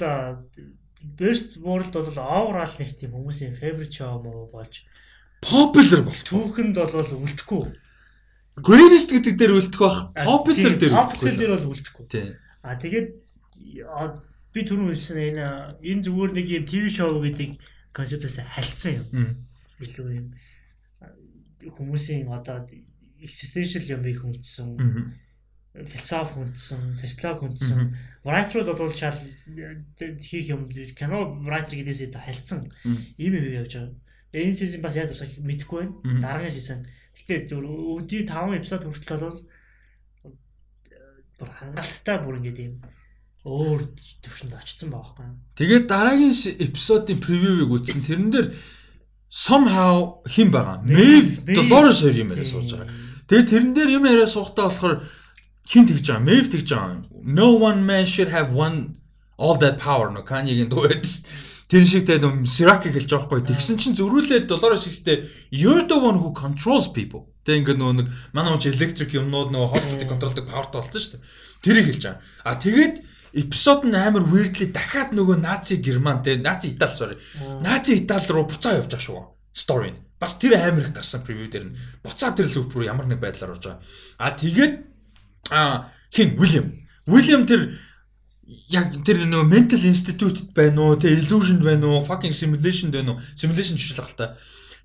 [1.19, 4.87] Best World бол overall нэг тийм хүмүүсийн favorite show мөн болж
[5.45, 6.23] popular болт.
[6.27, 7.63] Түүхэнд бол үлдэхгүй.
[8.61, 9.99] Greatest гэдэг дээр үлдэх бах.
[10.17, 10.93] Popular дээр.
[10.93, 12.05] Popular дээр бол үлдэхгүй.
[12.63, 13.07] А тэгээд
[14.53, 15.45] би түрүүн хэлсэн энэ
[15.81, 17.57] энэ зүгээр нэг юм ТV шоу гэдэг
[17.97, 19.33] концептээс хальцсан юм.
[19.81, 20.27] Илүү юм
[21.65, 22.61] хүмүүсийн одоо
[23.23, 24.77] existential юмыг хүндсэн
[25.73, 27.89] философи хүндсэн, социолог хүндсэн,
[28.21, 32.61] writer-ууд бол шал хийх юм кино writer гэдээсээ хальцсан
[33.17, 33.97] ийм юм явж байгаа.
[34.33, 36.21] Энэ сизон бас яаж тусах мэдэхгүй байна.
[36.25, 36.85] Дараагийн сизон.
[37.13, 39.39] Гэтэ зөв өдий 5 эпизод хүртэл бол
[41.37, 42.75] бүр хангалттай бүр ингэдэг юм
[43.43, 43.81] өөр
[44.23, 45.27] төвшөнд очсон байгаа байхгүй.
[45.59, 46.33] Тэгээд дараагийн
[46.65, 48.01] эпизодын превьюыг үзсэн.
[48.07, 48.47] Тэрэн дээр
[49.29, 50.79] somehow хим байгаа.
[50.87, 52.89] Maeve Dolores хоёр юм яриа сууж байгаа.
[53.27, 55.03] Тэгээд тэрэн дээр юм яриа суухтаа болохоор
[55.67, 56.23] хин тэгж байгаа.
[56.23, 57.03] Maeve тэгж байгаа.
[57.19, 58.95] No one man should have one
[59.35, 61.27] all that power no Kanye-гийн дуу байдаг шүү.
[61.73, 63.49] Тэр шигтэй юм Sirac хэлж байгаа байхгүй.
[63.49, 67.25] Тэгсэн чинь зөрүүлээд Dolores ихтэй you're the one who controls people.
[67.41, 71.25] Тэг ингээд нөгөө нэг манай хүн электрик юмнууд нөгөө hospital контролдог powerтай болсон шүү дээ.
[71.65, 72.21] Тэрийг хэлж байгаа.
[72.45, 72.95] А тэгээд
[73.41, 77.17] эпизод нь амар weirdly дахиад нөгөө Наци Герман те Наци Итали sorry.
[77.65, 79.25] Наци Итали руу буцаа явж байгаа шүү.
[79.57, 79.99] Story нь.
[80.21, 83.57] Бас тэр амар их гарсан превью дээр нь буцаа тэр лүп рүү ямар нэг байдлаар
[83.57, 83.81] орж байгаа.
[84.21, 84.73] А тэгээд
[85.49, 86.69] а хин Уильям.
[87.09, 87.81] Уильям тэр
[88.47, 93.21] яг тэр нөгөө mental institute байна уу те illusion байна уу fucking simulation байна уу
[93.39, 94.35] simulation жишээлх л та.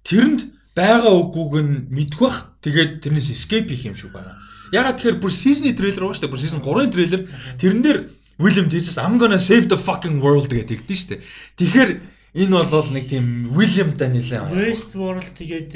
[0.06, 0.46] Тэрэнд
[0.78, 2.54] байгаа үгүйг нь мэдгүй бах.
[2.62, 4.38] Тэгээд тэрнээс escape хийх юм шиг байна.
[4.70, 6.32] Ягаад тэгэхээр бүр season-ы трейлер шүү дээ.
[6.32, 7.22] Бүр season 3-ын трейлер.
[7.58, 7.98] Тэрэн дээр
[8.38, 11.16] William Jesus I'm gonna save the fucking world гэдэг тэгдэж штэ.
[11.58, 11.90] Тэгэхээр
[12.38, 14.54] энэ бол нэг тийм William-тай нэлээ.
[14.54, 15.74] Westworld тэгээд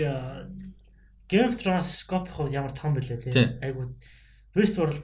[1.26, 3.34] Game of Thrones scope хувьд ямар том бэлээ тий.
[3.58, 3.90] Айгуу
[4.54, 5.02] Westworld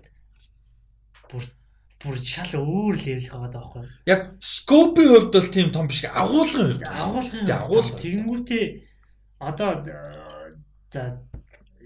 [1.33, 1.43] бүр
[1.99, 3.85] бүр шал өөр левел хагаад байгаа байхгүй.
[4.07, 6.05] Яг scope-ийн хувьд бол тийм том биш.
[6.07, 6.86] Агуулгын хувьд.
[6.86, 7.99] Агуулгын хувьд.
[7.99, 8.65] Тэгэнгүүтээ
[9.43, 9.70] одоо
[10.91, 11.02] за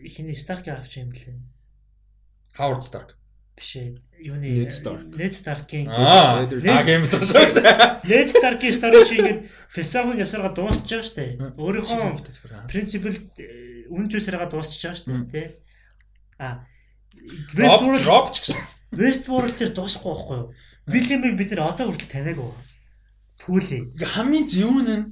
[0.05, 1.41] хиний Stark авч юм блэ.
[2.61, 3.17] Howard Stark
[3.57, 5.07] биш ээ юуны Ned Stark.
[5.13, 6.45] Ned Stark-ийн аа
[6.85, 7.57] Game of Thrones
[8.05, 11.25] Ned Stark-ийн story чи ингээд философийн явсараа дуусч байгаа штэ.
[11.61, 13.17] Өөрийнхөө принципл
[13.93, 15.47] үн зүйлсээрээ дуусч байгаа штэ тий.
[16.41, 16.65] А
[17.55, 18.05] Westworld
[18.93, 20.49] Westworld тэр дуусахгүй байхгүй юу?
[20.93, 22.61] William-ыг бид нэр одоо хүртэл таниаг байгаа.
[23.41, 23.79] Пүли.
[23.97, 25.05] Хамгийн зөвүүн нь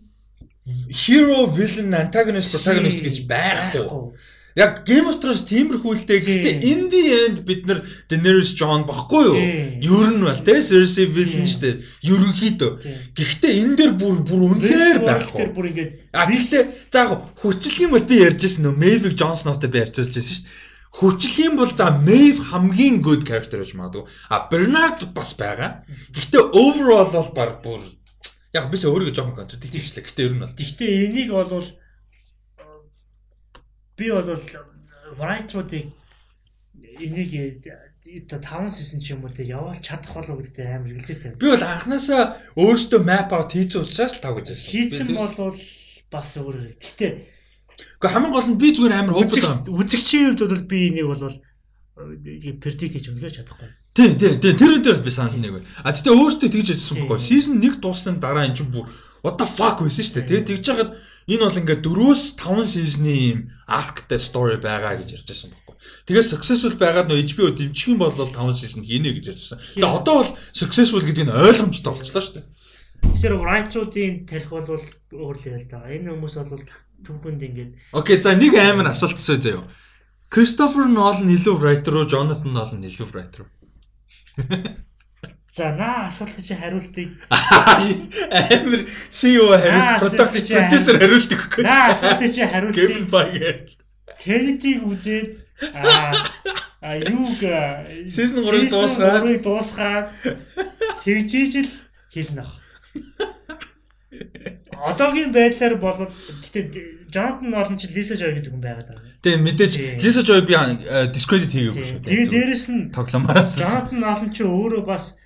[0.92, 4.12] hero, villain, antagonist, protagonist гэж байхгүй.
[4.58, 6.18] Яг Game of Thrones тиймэрхүүлтэй.
[6.26, 9.38] Гэхдээ in the end бид нар Daenerys Jon баггүй юу?
[9.78, 11.74] Ер нь бол те Cersei villain шүү дээ.
[12.10, 12.70] Ерөнхийдөө.
[13.14, 15.46] Гэхдээ энэ дээр бүр бүр үнэхээр байхгүй.
[15.54, 19.70] Бүр ингээд А гэхдээ за яг хүчлэх юм бол би ярьжсэн нөө Maeve Jon Snow-тай
[19.70, 20.69] би ярьжулж байсан шүү дээ.
[20.90, 24.04] Хүчлэх юм бол за Maeve хамгийн good character гэж магадгүй.
[24.26, 25.86] А Bernard бас байгаа.
[26.10, 27.82] Гэхдээ overall бол баг бүр
[28.50, 30.02] яг бис өөрийгөө жоохон контрдиктивчлээ.
[30.02, 30.58] Гэхдээ ер нь бол.
[30.58, 31.66] Гэхдээ энийг бол
[33.94, 34.28] би бол
[35.14, 35.84] writer-уудыг
[36.98, 37.30] энийг
[38.26, 41.38] та 5 season ч юм уу те явуулж чадах болов гэдэг амар хэлзээтэй.
[41.38, 44.70] Би бол анханасаа өөртөө map out хийсэн учраас л тав гэж байсан.
[44.74, 45.54] Хийсэн бол
[46.10, 46.74] бас өөр.
[46.74, 47.12] Гэхдээ
[48.00, 51.20] Гэхдээ хамгийн гол нь би зүгээр амар хөөбөд үзэгчийн хувьд бол би энийг бол
[52.64, 53.68] predict хийж өнгөрч чадахгүй.
[53.92, 55.62] Тийм тийм тийм тэр дээр би санал нэг бай.
[55.84, 57.20] А тэгтээ өөртөө тэгж хэлсэн байхгүй.
[57.20, 58.88] Season 1 дууссан дараа эн чинь бүр
[59.20, 60.28] what the fuck байсан шүү дээ.
[60.32, 60.90] Тэгээ тэгж жагаад
[61.28, 65.76] энэ бол ингээд 4-өөс 5 season-ы юм arc-тай story байгаа гэж ярьж байсан байхгүй.
[66.08, 69.58] Тэгээ successful байгаад нөө HBO дэмжих юм бол 5 season хийнэ гэж ярьжсэн.
[69.76, 72.46] Тэгээ одоо бол successful гэдэг нь ойлгомжтой болчихлоо шүү дээ.
[73.04, 75.84] Тэгэхээр writer-уудын тарих бол өөр л та.
[75.88, 76.64] Энэ хүмүүс бол
[77.04, 79.64] түүхэнд ингээд Окей, за нэг амар асуулт асууя заяа.
[80.30, 83.50] Christopher Nolan илүү writer уу, Jonathan Nolan илүү writer уу?
[85.50, 90.14] За наа асуулт чи хариултыг амар CEO хариулт
[90.46, 91.64] producer хариулт өгөхгүй.
[91.66, 93.74] Наа асуулт чи хариултыг Kevin Feige.
[94.14, 95.42] Tenet-ийг үзээд
[95.74, 97.42] аа юуг
[98.06, 100.06] season 3-ыг дуусгаад 3-ыг дуусгаад
[101.02, 101.72] тэгжиж л
[102.14, 102.59] хэлнэ ах.
[104.80, 106.08] Одоогийн байдлаар бол
[106.42, 106.64] гэтээ
[107.12, 109.04] Jonathan Nolan ч Lisa Joy гэдэг хүн байгаад байгаа.
[109.22, 110.54] Тэгээ мэдээж Lisa Joy би
[111.12, 112.00] discredit хийгээгүй шүү.
[112.06, 115.20] Тэгээ дээрэс нь тогломоос Jonathan Nolan ч өөрөө бас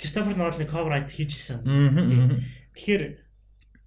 [0.00, 1.62] Christopher Nolan-ы cover art хийжсэн.
[2.74, 3.02] Тэгэхээр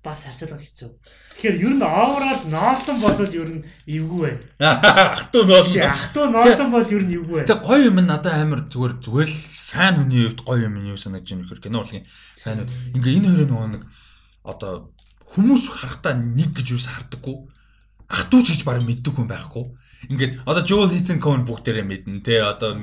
[0.04, 0.90] бас харьцуулах хэцүү.
[1.36, 4.80] Тэгэхээр ер нь оврал ноолон болол ер нь эвгүй байна.
[5.20, 5.74] Ахтуу ноолон.
[5.76, 7.50] Тий, ахтуу ноолон бол ер нь эвгүй байна.
[7.52, 9.38] Тэг гоё юм нь надад амар зүгээр зүгээр л
[9.68, 12.08] фан хүний хувьд гоё юм юу санагдаж байна гэхээр кино урлагийн
[12.40, 13.84] фанууд ингээ энэ хоёрын нөгөө нэг
[14.48, 14.74] одоо
[15.36, 17.38] хүмүүс харахтаа нэг гэж юус хардаггүй.
[18.08, 19.68] Ахтууч гэж барин мэддэг хүн байхгүй.
[20.08, 22.80] Ингээд одоо Joel Heaton Cohen бүгдээрээ мэднэ те одоо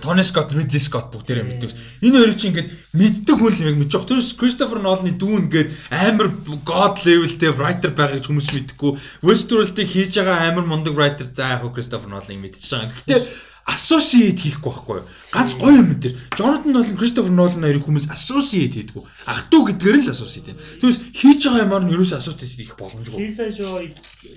[0.00, 1.70] Tony Scott, Ridley Scott бүгдээрээ мэддэг.
[2.00, 4.08] Энэ хоёрыг чи ингээд мэддэг хүн л яг мэдчих.
[4.08, 6.32] Тэрс Christopher Nolan-ы дүүн ингээд амар
[6.64, 8.92] god level-тэй writer байгаа гэж хүмүүс мэдхгүй.
[9.28, 12.96] Westworld-ыг хийж байгаа амар мундаг writer за яг Christopher Nolan-ыг мэдчихэж байгаа.
[12.96, 13.20] Гэхдээ
[13.66, 15.06] associate хийхгүй байхгүй юу?
[15.34, 16.14] Ганц гоё юм дээр.
[16.38, 20.58] Jonathan Nolan, Christopher Nolan хоёрыг хүмүүс associate トゥ гэдгээр л associate юм.
[20.78, 23.18] Тэгвэл хийж байгаа юмар нь ерөөсөө associate хийх боломжгүй.
[23.18, 23.90] Lisa Joy,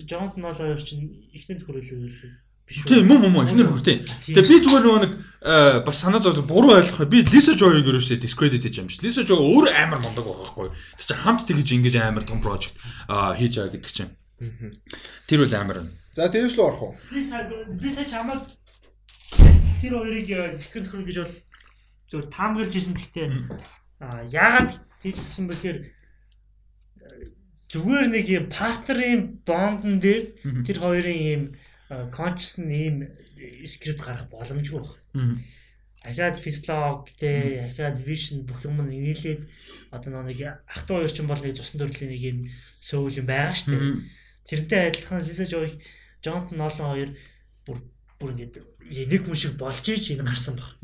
[0.10, 2.32] Jonathan Nolan хоёр чинь ихнэр хөрөлөө биш үү?
[2.90, 4.02] Тийм мөн мөн ихнэр хөр тийм.
[4.02, 5.14] Тэгээ би зүгээр нөгөө нэг
[5.86, 7.06] бас санаа зовлон буруу ойлгох.
[7.10, 9.02] Би Lisa Joy-ыг ерөөсөө discredit хийж юм биш.
[9.02, 10.74] Lisa Joy өөр амар мундаг байхгүй юу?
[10.98, 12.78] Тэг чи хамт тэгж ингэж амар том project
[13.10, 14.14] хийж байгаа гэдэг чинь.
[15.26, 15.86] Тэр үл амар.
[16.14, 16.94] За дээвш рүү орох уу?
[17.10, 17.22] Би
[17.82, 18.46] би сая чамд
[19.82, 21.36] тэр хоёрыг ихнэр хөр гэж бол
[22.12, 23.28] зөв таамаглаж ирсэн гэхдээ
[24.04, 25.78] аа яагаад тийжсэн бэхээр
[27.72, 30.24] зүгээр нэг юм партнерын бондон дээр
[30.66, 31.44] тэр хоёрын ийм
[32.16, 32.96] conscious ийм
[33.66, 35.38] скрипт гарах боломжгүй байна.
[36.04, 39.42] Ахаад физиолог те ахаад vision бүх юм нийлээд
[39.92, 42.38] одоо нэг ах トゥ хоёр ч юм бол нэг цусан төрлийн нэг юм
[42.80, 43.86] сөүл юм байгаа шүү дээ.
[44.48, 45.70] Тэрнтэй адилхан Lisa Joy,
[46.24, 47.12] Jonathan Nolan хоёр
[47.68, 47.78] бүр
[48.20, 48.54] бүр ингэж
[49.10, 50.76] нэг хүн шиг болж ийж энэ гарсан баг.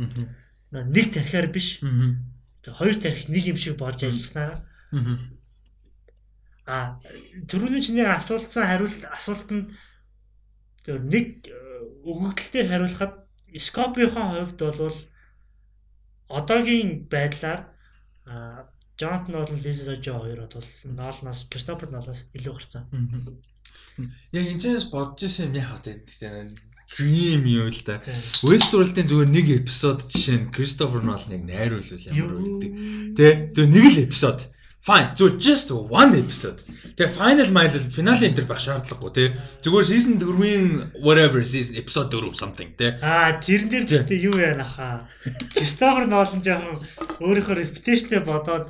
[0.71, 1.83] Нэг тархиар биш.
[2.65, 4.55] Хоёр тархи нэг юм шиг болж ажилласнаа.
[6.65, 6.97] А
[7.45, 9.69] түрүүний чиний асуултсан хариулт асуултанд
[10.81, 11.45] тэр нэг
[12.09, 13.13] өгөгдөлтөөр хариулахад
[13.55, 14.97] Скопиохон хувьд бол
[16.27, 17.69] одоогийн байдлаар
[18.97, 22.83] Jonathan Nolan, Lisa Joy хоёр бол Nolan-аас Christopher Nolan-аас илүү гарцсан.
[24.31, 26.03] Яг энэчнээс бодож ирсэн юм яах вэ?
[26.93, 27.97] Dream юу л да.
[28.45, 32.71] Westworld-ийн зүгээр нэг эпизод жишээ нь Christopher Nolan-ыг найруулвал ямар үгдэг.
[33.17, 33.51] Тэ?
[33.57, 34.53] Тэр нэг л эпизод.
[34.85, 35.17] Fine.
[35.17, 36.61] Зүгээр just one episode.
[36.93, 39.29] Тэгээ final mile финалийн энэ төр байх шаардлагагүй тий.
[39.65, 42.93] Зүгээр season 4-ийн whatever season episode 4 something тий.
[43.01, 45.09] Аа тэрэн дээр гэхдээ юу яана хаа.
[45.57, 46.85] Christopher Nolan жоохон
[47.17, 48.69] өөрийнхөө reputation-ээ бодоод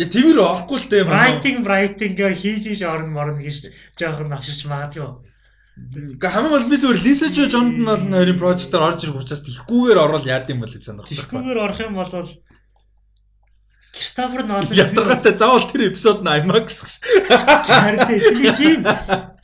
[0.00, 1.06] Я тиймэр орохгүй л дээ.
[1.06, 5.30] Writing writing хийж иш орно морно гэж жоохон авширч магадгүй.
[5.72, 10.02] Гэ хамгийн бол би зүгээр Lisa Joy Jonathan Nolan хоёрын project-аар орж ирэх учраас тийхгүйгээр
[10.04, 11.08] орвол яад юм бол гэж санах.
[11.08, 12.12] Тийхгүйгээр орох юм бол
[13.92, 17.00] Кристофер Нолан ятгатай заавал тэр эпизод нь IMAX.
[17.68, 18.80] Харин тийм тийм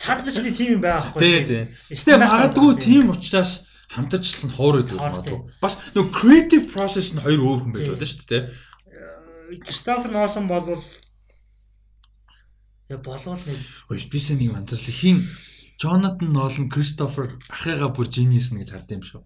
[0.00, 1.20] цаадлачны тийм юм байгаа байхгүй.
[1.20, 1.62] Тий, тий.
[1.92, 5.40] Гэтэ магадгүй тийм учраас хамтарчлал нь хоор өгдөг магадгүй.
[5.60, 8.42] Бас нөгөө creative process нь хоёр өөр хүн байж болно шүү дээ.
[9.68, 10.64] Кристофер Нолан бол
[12.88, 13.60] я болвол нэг
[13.92, 14.96] Ой би сая нэг анзаарлаа.
[14.96, 15.28] Хин
[15.78, 19.22] Jonathan Nolan Christopher ахыгаа бүр genius нь гэж хард юм шүү.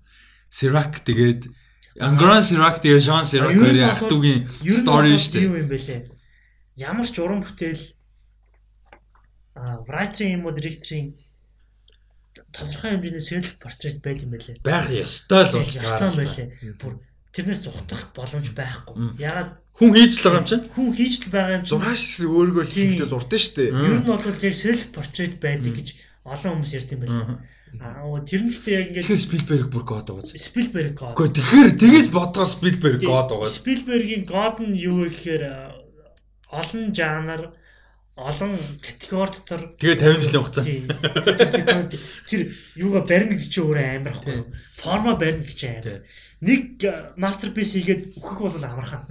[0.52, 1.48] Sirac тэгээд
[2.00, 5.44] Angron Sirac тэгээд Jean Sirac хоёрын ах トゥ угийн story шүү дээ.
[5.48, 6.00] юу юм бэлээ.
[6.76, 7.84] Ямар ч уран бүтээл
[9.56, 11.12] а writer-ийн юм уу директорийн
[12.52, 14.60] тодорхой хэмжээний self portrait байд юм бэлээ.
[14.64, 16.48] Байх ёстой л болж байлээ.
[16.80, 16.92] Бүр
[17.32, 19.16] тэрнээс зугтах боломж байхгүй.
[19.20, 20.64] Ягаад Хүн хийж л байгаа юм чинь.
[20.68, 23.70] хүн хийж л байгаа юм чинь Зураач өөргөө хийхдээ зурдсан шүү дээ.
[23.88, 25.88] Ер нь бол яг self portrait байдаг гэж
[26.22, 27.26] олон хүмүүс ярьд юм байлээ.
[27.82, 28.22] Аа.
[28.22, 30.38] Тэр нь гэхдээ яг ингээд Тэгэхээр Spielberg бүр god байгаа.
[30.38, 31.16] Spielberg гоо.
[31.18, 33.50] Гэхдээ тэгэхээр тэгэж бодгоо Spielberg god байгаа.
[33.50, 35.44] Спилбергийн God нь юу вэ гэхээр
[36.52, 37.42] олон жанр,
[38.14, 38.52] олон
[38.84, 40.64] категори дотор Тэгээ 50 жилийн хугацаа.
[42.28, 44.46] Тэр- юугаа гэдэг чинь өөрөө амар ахгүй юу?
[44.76, 46.04] Форма гэдэг чинь амар.
[46.44, 46.62] Нэг
[47.16, 49.08] мастерпис хийгээд өгөх бол амархан.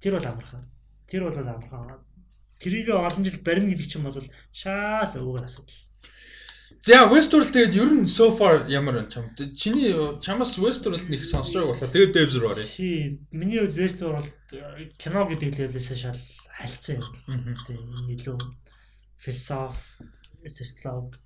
[0.00, 0.64] Тэр бол амархан.
[1.04, 2.00] Тэр бол амархан.
[2.58, 4.16] Тэрийг олон жил барина гэдэг чинь бол
[4.50, 5.83] шаал өвгөр асуудал.
[6.84, 9.32] За Westworld тэгээд ер нь so far ямар байна чам.
[9.56, 12.60] Чиний чамаас Westworld нэг сонсож байгаа болохоо тэгээд Devs руу оръё.
[12.60, 16.20] Чи миний хувьд Westworld э, кино гэдэг левелээс шал
[16.52, 17.56] хальцсан юм.
[17.64, 18.36] Тийм илүү
[19.16, 20.04] философи,
[20.44, 21.16] социолог,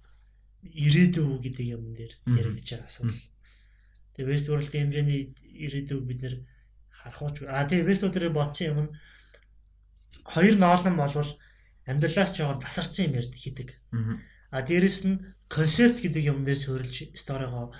[0.63, 3.19] ирээдүй гэдэг юм дээр яригдж байгаа асуудал.
[4.15, 6.35] Тэгээ Westworld-ийн хэмжээний ирээдүйг бид нэр
[7.03, 7.51] харах уу.
[7.51, 8.91] А тэгээ Westworld-ээр бодсон юм нь
[10.23, 11.31] хоёр ноолон болвол
[11.83, 13.75] амьдралаас ч яваад тасарсан юм ярьд хийдэг.
[13.91, 14.23] Мгм.
[14.55, 17.73] А дээрэс нь концепт гэдэг юм дээр суурилж сторигоо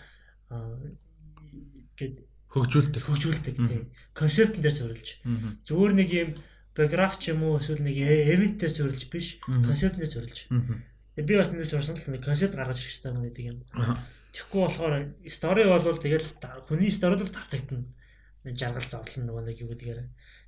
[1.99, 3.03] гээд Хөгжүүлдэг.
[3.05, 3.93] хөгжүүлдэг тийм.
[4.17, 5.09] Концептэн дээр суурилж.
[5.69, 6.31] Зүгээр нэг юм
[6.73, 9.69] биограф ч юм уу эсвэл нэг эвентээр суурилж биш, Мгм.
[9.69, 10.39] концептнээр суурилж.
[11.19, 13.59] Би бас нэрээс сурсан л нэг концепт гаргаж ирэх хэрэгтэй юм гэдэг юм.
[14.33, 14.95] Тэгэхгүй болохоор
[15.29, 16.27] стори бол тэгэл
[16.71, 17.85] хүний сторид л тавтагдана.
[18.47, 20.01] Нэг Жаргал зовлон нөгөө нэг юу гэдгээр.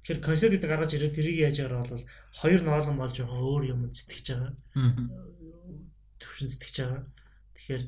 [0.06, 2.04] Тэгэхээр концепт гэдэг гаргаж ирээд тэрийг яаж байгаа бол
[2.38, 4.54] хоёр ноолон болж жоохон өөр юм сэтгэж байгаа.
[6.20, 7.02] Төвшин сэтгэж байгаа.
[7.56, 7.84] Тэгэхээр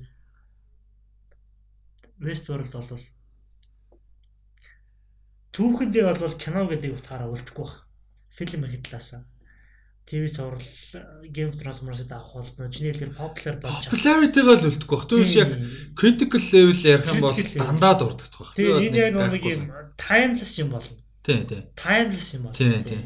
[2.22, 3.04] Westworld бол
[5.52, 7.84] түүхэндээ бол кино гэдэг утгаараа үлдэхгүй баг.
[8.32, 9.28] Фильм их талаасаа.
[10.06, 10.70] ТV цуврал
[11.30, 13.92] Game of Thrones мөрөсөд авах бол нөө чиний хэлээр popular болж байгаа.
[13.92, 15.08] Popularity-гаа л үлдэхгүй бах.
[15.12, 15.50] Түүнээс яг
[15.94, 18.48] critical level ярих юм бол дандаа дурддаг.
[18.56, 19.62] Би Тэгээ энэ яг нэг юм
[19.94, 21.01] timeless юм болно.
[21.22, 21.62] Тий, тий.
[21.78, 22.58] Timeless юм болно.
[22.58, 23.02] Тий, тий.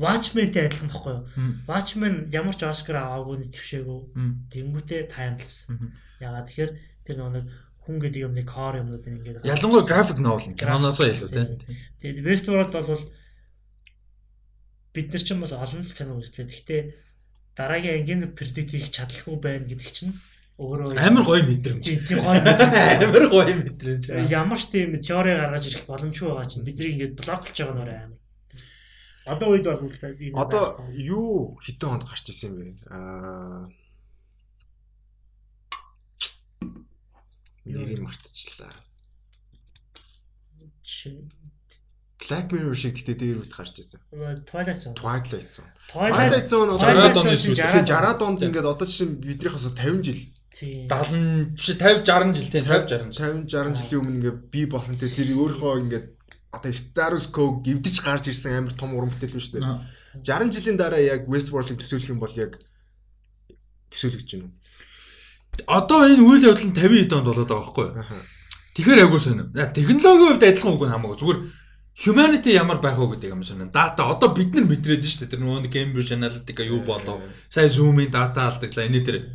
[0.00, 1.24] Watchmen-тэй адилхан баггүй юу?
[1.68, 4.00] Watchmen ямар ч Oscar аваагүй нэг твшээгүй.
[4.16, 4.48] Мм.
[4.48, 5.68] Тэнгүүтээ timeless.
[6.16, 6.72] Ягаад тэгэхээр
[7.04, 7.44] тэр нэг
[7.84, 11.76] хүн гэдэг юмны core юмнууд ингээд Ялангуяа graphic novel киноноосоо илүү тий.
[12.00, 13.04] Тэгээд Westworld бол
[14.96, 16.48] бид нар ч юм бас олон л кино үзлээ.
[16.48, 16.80] Гэхдээ
[17.52, 20.16] дараагийн ангийн predict хийх чадлаггүй байна гэдэг чинь
[20.60, 21.80] өөрөө Амар гоё мэдрэмж.
[21.80, 22.36] тийм тийм гоё.
[22.36, 24.02] Амар гоё мэдрэмж.
[24.28, 27.98] Ямар ч тийм теори гаргаж ирэх боломжгүй байгаа чинь бидний ингээд блоклж байгаа нь өөрөө
[28.04, 28.20] амар.
[29.32, 29.80] Одоо үед бол
[30.20, 32.66] ийм Одоо юу хитэн хонд гарч исэн юм бэ?
[32.92, 33.72] Аа
[37.64, 38.72] Нэрийг мартчихлаа.
[42.20, 44.00] Black Mirror шиг гэдэг дээр үед гарч исэн.
[44.44, 44.96] Twilight Zone.
[44.98, 45.70] Twilight Zone.
[45.88, 47.64] Twilight Zone одоо Twilight 60 Zone чинь шүү.
[47.64, 50.20] Тэгэхээр 60 60 донд ингээд одоо чинь биднийхээс 50 жил
[50.54, 50.88] тийм.
[50.88, 53.24] 70 биш 50 60 жил тий 50 60 жил.
[53.24, 56.06] 50 60 жилийн өмнө ингээд би болсон те тэр өөрийнхөө ингээд
[56.50, 59.62] одоо Status Quo гівдэж гарч ирсэн амар том уран бүтээл биш үү?
[59.62, 59.78] Аа.
[60.26, 62.58] 60 жилийн дараа яг Westworld-ыг төсөөлөх юм бол яг
[63.94, 64.54] төсөөлөгдөж байна уу?
[65.70, 68.22] Одоо энэ үйл явдал нь 50 хэд онд болоод байгаа байхгүй юу?
[68.74, 69.46] Тэгэхээр айгуу сонио.
[69.54, 71.18] За, Технологийн хувьд адилхан үгүй хамаагүй.
[71.20, 71.40] Зүгээр
[72.02, 73.66] humanity ямар байх вэ гэдэг юм сонио.
[73.70, 75.30] Дата одоо бид нар мэдрээд шүү дээ.
[75.34, 77.18] Тэр нөгөө нэг Cambridge Analytica юу болов?
[77.50, 78.86] Сая Zoom-ийн дата алдаглаа.
[78.86, 79.26] Эний тэр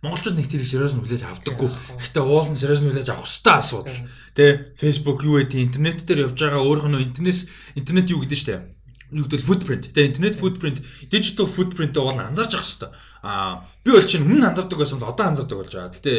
[0.00, 1.68] Монголчууд нэг тэрийг сериус нь хүлээж авдаггүй.
[2.00, 4.00] Гэхдээ уул нь сериус нь хүлээж авах хэрэгтэй асуудал.
[4.32, 4.44] Тэ
[4.80, 7.38] Facebook юу гэдэг интернет дээр явж байгаа өөрөх нь интернет
[7.76, 8.64] интернет юу гэдэг штэ.
[9.12, 9.84] Юу гэдэг footprint.
[9.92, 10.80] Тэ интернет footprint,
[11.12, 12.90] digital footprint уул нь анзаарч авах хэрэгтэй.
[13.20, 15.92] Аа би бол чинь өмнө анзаардаг байсан бол одоо анзаардаг болж байгаа.
[15.92, 16.12] Гэтэ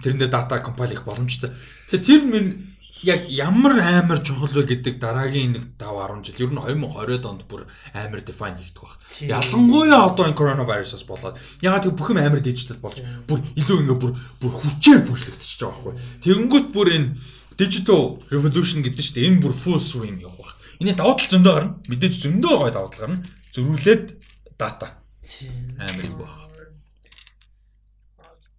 [0.00, 1.52] тэрэн дээр дата компайл их боломжтой.
[1.92, 2.48] Тэгээ тэр минь
[3.02, 7.42] яг ямар амар чухал вэ гэдэг дараагийн нэг 5 10 жил ер нь 2020 онд
[7.48, 8.94] бүр амар define хийгдэх баг.
[9.20, 13.98] Ялангуяа одоо энэ коронавирусаас болоод ягаад гэвэл бүх юм амар дижитал болж бүр илүү ингээ
[14.02, 15.94] бүр бүр хүчээр бүрлэгдчихэж байгаа байхгүй.
[16.24, 17.08] Тэгэнгүүт бүр энэ
[17.60, 18.02] digital
[18.32, 20.52] revolution гэдэг чинь энэ бүр full swing явах баг.
[20.80, 21.76] Эний давуу тал зөндөө гарна.
[21.88, 23.24] Мэдээж зөндөө гоё давуу тал гарна.
[23.52, 24.06] Зөрүүлээд
[25.20, 25.52] Тийм.
[25.76, 26.32] амар юм баг.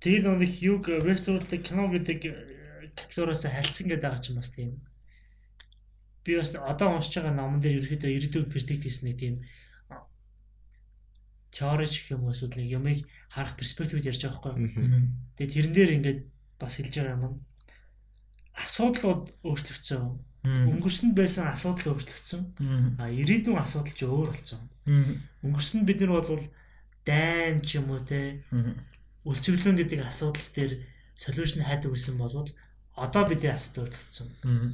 [0.01, 2.50] Тэгээд нэг юг Westworld-ыг кино гэдэг
[2.95, 4.72] категориос хальцсан гэдэг байгаа ч юм бас тийм.
[6.24, 9.36] Би бас одоо уншиж байгаа номон дээр ерөөхдөө ирээдүйг predict хийсэн нэг тийм
[9.90, 10.06] а,
[11.56, 13.00] теори ч гэх юм уу эсвэл нэг юмыг
[13.34, 14.86] харах перспективд ярьж байгаа байхгүй.
[14.86, 15.03] Мгм.
[15.36, 16.20] Тэгээд тэрэн дээр ингээд
[16.61, 17.42] бас хэлж байгаа юм.
[18.64, 20.03] Асуудлууд өөрчлөгдсөн.
[20.42, 22.42] өнгөрсөнд байсан асуудал өөрчлөгдсөн.
[22.98, 24.61] А ирээдүйн асуудал ч өөр болсон.
[25.45, 26.45] Өнгөрсөнд бид нар бол
[27.06, 28.42] дайн ч юм уу те
[29.26, 30.72] үлцэглэн гэдэг асуудал дээр
[31.14, 32.50] солиушн хайдаг байсан бол
[32.95, 34.28] одоо бидний асуудал өөрчлөгдсөн.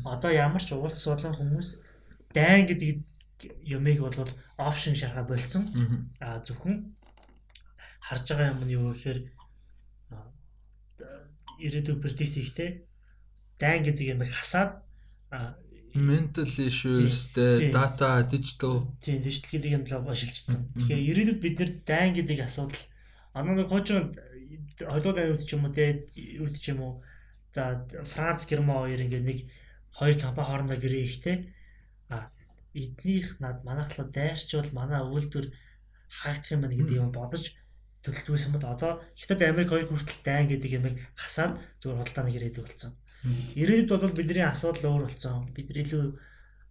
[0.06, 1.68] Одоо ямар ч уулс болон хүмүүс
[2.34, 3.04] дайн гэдэг
[3.66, 5.64] юмыг бол опшн шарга болцсон.
[6.20, 6.98] А зөвхөн
[8.02, 9.20] харж байгаа юм нь юу гэхээр
[11.66, 12.70] ирээдүйн предикт хийхтэй
[13.62, 14.82] дайн гэдэг юм хасаад
[15.98, 20.62] mental issues-тэй data digital тийм digital гэдэг юм л шилжчихсэн.
[20.78, 22.84] Тэгэхээр ирээдүйд бид нэр дайн гэдэг асуудал
[23.34, 24.14] анаа нэг хожоо
[24.78, 26.94] холиуд аюул ч юм уу те юу ч юм уу
[27.56, 29.40] за Франц Герман хоёр ингээ нэг
[29.98, 31.35] хоёр компани хоорондоо гэрээ ихтэй
[32.09, 32.30] а
[32.74, 35.48] эднийх над манайхлаа дайрчвал манай үйлдвэр
[36.09, 37.43] хаагдах юм байна гэдэг юм бодож
[38.03, 40.85] төлөвлөсөн бод одоо Хятад Америк хоёр хүртэл дайн гэдэг юм
[41.17, 42.92] хасаад зүгээр худалдааны гэрээдэг болсон.
[43.58, 45.50] Ирээдүйд бол бидний асуудал өөр болсон.
[45.51, 46.03] Бид илүү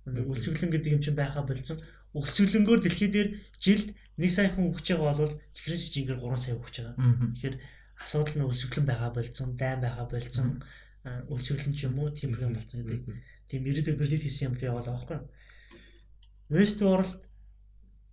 [0.06, 1.82] үлцэглэн гэдэг юм чинь байха болсон.
[2.16, 3.28] Үлцэглэнгөөр дэлхий дээр
[3.60, 6.96] жилд 1 сая хүн өгч байгаа бол чихрэн жингээр 3 сая өгч байгаа.
[7.36, 7.56] Тэгэхээр
[8.00, 10.62] асуудал нь үлцэглэн байгаа болсон, дайн байгаа болсон.
[11.30, 13.02] Үлцэглэн ч юм уу тийм юм болсон гэдэг.
[13.48, 15.20] Тийм ирээдүйд предикт хийсэн юм тийм яваал байгаа байхгүй.
[16.50, 17.10] Westworld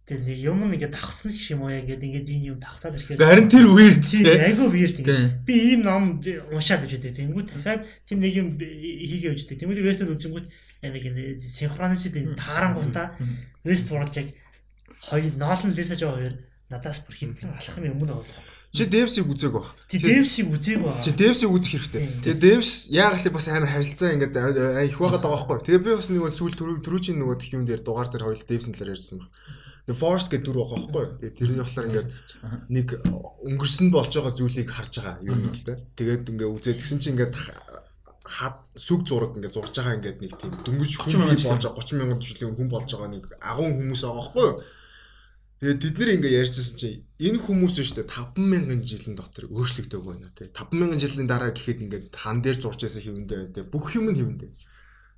[0.06, 1.72] тэр нэг юм нэгэ давхцсан гэх юм уу?
[1.72, 5.82] Яг ингээд энэ юм давхцаад ирэхээр харин тэр weird тийм айгүй weird ингээд би ийм
[5.88, 6.20] ном
[6.52, 7.18] уншаад байж байгаа.
[7.18, 10.48] Тэнгүүд дахиад тийм нэг юм хийгээ явждаг тэнгүүд вестern үзэнгүүт
[10.84, 13.16] нэг энэ синхронисид энэ таарангуудаа
[13.64, 14.28] Westworld яг
[15.08, 16.36] хоёр ноолн лесэж байгаа хоёр
[16.68, 18.28] надаас бүр хинтэн алхам юм байна.
[18.74, 19.70] Чи Devs-ийг үзээг баг.
[19.86, 20.98] Чи Devs-ийг үзээг баг.
[21.06, 22.26] Чи Devs-ийг үзэх хэрэгтэй.
[22.26, 24.34] Тэгээ Devs яг л бас амар харилцаа ингээд
[24.90, 25.78] их байгаад байгаа байхгүй.
[25.78, 29.22] Тэгээ би бас нэг сүүл түрүүчийн нөгөө юм дээр дугаар дээр хоёул Devs-ийн талаар ярьсан
[29.22, 29.30] баг.
[29.86, 31.06] The Force гэдэг дүр байгаа байхгүй.
[31.22, 32.10] Тэгээ тэрний болохоор ингээд
[32.74, 32.88] нэг
[33.46, 35.78] өнгөрсөнд болж байгаа зүйлийг харж байгаа юм л дээ.
[35.94, 37.36] Тэгээд ингээд үзээд тэгсэн чинь ингээд
[38.26, 42.58] хад сүг зураг ингээд зурж байгаа ингээд нэг тийм дөнгөж хүн болж 30 мянган жилийн
[42.58, 44.56] хүн болж байгаа нэг агуун хүмүүс байгаа байхгүй юу?
[45.64, 50.02] Тэгээд бид нэр ингээ ярьжсэн чинь энэ хүмүүс нь шүү дээ 50000 жилийн дотор өөрчлөгдөг
[50.04, 53.96] байна тий 50000 жилийн дараа гэхэд ингээд хан дээр зурж байсан хэвэндээ байна тий бүх
[53.96, 54.52] юм нь хэвэндээ.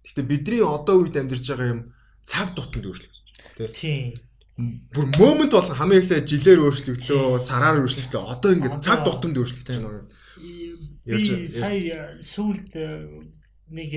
[0.05, 1.81] Гэхдээ бидний одоо үед амьдарч байгаа юм
[2.21, 3.25] цаг тутамд өөрчлөгдөж
[3.57, 3.69] тий.
[3.73, 4.01] Тий.
[4.93, 8.23] Бүр момент бол хамгийн ихлэ жилээр өөрчлөгдлөө, сараар өөрчлөгдлөө.
[8.29, 10.05] Одоо ингээд цаг тутамд өөрчлөгдөж байна.
[11.09, 12.69] Би сая сүүлд
[13.73, 13.89] нэг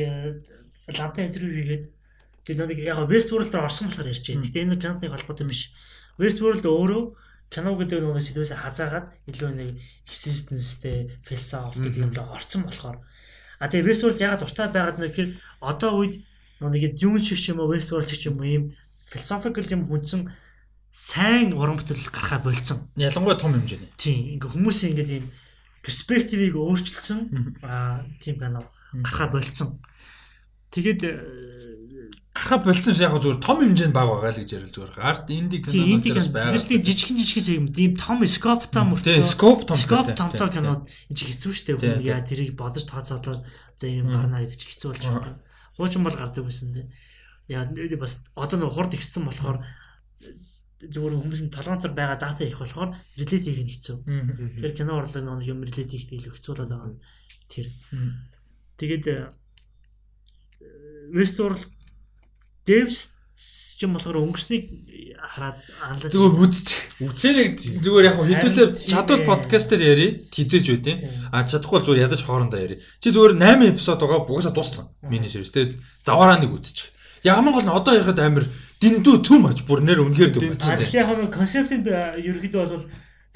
[0.96, 1.84] лавта интервью хийгээд
[2.48, 4.48] тэр нэг яг Westworld-оор орсон болохоор ярьж байна.
[4.48, 5.76] Гэтэ энэ киноны холбоотой юм биш
[6.18, 7.02] Westworld өөрөө
[7.48, 9.70] кино гэдэг нөгөө сэдвээс хазаагаад илүү нэг
[10.10, 12.98] existence-тэй philosophy гэдэг юм л орцсон болохоор
[13.62, 15.30] а тэгээ Westworld ягаад дуртай байгаад нэг гэхээр
[15.64, 16.14] одоо үед
[16.60, 18.64] нэг Dune шиг ч юм уу Westworld шиг ч юм уу ийм
[19.08, 20.28] philosophical юм хүнсэн
[20.92, 22.78] сайн уран бүтээл гарахаа болцсон.
[22.96, 23.92] Ялангуяа том хэмжээний.
[23.96, 24.36] Тийм.
[24.36, 25.26] Ингээ хүмүүсийн ингээ тийм
[25.84, 27.20] перспективийг өөрчилсөн
[27.64, 28.60] аа тийм кино
[28.92, 29.80] гарахаа болцсон.
[30.72, 31.00] Тэгээд
[32.38, 34.92] гарахаа болцсон ш яг зүгээр том хэмжээнд баг байгаа л гэж ярил зүгээр.
[35.02, 36.54] Арт инди кинонуудаас байгаа.
[36.54, 39.26] Тийм жижигхэн жижигхэн юм тийм том скоптой мөртөө.
[39.26, 39.74] Скоп том.
[39.74, 41.74] Скоп томтой кинод ич хэцүү штэ
[42.06, 43.42] яа тэрийг бодож тооцоолоод
[43.74, 45.42] за юм гарнаа гэдэг чи хэцүү болж байна.
[45.74, 46.86] Хуучин бол гардаг байсан тийм.
[47.50, 47.66] Яа
[47.98, 49.58] бас одоо нэг хурд ихсэн болохоор
[50.78, 53.96] зүгээр хүмүүс нь толгоонтор байгаа дата их болохоор релейт хийх нь хэцүү.
[54.06, 57.00] Тэгэхээр кино урлаг нэг юм релейт хийхдээ илүү хэцүү болоод байгаа нь
[57.50, 57.66] тэр.
[58.78, 59.04] Тэгээд
[61.14, 61.77] Westworld
[62.68, 64.66] Devs ч юм болохоор өнгөрснийг
[65.22, 66.80] хараад анализ зүгээр үзчих.
[66.98, 70.96] Үзсэн зүгээр яг хэдүүлээ чадвал подкаст дээр ярий хизээж байдیں۔
[71.30, 72.82] А чадахгүй зүгээр ядаж хоорондоо ярий.
[72.98, 74.90] Чи зүгээр 8 эпизод байгаа бугасаа дууссан.
[75.06, 76.90] Миний сервис тэгээд заваараа нэг үзчих.
[77.22, 78.44] Ямар гол нь одоо ярихад амир
[78.82, 80.58] дэндүү төм аж бүр нэр үнэхээр төм.
[80.58, 82.86] А тэгэхээр яг нэг концептыг ерөөхдөө бол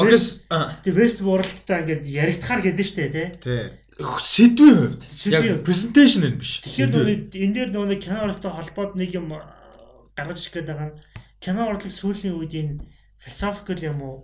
[0.03, 0.49] Окс
[0.83, 3.29] тэг West World-тай ингээд яригдахаар гэдэг штэ тий.
[3.39, 6.65] Тий сэдвийн хувьд яг презентацийн нь биш.
[6.65, 6.93] Тэгэхээр
[7.45, 9.29] энэ дээр нөгөө кино урлагтай холбоод нэг юм
[10.17, 10.99] гаргаж ирэх байгаа нь
[11.45, 12.75] кино урлаг сүүлийн үед энэ
[13.21, 14.17] philosophical юм уу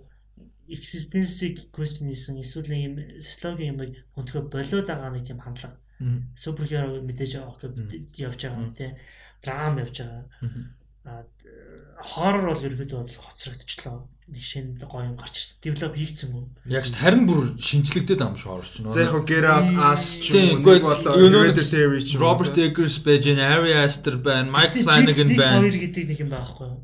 [0.69, 5.77] existence-ийг question хийсэн эсвэл юм социологийн юмыг хөндлөхө болоод байгаа нэг тийм хандлага.
[6.33, 8.91] Суперхеро мэдээж явж байгаа юм тий.
[9.43, 10.25] Драм явж байгаа.
[11.05, 11.23] Аа
[12.09, 13.97] хоррор бол ерөөдөө бол хоцрогдчихлоо
[14.29, 15.57] нэг шинэ гоё юм гарч ирсэн.
[15.65, 16.45] Develop хийгдсэн юм.
[16.69, 18.93] Яг ч харин бүр шинжлэгдээд байгаа юм шиг орч байна.
[18.93, 23.73] За яг Get Out, Us ч юм уу болоо Hereditary ч Robert Eggers байж, Ari
[23.73, 25.65] Aster байна, Mike Flanagan байна.
[25.65, 26.79] Хоёр гэдэг нэг юм байхгүй юу?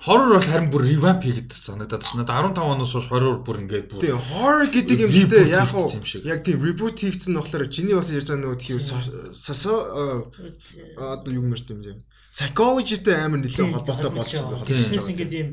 [0.00, 2.24] Horror бол харин бүр revamp хийгээд санагдаад байна.
[2.56, 4.00] 15 оноос хойш horror бүр ингээд бүр.
[4.00, 5.92] Тийм, horror гэдэг юм гэдэг яг уу
[6.24, 9.74] яг тийм reboot хийгдсэн болохоор чиний бас ярьж байгаа нөгөө тийм сосо
[10.96, 12.00] одоо юу юм бэ?
[12.32, 14.64] Psychology-тэй амар нэлээд холбоотой болж байгаа.
[14.64, 15.48] Бизнес ингээд ийм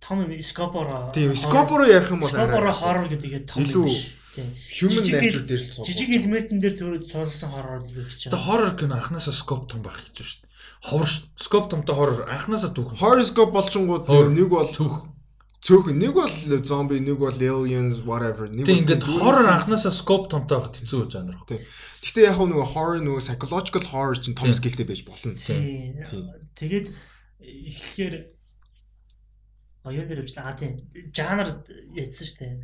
[0.00, 4.16] том скопоро тийм скопоро ярих юм бол скопоро хоррор гэдэг том юм биш.
[4.36, 8.74] Human Жижиг nature дээр л Жижиг элементэн дээр төрөд цуурласан хоррор илүү гэж Тэгээ хоррор
[8.78, 10.50] кино анханасаа скоп том байх гэж шүү дээ.
[10.86, 12.96] Ховор скоп томтой хоррор анханасаа түүхэн.
[13.02, 14.30] Horoscope болчингууд Horror.
[14.30, 15.02] нэг бол Түүх.
[15.60, 16.30] цөөхөн нэг бол
[16.64, 21.36] зомби нэг бол aliens whatever нэг Тэгээ ингээд хоррор анханасаа скоп томтой байхад хэцүү жанр.
[21.50, 21.60] Тий.
[22.00, 24.56] Гэхдээ яг нөгөө horror нөгөө psychological horror чинь том Тийм.
[24.56, 25.36] скillтэй байж болно.
[25.36, 26.00] Тийм.
[26.06, 26.24] Тийм.
[26.56, 26.86] Тэгээд
[27.44, 28.14] эхлэхээр
[29.84, 30.44] а юу нэр өвчлээ.
[30.44, 30.76] А тийм.
[31.14, 31.48] Жанр
[31.96, 32.54] ядсан шүү дээ.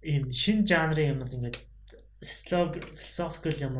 [0.00, 1.58] Ийм шин жанрын юмнууд ингээд
[2.20, 3.74] социолог, philosophical юм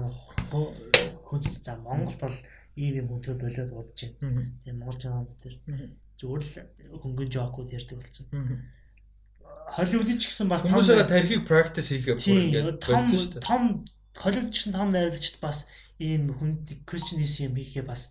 [0.50, 2.36] хөнд за Монголд бол
[2.76, 4.52] ийм юм хөндөө болоод болж байна.
[4.64, 5.56] Тийм Монгол жанрууд дээр
[6.20, 6.52] зүгээр л
[7.00, 8.26] хөнгөн жокууд ярьдаг болсон.
[9.70, 13.46] Холливуд ч гэсэн бас том Хүмүүсээ тарихыг practice хийхээ бүр ингээд болчих шүү дээ.
[13.46, 13.62] том
[14.18, 18.10] Холливуд ч гэсэн том найруулагчд бас ийм хүнд Christianism юм хийхээ бас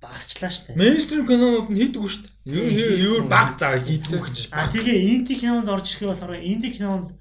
[0.00, 0.74] багасчлаа штэ.
[0.80, 2.10] Мейнстрим кинонууд нь хийдэггүй.
[2.48, 2.72] Тийм,
[3.04, 4.36] Юу баг заа хийдэггүй гэж.
[4.50, 7.12] А тэгээ инди кинонд орж ирэхээ болохоор инди кинонд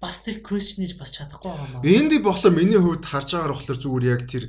[0.00, 1.84] бас тэр Christian-ийг бас чадахгүй байгаа маа.
[1.84, 4.44] Энди болохоор миний хувьд харж байгаа болохоор зүгээр яг тэр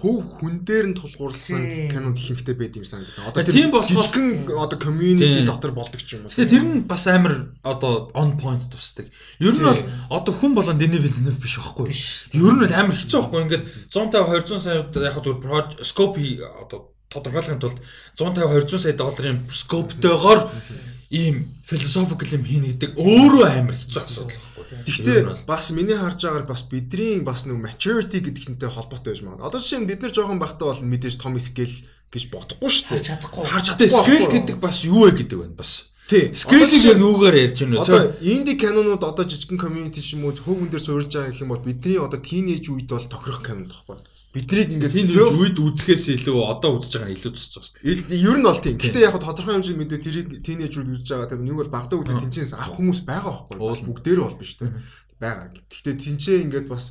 [0.00, 1.88] хөв хүн дээр нь тулгуурласан Тийм.
[1.92, 3.26] кинонд ихэнхтэй байд юм санагдав.
[3.28, 6.32] Одоо Тийм тэр болохоор- жижигхэн одоо community дотор болдог ч юм уу.
[6.32, 9.10] Тэр нь бас амар одоо on point тусдаг.
[9.42, 11.90] Ер нь бол одоо хүн болон Дэни Вилнев биш байхгүй.
[11.90, 16.16] Ер нь бол амар хэцүү байхгүй ингээд 150 200 саяд яг зүгээр scope
[16.64, 16.80] одоо
[17.10, 17.78] тодорхойлохын тулд
[18.16, 20.40] 150 200 сая долларын скоптойгоор
[21.10, 24.86] ийм philosophical юм хийнэ гэдэг өөрөө амар хэцүү асуудал байхгүй.
[24.86, 25.18] Гэхдээ
[25.50, 29.46] бас миний харж байгаагаар бас бидний бас нэг maturity гэдэгтэй холбоотой байж магадгүй.
[29.50, 31.76] Одоо жишээ нь бид нар жоохон бахтаа бол мэдээж том scale
[32.14, 33.08] гэж бодохгүй шүү Харж дээ.
[33.10, 33.42] чадахгүй.
[33.42, 33.90] Харж чадахгүй.
[33.90, 35.90] scale гэдэг бас юу вэ гэдэг байна бас.
[36.10, 36.30] тий.
[36.34, 37.82] Scale-ийг яг юугаар ярьж байна вэ?
[37.86, 41.62] Одоо инди кинонууд одоо жижигхэн community юм уу хөөгөн дээр суурилж байгаа гэх юм бол
[41.62, 43.98] бидний одоо teenage үед бол тохирох кинод байхгүй.
[44.30, 47.74] Биднийг ингээд тийм self- үед үзэхээс илүү одоо үзэж байгаа нь илүү тусч байгаа шүү
[47.82, 48.22] дээ.
[48.30, 48.78] Ер нь бол тийм.
[48.78, 51.30] Гэхдээ яг тодорхой хэмжээнд мэдээ тэрийг тинейжүүд үзэж байгаа.
[51.34, 53.58] Тэр нэг бол багтаа үзэж тэнцэнээс авах хүмүүс байгаа байхгүй.
[53.58, 54.70] Бас бүгдээрээ бол биш те.
[55.18, 55.50] Байгаа.
[55.50, 56.84] Гэхдээ тэнцээ ингээд бас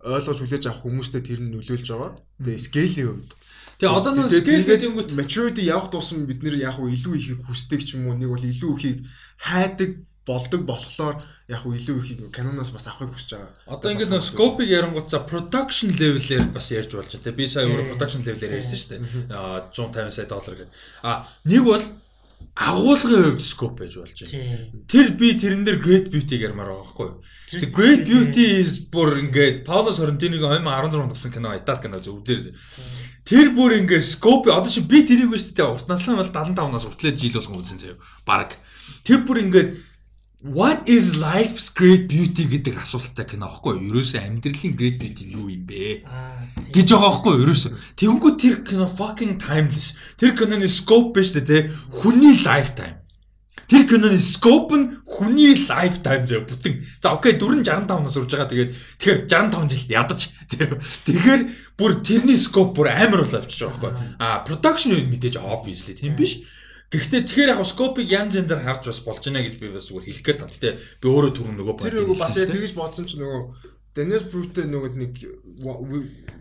[0.00, 2.16] ойлгож хүлээж авах хүмүүстэй тэр нь нөлөөлж байгаа.
[2.40, 3.32] Тэгээ scale-ийн хувьд.
[3.76, 7.40] Тэгээ одоо нэг ингээд гэдэг юм гот maturity явах тусам бид нэр яг илүү ихийг
[7.44, 8.98] хүсдэг ч юм уу нэг бол илүү ихийг
[9.36, 11.16] хайдаг болдог болохоор
[11.48, 13.52] яг хуу илүү ихийг киноноос бас авахыг хүсэж байгаа.
[13.66, 17.32] Одоо ингээд нэг scope-ыг ярангууд за production level-ээр бас ярьж болж байна те.
[17.32, 19.00] Би сая өөрөө production level-ээр ярьсан шүү дээ.
[19.32, 20.76] Аа 150 сая доллар гэдэг.
[21.02, 21.84] А нэг бол
[22.54, 24.84] агуулгын хувьд scope байж болж байна.
[24.86, 27.18] Тэр би тэрэн дээр great beauty гэрмаар байгаа байхгүй юу?
[27.50, 32.54] The great beauty is бүр ингээд Paolo Sorrentino-г 2016 онд гсэн кино Итали кино үзээ.
[33.24, 37.16] Тэр бүр ингээд scope одоо чи би тэрийг биш тээ урт наслан бол 75-наас хүртлээр
[37.16, 37.98] жил болгон үзэн заяа.
[38.28, 38.54] Бараг.
[39.02, 39.89] Тэр бүр ингээд
[40.42, 43.92] What is life's great beauty гэдэг асуулттай кино аахгүй юу?
[43.92, 46.00] Ерөөсөө амьдралын great beauty юу юм бэ?
[46.72, 47.44] Гэж байгаа аахгүй юу?
[47.44, 47.76] Ерөөсөө.
[48.00, 50.00] Тэгэнгүүт тэр кино fucking timeless.
[50.16, 51.68] Тэр киноны scope биш үү те?
[51.92, 52.96] Хүний lifetime.
[53.68, 56.80] Тэр киноны scope нь хүний lifetime зөө бүтэн.
[57.04, 58.48] За окей 465-наас урж байгаа.
[58.48, 60.20] Тэгээд тэгэхээр 65 жил ядаж.
[61.04, 61.42] Тэгэхээр
[61.76, 64.16] бүр тэрний scope бүр амар бол авчиж байгаа байхгүй юу?
[64.16, 66.40] А production үед мэдээж obviously тийм биш.
[66.90, 70.24] Гэхдээ тэгэхээр яг scope-ыг янз янзаар харж бас болж байна гэж би бас зүгээр хэлэх
[70.26, 70.54] гээд байна.
[70.58, 73.42] Гэтэ би өөрөө түрүүн нөгөө Тэр point нөгөө бас яг тэгж бодсон ч нөгөө
[73.94, 75.12] Daniel Brühl-тэй нөгөө нэг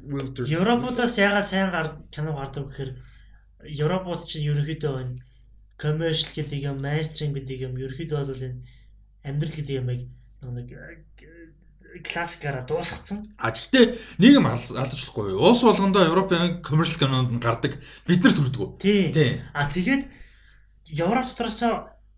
[0.09, 2.91] Wilder Европуудаас ягаад сайн гар кино гардаг гэхээр
[3.77, 5.21] Европууд чинь ерөнхийдөө энэ
[5.77, 8.61] commercial гэдэг юм, mainstream гэдэг юм, ерөнхийдөө бол энэ
[9.25, 10.01] амьдрал гэдэг юмыг
[10.49, 13.25] нэг э, классикаараа дуусгацсан.
[13.37, 15.35] А гэхдээ нэг юм ал- алдаж болохгүй.
[15.35, 17.79] Уус болгондоо Европын commercial кинонд гардаг.
[18.07, 18.79] Бид нар төрдөг.
[18.79, 19.11] Тийм.
[19.11, 19.41] Тий.
[19.53, 20.03] А тэгээд
[20.89, 21.61] Европ дотроос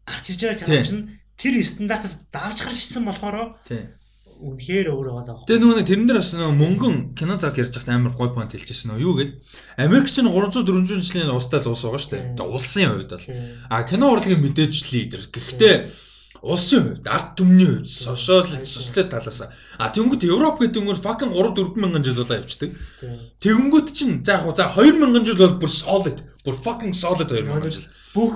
[0.08, 1.04] гарч иж байгаа кино чинь
[1.38, 3.60] тэр стандартаас давж гарч ирсэн болохоор
[4.42, 5.46] үнэхээр өөр байгаа.
[5.46, 8.90] Тэгээ нөгөө тэрэн дээр бас нөгөө мөнгөн кино цаг ярьж байхад амар гой понт хэлчихсэн
[8.90, 9.32] нөгөө юу гэд
[9.78, 12.42] Америк чинь 300 400 жилийн устай л ус байгаа шүү дээ.
[12.42, 13.28] Улсын хувьд бол.
[13.70, 15.22] А кино урлагийн мэдээж лидер.
[15.30, 15.76] Гэхдээ
[16.42, 19.46] улсын хувьд, ард түмний хувьд, сошиал социал талаас.
[19.78, 22.74] А тэнгууд Европ гэдэг нь fucking 3 4 мянган жил болоо явцдаг.
[23.38, 26.18] Тэнгууд чинь за яг за 2 мянган жил бол бүр solid.
[26.46, 27.88] Бүр fucking solid 2 мянган жил.
[28.16, 28.36] Бүх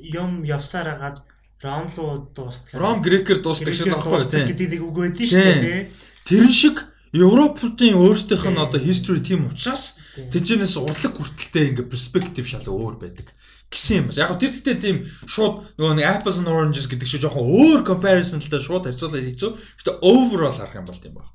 [0.00, 1.18] юм явсаар хагаад
[1.62, 2.74] Ром руу дуустдаг.
[2.74, 4.50] Ром грекээр дуустдаг шиг дуустдаг тийм.
[4.50, 5.80] гэдэг нэг үг байдэн шүү дээ.
[6.26, 6.76] Тэрэн шиг
[7.12, 10.28] Европын өөрсдийнх нь одоо history тийм учраас Тийм.
[10.28, 13.32] Тэжнээс урлаг хүртэлтэй ингээ перспектив шал өөр байдаг
[13.72, 14.20] гэсэн юм бас.
[14.20, 18.60] Яг тэр дэхтэй тийм шууд нөгөө нэг apples and oranges гэдэг шиг жоохон өөр comparisonтай
[18.60, 19.56] шууд харьцуулаад хийцүү.
[19.56, 21.32] Гэтэ overall харах юм бол тийм байна.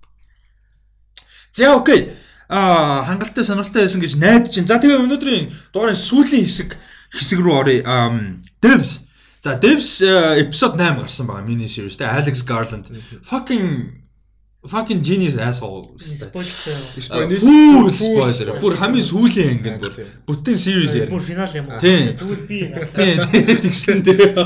[1.49, 2.13] За окей.
[2.47, 4.67] Хангалттай сонирхолтой байсан гэж найдаж чинь.
[4.67, 6.79] За тэгээ өнөөдрийн дугаарын сүүлийн хэсэг
[7.11, 7.83] хэсэг рүү оръё.
[8.63, 9.03] Devs.
[9.43, 12.87] За Devs э, episode 8 гарсан байгаа mini series тэ Alex Garland
[13.27, 13.91] fucking
[14.67, 15.89] fucking genius asshole.
[15.99, 17.39] Спойлер.
[17.39, 18.59] Full spoiler.
[18.61, 21.07] Бүр хамгийн сүүлийн ангид бүр бүтэн series яа.
[21.09, 21.79] Бүр финал юм уу?
[21.81, 22.59] Тэгвэл би
[22.95, 23.23] Тийм
[23.63, 24.37] тэгсэн дээр.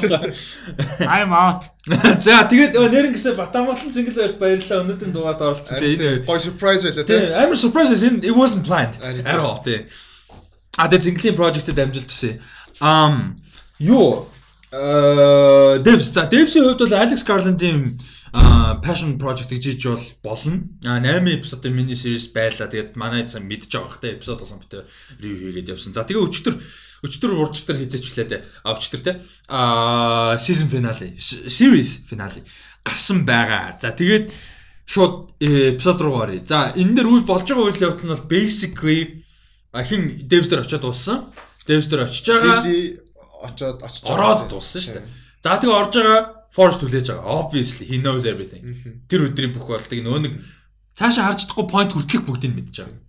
[1.03, 1.69] I'm out.
[2.25, 4.83] За тэгээд нэрэн гэсэн Батамгалан single баярт баярлалаа.
[4.85, 5.81] Өнөөдрийн дугаард оролцсон.
[5.81, 9.89] Энэ гой surprise байлаа тийм амар surprise in it wasn't planned at all тийм.
[10.77, 12.37] А тэгээд single project-д амжилт тусан.
[12.79, 13.41] Um
[13.81, 14.29] юу
[14.71, 17.99] э Devs за Devs-ийн хувьд бол Alex Garland-ийн
[18.31, 20.63] passion project гэж хийж бол болно.
[20.85, 22.71] А 8 эпизодын мини series байлаа.
[22.71, 24.87] Тэгээд манай зам мэдж байгаа хта эпизод болсон битээ
[25.19, 25.93] review хийгээд явсан.
[25.93, 26.55] За тэгээ өчтөр
[27.03, 28.43] өчтөр урчтар хийцээчлээ те.
[28.63, 29.11] А өчтөр те.
[29.49, 32.43] А season finale, series finale
[32.87, 33.75] гарсан байгаа.
[33.81, 34.31] За тэгээд
[34.87, 36.41] шууд эпизод руу оръё.
[36.47, 39.23] За энэ дээр үйл болж байгаа үйл явдал нь бол basically
[39.75, 41.27] хин Devs дээр очиод дууссан.
[41.67, 42.63] Devs дээр очиж байгаа.
[43.43, 45.07] Очоод очиж Ороод дууссан шүү дээ.
[45.43, 47.25] За тэгээ орж байгаа Forest хүлээж байгаа.
[47.39, 48.63] Obviously he knows everything.
[49.07, 50.33] Тэр өдрийн бүх болтыг нөө нэг
[50.99, 52.99] цаашаа харж чадахгүй point хүртэлх бүгдийг мэдж байгаа.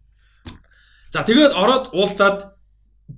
[1.12, 2.39] За тэгээд ороод уулзаад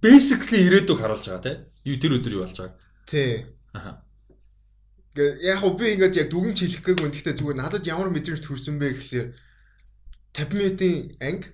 [0.01, 1.57] basically ирээдүг харуулж байгаа тий.
[1.93, 2.81] Юу тэр өдөр юу болж байгааг.
[3.07, 3.47] Тий.
[3.77, 4.01] Аха.
[5.45, 7.09] Яг уу би ингээд яг дүгнж хэлэх гээгүй.
[7.13, 9.29] Гэхдээ зүгээр надад ямар мэдрэмж төрсөн бэ гэхлээр
[10.35, 11.49] 50 минутын анги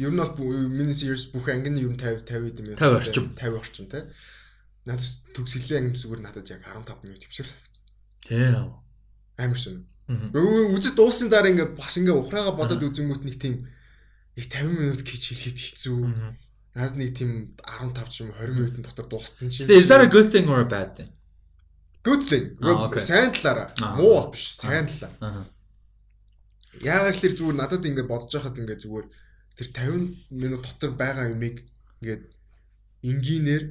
[0.00, 0.32] ер нь бол
[0.70, 2.78] мини series бүх анги нь ер нь 50 50 гэдэм юм.
[2.80, 3.26] 50 орчим.
[3.36, 4.02] 50 орчим тий.
[4.88, 7.71] Надад төгсгөлийн анги зүгээр надад яг 15 минут санагдсан.
[8.26, 8.54] Тий.
[9.38, 9.86] Амар шин.
[10.10, 13.54] Өө үзэж дууссан дараа ингээд бас ингээд ухраага бодоод үзэнгүүт нэг тийм
[14.36, 16.00] их 50 минут гэж хэлэхэд хэцүү.
[16.10, 16.30] Мгм.
[16.74, 17.30] Надад нэг тийм
[17.64, 19.70] 15 ч юм уу 20 минутын дотор дууссан чинь.
[19.70, 21.10] Is that a good thing or a bad thing?
[22.02, 22.58] good thing?
[22.98, 23.70] Сайн талаараа.
[23.80, 23.96] Аа.
[23.96, 24.52] Муу бол биш.
[24.58, 25.14] Сайн талаар.
[25.20, 25.42] Аха.
[26.82, 29.06] Яагаад гэхээр зүгээр надад ингээд бодож байхад ингээд зүгээр
[29.56, 31.62] тэр 50 минут дотор байгаа юмыг
[32.02, 32.24] ингээд
[33.06, 33.64] энгийнээр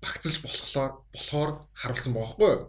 [0.00, 1.50] багцлж болохоор болохоор
[1.80, 2.64] харуулсан баахгүй юу?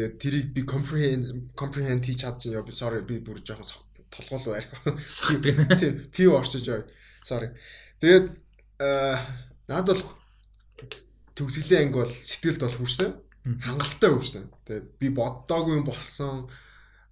[0.00, 4.56] Тэгээд тэрийг би comprehend comprehend хийж чадчих яа би sorry би бүр жоохон толгоол
[5.44, 5.76] гэнэ.
[5.76, 6.88] Тийм пив орчиж байгаа.
[7.20, 7.52] Sorry.
[8.00, 8.32] Тэгээд
[8.80, 9.20] аа
[9.68, 10.16] надад бол
[11.36, 13.12] төгсгөлийн анги бол сэтгэлд бол хүрсэн.
[13.60, 14.44] Хангалттай хүрсэн.
[14.64, 16.48] Тэгээд би боддоогүй юм болсон.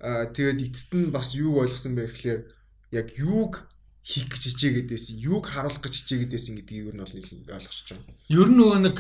[0.01, 2.41] Тэгээд эцэст нь бас юу ойлгосон бэ гэхлээр
[2.97, 3.69] яг юуг
[4.01, 7.13] хийх гэж хичээгээд байсан, юуг харуулах гэж хичээгээд байсан гэдгийг юу нь бол
[7.53, 8.17] ойлгосч байна.
[8.33, 8.97] Ер нь нөгөө нэг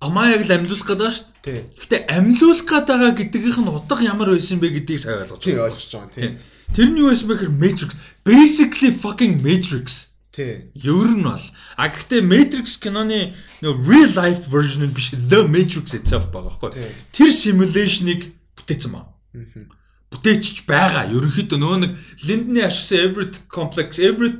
[0.00, 1.58] амаа яг л амьлуулах гэдэг ба шүү Тий.
[1.58, 1.64] дээ.
[1.82, 5.66] Гэтэ амьлуулах гэдэг байгаа гэдгийнх нь утга ямар байсан бэ гэдгийг сайн ойлгож Тий байна.
[5.68, 6.30] ойлгож байгаа тий.
[6.74, 7.90] Тэр нь юу байсан бэ гэхээр Matrix
[8.22, 9.86] basically fucking Matrix.
[10.30, 10.70] Тий.
[10.78, 11.42] Ер нь бол
[11.74, 16.70] а гэхдээ Matrix киноны нөгөө real life version нь биш The Matrix itself байгаа байхгүй.
[16.78, 16.90] Тий.
[17.10, 18.22] Тэр simulation-ыг
[18.54, 19.10] бүтээсэн маа.
[19.34, 19.66] Мгм.
[20.14, 21.10] Бүтээчих байгаа.
[21.10, 24.38] Ерөнхийдөө нөгөө нэг Lindner ашигласан every complex every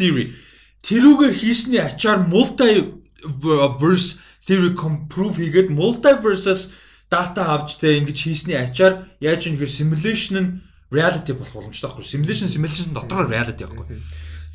[0.00, 0.32] theory
[0.80, 4.72] тэрүүгээр хийсний ачаар multiverse theory
[5.08, 6.72] prove хийгээд multiverse-аас
[7.10, 10.50] дата авч тэ ингэж хийсний ачаар яаж юм гэхээр simulation нь
[10.90, 12.06] reality болох боломжтой байхгүй.
[12.06, 13.98] Simulation simulation дотор reality байхгүй.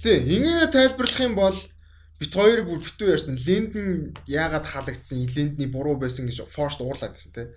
[0.04, 1.58] Тий, ингээнэ тайлбарлах юм бол
[2.20, 3.36] бит хоёрыг бүр битүү ярьсан.
[3.40, 7.52] Линдэн яагаад халагдсан, Линдний буруу байсан гэж Форст уурлаад байсан те.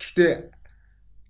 [0.00, 0.32] Гэхдээ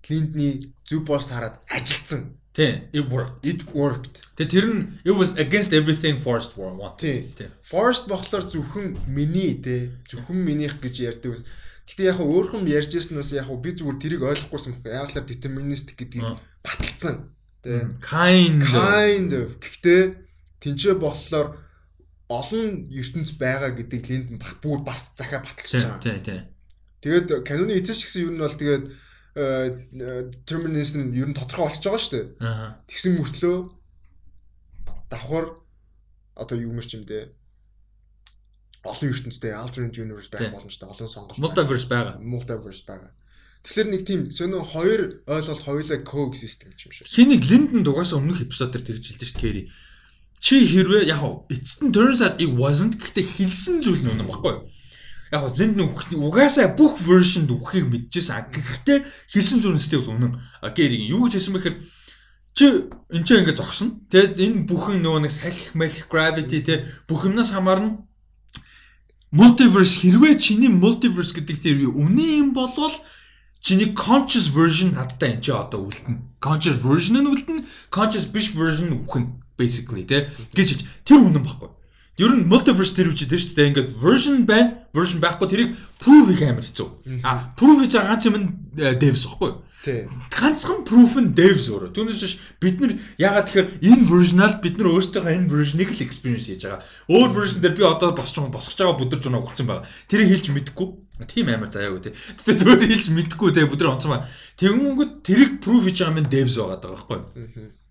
[0.09, 2.35] Линдний зөв пост хараад ажилдсан.
[2.57, 3.45] Тий, it worked.
[3.45, 4.25] It worked.
[4.33, 6.97] Тэгээ тэр нь it was against everything Forest War want.
[6.97, 7.29] Тий.
[7.37, 7.53] Тий.
[7.61, 11.37] Forest болохоор зөвхөн миний те, зөвхөн минийх гэж ярьдаг.
[11.85, 14.73] Гэхдээ яг хаа өөрхөн ярьжсэнээс яг би зүгээр тэрийг ойлгохгүйсэн.
[14.89, 16.25] Яг л deterministic гэдгийг
[16.65, 17.29] баталсан.
[17.61, 17.93] Тэ.
[18.01, 18.73] Kind of.
[18.73, 19.47] Kind of.
[19.61, 20.01] Гэхдээ
[20.57, 21.61] тэнцээ болохоор
[22.27, 26.01] олон ертөнц байгаа гэдэг линд нь бат- бүр бас дахиад баталж Тий, байгаа.
[26.01, 26.41] тий, тий.
[27.05, 28.83] Тэгээд каноны эцэс гэсэн юу нь бол тэгээд
[29.37, 32.25] determinism ер нь тодорхой болчихж байгаа шүү дээ.
[32.41, 32.81] Аа.
[32.89, 33.57] Тэгсэн мөртлөө
[35.13, 35.45] давхар
[36.35, 37.29] одоо юу мэрч юм дээ.
[38.83, 41.37] Олон ертөнцтэй alternate universe байх боломжтой олон сонголт.
[41.37, 42.17] Multiverse байгаа.
[42.17, 43.11] multiverse байгаа.
[43.63, 47.07] Тэгэхээр нэг тийм сонио хоёр ойлголт хоёулаа coexist гэж юм шиг.
[47.07, 49.67] Хинийг Линдэн дугаасаа өмнөх эпизод дээр тэгж хэлдэж шүү дээ.
[50.39, 54.53] Чи хэрвээ яг эцэст нь turns out it wasn't гэхдээ хэлсэн зүйл нь үнэн баггүй
[54.55, 54.63] юу?
[55.31, 55.91] Яг хав Линдэн
[56.23, 58.47] угаасаа бүх version-д үххийг мэдчихсэн.
[58.51, 58.99] Гэхдээ
[59.33, 60.39] хэлсэн сте бол үнэн.
[60.63, 61.75] Кэригийн юу гэж хэлсэн бэхээр
[62.57, 62.65] чи
[63.13, 64.01] энэ ч ингээд зогсно.
[64.09, 68.01] Тэгээд энэ бүхэн нөгөө нэг салхи малх gravity те бүх юмнаас хамаарна.
[69.29, 72.95] Multiverse хэрвээ чиний multiverse гэдэг тэр үнэн юм болвол
[73.61, 76.41] чиний conscious version надтай энэ ч одоо үлдэнэ.
[76.41, 77.61] Conscious version нь үлдэнэ,
[77.93, 80.25] conscious биш version үхэн basically тий.
[80.57, 81.76] гэж тэр үнэн баггүй.
[82.17, 83.69] Ер нь multiverse тэр үчи тэр шүү дээ.
[83.69, 85.69] Ингээд version байна, version байхгүй тэрийг
[86.01, 87.21] prove хийх амар хэцүү.
[87.21, 88.47] А prove хийж байгаа ганц юм нь
[88.81, 89.51] э, devs баггүй.
[89.85, 90.09] Тий.
[90.33, 91.93] Ганцхан proof нь devs өөрөө.
[91.93, 96.49] Түүнээс биш бид нар ягаад тэгэхээр энэ version-аар бид нар өөрсдийнхөө энэ version-ыг л experience
[96.49, 96.81] хийж байгаа.
[97.07, 99.85] Өөр version дээр би одоо босч байгаа босгож байгаа бүдэрч унаа өгсөн байгаа.
[100.09, 100.87] Тэрийг хэлж мэдэхгүй.
[101.25, 102.13] Тийм амар заяагүй тий.
[102.13, 104.21] Гэтэ зүгээр хэлж мэдгүй тий бүдрэ онцгой.
[104.61, 107.19] Тэнгүүд тэрийг proof хийж байгаа юм devs байгаа даа байхгүй.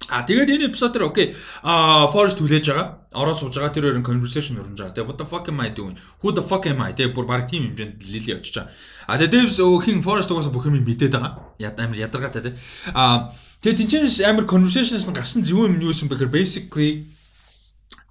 [0.07, 1.35] А тэгээд энэ эпизод дээр окей.
[1.67, 3.11] А Forest хүлээж байгаа.
[3.11, 4.95] Ороо сууж байгаа тэр хоёрын conversation өрнж байгаа.
[4.95, 5.99] Тэгээд what the fuck am I doing?
[6.23, 6.95] Who the fuck am I?
[6.95, 8.71] Тэгээд бүр баг team хэмжээнд лили очиж байгаа.
[9.11, 11.43] А тэгээд Devs хин Forest угаасаа бүх юм мэдээд байгаа.
[11.59, 12.55] Яд амар ядаргаатай тий.
[12.95, 13.35] А
[13.67, 17.11] тэгээд тэнцэнэс амар conversations гарсан зөв юм юу юм бэхэр basically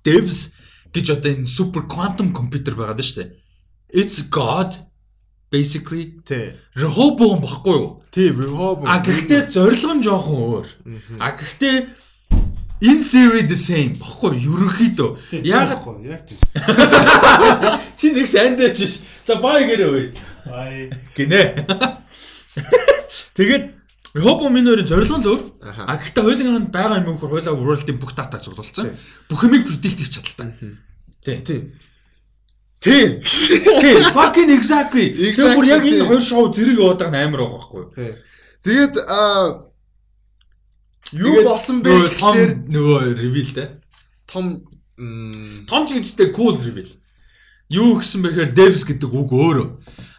[0.04, 0.60] Devs
[0.92, 3.32] гэж одоо энэ супер quantum computer байгаад шүү дээ.
[3.96, 4.76] It's god
[5.52, 6.54] basically Тий.
[6.76, 7.98] Rehoboam баггүй юу?
[8.12, 8.88] Тий, Rehoboam.
[8.90, 10.68] А гэхдээ зорилго нь жоохон өөр.
[11.20, 11.76] А гэхдээ
[12.82, 14.58] in theory the same баггүй юу?
[14.58, 15.10] ерөнхийдөө.
[15.46, 16.40] Яагаад яг тийм.
[17.98, 19.06] чи нэг сандвич ш.
[19.26, 20.06] За бай гэрээ үе.
[20.46, 20.92] Бай.
[21.16, 21.42] Гинэ.
[23.38, 23.64] Тэгээд
[24.16, 25.42] Rehoboam энэ хоёрын зорилго нь өөр.
[25.62, 28.96] А гэхдээ хоёулын байгаа юм хөр хойлоо world-ийн бүх датаг зурлуулсан.
[29.28, 30.56] Бүх юмыг predict хийж чадaltaа.
[31.24, 31.44] Тий.
[31.44, 31.60] Тий.
[32.82, 33.20] Тий.
[33.22, 35.14] Тий, fucking exactly.
[35.16, 37.90] Тэгэхээр бүр яг энэ хоёр шоу зэрэг яваад байгаа нь амар байгаа байхгүй юу?
[37.96, 38.12] Тий.
[38.66, 39.66] Тэгээд аа
[41.14, 43.66] юу болсон бэ гэхээр нөгөө reveal те.
[44.28, 44.62] том
[45.68, 46.88] Том ч гэжтэй cool reveal.
[47.68, 49.68] Юу гэсэн бэхээр devs гэдэг үг өөрөө.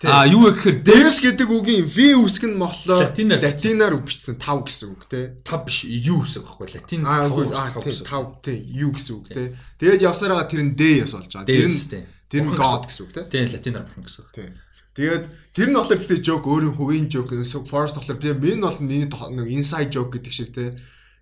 [0.02, 0.10] Тий.
[0.10, 3.94] А юу гэхээр Devs гэдэг үгийн V үсэг нь болохоор Латинаар.
[4.02, 5.24] бичсэн 5 гэсэн үг тий.
[5.46, 8.04] тав биш юу гэсэн байхгүй латин Аа үгүй аа тав тий гэсэн.
[8.04, 9.48] 5 тий U гэсэн үг тий.
[9.78, 11.46] Тэгээд явсаар байгаа тэр нь D яс болж байгаа.
[11.46, 11.98] Тэр нь те.
[12.30, 13.24] Тэр нь God гэсэн үг тий.
[13.30, 14.24] Тийм латинаар бурхан гэсэн.
[14.34, 14.48] Тий.
[14.96, 17.36] Тэгээд тэр нь болохоор тэгтээ joke өөрийн хувийн joke
[17.68, 20.72] Forest болохоор би энэ бол миний нэг inside joke гэдэг шиг тий.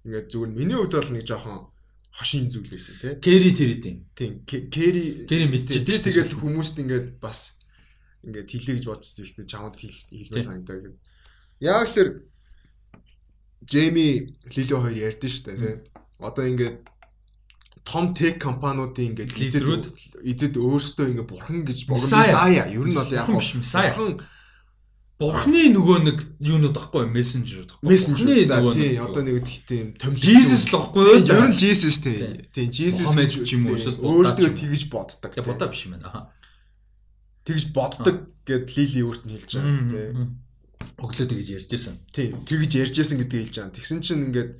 [0.06, 1.74] Ингээд зүгээр миний хувьд бол нэг жоохон
[2.14, 3.12] хошин зүйл байсан тий.
[3.18, 3.96] Кэри тэр идэв.
[4.14, 6.06] Тийм Кэри Кэри мэдчихэж би дээ.
[6.06, 7.58] тэгээд хүмүүст ингээд бас
[8.22, 10.46] ингээд хэлээ гэж бодсон юм л чамд хэл хэлмээр Тийм.
[10.46, 11.02] санагдаа гэдэг.
[11.66, 11.98] Яг л
[13.66, 14.08] Джейми
[14.54, 15.74] Лило хоёр ярьдэн штэ тий.
[16.22, 16.76] Одоо ингээд
[17.84, 19.84] том тек компаниудын ингээд Лидерүүд?
[20.24, 22.10] эзэд өөрсдөө ингээд бурхан гэж бурхан.
[22.16, 24.20] Messiah ер нь бол яг Бурхан
[25.14, 27.86] Бурхны нөгөө нэг юунууд байхгүй мессенжерүүд байхгүй.
[27.86, 31.22] мессенжер за тий одоо нэг тийм томилж Jesus л байхгүй юу?
[31.30, 32.18] ер нь Jesus тий
[32.50, 32.66] Тий.
[32.66, 36.34] Jesus гэж юм уу, өөрсдөө юм тэгж боддог Тэгээ бодоо биш юм байна.
[37.46, 40.06] Тэгж боддог гэд Лили өөрт нь хэлж байгаа тий
[40.98, 41.94] Өглөө тэгж ярьжсэн.
[42.10, 43.76] тий тэгж ярьжсэн гэдгийг хэлж байгаа.
[43.78, 44.50] Тэгсэн чинь ингээд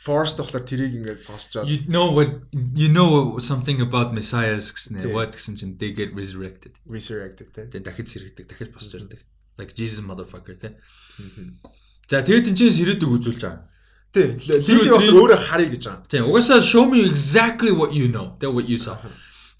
[0.00, 5.12] Forest болохоор тэрийг ингээд сонсчоод You know what you know something about messiahs гэсэн Тий.
[5.12, 6.72] What гэсэн чинь they get resurrected.
[6.88, 7.68] resurrected тий.
[7.68, 9.20] Тэгээ дахиж сэргдэг, дахиж босч ирдэг.
[9.60, 10.72] Like Jesus motherfucker тий.
[11.20, 11.60] Мгм.
[12.08, 13.68] За тэгээд энэ чинь ирээдүг үзүүлж байгаа.
[14.16, 16.08] Тий Лили болохоор өөрөө харъя гэж байгаа.
[16.08, 16.24] Тийм.
[16.32, 18.40] Угаасаа show me exactly what you know.
[18.40, 18.96] That what you saw.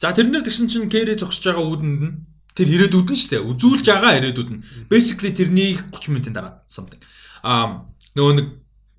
[0.01, 2.17] За тэрнэр тэгсэн чинь Кэри зогсож байгаа үүдэнд нь
[2.57, 3.44] тэр ирээдүйд нь шүү дээ.
[3.44, 4.60] Үзүүлж байгаа ирээдүйд нь.
[4.89, 6.97] Basically тэрний 30 минутын дараа something.
[7.44, 7.85] Аа
[8.17, 8.47] нөгөө нэг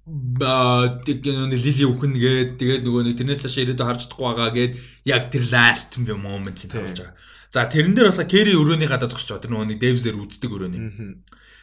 [0.02, 4.74] тэг нэг лили үхэн гээд тэгээд нөгөө нэг тэрнээс цааш ирээдүй харж чадахгүй байгаа гээд
[5.06, 7.14] яг тэр last moment нь тавьж байгаа.
[7.54, 9.44] За тэрэн дээр бас Кэри өрөөний гадаа зогсож байгаа.
[9.46, 10.82] Тэр нөгөө нэг Devs-ээр үздэг өрөөний.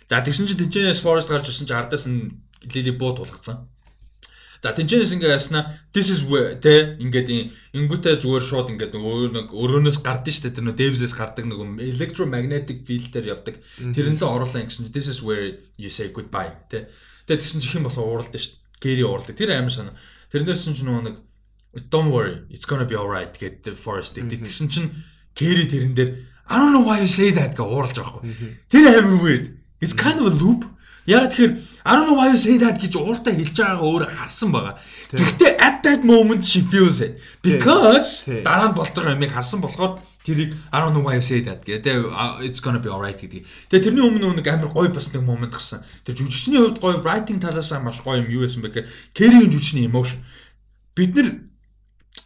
[0.07, 2.31] За тэгсэн чинь тэнцэнээс Forest гарч ирсэн чинь ардаас нь
[2.70, 3.67] Лили буу тулгцсан.
[4.58, 9.30] За тэнцэнээс ингээ яснаа this is where тэ ингээд ин- ингүүтээ зүгээр шууд ингээд нөгөө
[9.38, 13.54] нэг өрөөнөөс гардыг штэ тэр нөгөө Devs-ээс гардаг нөгөө electromagnetic field дээр явдаг.
[13.94, 16.90] Тэр нь л оруулаа гэсэн чинь this is where you say goodbye тэ.
[17.30, 18.58] Тэгээд тэгсэн чинь хэн болохоо ууралдаа штэ.
[18.82, 19.34] Гэри ууралдаг.
[19.38, 19.94] Тэр амар санаа.
[20.34, 21.16] Тэрнээс чинь нөгөө нэг
[21.92, 24.42] don't worry it's gonna be alright гэдэг Forest гэдэг.
[24.42, 24.90] Тэгсэн чинь
[25.38, 26.10] Гэри тэрэн дээр
[26.50, 28.58] I don't know why you say that гэж ууралж байгаа байхгүй.
[28.72, 29.44] Тэр амар weird.
[29.78, 30.64] It's kind of a loop.
[31.08, 31.52] Яг тэгэхээр
[31.88, 34.76] I don't know why you say that гэж ууртаа хэлж байгаагаа өөр харсан байгаа.
[35.08, 39.96] Гэхдээ at that moment she feels it because дараа нь болж байгаа юмыг харсан болохоор
[40.20, 42.12] тэрийг I don't know why you say that гэдэг
[42.44, 43.40] it's gonna be alright гэдэг.
[43.72, 45.80] Тэгээ тэрний өмнө нэг амар гоё бас нэг момент гарсан.
[46.04, 49.48] Тэр жүжигчний хувьд гоё writing талаас нь маш гоё юм юу байсан бэ гэхээр Кэригийн
[49.48, 50.20] жүжигчний emotion.
[50.92, 51.40] Бид нар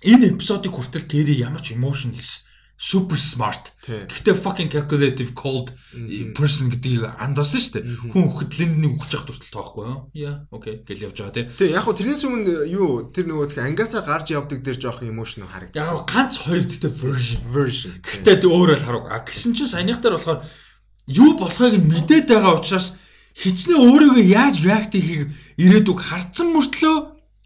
[0.03, 2.51] энэ эпизодыг хүртэл Кэри ямар ч emotionless
[2.83, 3.71] super smart.
[3.87, 5.71] Гэхдээ fucking calculative cold
[6.35, 7.85] person гэдгийг анзаарсан шүү дээ.
[8.11, 10.01] Хүн хөхд линднийг өгч явах хүртэл тоохгүй юу?
[10.19, 11.47] Яа, окей гэл явж байгаа тий.
[11.47, 15.47] Тий яг хөө тэрнээс өмнө юу тэр нөгөө тэг ангасаа гарч явдаг дээр жоох emotion
[15.47, 15.79] харагдав.
[15.79, 17.41] Яг ганц хоёр дэхтэй version.
[17.55, 17.93] version.
[18.03, 19.07] Гэхдээ өөр л харав.
[19.15, 20.43] А гисэн чинь дээр болохоор
[21.07, 22.99] юу болохыг мэдээд байгаа учраас
[23.39, 26.97] хичнээн өөрийгөө яаж react хийхийг ирээдүг харцсан мөртлөө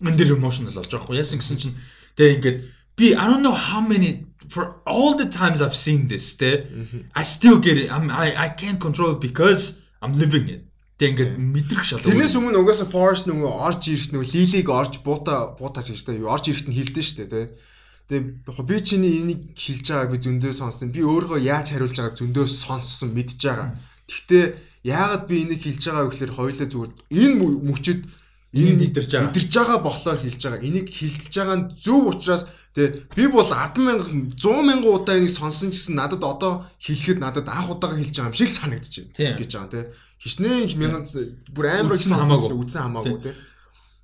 [0.00, 1.20] энэ дэр emotional болж байгаа хгүй.
[1.20, 1.76] Яасан гэсэн чинь
[2.16, 2.58] тэгээ ингээд
[2.96, 6.66] би I don't know how many for all the times I've seen this тэ
[7.14, 7.88] I still get it.
[7.90, 10.62] I'm I I can't control it because I'm living it.
[10.96, 12.00] Тэг ингээд мэдрэх шал.
[12.00, 16.48] Тэрнээс өмнө угаасаа Forest нөгөө орж ирэх нөгөө лилиг орж буута буутаас тэ юу орж
[16.48, 17.52] ирэхэд нь хилдэж штэ тэ.
[18.08, 20.94] Тэгээ би чиний энийг хэлж байгааг би зөндөө сонссон.
[20.94, 23.76] Би өөрөө яаж хариулж байгааг зөндөө сонссон мэдж байгаа.
[24.08, 24.44] Гэхдээ
[24.88, 28.00] яагаад би энийг хэлж байгааг гэхээр хоёулаа зүгээр энэ мө- мөчөд
[28.56, 29.28] Энэ мэдэрж байгаа.
[29.28, 30.64] Мэдэрж байгаа болохоор хэлж байгаа.
[30.64, 32.42] Энийг хилдэж байгаа нь зөв учраас
[32.76, 37.96] тэгээ би бол 100000 100 удаа энийг сонсон гэсэн надад одоо хэлэхэд надад анх удаага
[37.96, 39.84] хэлж байгаа юм шиг санагдчихэв гэж байгаа тий.
[40.20, 41.04] Хичнээн мянган
[41.56, 42.52] бүр амар Үдсэн хамаагүй.
[42.60, 43.34] үдсэн хамаагүй тий.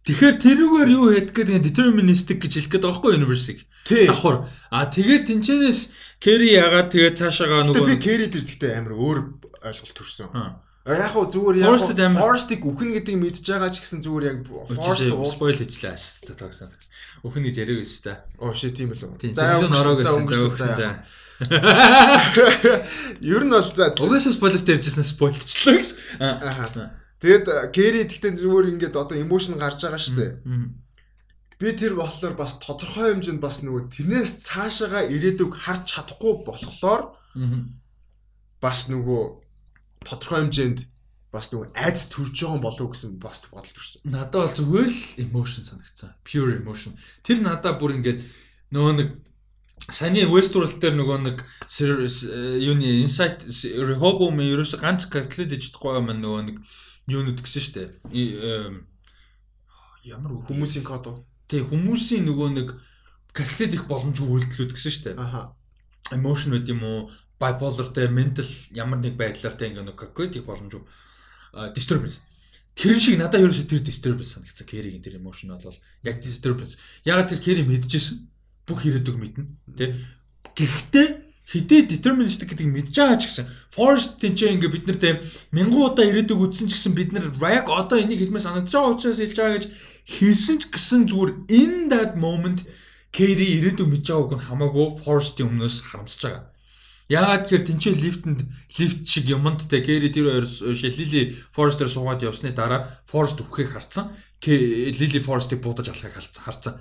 [0.03, 3.61] Тэгэхээр тэрүүгээр юу ядг гэдэг deterministic гэж хэлэх гээд байгаа байхгүй universe-ийг.
[3.87, 4.37] Давхар.
[4.73, 5.81] А тэгээд тэнчэнээс
[6.19, 9.19] Кэри ягаад тэгээд цаашаага Гэтэ би нөгөө Кэри дээр гэхдээ амар өөр
[9.63, 10.33] ойлголт төрсөн.
[10.35, 11.79] А Яг уу зүгээр яг
[12.19, 15.07] Forest-ыг үхэн гэдэг мэдж байгаа ч гэсэн зүгээр яг Forest
[15.39, 16.75] spoil хийчлээ аш тагсан.
[17.23, 18.15] Өхөн гэж яриаг байсан за.
[18.43, 19.35] Оо shit тийм л үү.
[19.35, 20.89] За өнгөрсөн, за өнгөрсөн, За.
[23.21, 25.99] Ер нь бол за Угаасаа spoiler дээржсэн spoilчлаа гэсэн.
[26.19, 26.39] Аа.
[26.51, 26.91] Аха.
[27.23, 30.33] Тэгээд Кэри гэхдээ зүгээр ингээд одоо эмошн гарч байгаа шүү дээ.
[31.63, 37.15] Би тэр болохоор бас тодорхой хэмжээнд бас нөгөө тэрнээс цаашаага ирээдүг харж чадахгүй болохоор
[38.59, 39.23] бас нөгөө
[40.03, 40.79] тодорхой хэмжээнд
[41.33, 44.05] бас нөгөө айц төрж байгаа юм болов уу гэсэн бас бодол төрсөн.
[44.05, 46.13] Надад бол зүгээр л emotion санагцсан.
[46.29, 46.93] Pure emotion.
[47.25, 48.21] Тэр надад бүр ингээд
[48.77, 49.09] нөгөө нэг
[49.83, 51.41] Саяны Westworld дээр нөгөө нэг
[52.63, 53.43] юуны Insight
[53.89, 56.57] Rehoboam ерөөсө ганц calculate хийж чадахгүй юм нөгөө нэг
[57.11, 57.89] юунууд гэсэн шүү дээ.
[60.07, 61.25] Ямар Хүмүүсийн код уу?
[61.51, 62.69] Тэг хүмүүсийн нөгөө нэг
[63.35, 65.17] calculate их боломжгүй үйлдэлүүд гэсэн шүү дээ.
[65.19, 65.57] Аха.
[66.15, 67.11] Emotion үт юм уу?
[67.43, 70.85] Bipolarтэй, mental ямар нэг байдлаартай ингээ нэг calculate их боломжгүй
[71.77, 72.25] disturbance.
[72.75, 74.67] Тэр шиг надад ерөөсө тэр disturbance санагдсан.
[74.67, 76.81] Кэригийн тэр emotion бол яг disturbance.
[77.05, 78.17] Ягаад тэр Кэри мэдчихсэн
[78.65, 79.45] бүх ирээдүг мэднэ.
[79.77, 79.93] Тэ.
[80.57, 81.09] Гэхдээ
[81.53, 86.07] хідээ deterministic гэдгийг мэдж байгаа ч гэсэн forest тэнцээ ингээ бид нар тэ мянган удаа
[86.07, 89.57] ирээдүг үзсэн ч гэсэн бид нар яг одоо энийг хэлмээр санагдаж байгаа учраас хэлж байгаа
[89.59, 89.67] гэж
[90.07, 92.63] хэлсэн ч гэсэн зүгээр in that moment
[93.13, 96.45] Кэри ирээдүг мэдж байгааг нь хамаагүй forest-ийн өмнөөс харамсаж байгаа.
[97.09, 98.41] Яагаад тэгэхээр тэнцээ лифтэнд
[98.79, 104.15] лифт шиг юмд тэ Кэри тэр хоёр шилили forest-ээр суугаад явсны дараа forest өвхийг харцсан.
[104.47, 106.79] Лили forest-ыг буудаж алхахыг харцсан.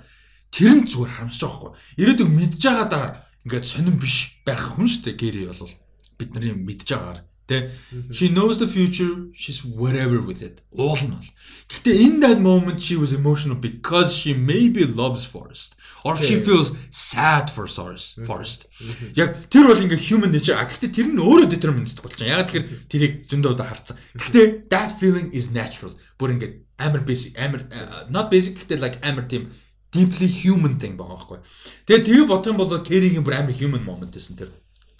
[0.52, 1.72] Тэр нь зүгээр харамсаж байгаа хгүй.
[2.00, 3.00] Ирээдүг мэдж байгаа да
[3.42, 5.74] ингээд сонирн биш байх хүн шүү дээ Гэри бол
[6.18, 7.70] бид нарын мэдж байгаагаар тэ?
[8.10, 10.62] She knows the future she's whatever with it.
[10.72, 11.26] Нь бол
[11.68, 16.74] гэхдээ in that moment she was emotional because she maybe loves forest or she feels
[16.90, 18.66] sad for forest
[19.14, 20.56] яг тэр бол ингээ human nature.
[20.56, 23.96] Гэхдээ тэр нь өөрөө deterministic болж байгаа яг тэгэхээр тэрийг зөндөө удаа харцсан.
[24.18, 25.92] Гэхдээ that feeling is natural.
[26.18, 29.50] Бүр ингээ амар basic амар uh, not basic гэхдээ like амар тийм
[29.92, 31.38] deeply human thing байгаа байхгүй.
[31.86, 34.50] Тэгээ бодох юм бол Кэригийн бүр амар human moment байсан тэр.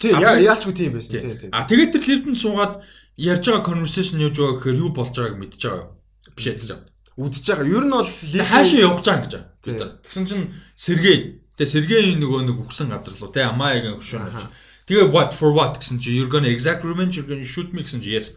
[0.03, 1.15] Тий, А, яа би- яалчгүй тийм байсан.
[1.23, 1.49] Тий, тий.
[1.55, 2.73] А тэгээд тэр лифтэнд суугаад
[3.15, 5.91] ярьж байгаа conversation яаж байгаа гэхээр юу болж байгааг мэдж байгаа юу?
[6.35, 6.87] Биш ээ гэж байгаа.
[7.23, 7.71] Үдчихэж байгаа.
[7.71, 9.33] Ер нь бол Тэгээд хаашаа явж байгаа гэж.
[9.63, 9.89] Тэр.
[10.03, 11.17] Тэгсэн чинь Сергей.
[11.55, 14.43] Тэгээд Сергейийн нөгөө нэг үгсэн газар руу тий Амаягийн хөшөөн авч.
[14.89, 18.03] Тэгээ what for what гэсэн чинь you're gonna exact revenge you're gonna shoot me гэсэн
[18.03, 18.35] чинь yes.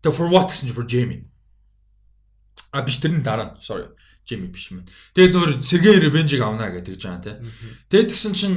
[0.00, 1.28] Тэгээ for what гэсэн чинь for Jamie.
[2.72, 3.90] А биш тэрний дараа sorry.
[4.24, 4.86] Jamie биш юм.
[5.12, 7.36] Тэгээд нөр Сергей revenge-ийг авна гэдэг гэж байгаа тий.
[7.90, 8.56] Тэгээд тэгсэн чинь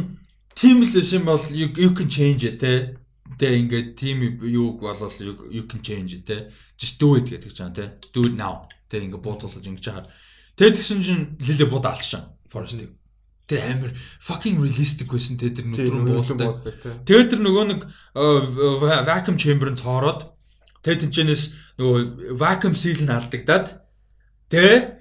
[0.57, 2.97] team л байсан бол you, can change it те.
[3.37, 5.13] Тэгээ ингээд team юуг болол
[5.53, 6.49] you, can change it те.
[6.77, 7.93] Just do it гэдэг жаа те.
[8.13, 8.65] Do it now.
[8.89, 10.09] Тэгээ ингээд буудуулж ингэж чагаар.
[10.57, 12.33] Тэгээд тэгсэн чинь лиле бууд алчсан.
[12.49, 12.89] Forest-ыг.
[13.45, 16.91] Тэр амар fucking realistic байсан те тэр бодлоо тий.
[17.05, 20.33] Тэгээд тэр нөгөө нэг э, vacuum chamber-ын цоороод
[20.81, 21.43] тэгээд тэнчэнээс
[21.77, 23.77] нөгөө vacuum seal нь алдагдаад
[24.49, 24.96] тэгээ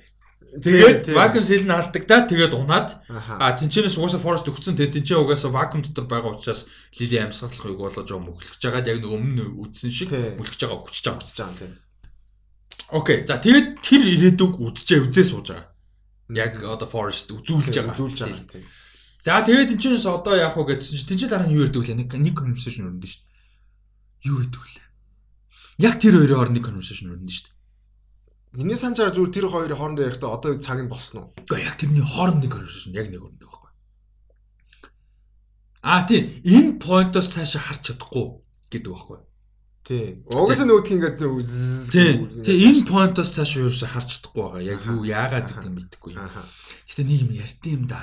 [0.63, 2.89] тэгээд vacuum seal нь алдагдаад тэгээд унаад.
[3.09, 7.81] А тэнчэнээс угаасаа forest өгцөн тэгээ тэнчээ угаасаа вакуум дотор байгаа учраас лили амьсгалах үг
[7.81, 11.21] болоо жоо мөглөж байгаад яг нэг өмнө үдсэн шиг мөглөж байгаа өгч байгаа.
[11.21, 11.73] Үдчихэж байгаа тий.
[12.93, 13.19] Окей.
[13.27, 15.69] За тэгээд тэр ирээдүг үдчээ үзээ сууж байгаа.
[16.33, 17.95] Яг одоо forest үзүүлж байгаа.
[17.95, 18.65] Үзүүлж байгаа тий.
[19.27, 21.99] За тэгээд тэнчэнээс одоо яах вэ гэдсэн чинь тэнчээ дараа нь юу ярьдаг вэ?
[21.99, 24.31] Нэг нэг conversation өрнөд шүү дээ.
[24.31, 24.85] Юу гэдэг вэ?
[25.83, 27.56] Яг тэр хоёрын хоорондын conversation өрнөд шүү дээ.
[28.57, 31.29] Миний санджаар зүгээр тэр хоёрын хоорондоо ярихдаа одоо цаг нь болсон уу?
[31.45, 33.71] Гэхдээ яг тэрний хоорондын conversation яг нэг өрнөд байхгүй.
[35.85, 38.27] А тийм энэ point-оос цаашаа харж чадахгүй
[38.73, 39.19] гэдэг байхгүй.
[39.87, 40.25] Тий.
[40.35, 42.17] Угаасаа нөгөөх ингээд зү- Тийм.
[42.43, 44.63] Тэгээ энэ point-оос цааш юусаа харж чадахгүй байгаа.
[44.73, 46.13] Яг юу яагаад гэдэг юм мэдэхгүй.
[46.17, 48.01] Гэтэ нэг юм ярьдсан юм да.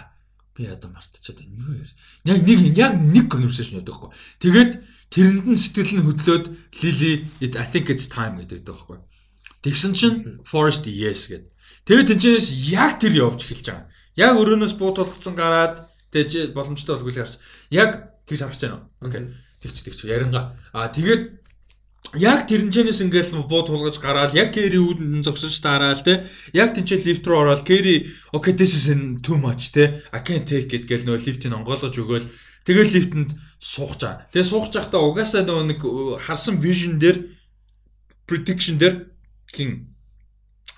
[0.56, 1.59] Би одоо мартчихад байна.
[1.59, 1.91] Юу яар.
[2.30, 4.11] Яг нэг яг нэг conversation яадаг байхгүй.
[4.40, 4.72] Тэгээд
[5.11, 6.45] тэрэнд нь сэтгэл нь хөдлөөд
[6.80, 9.01] Lily it I think it's time гэдэг байхгүй.
[9.64, 11.48] Тэгсэн чинь Forest yes гэд.
[11.88, 13.88] Тэгээд тэнчнээс яг тэр явж эхэлж байгаа.
[14.19, 17.40] Яг өрөөнөөс буут болгоцсон гараад тэгж боломжтой болгүй л гарч.
[17.72, 19.08] Яг тэгж харж байна уу?
[19.08, 19.32] Окей.
[19.64, 20.59] Тэгч тэгч яринга.
[20.75, 21.43] А тэгээд
[22.19, 27.25] яг тэрнчэнээс ингээл буу тулгаж гараад яг Кэри үүдэн зогсож таараал те яг тэнцээ лифт
[27.25, 28.92] руу ороод Кэри okay this is
[29.25, 32.27] too much те I can't take it гэл нөө лифтийг онгойлгож өгөөл
[32.67, 34.27] тэгэл лифтэнд суух чаа.
[34.30, 37.17] Тэгээ суух чахта угаасаа нөө нэг э, харсан vision дээр
[38.30, 39.12] prediction дээр
[39.56, 39.93] хин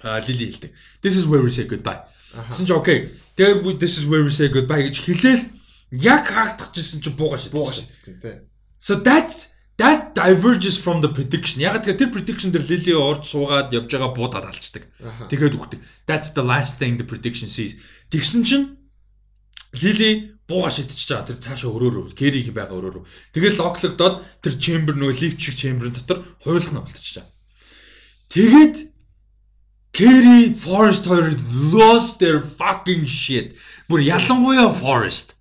[0.06, 0.72] А Лили хэлдэг.
[1.02, 2.04] This is where we say goodbye.
[2.38, 2.52] Аха.
[2.52, 3.00] Гэсэн чи окей.
[3.36, 5.44] Тэгээ this is where we say goodbye гэж хэлээл
[5.92, 7.56] яг хаагдчихжсэн чи бууга шидсэн.
[7.58, 8.36] Бууга шийдсэн тий.
[8.78, 11.64] So that's that diverges from the prediction.
[11.66, 14.86] Яг тэгэхээр тэр prediction дээр Лили урд суугаад явж байгаа буудаад алчдаг.
[15.32, 15.80] Тэгэхэд үхдэг.
[16.06, 17.80] That's the last thing the prediction sees.
[18.14, 18.78] Тэгсэн чинь
[19.82, 21.28] Лили бууга шидчихэж байгаа.
[21.34, 23.04] Тэр цаашаа өрөөрөө, Кэриг байгаа өрөөрөө.
[23.34, 27.35] Тэгээд локлогдоод тэр chamber нөгөө lift шиг chamber-ын дотор хуйлах нь болчихж байгаа.
[28.30, 28.76] Тэгээд
[29.96, 31.32] Кэри Forest хоёр
[31.72, 33.56] lost their fucking shit.
[33.88, 35.40] Бүр ялангуяа Forest.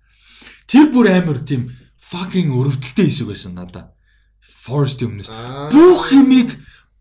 [0.69, 3.91] Тэр бүр амар тийм fucking өрөвдөлттэй хэсэг байсан надаа.
[4.39, 5.29] Forest өмнөөс
[5.75, 6.55] бүх юмыг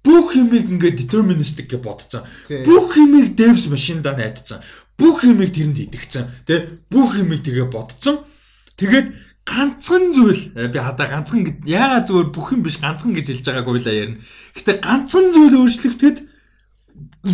[0.04, 2.26] бүх юмыг ингээд deterministic гэж бодцсон.
[2.66, 4.60] Бүх юмыг Devs машиндаа найдсан.
[4.98, 6.28] Бүх юмыг тэрэнд идэгцэн.
[6.44, 8.20] Тэ бүх юмыг тэгээ бодцсон.
[8.76, 9.14] Тэгээд
[9.44, 13.76] ганцхан зүйл э, би хадаа ганцхан яагаад зүгээр бүх юм биш ганцхан гэж хэлж байгаагүй
[13.76, 14.20] л ярина.
[14.56, 16.16] Гэтэ ганцхан зүйл өөрчлөгдөд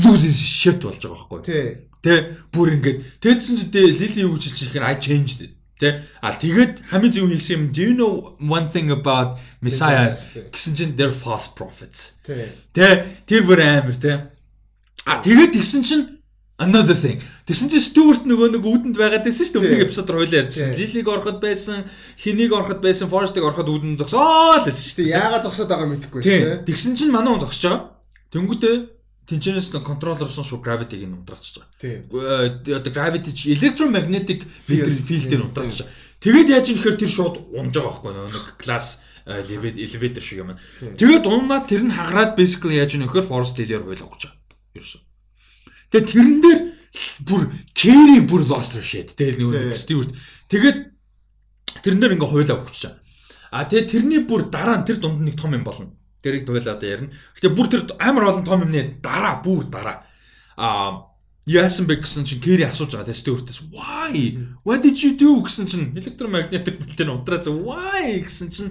[0.02, 1.40] loses shit болж байгаа байхгүй.
[1.46, 1.66] Тий.
[2.02, 2.14] Тэ
[2.50, 5.52] бүр ингээд тэгсэн чи дэ Лили юу гэж хэлж ихээр I changed it.
[5.80, 10.74] Тэ а тэгээд хамгийн зөв хэлсэн юм do you know one thing about Messiah гэсэн
[10.76, 12.20] чинь they're false prophets.
[12.26, 14.28] Тэ тэр бүр амар тэ.
[15.06, 16.19] А тэгээд тэгсэн чинь
[16.60, 17.16] another thing.
[17.48, 19.70] Тэгсэн чинь Stewart нөгөө нэг үүдэнд байгаад байсан шүү дээ.
[19.80, 20.76] Өмнөх эпизод хоёлаа ярьжсэн.
[20.76, 20.86] Тий.
[20.92, 21.78] Лилиг ороход байсан,
[22.20, 25.16] Хэнийг ороход байсан, Forest-ыг ороход үүдэнд зогсоо л байсан шүү дээ.
[25.16, 26.38] яагаад зогсоод байгаа мэдэхгүй Тий.
[26.44, 26.56] тий.
[26.68, 27.82] Тэгсэн чинь манай хүн зогсож байгаа.
[28.30, 28.76] Тэнгүүтээ
[29.30, 31.70] тэнчэнээс нь контроллерсон шүү gravity-г нь унтраачж байгаа.
[31.80, 31.96] Тий.
[32.12, 35.46] Э, одоо gravity чи electromagnetic field Field, field-ээр тий.
[35.48, 35.94] унтраачж байгаа.
[36.20, 40.52] Тэгээд яаж юм гэхээр тэр шууд унж байгаа байхгүй нэг class elevator шиг юм.
[40.82, 40.92] Тий.
[40.98, 44.36] Тэгээд унаад тэр нь хагараад basically яаж юм forest layer хойлоо өгч байгаа.
[44.76, 45.00] Ерөөсөө.
[45.90, 46.60] Тэгээд тэрэн дээр
[47.26, 47.42] бүр
[47.74, 49.14] carry бүр lost shit.
[49.14, 49.74] Тэгээд нөгөө.
[49.74, 50.10] Stewart.
[50.50, 50.78] Тэгээд
[51.82, 52.98] тэрэн дээр ингээ хойлоо өгч байгаа.
[53.50, 55.90] А тэгээд тэрний бүр дараа нь тэр дунд нэг том юм болно.
[56.22, 57.14] Тэрийг дуйлаа одоо ярина.
[57.34, 60.06] Гэтэ бүр тэр амар олон том юмны дараа бүр дараа.
[60.54, 61.10] А
[61.50, 65.66] яасан бэ гэсэн чинь Кэри асууж байгаа тест өөртөөс why what did you do гэсэн
[65.66, 68.70] чинь electromagnetic field нь унтраад why гэсэн чинь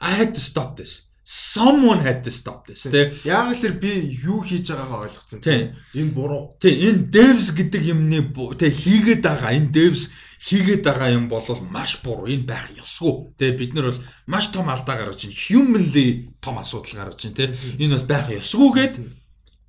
[0.00, 4.46] I had to stop this someone had to stop this тэ Яг л би юу
[4.46, 5.42] хийж байгаагаа ойлгоцсон.
[5.42, 5.74] Тий.
[5.98, 6.54] Энэ буруу.
[6.62, 11.98] Тэ энэ devs гэдэг юмны тэ хийгээд байгаа энэ devs хийгээд байгаа юм бол маш
[12.06, 13.34] буруу энэ байх ёсгүй.
[13.34, 15.34] Тэ бид нар бол маш том алдаа гаргаж байна.
[15.34, 17.54] Humanly том асуудал гаргаж байна тэ.
[17.82, 18.94] Энэ бол байх ёсгүй гэд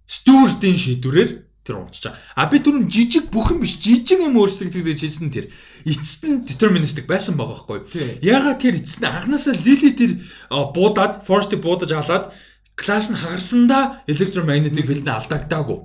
[0.06, 2.16] Стюартийн шийдвэрээр тэр унтчих.
[2.40, 5.52] А би түрүүн жижиг бүхэн биш жижиг юм өөрчлөгдөж хэлсэн тэр
[5.84, 7.80] эцэст нь deterministic байсан байгаа байхгүй.
[7.92, 8.10] Тий.
[8.24, 10.12] Ягаад тэр эцэст нь анханасаа Лили тэр
[10.48, 12.32] буудаад Forest буудаж алаад
[12.80, 15.80] класс нь хагарсандаа electromagnetic field-ны алдагдаагүй.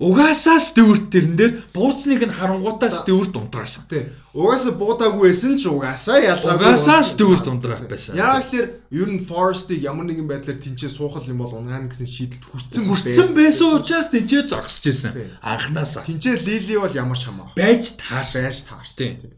[0.00, 3.84] Угаасаа Stewart тэрэн дээр бууцныг нь харангуудаа Stewart унтраасан.
[3.84, 4.08] Тий.
[4.32, 6.72] Угаасаа буудаагүй байсан ч угаасаа ялгаагүй.
[6.72, 7.04] Угаасаа.
[7.04, 8.16] Stewart унтраах байсан.
[8.16, 12.44] Яг л ер нь Forest-ыг ямар нэгэн байдлаар тэнцээ суухал юм бол унгаана гэсэн шийдэлд
[12.48, 14.88] хүрсэн Хүрсэн байсан учраас тэнцээ зогсож.
[14.88, 15.28] Тий.
[15.44, 17.52] Анханасаа Тэнцээ Лили бол ямар ч хамаа.
[17.52, 18.40] байж таарсан.
[18.48, 19.20] Байж таарсан.
[19.20, 19.36] Тий.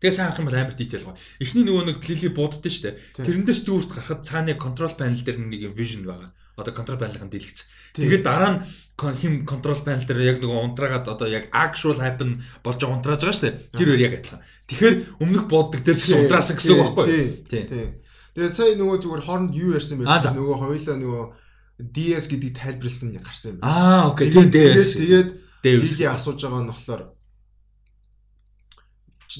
[0.00, 1.20] Тэгээ сайн ах юм бол амар detail гоо.
[1.36, 2.96] Эхний нөгөө нэг Лили бууддсан шүү дээ.
[2.96, 3.24] Тий.
[3.28, 6.32] Тэрэндээ Stewart гарахад цааны control panel дээр нэг юм vision байгаа.
[6.56, 7.58] Одоо panel-ын дэлгэц.
[7.96, 8.08] Тий.
[8.08, 8.60] Тэгээд дараа нь
[9.16, 13.36] хим control panel дээр яг нөгөө унтраагаад одоо яг actual happen болж байгаа унтрааж байгаа
[13.36, 13.56] шүү дээ.
[13.72, 14.42] Тэр хоёр яг адилхан.
[14.68, 17.32] Тэгэхээр өмнөх бууддаг дээр ч гэсэн унтраасан гэсэн үг байхгүй юу?
[17.48, 17.62] Тий.
[17.66, 17.86] Тий.
[18.36, 20.04] Тэгээд сая нөгөө зүгээр хооронд юу ярьсан?
[20.04, 20.36] Аа, за.
[20.36, 21.24] Нөгөө хоёлаа нөгөө
[21.82, 23.64] DS гэдгийг тайлбарлсан гарсан юм.
[23.64, 24.28] Аа, окей.
[24.28, 24.52] Тийм.
[24.52, 25.28] Тэгээд тэгээд
[25.62, 25.94] Devs.
[25.94, 27.02] Лили асууж байгаа нь болохоор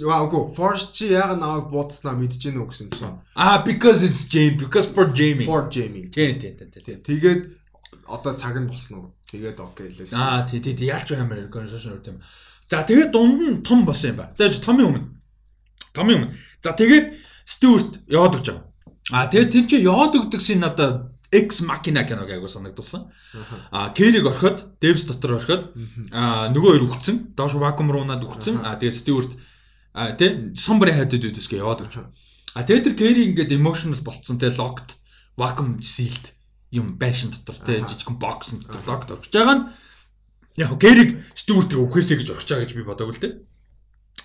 [0.00, 4.56] Ваа үгүй Force чи яг наваг буудснаа мэдэж үү гэсэн чинь Ah, because it's Jamie,
[4.56, 5.44] because for Jamie.
[5.44, 6.08] For Jamie.
[6.08, 6.98] Тийм, тийм, тийм, тийм.
[7.04, 7.40] Тэгээд
[8.08, 9.08] одоо цаг нь болсон уу?
[9.28, 10.12] Тэгээд окей лээс.
[10.16, 12.20] Аа, тий, тий, ялч conversation үрт юм.
[12.68, 14.32] За, тэгээд дунд нь том болсон юм ба.
[14.36, 15.08] За, томын өмнө.
[15.92, 16.34] Томын өмнө.
[16.64, 17.12] За, тэгээд
[17.44, 18.64] Stewart яваад өгч байгаа.
[19.12, 23.08] Аа, тэгээд тэр чи яваад өгдөгсийн надад X Machina киног айгуу санагдулсан.
[23.72, 25.72] Аа, Kerry-г орхиод, Devs дотор орхиод,
[26.12, 27.32] аа, нөгөө хоёр үхсэн.
[27.32, 28.60] Доош вакуум руу над үхсэн.
[28.60, 29.32] Аа, тэгээд Stewart
[29.94, 32.08] аа, тий, somebody had to do this гэж яваад байгаа.
[32.56, 34.96] А тэгээд тэр Kerry ингээд emotional болцсон те locked
[35.36, 36.32] vacuum sealed
[36.72, 37.88] юм байшин дотор Аха.
[37.88, 39.64] жижигхэн бокс дотор locked орж байгаа нь
[40.60, 43.30] яг Kerry Stewart-ыг үхээсэй гэж орж байгаа гэж би бодоагүй л те.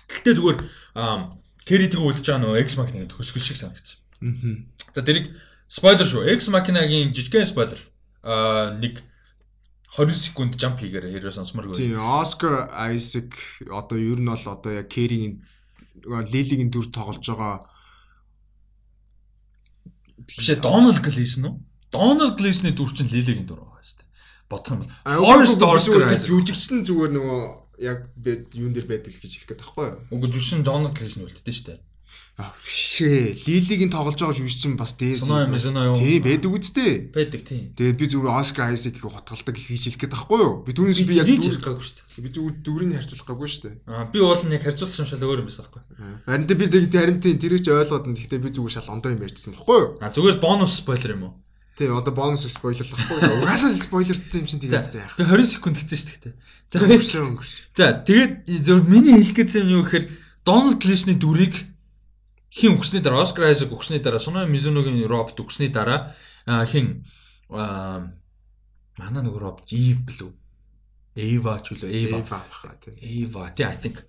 [0.08, 0.58] Гэхдээ зүгээр
[1.68, 4.00] Kerry тийг үлж байгаа нөө X Machina-гийн төсгөл шиг санагдсан.
[4.20, 4.72] Мгм.
[4.92, 5.32] За тэрийг
[5.68, 6.28] спойлер шүү.
[6.36, 7.80] X Machina-гийн жижигхэн спойлер.
[8.24, 9.04] Аа нэг
[9.96, 11.76] 20 секунд jump хийгээрэй хэрвээ сонсморгүй.
[11.76, 13.32] Тийм Oscar Isaac
[13.72, 15.44] одоо ер нь бол одоо яг Керригийн
[16.06, 17.56] Лилигийн дүр тоглож байгаа
[20.28, 21.56] Биш ээ Donald Gleason уу?
[21.88, 24.08] Donald Gleason-ы дүр чинь Lily-гийн дүр байгаа шүү дээ.
[24.52, 26.28] Бодох юм бол үгүй, үгүй, зүгээр Isaac.
[26.28, 27.42] жүжигчсэн зүгээр нөгөө
[27.88, 29.98] яг бед юун дээр байдаг гэж хэлэх гээд байхгүй юу?
[30.12, 31.80] Уг жүшин Donald Gleason үлддэж шүү дээ.
[32.38, 33.34] Аа бишээ.
[33.50, 35.26] Лилигийн тоглож байгаа биш чинь бас дээрс.
[35.26, 35.98] Юу?
[35.98, 37.10] Тий, байдаг үсттэй.
[37.10, 37.74] Байдаг тийм.
[37.74, 40.62] Тэгээд би зүгээр Оскар Айзекийг хотголдог хийж хэлэх гээд байхгүй юу?
[40.62, 42.22] Би түүнээс би яг хийж хэрэггүй шүү дээ.
[42.22, 43.74] би зүгээр дөрөний харьцуулах гаггүй шүү дээ.
[43.90, 45.82] Аа би уул нь яг харьцуулсан шал өөр юм байсан байхгүй.
[46.30, 49.24] Харин тэ би харин тэ тэрийг ч ойлгоод нь гэхдээ би зүгээр шал ондоо юм
[49.26, 49.88] ярьчихсан байхгүй юу?
[49.98, 51.34] А зүгээр бонус спойлер юм уу?
[51.74, 53.42] Тий, одоо бонус спойлерлахгүй юу?
[53.42, 55.18] Угаасаа спойлердсан юм чинь тэгээд яах.
[55.18, 56.34] би 20 секунд хэвчээ шүү дээ.
[56.70, 57.62] За Өнгөрсөн өнгөрсөн.
[57.74, 60.06] За тэгээд зөв миний хэлэх гэсэн юм юу гэхээр
[60.42, 61.54] Дональд Глишний дүрийг
[62.50, 66.14] хин өгсөний дараа Оскар Айзек өгсөний дараа Соно Мизуногийн Робт өгсөний дараа
[66.66, 67.04] хин
[67.48, 70.32] манай нөгөө Робт Ив блүү.
[71.18, 72.22] Эва ч үлээ Эва.
[72.22, 72.94] Баха тий.
[73.26, 74.06] Эва тий I think.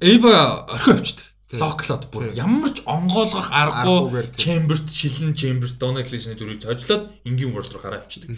[0.00, 1.26] Эва орхио авчдаг.
[1.52, 1.60] Тий.
[1.60, 4.32] Локлоод бүр ямар ч онгоолгох аргагүй.
[4.32, 5.36] Chamber-т шилэн
[5.76, 8.32] Donald Glishний дүрийг цожлоод энгийн world руу гараа авчдаг.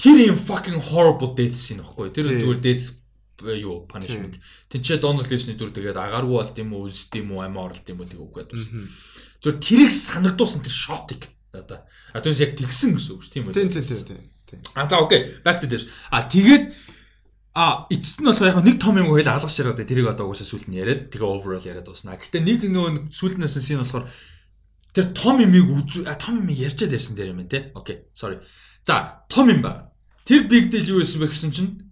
[0.00, 2.08] Тэр юм fucking horrible death scene баггүй.
[2.16, 2.96] Тэр зүгээр death
[3.42, 4.40] юу punishment.
[4.70, 8.00] Тинчээ Donald Glishний дүр тэгээд агааргүй болт юм уу, үлсд юм уу, амиа орлт юм
[8.00, 8.68] уу үгээд бас.
[8.72, 8.88] Мгм.
[9.44, 11.84] Зүгээр тэрийг санагдуулсан тэр shot-ыг надаа.
[12.16, 13.52] А түүнээс яг тэгсэн гэсэн үг тийм үү?
[13.52, 14.20] Тий, тий, тий, тий.
[14.48, 14.60] тий.
[14.74, 15.88] А за окей, back to this.
[16.10, 16.72] А тэгээд
[17.56, 20.68] а эцэст нь болохоор яг нэг том юм хоёул алгаж чараад тэрийг одоо угаасаа сүлд
[20.68, 22.16] нь яриад тэгээ overall яриад дуусна.
[22.16, 24.04] Гэтэ нэг нөгөө сүлднээс нь болохоор
[24.92, 27.72] тэр том юмыг үз том юм ярьчаад байсан дээр юм байна те.
[27.72, 28.40] Окей, sorry.
[28.84, 29.92] За, том юм ба.
[30.28, 31.85] Тэр big deal юу байсан бэ гэсэн чинь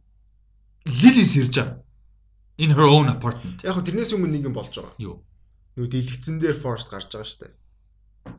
[0.85, 1.81] Lily сэрж байгаа.
[2.57, 3.65] In her own apartment.
[3.65, 4.95] Яг хөө тэрнээс өмнө нэг юм болж байгаа.
[5.01, 5.19] Юу?
[5.75, 7.53] Нүү дэлгэцэн дээр Forest гарч байгаа дээ.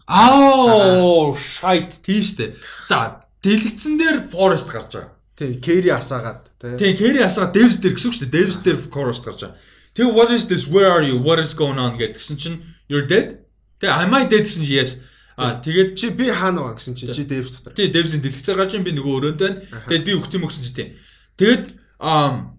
[0.08, 2.56] Аа, shit тийштэй.
[2.88, 5.12] За, дэлгэцэн дээр Forest гарч байгаа.
[5.36, 6.78] Тий, Кэри асаагаад тий.
[6.80, 8.32] Тийм, Кэри асгаа Дэвс дээр гэсэн үг дээ.
[8.32, 9.60] Дэвс дээр chorus гарч байгаа.
[9.92, 10.64] Тэгээ what is this?
[10.72, 11.20] Where are you?
[11.20, 13.44] What is going on гэдгсэн чинь you're dead.
[13.84, 15.04] Тэгээ am I dead гэсэн чинь yes.
[15.36, 17.76] А тэгээд Чи би хаана байгаа гэсэн чи чи Дэвс дотор.
[17.76, 19.60] тий Дэвсийн дэлгэцээр гарч би нөгөө өрөөнд байна.
[19.92, 20.90] Тэгээд би өгсөн мөгсөн чи тийм.
[21.36, 21.64] Тэгээд
[22.06, 22.56] um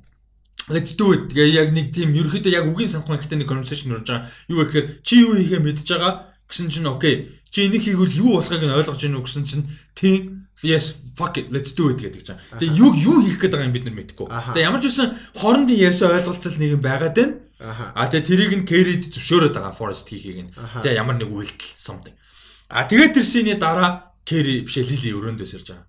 [0.69, 1.31] let's do it.
[1.31, 4.27] Тэгээ яг нэг тийм ерөөхдөө яг үгийн санахгүй ихтэй нэг conversation урж байгаа.
[4.51, 6.13] Юу гэхээр чи юу хийхээ мэдж байгаа
[6.51, 7.31] гэсэн чинь окей.
[7.55, 11.77] Чи энийг хийгвэл юу болохыг нь ойлгож гинүү гэсэн чинь тийм Yes, fuck it, let's
[11.77, 12.41] do it гэдэг чинь.
[12.57, 14.27] Тэгээ юу юу хийх гээд байгаа юм бид нар мэдэхгүй.
[14.57, 17.37] Тэгээ ямар ч байсан хоорондын ярьсан ойлголцол нэг юм байгаад байна.
[17.93, 20.53] А тэгээ тэрийг нь Кэрид зөвшөөрөөд байгаа Forest хийхийг нь.
[20.81, 22.17] Тэгээ ямар нэг үйлдэл something.
[22.73, 25.85] А тэгээд тэр синий дараа Кэри бишээ Лили өрөөндөөс ирж байгаа.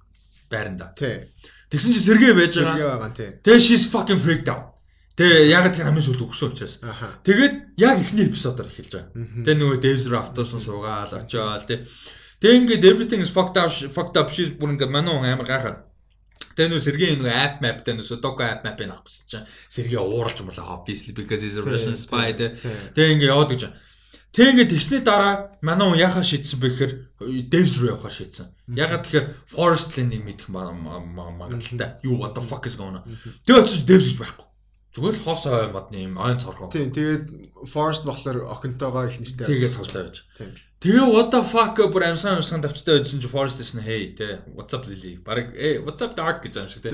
[0.49, 0.91] Байранда.
[0.97, 1.27] Тий.
[1.69, 2.99] Тэгсэн чинь Сэргээ байж Сэргээ байгаа.
[2.99, 3.29] байгаа тий.
[3.43, 4.75] Тэгээ she's fucking freaked out.
[5.17, 6.75] Тэгээ яг тэр хамгийн сүүлд өгсөн учраас.
[7.25, 9.11] Тэгээд яг эхний эпизодоор эхэлж байгаа.
[9.43, 11.81] Тэгээ нөгөө Devs руу автобусан суугаал очиол тий.
[12.37, 15.77] Тэгээ ингээд everything is fucked up fucked up she's бүр ингээд мануу амар гайхаад.
[16.53, 20.01] Тэгээ нөгөө Сэргийн нөгөө app map дээр нөгөө Sudoku app map-ыг авах гэсэн чинь Сэргээ
[20.05, 22.37] ууралж болоо obviously because he's a Russian spy.
[22.37, 23.61] Тэгээ ингээ яваад гэж.
[23.65, 23.73] Тэгээ
[24.53, 26.93] ингээ тэгсний дараа манай хүн яхаа шийдсэн бэ гэхээр
[27.49, 28.47] Devs руу явахаар шийдсэн.
[28.75, 31.97] Ягаад тэгэхээр Forest Land-ыг мэдэх ма- ма- ма- магадaltaй.
[32.05, 33.03] Юу what the fuck is going on.
[33.47, 34.45] Тэгээ очиж Devs гэж байхгүй.
[34.93, 36.69] Зүгээр л хоос ой модны юм ойн цоргоо.
[36.69, 37.25] Тий, тэгээд
[37.65, 39.45] Forest болохоор охинтойгоо их нэртэй.
[39.49, 40.25] Тэгээ суулаа байж.
[40.37, 40.49] Тий.
[40.77, 44.73] Тэгээ what the fuck бүр амсан амсан давчтай байжсэн чи Forest гэсэн hey тэ what's
[44.77, 45.17] up Lily.
[45.17, 46.85] Бараг э what's up Dark гэж юм шиг.
[46.85, 46.93] Тий.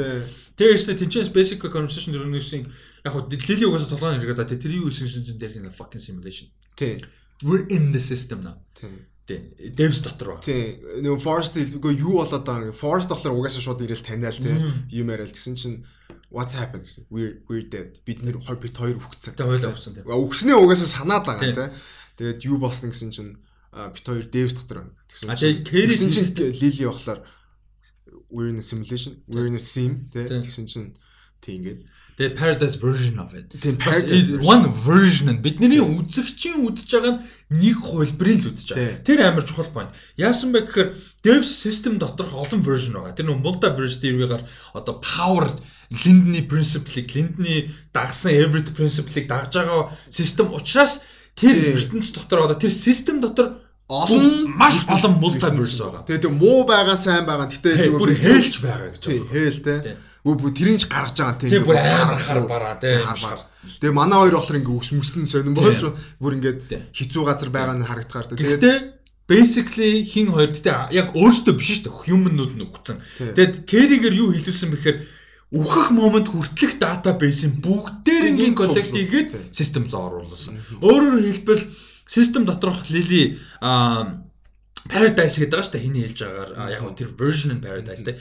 [0.56, 2.64] Тэгээ ихтэй тэнчээс basic conversation дөрөвнөсөн
[3.04, 6.48] яг хөө Lily угаасаа толгойн хэрэгэд та тэр юу хэлсэн чинь дээр хин fucking simulation.
[6.80, 7.04] Тий.
[7.42, 8.58] We're in the system now.
[8.78, 8.92] Тий.
[9.26, 9.40] Тэ
[9.74, 10.42] Devs дотор ба.
[10.44, 10.78] Тий.
[11.02, 12.78] Нөгөө Forest үгүй юу болоод байгаа юм.
[12.78, 14.52] Forest болохоор угаасаа шууд ирээл таниал тий.
[14.54, 14.88] Мм.
[14.92, 15.78] Юм яриад гэсэн чинь
[16.30, 17.08] what's happened гэсэн.
[17.10, 17.98] We're we're dead.
[18.04, 19.34] Бид нэр хоёр бит хоёр үхсэн.
[19.40, 20.04] Тэ хойлоо өгсөн тэ.
[20.04, 21.56] Үгснээ угаасаа санаад байгаа Тий.
[21.56, 21.70] тий.
[22.20, 23.32] Тэгээд юу болсон гэсэн чинь
[23.74, 24.94] бит хоёр Дэвс дотор байна.
[25.08, 25.28] Тэгсэн
[25.64, 27.20] Керри- тэгсэн чинь Лили болохоор
[28.34, 30.28] we're in a simulation, we're in a sim тий.
[30.28, 30.42] Тий.
[30.44, 30.94] Тэгсэн чинь
[31.40, 31.80] тий ингээд
[32.14, 33.50] Тэгээ paradise version of it.
[33.58, 34.46] тий Бас Paradise is version.
[34.46, 37.22] one version нь бидний үзэгчийн үдж байгаа нь
[37.58, 39.02] нэг хувилбарыг л үдж байгаа.
[39.02, 39.90] Тэр амар чухал point.
[40.18, 40.90] Яасан бэ гэхээр
[41.26, 43.18] dev system доторх олон version байгаа.
[43.18, 44.46] Тэр нэг multiverse theory-гаар
[44.78, 45.50] одоо power
[46.06, 51.02] Линдний principle-ийг, Линдний дагсан every principle-ийг дагж байгаа систем учраас
[51.34, 53.58] тэр ертөнц дотор одоо тэр систем дотор
[53.90, 56.06] олон маш олон multiverse байгаа.
[56.06, 57.50] Тэгээд тэр муу байгаа сайн байгаа.
[57.50, 59.30] Гэтэ Тий, бүр хэлж байгаа гэж байна.
[59.34, 59.80] хээл тий.
[60.24, 61.50] Үгүй бүр тэрийг ч гаргаж байгаа тий.
[61.52, 62.96] Тэр бүр амар хар бараа тий.
[62.96, 63.48] Тий, хар бараа.
[63.84, 65.82] Тэгээ манай хоёр болохоор ингээ өс мөсөн сонирн болж
[66.20, 66.80] бүр ингээд Тий.
[66.96, 68.38] хизүү газар байгаа нь харагдахаар тий.
[68.40, 68.78] Тэгээд Гэхдээ
[69.28, 72.08] basically хин хоёр гэдэг яг өөртөө биш шүү дээ.
[72.08, 72.98] Human-нууд нь өгцөн.
[73.36, 74.98] Тэгэд Керригээр юу хэлүүлсэн бэхээр
[75.54, 79.00] үхэх момент хүртэлх database-ийн Бүгдийг коллект цуглуу.
[79.00, 80.58] хийгээд системд оруулсан.
[80.82, 81.64] Өөрөөр хэлбэл
[82.08, 84.24] систем доторх Lily аа
[84.90, 85.86] Paradise гэдэг байгаа шүү дээ.
[85.88, 88.20] Хиний хэлж байгаагаар аа, яг нь тэр version нь Paradise те.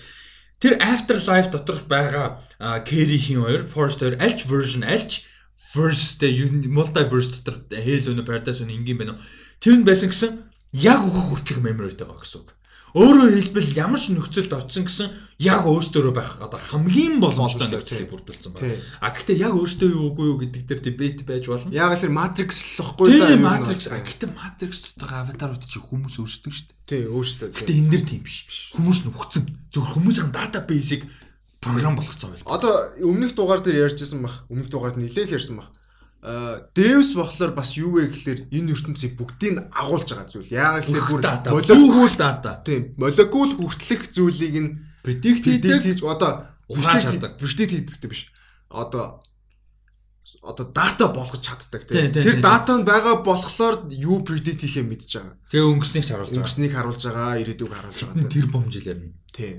[0.62, 2.39] Тэр Afterlife доторх байгаа
[2.86, 5.26] Керрихийн хоёр, Forest хоёр альч version альч
[5.74, 6.31] verse те
[6.70, 9.18] multiverse дотор Hell өнө Paradise өнө ингийн байна?
[9.58, 10.39] Тэр нь байсан гэсэн
[10.86, 12.55] яг өөх хүртэлх memory байгаа гэсэн үг.
[12.92, 15.08] Өөрөөр хэлбэл ямар ч нөхцөлд очсон гэсэн
[15.40, 18.76] яг өөртөө байх одоо хамгийн боломжтой нөхцөлийг бүрдүүлсэн байна.
[19.00, 21.72] А гэхдээ яг өөртөө юу үгүй юу гэдэг дээр дебет байж болно.
[21.72, 23.32] Яг л Matrix л ихгүй да.
[23.32, 23.80] Тийм Matrix.
[23.88, 26.84] Гэхдээ Matrix дотор аватарууд чи хүмүүс өөрсдөг шүү дээ.
[26.84, 27.48] Тийм өөрсдөө.
[27.56, 28.36] Гэхдээ энэ дэр тийм биш.
[28.76, 29.44] Хүмүүс нөхцөн.
[29.72, 31.08] Зөвхөн хүмүүсийн датабейсийг
[31.64, 32.44] програм болгоцсон байл.
[32.44, 34.44] Одоо өмнөх дугаар дээр ярьжсэн баг.
[34.52, 35.72] Өмнөх дугаард нилээх ярьсан баг
[36.23, 40.55] Дэвс болохоор бас юу вэ гэхээр энэ ертөнцийг бүгдийг агуулж байгаа зүйл.
[40.55, 42.62] Яагаад гэхээр бүр молекул дата.
[42.62, 44.70] Тийм, молекул хүртлэх зүйлийг нь
[45.02, 46.47] predict хийж одоо.
[46.70, 48.31] Predict хийдэгтэй биш.
[48.70, 49.18] Одоо
[50.47, 52.15] одоо дата болгож чаддаг тийм.
[52.15, 55.34] Тэр дата нь байгаа болохоор юу predict хийхээ мэдж байгаа.
[55.51, 56.39] Тэгээ өнгөснийг харуулж байгаа.
[56.39, 58.31] Өнгөснийг харуулж байгаа, ирээдүйг харуулж байгаа.
[58.31, 59.15] Тэр бомжилэр нь.
[59.34, 59.59] Тийм.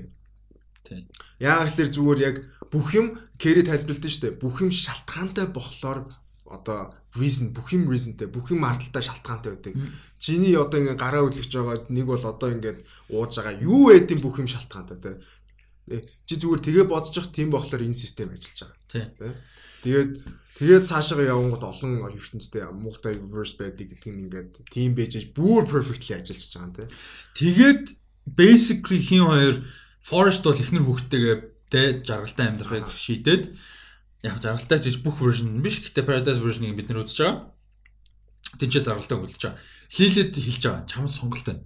[0.80, 1.04] Тийм.
[1.44, 2.36] Яагаад гэхээр зүгээр яг
[2.72, 4.40] бүх юм carry тайлбарлалт нь шүү дээ.
[4.40, 6.08] Бүх юм шалтгаантай болохоор
[6.44, 9.74] одоо reason бүх юм reasonтэй бүх юм ардалтай шалтгаантай байдаг.
[10.20, 14.36] Чиний одоо ингээ гараа үлгэж байгаа нэг бол одоо ингээд ууж байгаа юу байдیں бүх
[14.42, 16.00] юм шалтгаантай тий.
[16.28, 18.78] Чи зүгээр тэгээ бодож тийм болохоор энэ систем ажиллаж байгаа.
[18.92, 19.04] Тий.
[19.84, 20.12] Тэгээд
[20.60, 26.52] тэгээд цаашаа явангууд олон ертөнцтэй multiverse байдаг гэдэг нь ингээд тийм байж бүр perfectly ажиллаж
[26.52, 26.88] байгаа юм тий.
[27.40, 27.84] Тэгээд
[28.36, 29.56] basically хин хоёр
[30.04, 31.36] Forest бол ихнэр хүүхдтэйгээ
[31.72, 33.44] тий жаргалтай амьдрахыг шийдээд
[34.24, 35.84] яг заргалтай жиж бүх version биш.
[35.84, 37.52] Гэтэ Paradise version-ыг бид нэр үзэж байгаа.
[38.56, 39.60] Тинчээ заргалтай үзэж байгаа.
[40.00, 40.88] Лилэд хэлж байгаа.
[40.88, 41.62] Чамд сонголт байна.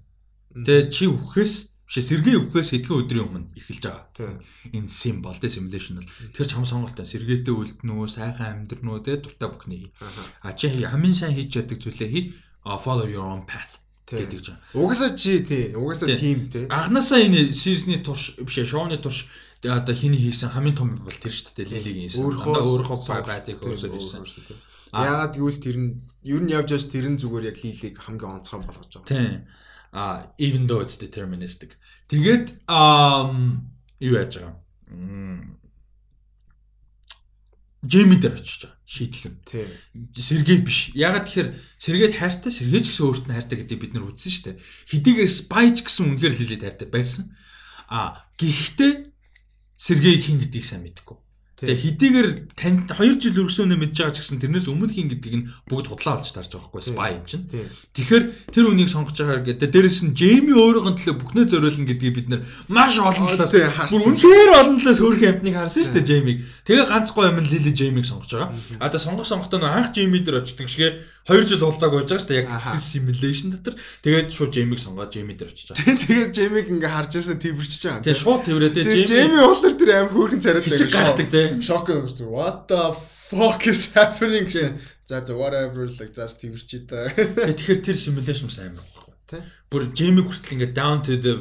[0.58, 1.54] Тэгээ чи үхэхээс
[1.86, 4.42] биш сэргээ үхэхээс хэдхэн өдрийн өмнө эхэлж байгаа.
[4.74, 6.10] Энэ символ тэ simulation бол.
[6.34, 7.12] Тэгэхээр чам сонголт байна.
[7.14, 9.94] Сэргээтэй үлдэн үү, сайхан амьдрын үү, тэ дуртай бүхний.
[10.42, 12.24] А чи хамгийн сайн хийж яддаг зүйлээ хий.
[12.66, 14.58] Follow your own path гэдэг жаа.
[14.72, 15.72] Угаасаа чи тий.
[15.76, 16.64] Угаасаа тийм тий.
[16.68, 19.28] Анханасаа энэ сизний турш биш шоуны турш
[19.66, 22.22] одоо хиний хийсэн хамгийн том бол тэр шүү дээ Лилигийн хийсэн.
[22.22, 24.22] Өөрөө өөрөө байдыг өөрсөөр хийсэн.
[24.94, 25.90] Яагаад гэвэл тэр нь
[26.22, 29.10] ер нь явж байгаа тэр нь зүгээр яг Лилиг хамгийн онцгой болгож байгаа.
[29.10, 29.50] Тийм.
[29.90, 31.74] А even though it's deterministic.
[32.06, 33.66] Тэгээд um
[33.98, 34.54] юу яаж байгаа?
[37.82, 39.36] Джейми дээр очиж байгаа шийдлэн.
[39.44, 39.68] Тийм.
[40.16, 40.94] Сэргээ биш.
[40.96, 41.48] Ягаад тэгэхээр
[41.82, 44.56] сэргээд хайртай, сэргээч гэсэн өөрт нь хайртай гэдэг бид нар үзсэн шүү дээ.
[44.90, 47.24] Хэдийгээр спайч гэсэн үнэхээр хэлээд хайртай байсан.
[47.92, 48.92] А гэхдээ
[49.78, 51.16] Сергей хин гэдгийг сайн мэдэхгүй.
[51.58, 55.36] Тэгээ хэдийгээр танд 2 жил өргөсөн үнэ мэдж байгаа ч гэсэн тэрнээс өмнө хин гэдгийг
[55.42, 57.50] нь бүгд худлаа олж тарж байгаа байхгүй спай юм чинь.
[57.98, 59.66] Тэгэхээр тэр үнийг сонгож байгаа гэдэг.
[59.74, 63.50] Дээрээс нь Джейми өөрөөгөө төлөө бүхнээ зориулна гэдгийг бид нар маш олон талаас
[63.90, 66.38] бүр үнэхээр олон талаас өөрхийн амтныг харсан шүү дээ Джеймиг.
[66.62, 68.54] Тэгээ ганц гоо юм Лили Джеймиг сонгож байгаа.
[68.78, 72.30] А тэгээ сонгох сонгохдоо анх Джейми дээр очдөг шигэ 2 жил уулзааг байж байгаа шүү
[72.30, 73.74] дээ яг simulation дотор.
[74.06, 75.98] Тэгээд шууд Джеймиг сонгоод Джейми дээр очиж байгаа.
[76.06, 78.04] Тэгээд Джеймиг ингээ харж байсаа твэрчиж байгаа.
[78.06, 80.64] Тэгээ шууд тврээ тэгээ Джейми уулар тэр аим хөөрхөн царайд
[81.56, 81.64] байгаа.
[81.64, 82.28] Шок өгсөн.
[82.28, 84.76] What the fuck is happening гэсэн.
[85.08, 87.08] За за whatever like зас твэрчээ та.
[87.48, 89.14] Тэгэхээр тэр simulation бас амар байхгүй.
[89.28, 89.36] Тэ.
[89.72, 91.34] Бүр Jamie хүртэл ингээд down to the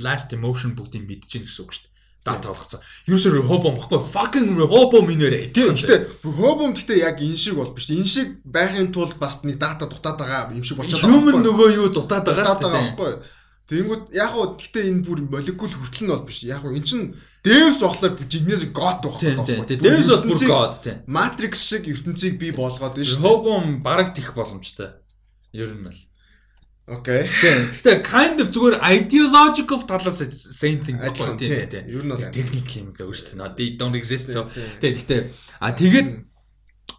[0.00, 1.94] last emotion бүгдийг мэдчихээн гэсэн үг шүү дээ.
[2.26, 2.80] Дата болгоцсон.
[3.06, 5.54] User Rehoboam баггүй fucking Rehoboam минээрээ.
[5.54, 5.78] Тийм.
[5.78, 7.86] Гэтэ Rehoboam гэтэ яг энэ шиг бол биш.
[7.86, 11.16] Энэ шиг байхын тулд бас нэг дата дутаад байгаа юм шиг болчиход байгаа.
[11.22, 13.14] Human нөгөө юу дутаад байгаа шүү дээ.
[13.66, 16.46] Тэнгүүд яг уу гэхдээ энэ бүр молекул хүртэл нь бол биш.
[16.46, 19.82] Яг уу эн чин Devs болохоор жигнээс god байх гэдэг.
[19.82, 21.02] Devs бол бүр god тийм.
[21.10, 23.26] Matrix шиг ертөнцийг бий болгоод байна шүү.
[23.26, 24.94] Hobom бараг тэх боломжтой.
[25.50, 25.98] Ер нь бол.
[26.86, 27.26] Окей.
[27.26, 31.90] Гэхдээ kind of зүгээр ideological талаас same thing байхгүй тийм тийм.
[31.90, 33.50] Ер нь бол technical юм л шүү дээ.
[33.58, 34.46] They don't exist so.
[34.78, 36.22] Гэхдээ а тэгээд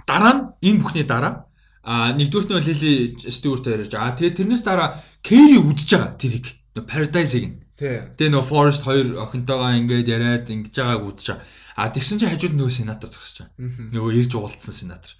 [0.03, 1.46] дараа нь энэ бүхний дараа
[1.87, 2.93] а нэгдүгürt нь Лили
[3.31, 6.47] Стюарт ярьж а тэгээд тэрнээс дараа Кэри үдчихэж байгаа тэрийг.
[6.75, 7.55] Paradise-ыг нь.
[7.79, 11.47] Тэгээ нөгөө Forest хоёр охинтойгоо ингээд яриад ингэж байгааг үдчихэж байгаа.
[11.79, 13.95] А тэгсэн чинь хажууд нөгөө сенатор зогсож байгаа.
[13.95, 15.13] Нөгөө ирж уулзсан сенатор.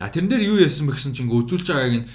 [0.00, 2.08] А тэрэн дээр юу ярьсан бэ гэсэн чинь үзүүлж байгааг нь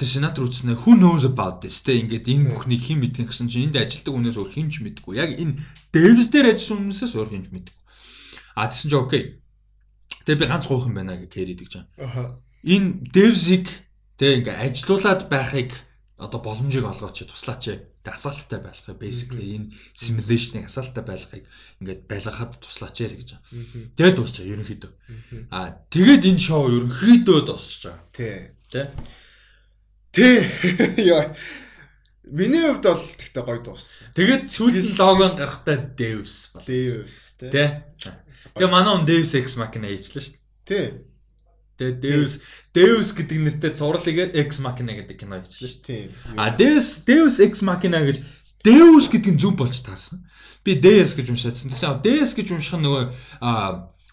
[0.00, 3.70] тэр сенатор үзнэ who knows about this те ингээд энэ бүхнийг хэн мэдгэн гэсэн чинь
[3.70, 5.14] энд ажилтдаг хүнээс өөр хинч мэдгүй.
[5.20, 5.60] Яг энэ
[5.92, 7.78] Devs дээр ажилласан хүнээс өөр хинч мэдгүй.
[8.56, 9.22] А тэгсэн чинь окей.
[10.24, 11.88] Тэгээ би ганц гоох юм байна гэж Кэри гэж байна.
[12.00, 12.24] Аха.
[12.62, 13.66] Энэ Devs-ийг
[14.18, 15.70] тэгээ ингээд ажилуулад байхыг
[16.22, 17.62] одоо боломжийг олгооч туслаач
[18.02, 21.44] тэг асаалттай байлгахыг basically энэ simulation-ыг асаалттай байлгахыг
[21.82, 23.42] ингээд байлгахад туслаач л гэж байгаа.
[23.98, 24.92] Тэгээд дуусчаа ерөнхийдөө.
[25.50, 28.06] Аа тэгээд энэ шоу ерөнхийдөө дуусч байгаа.
[28.14, 28.38] Тий.
[28.70, 28.82] Тэ.
[30.14, 30.38] Тий.
[31.14, 31.34] Яа.
[32.22, 34.06] Миний хувьд бол тэгтээ гоё дууссан.
[34.14, 36.62] Тэгээд сүүлийн логон гарахтаа Devs бол.
[36.62, 37.50] Devs тий.
[37.50, 40.42] Тэгээ манай он Devs Ex Machina хийчлээ шүү дээ.
[40.70, 40.86] Тий.
[41.82, 42.32] Тэгээ Deus
[42.70, 46.04] Deus гэдэг нэртэй цувралыгээд Ex Machina гэдэг кино хийчихлээ шүү дээ.
[46.38, 48.22] А Deus Deus Ex Machina гэж
[48.62, 50.22] Deus гэдэг нь зүв болж таарсан.
[50.62, 51.74] Би Deus гэж уншаадсан.
[51.74, 53.04] Тэгсэн Deus гэж унших нь нөгөө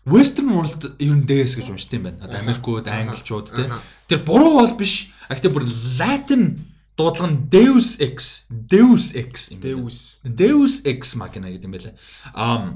[0.10, 2.26] Western World ер нь Deus гэж уншдаг юм байна.
[2.26, 3.70] Одоо Америкууд, Англичууд тий.
[4.10, 5.14] Тэр буруу бол биш.
[5.30, 5.66] А гэхдээ бүр
[6.02, 6.66] Latin
[6.98, 9.86] дуудлага нь Deus Ex, Deus Ex юм байна.
[9.86, 9.98] Deus.
[10.26, 11.94] Deus Ex Machina гэдэг юм байлаа.
[12.34, 12.76] Аа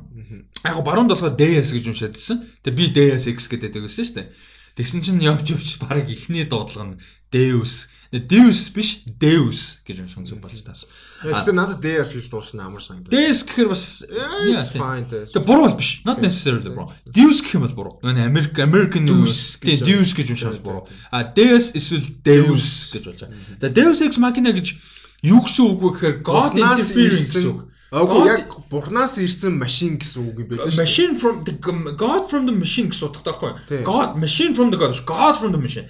[0.63, 2.37] яг баруун болохоор Deus гэж уншаадсэн.
[2.63, 4.27] Тэгээ би Deus Ex гэдэг байсан шүү дээ.
[4.73, 6.99] Тэгсэн чинь явж явж баг ихний дуудлага нь
[7.33, 7.89] Deus.
[8.13, 10.85] Deus биш Deus гэж уншсан зүг болж таарсан.
[11.25, 13.09] Тэгэхээр надад Deus гэж дуусна амар санагдав.
[13.09, 14.05] Deus гэхээр бас.
[14.05, 16.05] Тэгээ буруу бол биш.
[16.05, 16.93] Not necessarily буруу.
[17.09, 17.93] Deus гэх юм бол буруу.
[18.05, 20.85] Нөгөө Америк American Deus гэж Deus гэж Тийм, буруу.
[21.09, 23.37] А Deus эсвэл Deus гэж болж байгаа.
[23.57, 24.77] За Deus Ex Machina гэж
[25.25, 27.72] юу гэсэн үг вэ гэхээр God interfering гэсэн үг.
[27.93, 30.81] Агуу яг бурхнаас ирсэн машин гэсэн үг юм байлаа шүү.
[30.81, 31.53] Machine from the
[31.93, 33.85] God from the machine гэсэн утгатай байхгүй юу?
[33.85, 35.85] God machine from the God, God from the machine.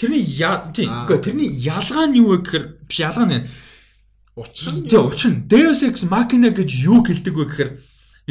[0.00, 0.24] Тэрний
[0.72, 3.44] тийм үгүй тэрний ялгаа нь юу вэ гэхээр биш ялгаа нь
[4.88, 7.70] тийм учир нь Deus Ex Machina гэж юу хэлдэг вэ гэхээр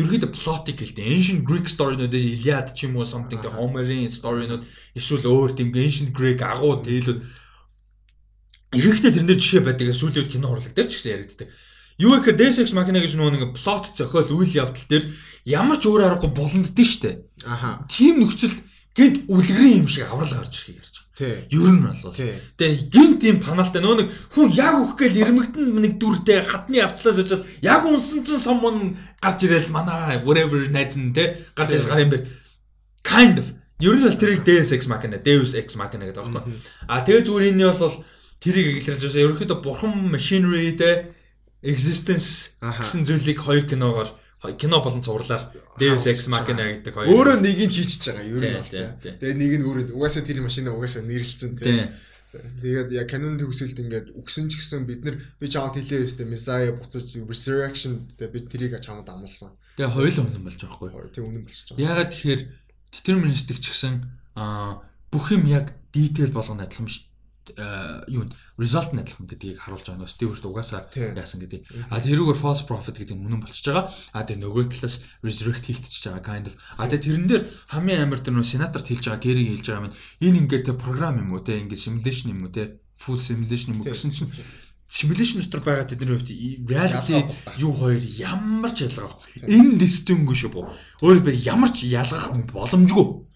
[0.02, 1.06] ерөөдөө плотик хэлдэг.
[1.06, 3.62] Ancient Greek story-нууд Iliad ч юм уу something the Аа.
[3.62, 4.66] Homerine story-нууд
[4.98, 7.22] эсвэл өөр тийм ancient Greek агуу тээлүүд
[8.72, 11.50] Ихэвчлэн тэрнэр жишээ байдаг сүүлүүд кино урлаг дээр ч гэсэн яригддаг.
[11.98, 15.06] Юу гэхээр Deus Ex Machina гэж нөгөө нэг плот зохиол үйл явдал дээр
[15.46, 17.12] ямар ч өөр аргагүй буланддээ штэ.
[17.44, 17.82] Аха.
[17.90, 18.54] Тим нөхцөл
[18.96, 21.10] гэд үлгэрийн юм шиг аврал гарч ирэхийг ярьж байгаа.
[21.16, 21.36] Тий.
[21.56, 22.16] Ер нь бол.
[22.60, 27.20] Тэгээ гин тийм паналтай нөгөө нэг хүн яг өөх гээл ирмэгтэн нэг дүртэй хатны авцлаас
[27.20, 32.04] очоод яг унсан чинь someone гарч ирэл манай whatever найз нь те гарч ирэл гар
[32.04, 32.28] юм бэл
[33.04, 33.48] kind of
[33.80, 36.44] ер нь бол тэрийг Deus Ex Machina Deus Ex Machina гэдэг байхгүй.
[36.88, 37.96] А тэгээ зүгээр энэ бол
[38.44, 39.24] тэрийг эглэж байгаа.
[39.24, 41.16] Ерөнхийдөө бурхан machinery те
[41.62, 44.10] existence гэсэн зүйлийг хоёр киногоор
[44.58, 48.58] кино болон цувралаар Deus Ex Machina гэдэг хоёр Өөрөө нэг нь хийчихэж байгаа ер нь
[48.58, 48.90] бол тий, тий.
[49.02, 49.14] тий.
[49.22, 51.66] Тэгээ нэг нь өөрөө угаасаа тэр машина угаасаа нэрлэлцэн тий.
[51.70, 51.94] тийм
[52.32, 56.72] Тэгээд яг канон төгсөлд ингээд үгсэн ч гэсэн бид нар би чамд хэлээ өстэй Messiah
[56.72, 59.52] буцаж resurrection тэгээ бид тэрийг чамд амласан.
[59.76, 61.12] тэгээ хоёул үнэн болж байгаа байхгүй.
[61.12, 61.84] Тэг үнэн болчихж байгаа.
[61.92, 62.42] Ягаад тэгэхээр
[62.96, 63.94] deterministic ч гэсэн
[64.40, 64.80] аа
[65.12, 67.04] бүх юм яг detail болгоно адилхан биш
[68.08, 68.30] юу вэ?
[68.62, 71.62] result нь адилхан гэдгийг харуулж байгаа нөө Stewart угаасаа яасан гэдэг.
[71.90, 73.90] А тэрүүгээр false prophet гэдэг нь үнэн болчихж байгаа.
[74.14, 74.96] А тэгээ нөгөө талаас
[75.26, 76.56] resurrect хийгдчихэж байгаа kind of.
[76.78, 79.96] А тэгээ тэрэн дээр хамгийн амар тэр нөө сенаторт хэлж байгаа гэрийг хэлж байгаа юм.
[80.22, 83.82] Энэ ингээд тэ програм юм уу те ингээд simulation юм уу те full simulation юм
[83.82, 84.30] уу гэсэн чинь
[84.92, 86.30] simulation дотор байгаа тэдний хувьд
[86.70, 87.26] reality
[87.58, 89.50] юу хоёр ямар ч ялгаа байхгүй.
[89.50, 90.68] Энэ distinguish шүү.
[91.02, 93.31] Өөрөөр хэлбэл ямар ч ялгах боломжгүй.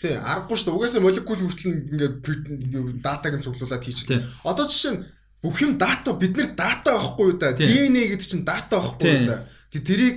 [0.00, 0.76] Тий, аргагүй шүү дээ.
[0.80, 4.24] Угаасаа молекул хүртэл ингээд датаг нь цуглуулад хийчихлээ.
[4.48, 5.04] Одоо жишээ нь
[5.44, 7.52] бүх юм дата бид нар дата байхгүй юу да.
[7.52, 9.44] DNA гэдэг чинь дата байхгүй юу да.
[9.68, 10.16] Тэг тэрийг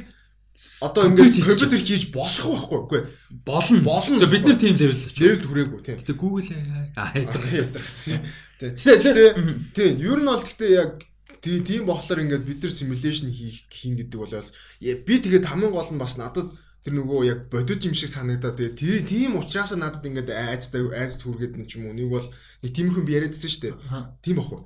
[0.84, 2.80] одоо ингээд компьютер хийж болох байхгүй?
[2.80, 3.02] Үгүй.
[3.44, 3.80] Болно.
[3.84, 4.28] Болно.
[4.28, 5.20] Бид нар тийм level л очив.
[5.20, 5.96] Level хүрээгүй тий.
[6.00, 6.48] Гэтэ Google
[6.96, 7.12] аа А,
[7.44, 8.20] Тий.
[8.60, 8.72] Тий.
[8.72, 9.24] Тэгэхээр Гэтэ
[9.76, 10.92] тий, ер нь бол гэхдээ яг
[11.44, 14.32] тий тийм болохоор ингээд бид нар simulation хийх хийн гэдэг бол
[15.08, 16.52] би тэгээд хамгийн гол нь бас надад
[16.84, 21.16] тэр нөгөө яг бодит юм шиг санагдаад тэгээ тий- тийм учраас надад ингээд айцтай айц
[21.24, 22.28] түргээд нэг юм уу нэг бол
[22.64, 23.76] нэг тиймэрхүү би яриадсэн шүү дээ.
[24.20, 24.62] Тийм бахгүй.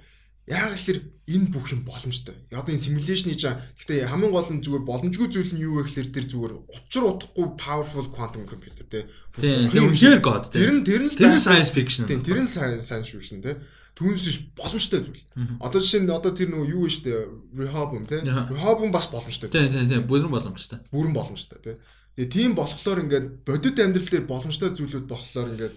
[0.47, 2.33] Яг ихлээр энэ бүх юм боломжтой.
[2.55, 3.59] Одоо энэ хийж байгаа.
[3.75, 7.47] Гэхдээ хамгийн гол нь зүгээр боломжгүй зүйл нь юу вэ гэхэлэр тэр зүгээр учир утгагүй
[7.59, 9.03] powerful quantum computer тий.
[9.35, 9.67] Тийм.
[9.75, 12.07] Юм үнээр god Тэр нь тэр нь л Тэр нь science fiction.
[12.07, 13.59] Тийм, тэр нь science fiction тий.
[13.99, 15.23] Түүнээс биш боломжтой зүйл.
[15.59, 17.11] Одоо жишээ нь одоо тэр нөгөө юу вэ штэ
[17.51, 18.23] Rehoboam тий.
[18.23, 18.47] Яа.
[18.47, 19.51] Rehoboam бас боломжтой.
[19.51, 20.79] Тийм тийм тийм бүрэн боломжтой.
[20.95, 21.75] Бүрэн боломжтой тий.
[22.17, 25.75] Тэгээ тийм болохоор ингээд бодит амьдрал дээр боломжтой зүйлүүд болохоор ингээд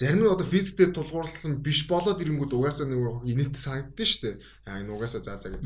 [0.00, 4.30] зарим нь одоо физик дээр тулгуурласан биш болоод ирэнгүүд угаасаа нөгөө инээт санагдсан штэ.
[4.64, 5.62] Яа энэ угаасаа заа заа гэх.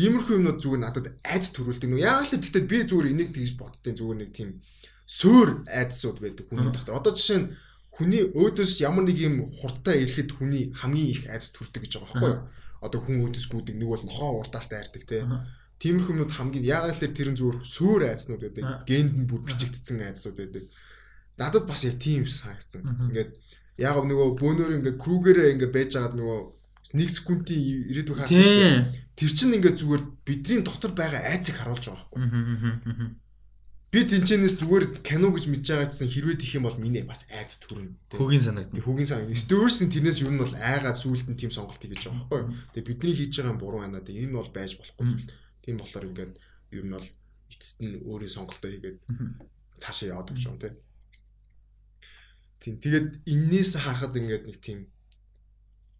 [0.00, 1.92] Иймэрхүү юмнууд зүгээр надад айц төрүүлдэг.
[2.00, 4.64] Яг л гэхдээ би зүгээр энийг тэгж боддیں۔ Зүгээр нэг тийм
[5.04, 6.96] суур айдсууд байдаг хүний дотор.
[6.96, 7.48] Одоо жишээ нь
[7.92, 12.32] хүний өөдөөс ямар нэг юм хурдтай ирэхэд хүний хамгийн их айц төрдөг гэж байгаа байхгүй
[12.32, 12.40] юу?
[12.80, 15.22] Одоо хүн өөдөөс гүдэг нэг бол нохоо уртаас дайрдаг тий.
[15.76, 15.82] Аха.
[15.84, 18.64] Тиймэрхүү юмнууд хамгийн яагаад л тэр нь зүгээр суур айцнууд байдаг.
[18.88, 20.64] Генд нь бүр бичигдсэн айцнууд байдаг.
[21.36, 22.80] Надад бас яг тийм санагдсан.
[23.12, 23.36] Ингээд
[23.76, 26.40] яг нөгөө бөөнөр ингээд крүгэрээ ингээд байж байгаад нөгөө
[26.96, 27.60] нэг секундын
[27.92, 28.88] ирээдүйг хардаг шүү дээ.
[29.20, 33.20] Тэр чинь ингээд зүгээр бидний дотор байгаа айцыг харуулж байгаа байхгүй.
[33.92, 37.60] Би тэнчэнээс зүгээр кино гэж мэдж байгаа гэсэн хэрвээ тэх юм бол миний бас айц
[37.60, 37.96] төрнө.
[38.16, 38.76] Хөгийн санагдана.
[38.76, 39.28] Тэг хүүгийн сан.
[39.28, 42.52] Стюарсын тэрнээс юу нь бол айгаад сүулт нь тийм сонголт хийж байгаа байхгүй юу?
[42.74, 44.00] Тэг бидний хийж байгаа буруу байна.
[44.04, 45.30] Тэг энэ бол байж болохгүй зүйл.
[45.66, 46.32] Тийм болохоор ингээд
[46.78, 47.08] ер нь бол
[47.50, 48.98] эцэст нь өөрийн сонголтоо хийгээд
[49.82, 50.72] цаашаа яваад өгч юм тий.
[52.62, 54.78] Тийм тэгээд эннээс харахад ингээд нэг тийм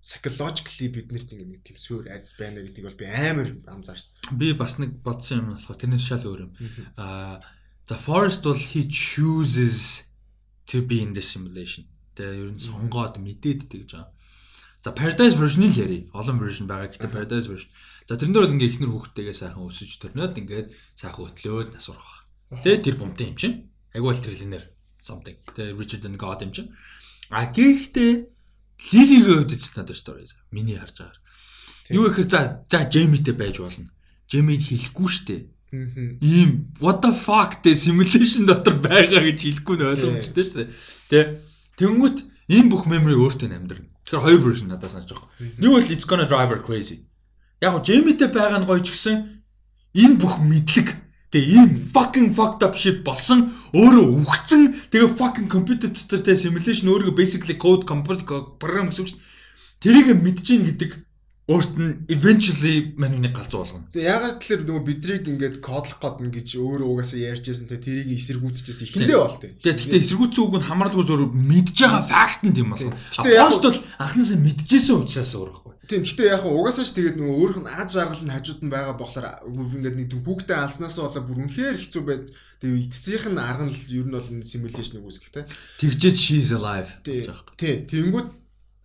[0.06, 4.14] psychologically биднэрт ингээд нэг тийм суур айц байна гэдгийг бол би амар анзаарсан.
[4.38, 6.52] Би бас нэг бодсон юм болохоор тэрнээс шал өөр юм.
[6.94, 7.42] Аа
[7.86, 10.06] за Forest бол he chooses
[10.70, 11.84] to be in the simulation.
[12.14, 14.15] Тэгээ ер нь сонгоод мэдээд гэж байгаа.
[14.84, 16.02] За Paradise version-ийг л ярий.
[16.12, 16.90] Олон version байгаа.
[16.90, 17.70] Гэхдээ Paradise version.
[18.06, 22.26] За тэрэн дээр бол ингээ ихнэр хүүхдтэйгээ сайхан өсөж төрнөд ингээд сайхан хөтлөөд насурах.
[22.62, 23.56] Тэгээ тэр бумтын юм чинь.
[23.96, 24.62] Айгуул триллинер
[25.02, 25.36] something.
[25.54, 26.70] Тэгээ Richard and God юм чинь.
[27.30, 28.30] А гэхдээ
[28.92, 30.28] Лилигийн хувьд ч надад story.
[30.52, 31.18] Миний харж байгаа.
[31.90, 32.40] Юу гэхээр за
[32.70, 33.90] за Джеймитэй байж болно.
[34.28, 35.36] Джеймид хэлэхгүй штэ.
[36.22, 40.62] Ийм what the fuck тэ simulation дотор байгаа гэж хэлэхгүй нь ойлгомжтой штэ.
[41.10, 41.42] Тэ.
[41.78, 42.18] Тэнгүүт
[42.52, 43.90] энэ бүх memory өөртөө амьдрна.
[44.06, 45.28] Тэгэхээр хоёр version надад санаж байгаа.
[45.58, 47.02] Нэг бол it's gonna drive her crazy.
[47.60, 49.42] Яг го Джеймитэй байгаа нь гоё ч гэсэн
[49.98, 50.94] энэ бүх мэдлэг
[51.34, 54.62] тэгээ ийм fucking fucked up shit болсон өөрөө үхсэн
[54.94, 58.22] тэгээ fucking computer дотор тэ simulation өөрийгөө basically code computer
[58.62, 59.18] програм гэсэн дээ.
[59.82, 60.90] Тэрийг мэдэж ийн гэдэг
[61.46, 63.86] өөрт нь eventually манайны галзуу болгоно.
[63.94, 68.82] Тэгээ ягаад тэлэр нөгөө бидрийг ингээд кодлох гээд гэж өөрөө угаасаа ярьжсэн те тэрийг эсэргүүцчихсэн
[68.90, 69.54] ихэндээ бол те.
[69.62, 72.90] Тэгээ гэхдээ эсэргүүцсэн үг нь хамааралгүй зөөр мэдж байгаа факт нь тийм болно.
[72.90, 75.72] Гэтэ яг- Пост бол анхнаасаа мэдчихсэн учраас өөр байхгүй.
[75.86, 78.94] Тийм гэхдээ яг угаасаа ч тэгээд нөгөө өөрөх нь аж аргал нь хажууд нь байгаа
[78.98, 82.26] болохоор ингээд нэг хүүхдээ алснаас болоо бүр үнэхээр хэцүү байд.
[82.58, 85.46] Тэгээ эцсийнх нь арга нь ер нь бол энэ simulation-ыг үүсгэх те.
[85.78, 87.54] Тэгжээд she's alive гэж байгаа.
[87.54, 87.86] Тий.
[87.86, 88.28] Тэнгүүд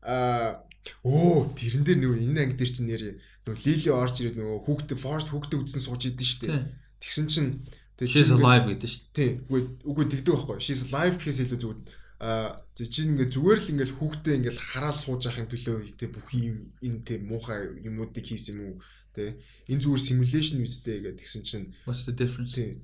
[0.05, 0.61] аа
[1.05, 3.03] оо тэрэн дээр нөгөө энэ анги дээр чинь нэр
[3.45, 6.47] нөгөө Лили орж ирээд нөгөө хүүхдээ Forest хүүхдээ үзсэн сууж идэв штэ.
[6.49, 6.61] Тий.
[7.01, 7.49] Тэгсэн чинь
[7.97, 9.17] тэгээ She's alive гэдэг шүү дээ.
[9.17, 9.31] Тий.
[9.45, 10.57] Үгүй үгүй тэгдэг байхгүй.
[10.61, 11.79] She's alive гэхээс илүү зүгээр
[12.21, 16.69] аа чи ингээд зүгээр л ингээд хүүхдээ ингээд хараал сууж яхахын төлөө тий бүх юм
[16.85, 18.75] энэ тий муухай юмнуудыг хийсэн юм уу
[19.17, 19.33] тий
[19.73, 22.53] энэ зүгээр simulation үстэй гэдэг тэгсэн чинь What's the difference?
[22.53, 22.77] тий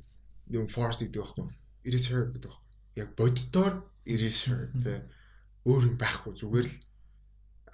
[0.49, 1.53] yung forest гэдэг байхгүй.
[1.85, 2.65] It is her гэдэг байхгүй.
[2.97, 3.73] Яг боддоор
[4.09, 4.97] it is her тий
[5.69, 6.75] өөр юм байхгүй зүгээр л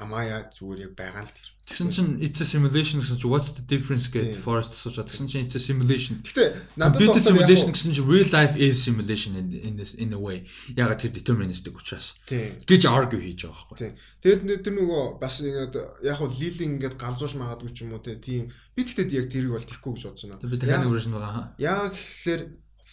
[0.03, 1.47] амая зүгээр яг байгаа л тэр.
[1.63, 4.27] Тэгсэн чинь it's a simulation гэсэн чинь what's the difference Тийм.
[4.27, 5.07] гэдэг Forest асууж байгаа.
[5.15, 6.19] Тэгсэн чинь it's a simulation.
[6.19, 10.19] Гэтэ надад яг simulation гэсэн чинь real life is simulation in in this in a
[10.19, 10.43] way.
[10.75, 13.95] Ягаад тэр deterministic учраас гэж argue хийж байгаа байхгүй.
[14.19, 18.19] Тэгэд тэр нөгөө бас ингээд яг хуу лили ингээд галзууш магадгүй ч юм уу тий
[18.19, 20.43] тийм би тэгтээ яг тэрийг бол тэхгүй гэж байна.
[20.43, 21.55] Тэр би дахиад version байгаа.
[21.63, 22.41] Яг гэхэлэр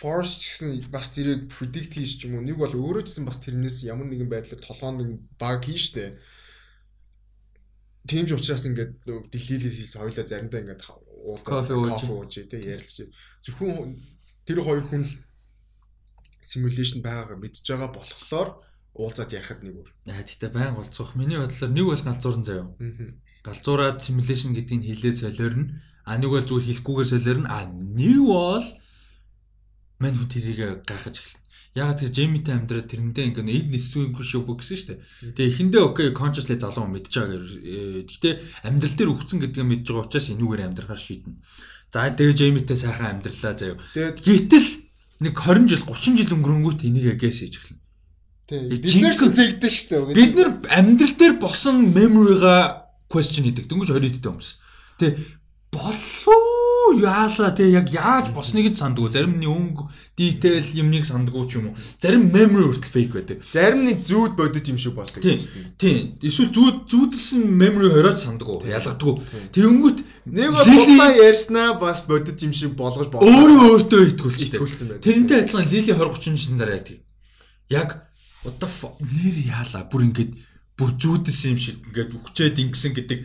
[0.00, 3.26] Forest ч гэсэн бас тэрийг predict хийж ч юм уу нэг бол өөрөө ч гэсэн
[3.26, 6.16] бас тэрнээс ямар нэгэн байдлаар толгоонд баг хийн штэ.
[8.08, 10.82] Тийм ч учраас ингээд нөгөө дэлхийлэл хийж хоёлаа заримдаа ингээд
[11.20, 13.12] уулзаад кофе ууж тий ярилцж.
[13.44, 13.96] Зөвхөн
[14.48, 15.12] тэр хоёр хүн л
[16.40, 18.48] simulation байгаагаа мэдж байгаа болохоор
[18.96, 19.90] уулзаад ярихад нэг өөр.
[20.08, 21.12] Яа тэгтээ байн голцох.
[21.14, 22.66] Миний бодлоор нэг бол галзуурн заяа.
[22.66, 23.12] Аа.
[23.46, 25.76] Галзуураад simulation гэдгийг хэлээ солиорно.
[26.08, 27.48] А нэг бол зүгээр хэлэхгүйгээр солиорно.
[27.52, 28.66] А нэг бол
[30.00, 31.44] мань хүн тэрийг гайхаж эхэлнэ.
[31.70, 35.00] Ягаад тэр Джеймитэй амьдраад тэрэндээ ингээ эд нисвэнггүй шүү бүх гэсэн шүү дээ.
[35.38, 37.46] Тэгээ эхэндээ окей consciously залуу мэдж байгаа гэр.
[38.10, 38.30] Гэтэ
[38.66, 41.38] амьдрал дээр өгцөн гэдгээ мэдж байгаа учраас энүүгээр амьдрахаар шийднэ.
[41.94, 43.78] За тэгээ Джеймитэй сайхан амьдралаа заяа.
[43.94, 44.68] Гэтэл
[45.22, 47.80] нэг 20 жил 30 жил өнгөрөнгүүт энийг эгээс хийж эхэлнэ.
[48.50, 49.96] Э, бид нэрс жинхэнэ- тэгдэг штэ.
[50.10, 53.70] Бид нэр амьдрал дээр босон memory-га question хийдэг.
[53.70, 54.50] Дөнгөж 20 дэд хүмүүс.
[54.98, 55.22] Тэ
[55.70, 56.29] болов
[56.98, 59.14] яалаа те яг яаж босныг ч сандгүй.
[59.14, 59.86] Зарим нь өнгө
[60.18, 61.76] detail юмныг сандгүй ч юм уу.
[62.02, 63.38] Зарим memory хүртэл fake байдаг.
[63.46, 65.22] зарим нэг зүүд бодит юм шиг болдог.
[65.22, 65.38] Тийм.
[65.78, 66.18] Тийм.
[66.18, 68.66] Эсвэл зүүд зүүдэлсэн memory хорооч сандгүй.
[68.66, 69.14] Ялгадгүй.
[69.54, 69.98] Тэнгүүт
[70.30, 73.26] Нэг бол тулаа ярьснаа бас бодит юм шиг болгож бодлоо.
[73.26, 74.58] өөрөө өөртөө итгүүлчихтэй.
[74.60, 75.04] итгүүлсэн байдаг.
[75.06, 77.00] Тэрнтэй адилхан Лили 20 30 жил дараа яг тийм.
[77.66, 77.88] Яг
[78.44, 80.32] what the fuck нэр яалаа бүр ингээд
[80.78, 83.18] бүр зүүдэлсэн юм шиг ингээд үхчээд ингэсэн гэдэг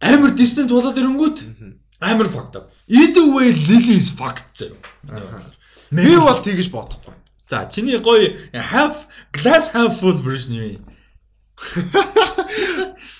[0.00, 1.38] амар distant болоод ирэнгүүт.
[2.00, 2.70] Амар fucked up.
[2.88, 4.74] Either way Lily is fucked заяа.
[5.90, 7.14] Би бол тэгэж бодохгүй.
[7.48, 10.84] за чиний гоё half glass half full version юм?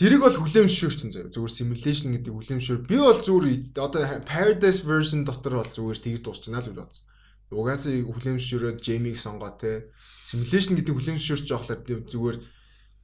[0.00, 1.28] Тэрийг бол хүлээмжшүүрсэн заяа.
[1.28, 2.88] Зүгээр simulation гэдэг хүлээмжшүүр.
[2.88, 7.04] Би бол зүгээр одоо Paradise version дотор бол зүгээр тэгж дуусчихна л гэж бодсон.
[7.52, 9.92] Угаасаа хүлээмжшүүрөө Jamie-г сонгоо те.
[10.24, 12.36] Simulation гэдэг хүлээмжшүүрч жоохлоор зүгээр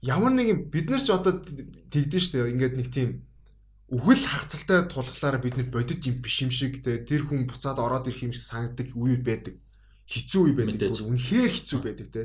[0.09, 1.36] ямар нэгэн бид нар ч одоо
[1.93, 2.49] тэгдэж штэ.
[2.57, 3.28] Ингээд нэг тийм
[3.86, 6.98] үхэл хагцалтай тулглаараа бид нар бодит юм биш юм шиг те.
[6.98, 9.55] Тэр хүн буцаад ороод ирэх юм шиг санагддаг үе байдаг.
[10.10, 10.90] Хэцүү үе байдаг.
[10.90, 12.23] Үнэхээр хэцүү байдаг те.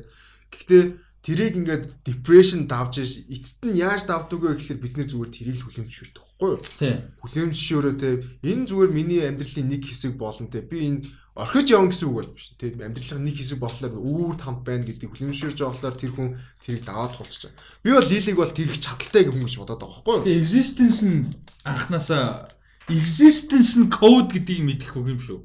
[0.49, 0.83] Гэхдээ
[1.21, 5.65] тэрийг ингээд depression давж эцэст нь яаж давдаг вэ гэхэлэр бид нэр зүгээр тэрийг л
[5.69, 6.59] хүлэмжшүүрдэг байхгүй юу?
[6.81, 6.97] Тийм.
[7.21, 8.09] Хүлэмжшөөрөө те
[8.41, 12.31] энэ зүгээр миний амьдралын нэг хэсэг болно те би энэ орхиж явна гэсэн үг бол
[12.35, 16.29] биш те амьдралын нэг хэсэг болохоор үүр хамт байна гэдэг байгаа болохоор тэр хүн
[16.59, 17.55] тэрийг даваад тулчих чаа.
[17.83, 20.25] Би бол лилиг бол тэгэх чадaltaй гэх хүн гэж бодоод байгаа байхгүй юу?
[20.27, 21.19] Тэгээ existence нь
[21.63, 22.51] анханасаа
[22.91, 25.39] existence нь code гэдгийг мэдэх үг юм шүү.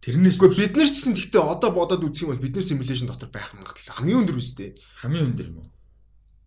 [0.00, 3.10] Тэрнээс Гэхдээ бид нар ч гэсэн гэхдээ одоо бодоод үзэх юм бол бид нар simulation
[3.10, 4.78] дотор байх магадлал хамгийн өндөр үстэй.
[5.02, 5.68] хамгийн өндөр юм уу?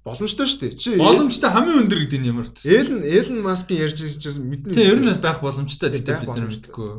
[0.08, 0.74] Боломжтой шүү дээ.
[0.80, 2.66] Чи Боломжтой хамгийн өндөр гэдэг нь ямар утга?
[2.66, 4.74] Элен Элен Маскын ярьж байсан мэднэ.
[4.74, 6.92] Тийм ер нь байх боломжтой Тийм, гэдэг бид нар мэдгүй.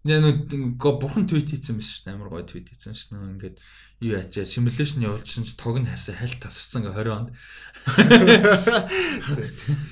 [0.00, 0.16] Нэ
[0.48, 2.16] нүг бурхан твит хийсэн байсан шүү дээ.
[2.16, 3.36] Амар гоё твит хийсэн дээ.
[3.36, 3.56] Ингээд
[4.00, 7.28] юу ячаа simulation явуулсан чи тог нь хасаа хальт тасарсан гэ 20 онд.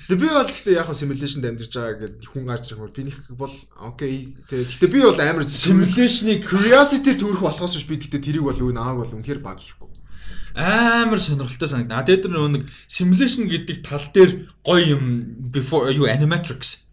[0.08, 3.04] Тэгээ би бол гэхдээ яг simulation амьдарч байгаа гэдэг хүн гарч ирэх юм бол би
[3.04, 3.52] нэг бол
[3.84, 4.32] окей.
[4.48, 8.72] Тэгээ гэхдээ би бол амар Simulation-ыг curiosity төрөх болохоос биш би гэхдээ тэрийг бол юу
[8.72, 9.92] нааг бол үнэхээр баг хийхгүй.
[10.56, 12.00] амар сонирхолтой санагдана.
[12.00, 15.04] А нөгөө нэг simulation гэдэг тал дээр гоё юм
[15.52, 16.87] before юу animatrix.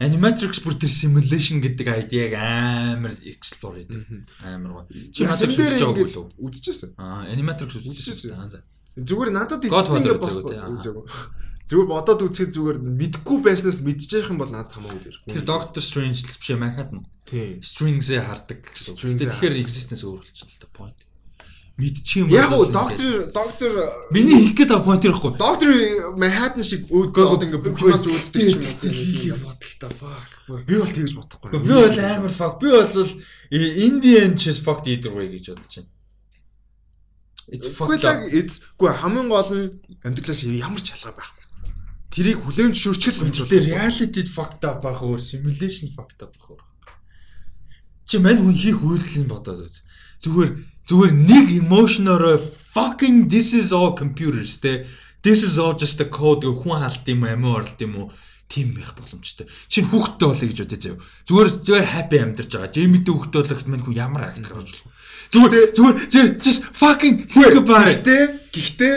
[0.00, 4.24] Animatrix бүр тэр simulation гэдэг idea-г амар explore хийдэг.
[4.48, 4.86] Амар гоё.
[5.12, 6.26] Чи байгаагүй ингээд лүү?
[6.40, 6.96] үзчихсэн.
[6.96, 8.64] Аа, Animatrix үзчихсэн.
[8.96, 11.40] Зүгээр надад эцэст ингээд бос үзээгүй тий.
[11.70, 15.18] Зүгээр бодоод үзэхэд зүгээр мэдгүй байснаас мэдчих юм бол надад хамаагүй дээр.
[15.30, 17.04] Тэр Doctor Strange л биш Manhattan.
[17.28, 17.62] Тийм.
[17.62, 19.20] Strings-ээ хардаг гэсэн.
[19.20, 20.98] Тэгэхээр existence өөр болчихсон л та point.
[21.80, 23.70] Мэдчих юм Яг уу бол доктор доктор
[24.12, 25.32] Миний хэлэх гээд байгаа point ирэхгүй.
[25.40, 25.70] доктор
[26.20, 29.36] Манхаттен шиг өөд Гөө, доод ингээ бүх юмас үүддэг юм тийм.
[29.40, 30.30] бодолтой fuck.
[30.68, 31.48] Би бол тэгж бодохгүй.
[31.56, 32.60] Би бол амар fuck.
[32.60, 32.92] Би бол
[33.50, 35.88] Indian just fucked either way гэж бодож байна.
[37.50, 38.22] It's up.
[38.30, 39.74] it's үгүй хамгийн гол нь
[40.06, 41.44] амьдралаас ямар ч ялгаа байхгүй.
[42.14, 46.62] Тэрийг хүлээмж шүрчгэл байж Гэхдээ reality fucked up байх өөр, simulation fucked up байх өөр.
[48.06, 49.82] Чи мань хүн хийх үйлдэл нь бодоод үз.
[50.22, 50.50] Зүгээр
[50.90, 52.42] зүгээр нэг emotion-ороо
[52.74, 54.82] fucking this is all computers те.
[55.22, 58.10] This is all just a code гэх хүн халт юм амиа орлт юм уу?
[58.50, 59.46] тийм байх боломжтой.
[59.70, 60.98] Чи хүүхдтэй болъё гэж бодъё заяа.
[61.22, 62.74] Зүгээр зүгээр happy амьдарч байгаа.
[62.74, 64.90] Жимидээ хүүхдтэй болох мань хүн ямар актер болж болох?
[65.30, 68.02] Зүгээр зүгээр зүгээр just fucking think about it.
[68.02, 68.94] Гэхдээ гэхдээ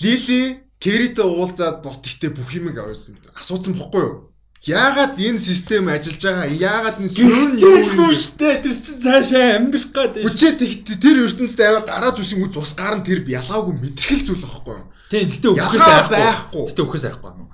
[0.00, 0.42] Лили
[0.78, 4.29] Кэритэй уулзаад бот ихтэй бүх юм асуусан бохгүй юу?
[4.60, 6.52] Яагаад энэ систем ажиллаж байгаа?
[6.52, 8.12] Яагаад энэ сүрэн юу юм?
[8.12, 10.28] штэ тэр чинь цаашаа амьдрах гээд байна.
[10.28, 14.76] Үчээ тэгт тэр ертөнцид аваад гараад үсэн үз ус гарын тэр ялаагүй мэдрэхэл зүйл байхгүй
[14.76, 14.88] юу?
[15.08, 15.80] Тийм гэтээ айхгүй.
[16.12, 16.64] байхгүй.
[16.68, 17.48] Гэтээ үхээс айхгүй юм.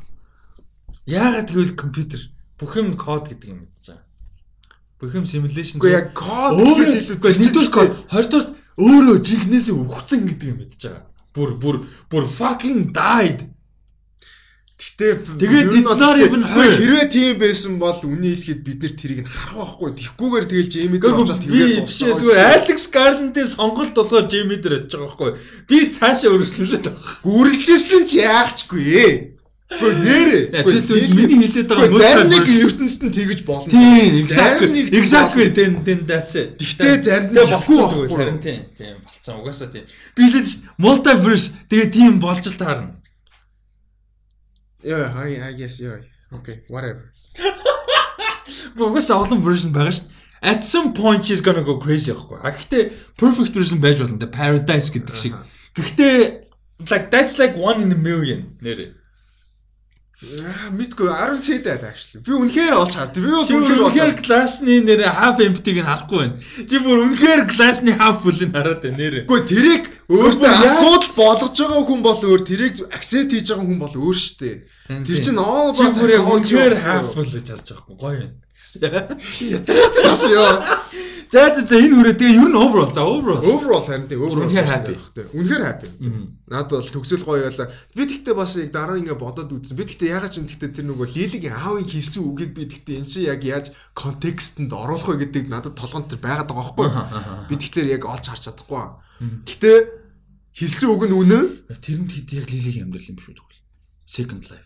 [1.06, 2.20] Яагаад тэгвэл компьютер
[2.58, 4.02] бүх юм код гэдэг юм гэж байгаа.
[4.98, 5.78] Бүх юм simulation.
[5.78, 8.46] Үгүй яг код гэхээс илүү үгүй нэгдүгээр код, хоёрдугаар
[8.82, 11.04] өөрөө жинхнээсээ үхсэн гэдэг юм мэдж байгаа.
[11.30, 11.76] Бүр бүр
[12.10, 13.46] бүр fucking died.
[14.76, 16.76] Гэтэ Тэгээд Үгүй, her.
[16.76, 19.90] хэрвээ тийм байсан бол үний хэлэхэд бид нэр тэрийг нь харах байхгүй.
[19.96, 24.84] Тэгхгүйгээр тэгэл Джейми дээр очоод би тэгээд биш зүгээр Alex Garland-ийн сонголт болохоор Jamie дээр
[24.84, 25.30] очиж байгаа байхгүй.
[25.64, 27.24] Би цаашаа өргөжлүүлээд байгаа.
[27.24, 29.14] гүрэлжилсэн ч яахчгүй ээ.
[29.66, 30.44] Нэрээ.
[30.60, 33.72] Тэр тэр миний хэлээд байгаа Үгүй, зарим нэг ертөнцид нь тэгж болно.
[33.72, 34.80] Тийм, exactly.
[34.92, 35.46] Exactly.
[35.56, 36.60] Тэн тэн it.
[36.60, 38.44] Гэхдээ зарим нь болохгүй байхгүй.
[38.44, 38.60] тийм.
[38.76, 39.40] Тийм болцсон.
[39.40, 39.88] Угаасаа тийм.
[40.14, 40.36] Би л
[40.78, 42.92] multiverse тэгээ тийм болж л таарна.
[44.86, 45.98] Yeah, I I guess yeah.
[46.38, 47.10] Okay, whatever.
[48.78, 50.06] Угаасаа олон version байгаа шүү.
[50.42, 52.38] At some point she's gonna go crazy яахгүй.
[52.46, 52.82] А гэхдээ
[53.22, 54.18] perfect version байж болно.
[54.24, 55.34] The paradise гэдэг шиг.
[55.74, 56.46] Гэхдээ
[56.92, 58.95] like that's like one in a million нэр.
[60.16, 62.24] Аа, мэдгүй 10 сэдэд actually.
[62.24, 63.20] Би үнэхээр олж хардсан.
[63.20, 66.40] Би бол үнэхээр олж үнэхээр glass-ны нэр half empty-г нь харахгүй байна.
[66.64, 69.28] Чи бүр үнэхээр glass-ны half full-ыг хараад байна нэр.
[69.28, 73.92] Үгүй тэрийг өөртөө асуудал болгож байгаа хүн бол өөр, тэрийг accept хийж байгаа хүн бол
[73.92, 74.56] өөр шүү дээ.
[74.86, 77.14] Тэр чинь all about бүр яг psychology үнэхээр байхгүй half юу?
[77.14, 77.98] full гэж харж байгаа юм.
[77.98, 78.34] Гоё байна.
[79.56, 80.50] Ятгаац ёо.
[81.26, 83.42] За за за энэ хүрээ тэгээ ер нь overall за overall.
[83.42, 84.94] Overall харин тийм overall happy.
[84.94, 85.26] дээ.
[85.34, 85.88] Үнэхээр happy.
[86.46, 87.66] Надад бол төгсөл гоё байлаа.
[87.98, 89.74] Би тэгтээ бас яг дараа ингээ бодоод үзсэн.
[89.74, 93.26] Би тэгтээ ягаад ч тэгтээ тэр нөгөө Лилигийн аавын хэлсэн үгийг би тэгтээ эн чи
[93.26, 96.88] яг яаж контекстэнд оруулах вэ гэдэг надад толгонд тэр байгаад байгаа байхгүй?
[97.50, 98.86] Би тэгтээ яг олж харж чадахгүй.
[99.50, 99.76] Тэгтээ
[100.54, 101.46] хэлсэн үг нь үнэн.
[101.74, 103.60] Тэрэнд хэд яг лилигийн амьдрал юм шүү тэгвэл.
[104.06, 104.65] Second life.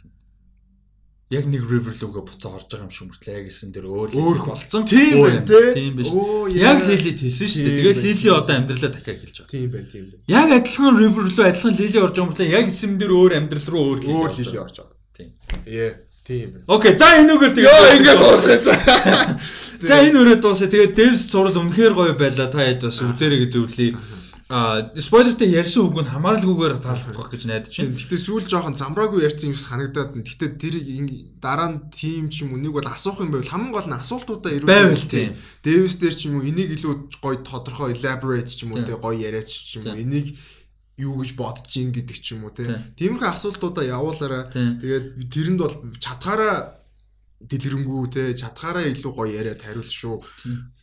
[1.30, 4.34] Яг нэг river лугаа буцаа орж байгаа юм шиг мөртлөө яг эсрэн дээр өөр Өөр
[4.34, 4.82] лили болцсон.
[4.82, 5.60] Тийм те.
[5.78, 6.10] Тийм биш.
[6.58, 7.84] Яг лилид хэлсэн шүү дээ.
[7.86, 9.54] Байна, лили одоо амьдралаа дахиад хэлж байгаа.
[9.54, 10.26] Тийм байна, тийм байна.
[10.26, 13.68] Яг адилхан river луу адилхан лили орж байгаа юм бол яг эсрэн дээр өөр амьдрал
[13.70, 14.58] руу өөр лили.
[14.58, 14.98] Орж байгаа.
[15.14, 15.30] Тийм.
[15.70, 15.90] Ээ,
[16.26, 16.66] тийм байна.
[16.66, 18.74] Окей, за энэ үгээр тэгээд Йоо, ингээ дуусгая за.
[19.86, 20.68] За энэ үрээ дуусаа.
[20.68, 22.52] Тэгээд Devs зураг үнэхээр гоё байлаа.
[22.52, 23.94] Та хэд бас үзээрэй гэж зөвлөе.
[24.50, 27.94] Аа, спойлертэй ярьсан үг нь хамааралгүйгээр таалагдах гэж найдаж байна.
[27.94, 30.26] Гэтэ сүүл жоохон замраагүй ярьсан юм шиг санагдаад байна.
[30.26, 30.74] Гэтэ тэр
[31.38, 34.50] дараа нь тим ч юм уу нэг бол асуух юм байвал хамгийн гол нь асуултуудаа
[34.66, 35.38] Байвал, ирүүлэх тийм.
[35.62, 39.14] Дэвис дээр ч юм уу энийг илүү гоё тодорхой elaborate ч юм уу те гоё
[39.14, 40.34] яриач ч юм уу энийг
[40.98, 42.66] юу гэж бодож ийн гэдэг ч юм уу те.
[42.98, 43.14] Тийм.
[43.14, 44.50] Тиймэрхүү асуултуудаа явуулаарай.
[44.50, 46.74] Тэгээд тэрэнд бол чадхаараа
[47.38, 50.18] дэлгэрэнгүй те чадхаараа илүү гоё яриад хариулт шүү.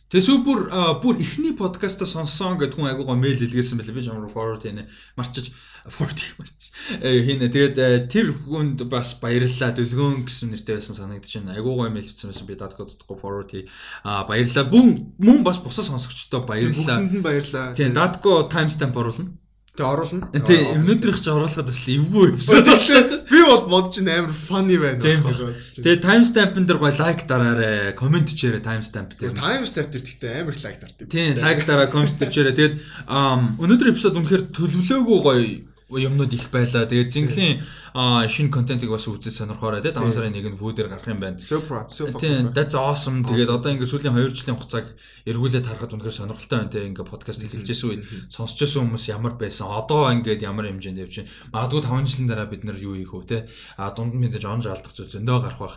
[0.08, 0.60] Тэсүү бүр
[1.04, 3.92] бүр ихний подкаста сонссон гэд хүн айгуугаа мэйл илгээсэн байлаа.
[3.92, 4.88] Би ч амар forward хийнэ.
[5.20, 5.52] Марчиж
[5.84, 6.72] forward марч.
[6.96, 7.52] Э хийнэ.
[7.52, 9.76] Тэгээд э, тэр хүнд бас баярлалаа.
[9.76, 11.60] Дүлгөөн гэсэн нэртэй байсан санагдаж байна.
[11.60, 12.48] Айгуугаа мэйл хийсэн байсан.
[12.48, 13.68] Би датко дутхгүй forward хий.
[14.00, 14.64] Аа баярлалаа.
[14.72, 17.04] Бүн мөн бас бусад сонсогчдоо баярлалаа.
[17.04, 17.76] Бүгдэнд баярлаа.
[17.76, 19.36] Тийм, датко timestamp оруулна.
[19.78, 20.26] Тэг оруулна.
[20.42, 23.22] Тийм, өнөөдрийнх ч оруулахад бас л эвгүй эпизод боллоо.
[23.30, 24.98] Би бол бодож ин амар funny байна.
[24.98, 29.38] Тэгээ Тэгээ timestamp-ын дээр гой лайк дараарай, комент хийрэй timestamp дээр.
[29.38, 31.06] time step тэр гэхдээ амар лайк дардаг.
[31.06, 32.58] Тийм, лайк дараа комент хийрэй.
[32.58, 32.74] Тэгээд
[33.06, 36.84] өнөөдөр эпизод үнэхээр төлөвлөөгүй гоё юмнууд их байлаа.
[36.84, 37.64] Тэгээд зинхлийн
[37.96, 39.96] шинэ контентыг бас үзэж сонирхоорой те.
[39.96, 41.40] 5 сарын 1-нд вүүдээр гарах юм байна.
[41.40, 41.88] So proud.
[41.88, 43.24] So Тийм, that's awesome.
[43.24, 44.86] Тэгээд одоо ингээд сүүлийн 2 жилийн хугацааг
[45.24, 46.84] эргүүлээд харахад үнэхээр сонирхолтой байна те.
[46.92, 49.72] Ингээд подкаст эхэлжсэн үед сонсч байсан хүмүүс ямар байсан.
[49.72, 51.32] Одоо ингээд ямар хэмжээнд явж байна.
[51.56, 53.38] Магадгүй 5 жилийн дараа бид нар юу хийх вэ те.
[53.80, 55.76] А дунд нь мэдээж онж алдах зүйл зөндөө гарах бах.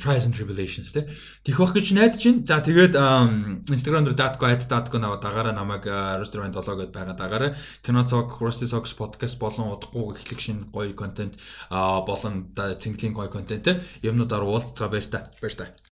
[0.00, 1.04] Trials and tribulations те.
[1.44, 2.48] Тих бах гэж найдаж байна.
[2.48, 2.94] За тэгээд
[3.68, 7.50] Instagram дээр datco@datco наваа дагаараа намайг restaurant 7 гэдээ байгаа дагаараа
[7.84, 11.34] кино цог Rusty Socks подкаст болон удахгүй эхлэх шинэ гоё контент
[12.08, 13.66] болон цэнгэлийн гоё контент
[14.02, 15.18] юмнуудаар уулзцаа баяр та.
[15.42, 15.66] Баяр та.